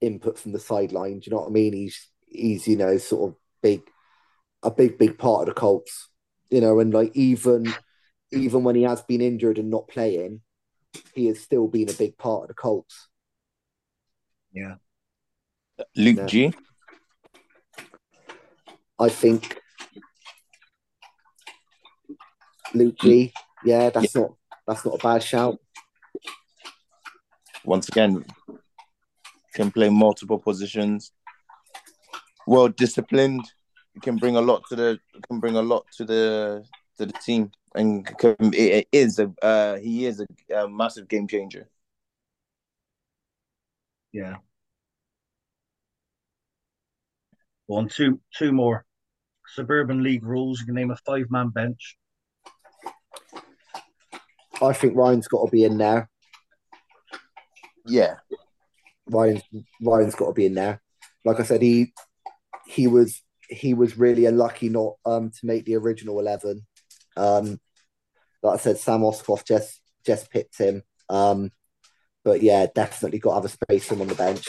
input 0.00 0.38
from 0.38 0.52
the 0.52 0.58
sideline. 0.58 1.20
Do 1.20 1.26
you 1.26 1.30
know 1.32 1.42
what 1.42 1.48
I 1.48 1.52
mean? 1.52 1.72
He's 1.72 2.08
he's 2.26 2.68
you 2.68 2.76
know 2.76 2.96
sort 2.98 3.30
of 3.30 3.36
big, 3.62 3.82
a 4.62 4.70
big 4.70 4.98
big 4.98 5.18
part 5.18 5.42
of 5.42 5.54
the 5.54 5.60
Colts. 5.60 6.08
You 6.50 6.60
know, 6.60 6.80
and 6.80 6.92
like 6.92 7.14
even 7.14 7.74
even 8.32 8.64
when 8.64 8.76
he 8.76 8.82
has 8.82 9.02
been 9.02 9.20
injured 9.20 9.58
and 9.58 9.70
not 9.70 9.88
playing, 9.88 10.40
he 11.14 11.26
has 11.26 11.40
still 11.40 11.66
been 11.66 11.90
a 11.90 11.94
big 11.94 12.16
part 12.16 12.42
of 12.42 12.48
the 12.48 12.54
Colts. 12.54 13.08
Yeah. 14.52 14.76
Luke 15.96 16.16
Yeah. 16.16 16.26
G. 16.26 16.52
I 18.98 19.08
think 19.08 19.60
Luke 22.74 22.96
G. 23.00 23.32
Yeah, 23.64 23.90
that's 23.90 24.14
not 24.14 24.34
that's 24.66 24.84
not 24.84 24.94
a 24.94 24.98
bad 24.98 25.22
shout. 25.22 25.58
Once 27.64 27.88
again, 27.88 28.24
can 29.54 29.70
play 29.70 29.88
multiple 29.88 30.38
positions. 30.38 31.12
Well 32.46 32.68
disciplined. 32.68 33.44
Can 34.02 34.16
bring 34.16 34.36
a 34.36 34.40
lot 34.40 34.62
to 34.68 34.76
the 34.76 35.00
can 35.28 35.40
bring 35.40 35.56
a 35.56 35.62
lot 35.62 35.84
to 35.96 36.04
the 36.04 36.64
to 36.98 37.06
the 37.06 37.12
team, 37.12 37.50
and 37.74 38.06
can, 38.18 38.36
it, 38.40 38.54
it 38.54 38.88
is 38.92 39.18
a 39.18 39.32
uh, 39.42 39.76
he 39.76 40.06
is 40.06 40.20
a, 40.20 40.26
a 40.54 40.68
massive 40.68 41.08
game 41.08 41.26
changer. 41.26 41.68
Yeah. 44.12 44.36
One, 47.68 47.88
two, 47.88 48.18
two 48.34 48.50
more. 48.50 48.86
Suburban 49.54 50.02
League 50.02 50.24
rules. 50.24 50.60
You 50.60 50.66
can 50.66 50.74
name 50.74 50.90
a 50.90 50.96
five-man 50.96 51.50
bench. 51.50 51.96
I 54.60 54.72
think 54.72 54.96
Ryan's 54.96 55.28
got 55.28 55.44
to 55.44 55.50
be 55.50 55.64
in 55.64 55.76
there. 55.78 56.08
Yeah, 57.86 58.16
Ryan's 59.08 59.42
Ryan's 59.82 60.14
got 60.14 60.26
to 60.28 60.32
be 60.32 60.46
in 60.46 60.54
there. 60.54 60.80
Like 61.24 61.40
I 61.40 61.42
said, 61.42 61.62
he 61.62 61.92
he 62.66 62.86
was 62.86 63.22
he 63.48 63.74
was 63.74 63.98
really 63.98 64.24
unlucky 64.24 64.68
not 64.68 64.94
um 65.04 65.30
to 65.30 65.46
make 65.46 65.64
the 65.64 65.76
original 65.76 66.18
eleven. 66.18 66.66
Um, 67.16 67.60
like 68.42 68.58
I 68.58 68.62
said, 68.62 68.78
Sam 68.78 69.00
Oscroft 69.00 69.46
just 69.46 69.80
just 70.06 70.30
picked 70.30 70.58
him. 70.58 70.82
Um, 71.08 71.50
but 72.24 72.42
yeah, 72.42 72.66
definitely 72.74 73.18
got 73.18 73.30
to 73.30 73.34
have 73.36 73.44
a 73.44 73.48
space 73.48 73.86
for 73.86 73.94
him 73.94 74.02
on 74.02 74.08
the 74.08 74.14
bench. 74.14 74.46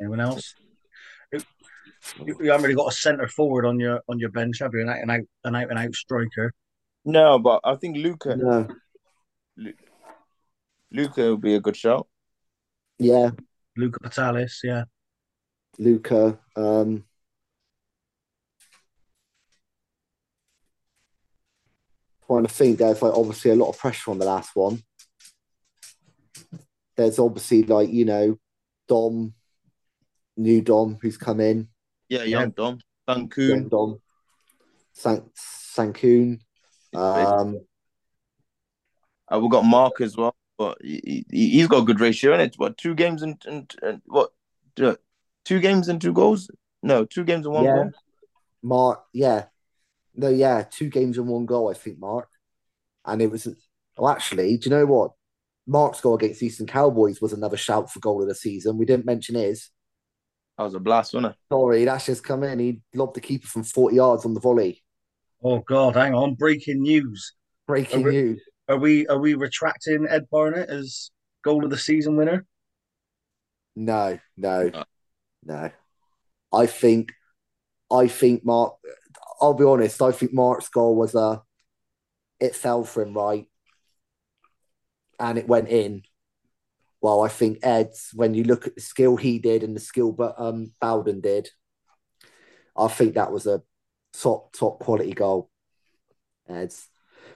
Anyone 0.00 0.20
else? 0.20 0.54
You, 1.32 1.40
you 2.24 2.36
you 2.40 2.50
haven't 2.50 2.64
really 2.64 2.74
got 2.74 2.92
a 2.92 2.96
centre 2.96 3.28
forward 3.28 3.66
on 3.66 3.78
your 3.78 4.00
on 4.08 4.18
your 4.18 4.30
bench, 4.30 4.58
have 4.60 4.72
you? 4.74 4.80
An 4.80 4.88
out 4.88 4.98
and 5.02 5.10
out, 5.10 5.20
an 5.44 5.54
out 5.56 5.70
and 5.70 5.78
out 5.78 5.94
striker. 5.94 6.52
no, 7.04 7.38
but 7.38 7.60
I 7.64 7.74
think 7.76 7.96
Luca 7.98 8.36
No, 8.36 8.68
Luca 10.90 11.30
would 11.30 11.40
be 11.42 11.54
a 11.54 11.60
good 11.60 11.76
shot. 11.76 12.06
yeah, 12.98 13.30
Luca 13.76 14.00
Patalis, 14.00 14.54
yeah. 14.64 14.84
Luca. 15.78 16.38
Um, 16.56 17.04
trying 22.26 22.42
to 22.46 22.48
think, 22.52 22.78
there's 22.78 23.02
like 23.02 23.12
obviously 23.14 23.50
a 23.50 23.56
lot 23.56 23.68
of 23.68 23.78
pressure 23.78 24.10
on 24.10 24.18
the 24.18 24.24
last 24.24 24.50
one. 24.54 24.82
There's 26.96 27.18
obviously 27.18 27.62
like 27.62 27.90
you 27.90 28.04
know, 28.04 28.38
Dom, 28.88 29.34
new 30.40 30.62
Dom 30.62 30.98
who's 31.00 31.16
come 31.16 31.40
in, 31.40 31.68
Yeah, 32.08 32.20
Yeah. 32.24 32.40
young 32.40 32.50
Dom, 32.50 32.80
young 33.08 33.28
Cancun. 33.28 33.70
Dom, 33.70 34.00
San 34.92 35.30
Sankoon. 35.36 36.40
Um, 36.94 37.60
Uh, 39.32 39.38
we 39.38 39.48
got 39.48 39.64
Mark 39.64 40.00
as 40.00 40.16
well, 40.16 40.34
but 40.58 40.78
he, 40.82 41.24
he, 41.30 41.50
he's 41.50 41.68
got 41.68 41.82
a 41.82 41.86
good 41.86 42.00
ratio 42.00 42.34
in 42.34 42.40
it. 42.40 42.54
What 42.56 42.76
two 42.76 42.94
games 42.96 43.22
and, 43.22 43.40
and, 43.46 43.72
and 43.80 44.02
what 44.06 44.32
two 44.76 45.60
games 45.60 45.88
and 45.88 46.00
two 46.00 46.12
goals? 46.12 46.50
No, 46.82 47.04
two 47.04 47.22
games 47.24 47.46
and 47.46 47.54
one 47.54 47.64
Yeah. 47.64 47.74
goal. 47.74 47.90
Mark, 48.62 49.04
yeah, 49.12 49.44
no, 50.14 50.28
yeah, 50.28 50.64
two 50.68 50.88
games 50.88 51.16
and 51.16 51.28
one 51.28 51.46
goal, 51.46 51.70
I 51.70 51.74
think, 51.74 51.98
Mark. 51.98 52.28
And 53.04 53.22
it 53.22 53.30
was, 53.30 53.46
well, 53.96 54.10
actually, 54.10 54.56
do 54.56 54.68
you 54.68 54.76
know 54.76 54.86
what? 54.86 55.12
Mark's 55.66 56.00
goal 56.00 56.16
against 56.16 56.42
Easton 56.42 56.66
Cowboys 56.66 57.20
was 57.20 57.32
another 57.32 57.56
shout 57.56 57.90
for 57.90 58.00
goal 58.00 58.20
of 58.20 58.28
the 58.28 58.34
season. 58.34 58.76
We 58.76 58.84
didn't 58.84 59.06
mention 59.06 59.36
his. 59.36 59.70
That 60.60 60.64
was 60.64 60.74
a 60.74 60.78
blast, 60.78 61.14
wasn't 61.14 61.32
it? 61.32 61.38
Sorry, 61.50 61.86
that's 61.86 62.04
just 62.04 62.22
come 62.22 62.42
in. 62.42 62.58
He 62.58 62.82
lobbed 62.92 63.16
the 63.16 63.22
keeper 63.22 63.46
from 63.46 63.64
40 63.64 63.96
yards 63.96 64.26
on 64.26 64.34
the 64.34 64.40
volley. 64.40 64.84
Oh 65.42 65.60
God, 65.60 65.96
hang 65.96 66.12
on! 66.12 66.34
Breaking 66.34 66.82
news. 66.82 67.32
Breaking 67.66 68.00
Oh, 68.00 68.04
re- 68.04 68.12
news. 68.12 68.42
Are 68.68 68.76
we 68.76 69.06
are 69.06 69.18
we 69.18 69.32
retracting 69.32 70.06
Ed 70.06 70.28
Barnett 70.30 70.68
as 70.68 71.12
goal 71.42 71.64
of 71.64 71.70
the 71.70 71.78
season 71.78 72.14
winner? 72.16 72.44
No, 73.74 74.18
no, 74.36 74.70
Uh. 74.74 74.84
no. 75.44 75.70
I 76.52 76.66
think, 76.66 77.10
I 77.90 78.06
think 78.06 78.44
Mark. 78.44 78.74
I'll 79.40 79.54
be 79.54 79.64
honest. 79.64 80.02
I 80.02 80.12
think 80.12 80.34
Mark's 80.34 80.68
goal 80.68 80.94
was 80.94 81.14
a. 81.14 81.40
It 82.38 82.54
fell 82.54 82.84
for 82.84 83.02
him 83.02 83.14
right, 83.14 83.46
and 85.18 85.38
it 85.38 85.48
went 85.48 85.68
in. 85.70 86.02
Well, 87.02 87.22
I 87.22 87.28
think 87.28 87.58
Ed's 87.62 88.10
when 88.14 88.34
you 88.34 88.44
look 88.44 88.66
at 88.66 88.74
the 88.74 88.80
skill 88.80 89.16
he 89.16 89.38
did 89.38 89.62
and 89.62 89.74
the 89.74 89.80
skill, 89.80 90.12
but 90.12 90.34
um 90.38 90.72
Bowden 90.80 91.20
did. 91.20 91.50
I 92.76 92.88
think 92.88 93.14
that 93.14 93.32
was 93.32 93.46
a 93.46 93.62
top 94.12 94.52
top 94.52 94.80
quality 94.80 95.12
goal. 95.12 95.50
Ed's, 96.48 96.88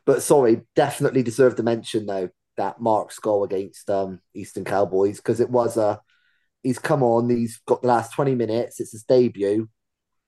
but 0.05 0.23
sorry, 0.23 0.63
definitely 0.77 1.23
deserved 1.23 1.59
a 1.61 1.63
mention 1.63 2.07
though 2.07 2.31
that 2.57 2.81
Mark's 2.81 3.19
goal 3.19 3.45
against 3.45 3.89
um 3.91 4.21
Easton 4.35 4.65
Cowboys 4.65 5.17
because 5.19 5.41
it 5.41 5.51
was 5.51 5.77
a 5.77 6.01
he's 6.63 6.79
come 6.79 7.03
on, 7.03 7.31
he's 7.31 7.61
got 7.67 7.83
the 7.83 7.89
last 7.89 8.13
20 8.13 8.35
minutes, 8.35 8.81
it's 8.81 8.93
his 8.93 9.05
debut, 9.05 9.69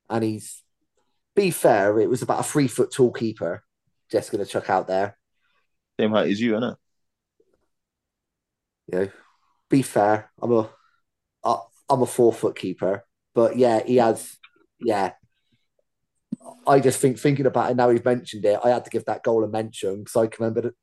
and 0.09 0.23
he's 0.23 0.63
be 1.35 1.51
fair, 1.51 1.99
it 1.99 2.09
was 2.09 2.23
about 2.23 2.39
a 2.39 2.43
three 2.43 2.67
foot 2.67 2.91
tall 2.91 3.11
keeper, 3.11 3.63
just 4.09 4.31
gonna 4.31 4.45
chuck 4.45 4.69
out 4.69 4.87
there. 4.87 5.17
Same 5.99 6.11
height 6.11 6.31
as 6.31 6.41
you, 6.41 6.55
isn't 6.55 6.69
it? 6.71 6.77
Know, 8.89 9.09
be 9.69 9.81
fair, 9.81 10.31
I'm 10.41 10.51
a 10.51 10.69
I'm 11.89 12.01
a 12.01 12.05
four 12.05 12.33
foot 12.33 12.57
keeper, 12.57 13.05
but 13.33 13.57
yeah, 13.57 13.81
he 13.83 13.97
has 13.97 14.37
yeah. 14.79 15.13
I 16.65 16.79
just 16.79 16.99
think 16.99 17.17
thinking 17.17 17.45
about 17.45 17.71
it 17.71 17.75
now 17.75 17.89
he's 17.89 18.03
mentioned 18.03 18.45
it, 18.45 18.59
I 18.63 18.69
had 18.69 18.85
to 18.85 18.91
give 18.91 19.05
that 19.05 19.23
goal 19.23 19.43
a 19.43 19.47
mention 19.47 19.99
because 19.99 20.15
I 20.15 20.27
can 20.27 20.43
remember 20.43 20.61
that 20.61 20.75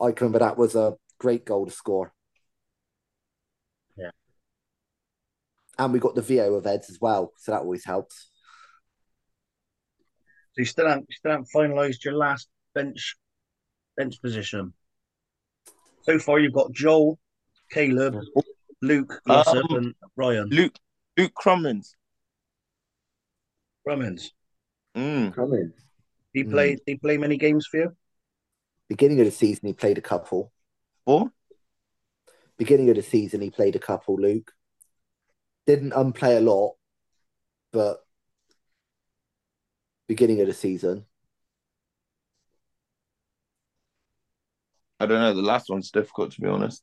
I 0.00 0.12
can 0.12 0.26
remember 0.26 0.40
that 0.40 0.58
was 0.58 0.74
a 0.74 0.94
great 1.18 1.44
goal 1.44 1.66
to 1.66 1.72
score. 1.72 2.12
Yeah. 3.96 4.10
And 5.78 5.92
we 5.92 5.98
got 5.98 6.14
the 6.14 6.22
Veo 6.22 6.54
of 6.54 6.66
Eds 6.66 6.90
as 6.90 6.98
well, 7.00 7.32
so 7.36 7.52
that 7.52 7.62
always 7.62 7.84
helps. 7.84 8.30
So 10.52 10.62
you 10.62 10.64
still 10.64 10.86
haven't 10.86 11.06
you 11.08 11.16
still 11.16 11.32
haven't 11.32 11.48
finalised 11.54 12.04
your 12.04 12.14
last 12.14 12.48
bench 12.74 13.16
bench 13.96 14.20
position. 14.22 14.72
So 16.02 16.18
far, 16.18 16.38
you've 16.38 16.52
got 16.52 16.72
Joel, 16.72 17.18
Caleb, 17.70 18.22
Luke, 18.82 19.20
Glossop, 19.26 19.70
Um, 19.70 19.76
and 19.76 19.94
Ryan 20.16 20.48
Luke 20.48 20.78
Luke 21.16 21.32
Crummins. 21.34 21.94
Crummins. 23.86 24.30
Mm. 24.96 25.34
Come 25.34 25.54
in. 25.54 25.72
He 26.32 26.44
played. 26.44 26.80
He 26.86 26.96
play 26.96 27.16
many 27.16 27.36
games 27.36 27.66
for 27.66 27.78
you. 27.78 27.96
Beginning 28.88 29.20
of 29.20 29.26
the 29.26 29.32
season, 29.32 29.66
he 29.66 29.72
played 29.72 29.98
a 29.98 30.02
couple. 30.02 30.52
Four? 31.04 31.32
Beginning 32.58 32.88
of 32.90 32.96
the 32.96 33.02
season, 33.02 33.40
he 33.40 33.50
played 33.50 33.76
a 33.76 33.78
couple. 33.80 34.16
Luke 34.16 34.52
didn't 35.66 35.92
unplay 35.92 36.36
a 36.36 36.40
lot, 36.40 36.76
but 37.72 38.04
beginning 40.06 40.40
of 40.40 40.46
the 40.46 40.54
season, 40.54 41.04
I 44.98 45.06
don't 45.06 45.20
know. 45.20 45.34
The 45.34 45.42
last 45.42 45.68
one's 45.68 45.90
difficult 45.90 46.32
to 46.32 46.40
be 46.40 46.46
honest. 46.46 46.82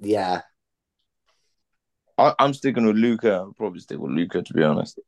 Yeah, 0.00 0.42
I, 2.18 2.34
I'm 2.38 2.54
sticking 2.54 2.86
with 2.86 2.96
Luca. 2.96 3.32
I'll 3.34 3.52
probably 3.52 3.80
stick 3.80 3.98
with 3.98 4.12
Luca 4.12 4.42
to 4.42 4.54
be 4.54 4.62
honest. 4.62 4.98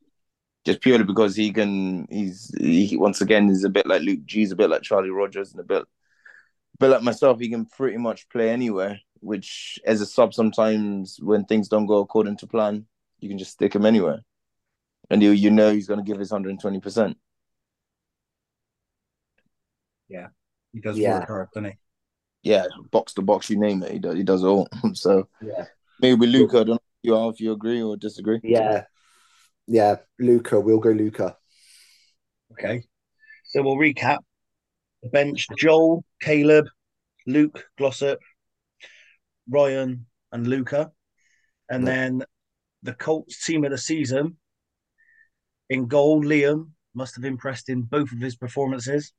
Just 0.65 0.81
purely 0.83 1.05
because 1.05 1.37
he 1.37 1.53
can. 1.53 2.07
He's 2.11 2.53
he 2.59 2.97
once 2.97 3.21
again 3.21 3.49
is 3.51 3.65
a 3.65 3.71
bit 3.71 3.87
like 3.87 4.03
Luke 4.03 4.25
G's 4.27 4.53
a 4.53 4.57
bit 4.57 4.71
like 4.71 4.83
Charlie 4.83 5.11
Rogers 5.11 5.53
and 5.53 5.61
a 5.61 5.65
bit, 5.65 5.83
a 5.83 5.87
bit 6.81 6.89
like 6.89 7.03
myself. 7.03 7.41
He 7.41 7.51
can 7.51 7.67
pretty 7.67 7.99
much 7.99 8.29
play 8.31 8.51
anywhere. 8.51 9.01
Which 9.21 9.79
as 9.87 10.01
a 10.01 10.07
sub, 10.07 10.35
sometimes 10.35 11.19
when 11.23 11.45
things 11.47 11.69
don't 11.69 11.87
go 11.87 11.99
according 11.99 12.39
to 12.39 12.47
plan, 12.47 12.87
you 13.21 13.29
can 13.29 13.39
just 13.39 13.53
stick 13.53 13.75
him 13.75 13.87
anywhere, 13.87 14.21
and 15.11 15.23
you 15.23 15.31
you 15.33 15.51
know 15.51 15.73
he's 15.73 15.89
going 15.89 16.01
to 16.01 16.05
give 16.11 16.19
his 16.21 16.33
120. 16.33 16.81
percent 16.81 17.19
Yeah, 20.09 20.29
He 20.73 20.81
does 20.81 20.99
Yeah. 20.99 21.21
work 21.21 21.27
hard, 21.29 21.51
doesn't 21.53 21.71
he? 21.71 21.79
Yeah, 22.47 22.67
box 22.93 23.13
to 23.15 23.23
box, 23.23 23.51
you 23.51 23.59
name 23.59 23.83
it, 23.83 23.91
he 23.91 23.99
does. 23.99 24.15
He 24.15 24.23
does 24.23 24.45
it 24.45 24.47
all. 24.47 24.69
so 24.93 25.29
yeah, 25.43 25.65
maybe 25.99 26.29
Luca. 26.29 26.59
I 26.61 26.65
don't 26.65 26.69
know 26.69 26.75
if 26.75 27.03
you 27.03 27.17
are 27.17 27.31
if 27.33 27.41
you 27.41 27.51
agree 27.51 27.83
or 27.83 27.97
disagree. 27.97 28.39
yeah, 28.45 28.85
yeah. 29.67 29.97
Luca, 30.21 30.61
we'll 30.61 30.79
go 30.79 30.91
Luca. 30.91 31.37
Okay. 32.53 32.85
So 33.47 33.63
we'll 33.63 33.75
recap. 33.75 34.19
The 35.03 35.09
bench: 35.09 35.49
Joel, 35.59 36.05
Caleb, 36.23 36.67
Luke, 37.27 37.65
Glossop, 37.79 38.21
Ryan, 39.51 40.07
and 40.31 40.47
Luca. 40.47 40.93
And 41.69 41.85
Yeah. 41.85 41.93
then 41.93 42.25
the 42.85 42.95
Colts 42.95 43.45
team 43.45 43.65
of 43.65 43.73
the 43.73 43.79
season 43.79 44.37
in 45.69 45.89
goal, 45.89 46.23
Liam 46.23 46.71
must 46.95 47.17
have 47.17 47.25
impressed 47.25 47.69
in 47.69 47.83
both 47.83 48.13
of 48.13 48.21
his 48.21 48.37
performances. 48.37 49.13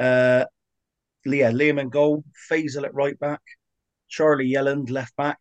Uh, 0.00 0.46
yeah, 1.36 1.50
Liam 1.50 1.80
in 1.80 1.88
goal, 1.88 2.24
Faisal 2.50 2.84
at 2.84 2.94
right 2.94 3.18
back, 3.18 3.40
Charlie 4.08 4.50
Yelland 4.50 4.90
left 4.90 5.14
back, 5.16 5.38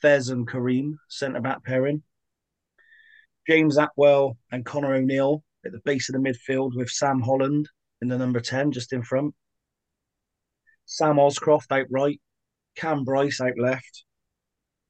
Fez 0.00 0.28
and 0.28 0.48
Kareem 0.48 0.94
centre 1.08 1.40
back 1.40 1.64
pairing, 1.64 2.02
James 3.46 3.78
Atwell 3.78 4.36
and 4.50 4.64
Connor 4.64 4.94
O'Neill 4.94 5.42
at 5.64 5.72
the 5.72 5.80
base 5.84 6.08
of 6.08 6.14
the 6.14 6.18
midfield 6.18 6.76
with 6.76 6.90
Sam 6.90 7.20
Holland 7.20 7.68
in 8.00 8.08
the 8.08 8.18
number 8.18 8.40
10 8.40 8.72
just 8.72 8.92
in 8.92 9.02
front, 9.02 9.34
Sam 10.86 11.16
Oscroft 11.16 11.70
out 11.70 11.86
right, 11.90 12.20
Cam 12.76 13.04
Bryce 13.04 13.40
out 13.40 13.58
left, 13.58 14.04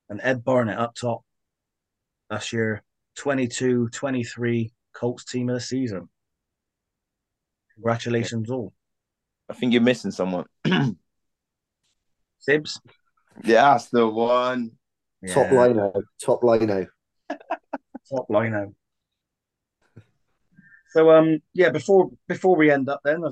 and 0.09 0.21
Ed 0.23 0.45
Barnett 0.45 0.79
up 0.79 0.95
top. 0.95 1.23
That's 2.31 2.53
your 2.53 2.83
22 3.17 3.91
23 3.91 4.73
Colts 4.95 5.25
team 5.25 5.49
of 5.49 5.55
the 5.55 5.61
season. 5.61 6.09
Congratulations, 7.75 8.51
all. 8.51 8.73
I 9.49 9.55
think 9.55 9.73
you're 9.73 9.83
missing 9.83 10.11
someone. 10.11 10.47
Sibs? 12.39 12.81
yeah, 13.45 13.73
that's 13.73 13.89
the 13.91 14.07
one. 14.07 14.73
Top 15.27 15.51
Yeah, 15.51 15.53
lino, 15.53 15.93
top 16.23 16.43
lino. 16.43 16.87
top 18.11 18.27
lino. 18.29 18.75
So 20.91 21.11
um 21.11 21.41
yeah, 21.55 21.71
before 21.71 22.11
before 22.29 22.57
we 22.57 22.71
end 22.71 22.89
up 22.89 23.01
then, 23.05 23.23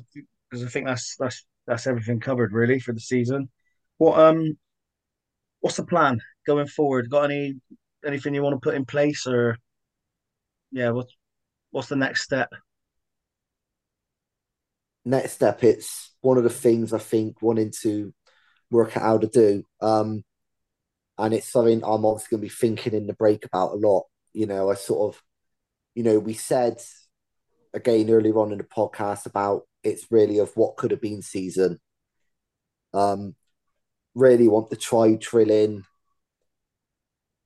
because 0.51 0.65
I 0.65 0.69
think 0.69 0.87
that's 0.87 1.17
that's 1.19 1.47
that's 1.67 1.87
everything 1.87 2.21
covered 2.21 2.53
really 2.53 2.81
for 2.81 2.93
the 2.93 3.01
season. 3.01 3.51
What 3.99 4.19
um 4.19 4.57
what's 5.61 5.77
the 5.77 5.85
plan 5.85 6.21
going 6.47 6.67
forward? 6.67 7.11
Got 7.11 7.31
any 7.31 7.61
anything 8.05 8.35
you 8.35 8.43
want 8.43 8.55
to 8.55 8.61
put 8.61 8.75
in 8.75 8.85
place 8.85 9.27
or 9.27 9.57
yeah, 10.71 10.91
what's 10.91 11.15
what's 11.71 11.89
the 11.89 11.97
next 11.97 12.23
step? 12.23 12.51
Next 15.05 15.33
step, 15.33 15.65
it's 15.65 16.13
one 16.21 16.39
of 16.39 16.45
the 16.45 16.51
things 16.51 16.93
I 16.93 16.99
think 16.99 17.43
wanting 17.43 17.73
to 17.83 18.15
work 18.71 18.97
out 18.97 19.03
how 19.03 19.19
to 19.19 19.27
do. 19.27 19.65
Um, 19.81 20.23
and 21.19 21.35
it's 21.35 21.51
something 21.51 21.83
I'm 21.85 22.05
obviously 22.05 22.37
going 22.37 22.41
to 22.41 22.47
be 22.47 22.55
thinking 22.55 22.95
in 22.95 23.07
the 23.07 23.15
break 23.15 23.45
about 23.45 23.73
a 23.73 23.77
lot. 23.77 24.05
You 24.33 24.47
know, 24.47 24.71
I 24.71 24.75
sort 24.75 25.15
of, 25.15 25.23
you 25.95 26.03
know, 26.03 26.19
we 26.19 26.35
said 26.35 26.81
again 27.75 28.11
earlier 28.11 28.39
on 28.39 28.53
in 28.53 28.59
the 28.59 28.65
podcast 28.65 29.27
about 29.27 29.63
it's 29.83 30.07
really 30.11 30.39
of 30.39 30.51
what 30.57 30.77
could 30.77 30.91
have 30.91 31.01
been 31.01 31.23
season. 31.23 31.81
Um, 32.95 33.35
really 34.15 34.49
want 34.49 34.71
to 34.71 34.77
try 34.77 35.17
drill 35.19 35.51
in 35.51 35.85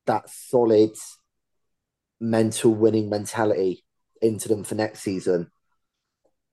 that 0.07 0.29
solid 0.31 0.91
mental 2.21 2.75
winning 2.75 3.11
mentality 3.11 3.85
into 4.23 4.49
them 4.49 4.65
for 4.65 4.75
next 4.75 5.01
season. 5.01 5.51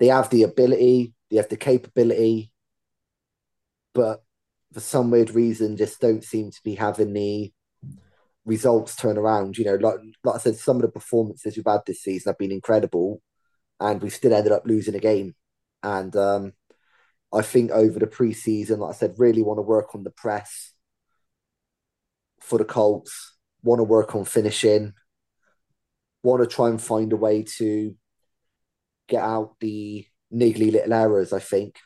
They 0.04 0.10
have 0.10 0.30
the 0.30 0.44
ability, 0.44 1.14
they 1.32 1.38
have 1.38 1.48
the 1.48 1.56
capability, 1.56 2.52
but 3.94 4.22
for 4.74 4.82
some 4.82 5.12
weird 5.12 5.30
reason, 5.30 5.78
just 5.78 6.02
don't 6.02 6.26
seem 6.26 6.52
to 6.52 6.60
be 6.62 6.76
having 6.76 7.14
the 7.14 7.54
results 8.44 8.98
turn 8.98 9.18
around. 9.18 9.58
You 9.58 9.64
know, 9.64 9.76
like 9.76 10.00
like 10.26 10.36
I 10.36 10.40
said, 10.40 10.58
some 10.58 10.76
of 10.76 10.82
the 10.82 10.90
performances 10.90 11.56
we've 11.56 11.64
had 11.66 11.84
this 11.88 12.02
season 12.02 12.32
have 12.32 12.38
been 12.38 12.52
incredible, 12.52 13.22
and 13.80 14.02
we've 14.02 14.12
still 14.14 14.34
ended 14.34 14.52
up 14.52 14.64
losing 14.66 14.94
a 14.94 15.00
game. 15.00 15.36
And 15.82 16.14
um, 16.18 16.52
I 17.32 17.42
think 17.42 17.72
over 17.72 17.98
the 17.98 18.06
preseason, 18.06 18.80
like 18.80 18.96
I 18.96 18.98
said, 18.98 19.16
really 19.16 19.42
want 19.42 19.60
to 19.60 19.62
work 19.62 19.96
on 19.96 20.04
the 20.04 20.12
press 20.12 20.74
for 22.42 22.58
the 22.58 22.66
Colts. 22.66 23.38
Want 23.64 23.80
to 23.80 23.86
work 23.86 24.14
on 24.16 24.26
finishing. 24.26 24.96
Want 26.24 26.44
to 26.44 26.54
try 26.54 26.68
and 26.68 26.82
find 26.82 27.14
a 27.14 27.16
way 27.16 27.44
to 27.60 27.96
get 29.08 29.22
out 29.24 29.56
the 29.60 30.06
niggly 30.34 30.72
little 30.72 30.94
errors. 30.94 31.34
I 31.34 31.40
think 31.40 31.78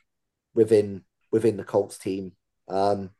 within 0.53 1.03
within 1.31 1.57
the 1.57 1.63
Colts 1.63 1.97
team, 1.97 2.33
Um, 2.67 3.11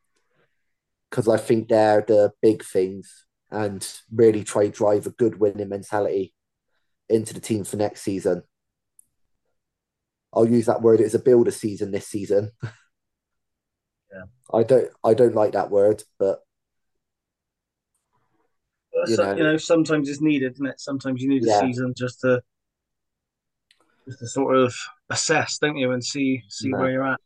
because 1.10 1.28
I 1.28 1.38
think 1.38 1.68
they're 1.70 2.02
the 2.08 2.32
big 2.42 2.64
things, 2.64 3.26
and 3.52 3.86
really 4.14 4.44
try 4.44 4.66
to 4.66 4.72
drive 4.72 5.06
a 5.08 5.12
good 5.12 5.40
winning 5.40 5.70
mentality 5.70 6.34
into 7.10 7.34
the 7.34 7.40
team 7.40 7.64
for 7.64 7.78
next 7.78 8.02
season. 8.02 8.44
I'll 10.34 10.48
use 10.50 10.66
that 10.66 10.82
word. 10.82 11.00
It's 11.00 11.14
a 11.14 11.20
builder 11.20 11.52
season 11.52 11.92
this 11.92 12.08
season. 12.08 12.52
Yeah. 14.10 14.24
I 14.58 14.64
don't. 14.64 14.90
I 15.04 15.14
don't 15.14 15.36
like 15.36 15.52
that 15.52 15.70
word, 15.70 16.02
but 16.18 16.40
You 19.08 19.16
so- 19.16 19.24
know. 19.32 19.36
you 19.38 19.44
know, 19.44 19.58
sometimes 19.58 20.10
it's 20.10 20.22
needed, 20.22 20.54
isn't 20.54 20.66
it? 20.66 20.80
Sometimes 20.80 21.22
you 21.22 21.28
need 21.30 21.44
a 21.46 21.60
season 21.60 21.94
just 21.96 22.22
to 22.22 22.42
just 24.08 24.20
to 24.20 24.28
sort 24.28 24.56
of 24.58 24.74
assess, 25.10 25.58
don't 25.60 25.78
you, 25.78 25.92
and 25.92 26.04
see 26.04 26.44
see 26.50 26.70
No. 26.70 26.78
where 26.78 26.92
you're 26.92 27.08
at. 27.08 27.20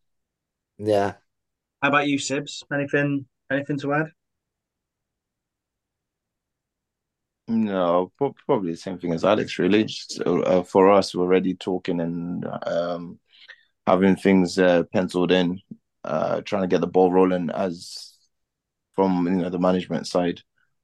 yeah, 0.78 1.14
How 1.82 1.90
about 1.90 2.08
you, 2.08 2.18
Sibs? 2.18 2.64
Anything 2.74 3.26
anything 3.52 3.80
to 3.80 3.94
add? 3.94 4.08
No, 7.48 8.12
probably 8.45 8.72
the 8.72 8.78
same 8.78 8.98
thing 8.98 9.14
as 9.14 9.26
Alex, 9.26 9.60
really. 9.60 9.84
Just, 9.84 10.22
uh, 10.26 10.64
for 10.64 10.90
us, 10.90 11.14
we're 11.14 11.24
already 11.24 11.53
talking 11.53 11.99
and 11.99 12.45
um, 12.66 13.20
having 13.86 14.16
things 14.16 14.58
uh, 14.58 14.84
penciled 14.94 15.32
in, 15.34 15.60
uh, 16.06 16.41
trying 16.41 16.62
to 16.62 16.68
get 16.68 16.80
the 16.82 16.88
ball 16.88 17.12
rolling 17.12 17.49
as 17.49 18.14
from 18.94 19.26
you 19.28 19.44
know 19.44 19.49
the 19.49 19.60
management 19.60 20.08
side 20.08 20.41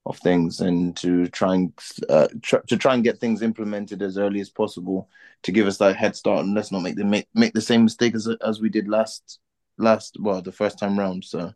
of 0.10 0.18
things, 0.20 0.62
and 0.62 0.96
to 0.98 1.28
try 1.28 1.56
and 1.56 1.74
uh, 2.10 2.28
tr- 2.42 2.66
to 2.68 2.78
try 2.78 2.94
and 2.94 3.04
get 3.04 3.20
things 3.20 3.42
implemented 3.42 4.02
as 4.02 4.18
early 4.18 4.40
as 4.40 4.50
possible 4.50 5.10
to 5.44 5.52
give 5.52 5.68
us 5.68 5.78
that 5.78 5.96
head 5.96 6.16
start, 6.16 6.46
and 6.46 6.54
let's 6.54 6.72
not 6.72 6.82
make 6.82 6.96
the 6.96 7.04
make, 7.04 7.28
make 7.34 7.54
the 7.54 7.62
same 7.62 7.84
mistake 7.84 8.16
as 8.16 8.28
as 8.46 8.60
we 8.62 8.70
did 8.70 8.88
last 8.88 9.40
last 9.78 10.18
well 10.20 10.42
the 10.42 10.52
first 10.52 10.80
time 10.80 10.98
round. 10.98 11.24
So 11.24 11.54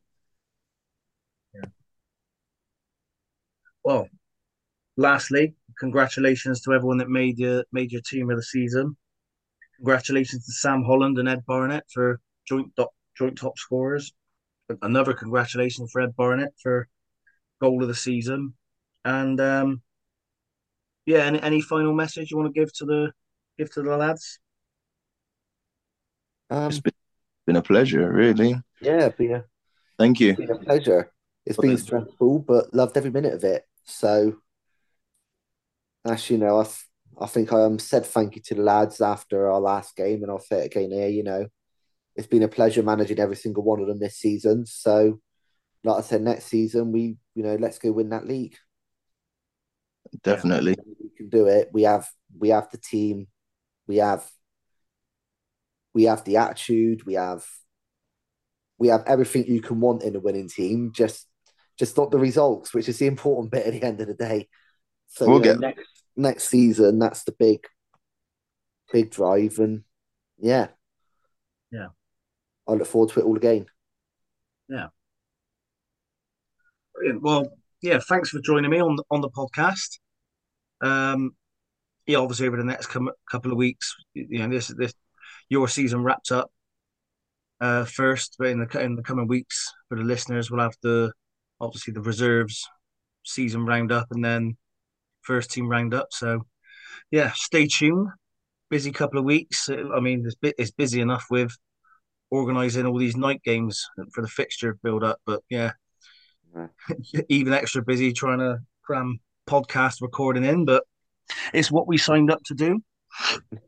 Well, 3.84 4.08
lastly, 4.96 5.56
congratulations 5.80 6.62
to 6.62 6.74
everyone 6.74 6.98
that 7.00 7.10
made 7.10 7.40
your 7.40 7.64
made 7.72 7.92
your 7.92 8.02
team 8.02 8.30
of 8.30 8.38
the 8.38 8.44
season. 8.44 8.96
Congratulations 9.78 10.46
to 10.46 10.52
Sam 10.52 10.84
Holland 10.84 11.18
and 11.18 11.28
Ed 11.28 11.44
Barnett 11.48 11.86
for 11.92 12.20
joint 12.48 12.76
do- 12.76 12.88
joint 13.18 13.38
top 13.38 13.58
scorers. 13.58 14.14
Another 14.82 15.14
congratulations 15.14 15.92
for 15.92 16.02
Ed 16.02 16.16
Barnett 16.16 16.54
for 16.62 16.88
goal 17.62 17.82
of 17.82 17.88
the 17.88 17.96
season. 17.96 18.54
And 19.06 19.40
um, 19.40 19.82
yeah, 21.06 21.20
any, 21.20 21.42
any 21.42 21.62
final 21.62 21.94
message 21.94 22.32
you 22.32 22.38
want 22.38 22.54
to 22.54 22.60
give 22.60 22.74
to 22.74 22.86
the 22.86 23.12
give 23.58 23.72
to 23.74 23.82
the 23.82 23.96
lads? 23.96 24.40
um, 26.52 26.68
it's 26.68 26.80
been, 26.80 26.94
been 27.48 27.56
a 27.56 27.62
pleasure, 27.62 28.12
really. 28.12 28.56
yeah, 28.82 29.10
be 29.10 29.32
a 29.32 29.46
Thank 29.98 30.20
you. 30.20 30.32
It's 30.32 30.40
been 30.40 30.52
a 30.52 30.60
pleasure. 30.60 31.12
It's 31.46 31.58
been 31.58 31.78
stressful, 31.78 32.40
but 32.40 32.74
loved 32.74 32.98
every 32.98 33.10
minute 33.10 33.34
of 33.34 33.44
it. 33.44 33.64
So, 33.86 34.36
as 36.06 36.30
you 36.30 36.38
know, 36.38 36.62
I, 36.62 36.68
I 37.20 37.28
think 37.28 37.52
I 37.52 37.64
um, 37.64 37.80
said 37.80 38.06
thank 38.06 38.36
you 38.36 38.42
to 38.44 38.56
the 38.56 38.62
lads 38.62 39.02
after 39.02 39.50
our 39.50 39.60
last 39.60 39.96
game, 39.96 40.22
and 40.22 40.32
I'll 40.32 40.40
say 40.40 40.64
it 40.64 40.66
again 40.68 40.92
here. 40.92 41.08
You 41.08 41.24
know, 41.24 41.48
it's 42.16 42.28
been 42.28 42.44
a 42.44 42.48
pleasure 42.48 42.84
managing 42.84 43.20
every 43.20 43.36
single 43.36 43.64
one 43.64 43.80
of 43.80 43.88
them 43.88 44.00
this 44.00 44.18
season. 44.18 44.66
So, 44.66 45.20
like 45.84 45.98
I 45.98 46.02
said, 46.02 46.22
next 46.22 46.46
season 46.46 46.92
we, 46.92 47.18
you 47.36 47.44
know, 47.44 47.56
let's 47.56 47.80
go 47.80 47.92
win 47.92 48.10
that 48.10 48.28
league. 48.28 48.56
Definitely. 50.24 50.76
We 51.00 51.10
can 51.18 51.30
do 51.30 51.48
it. 51.48 51.70
We 51.74 51.84
have, 51.84 52.08
we 52.38 52.50
have 52.50 52.70
the 52.72 52.78
team. 52.78 53.28
We 53.88 53.98
have, 53.98 54.30
we 55.94 56.04
have 56.04 56.24
the 56.24 56.38
attitude. 56.38 57.06
We 57.06 57.16
have, 57.16 57.46
we 58.78 58.90
have 58.90 59.04
everything 59.08 59.46
you 59.48 59.62
can 59.62 59.80
want 59.80 60.04
in 60.04 60.16
a 60.16 60.20
winning 60.20 60.50
team. 60.50 60.92
Just, 60.94 61.28
just 61.78 61.98
not 61.98 62.12
the 62.12 62.20
results, 62.20 62.74
which 62.74 62.90
is 62.90 63.00
the 63.00 63.08
important 63.08 63.52
bit 63.52 63.66
at 63.66 63.74
the 63.74 63.84
end 63.84 64.02
of 64.02 64.08
the 64.08 64.14
day. 64.14 64.50
So 65.08 65.28
We'll 65.28 65.46
you 65.46 65.54
know, 65.54 65.60
get- 65.60 65.60
next 65.60 65.90
next 66.16 66.50
season, 66.50 67.00
that's 67.00 67.24
the 67.24 67.32
big, 67.32 67.66
big 68.92 69.10
drive, 69.12 69.60
and 69.60 69.84
yeah, 70.38 70.68
Yeah. 71.72 71.88
I 72.68 72.74
look 72.74 72.88
forward 72.88 73.12
to 73.14 73.22
it 73.22 73.26
all 73.26 73.38
again. 73.38 73.66
Brilliant. 77.02 77.24
Well, 77.24 77.48
yeah, 77.82 78.00
thanks 78.08 78.30
for 78.30 78.40
joining 78.42 78.70
me 78.70 78.80
on 78.80 78.96
the, 78.96 79.04
on 79.10 79.22
the 79.22 79.30
podcast. 79.32 79.98
Um, 80.82 81.32
yeah, 82.06 82.20
obviously 82.20 82.46
over 82.46 82.58
the 82.58 82.64
next 82.64 82.88
com- 82.88 83.10
couple 83.30 83.52
of 83.52 83.58
weeks, 83.58 83.96
you 84.14 84.38
know, 84.38 84.48
this 84.50 84.68
this 84.68 84.94
your 85.50 85.68
season 85.68 86.04
wrapped 86.04 86.32
up 86.32 86.52
uh, 87.60 87.86
first, 87.86 88.36
but 88.38 88.50
in 88.50 88.60
the 88.60 88.80
in 88.80 88.96
the 88.96 89.02
coming 89.02 89.28
weeks 89.28 89.74
for 89.90 89.98
the 89.98 90.04
listeners, 90.04 90.52
we'll 90.52 90.62
have 90.62 90.76
the 90.84 91.12
obviously 91.60 91.92
the 91.92 92.02
reserves 92.02 92.68
season 93.24 93.66
round 93.66 93.92
up 93.92 94.06
and 94.12 94.24
then 94.24 94.56
first 95.24 95.50
team 95.50 95.68
round 95.68 95.96
up. 95.96 96.10
So, 96.12 96.42
yeah, 97.10 97.32
stay 97.34 97.66
tuned. 97.66 98.10
busy 98.70 98.92
couple 98.92 99.18
of 99.18 99.26
weeks. 99.26 99.70
I 99.70 100.00
mean, 100.02 100.24
it's, 100.28 100.36
it's 100.60 100.72
busy 100.72 101.02
enough 101.02 101.26
with 101.32 101.52
organising 102.30 102.86
all 102.86 103.00
these 103.00 103.18
night 103.18 103.42
games 103.44 103.84
for 104.14 104.22
the 104.22 104.28
fixture 104.28 104.78
build 104.84 105.04
up, 105.04 105.20
but 105.26 105.42
yeah, 106.56 107.22
even 107.30 107.54
extra 107.54 107.82
busy 107.82 108.14
trying 108.14 108.40
to 108.40 108.60
cram 108.84 109.20
podcast 109.48 110.02
recording 110.02 110.44
in, 110.44 110.66
but 110.66 110.84
it's 111.54 111.72
what 111.72 111.88
we 111.88 111.98
signed 111.98 112.32
up 112.32 112.44
to 112.46 112.54
do. 112.54 112.82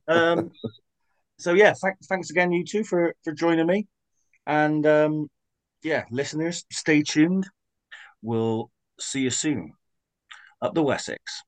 Um, 0.07 0.51
so 1.39 1.53
yeah, 1.53 1.73
th- 1.73 1.95
thanks 2.05 2.29
again, 2.29 2.51
you 2.51 2.65
two, 2.65 2.83
for 2.83 3.15
for 3.23 3.33
joining 3.33 3.67
me, 3.67 3.87
and 4.45 4.85
um, 4.85 5.29
yeah, 5.83 6.03
listeners, 6.11 6.65
stay 6.71 7.03
tuned. 7.03 7.47
We'll 8.21 8.71
see 8.99 9.21
you 9.21 9.29
soon 9.29 9.73
up 10.61 10.73
the 10.73 10.83
Wessex. 10.83 11.43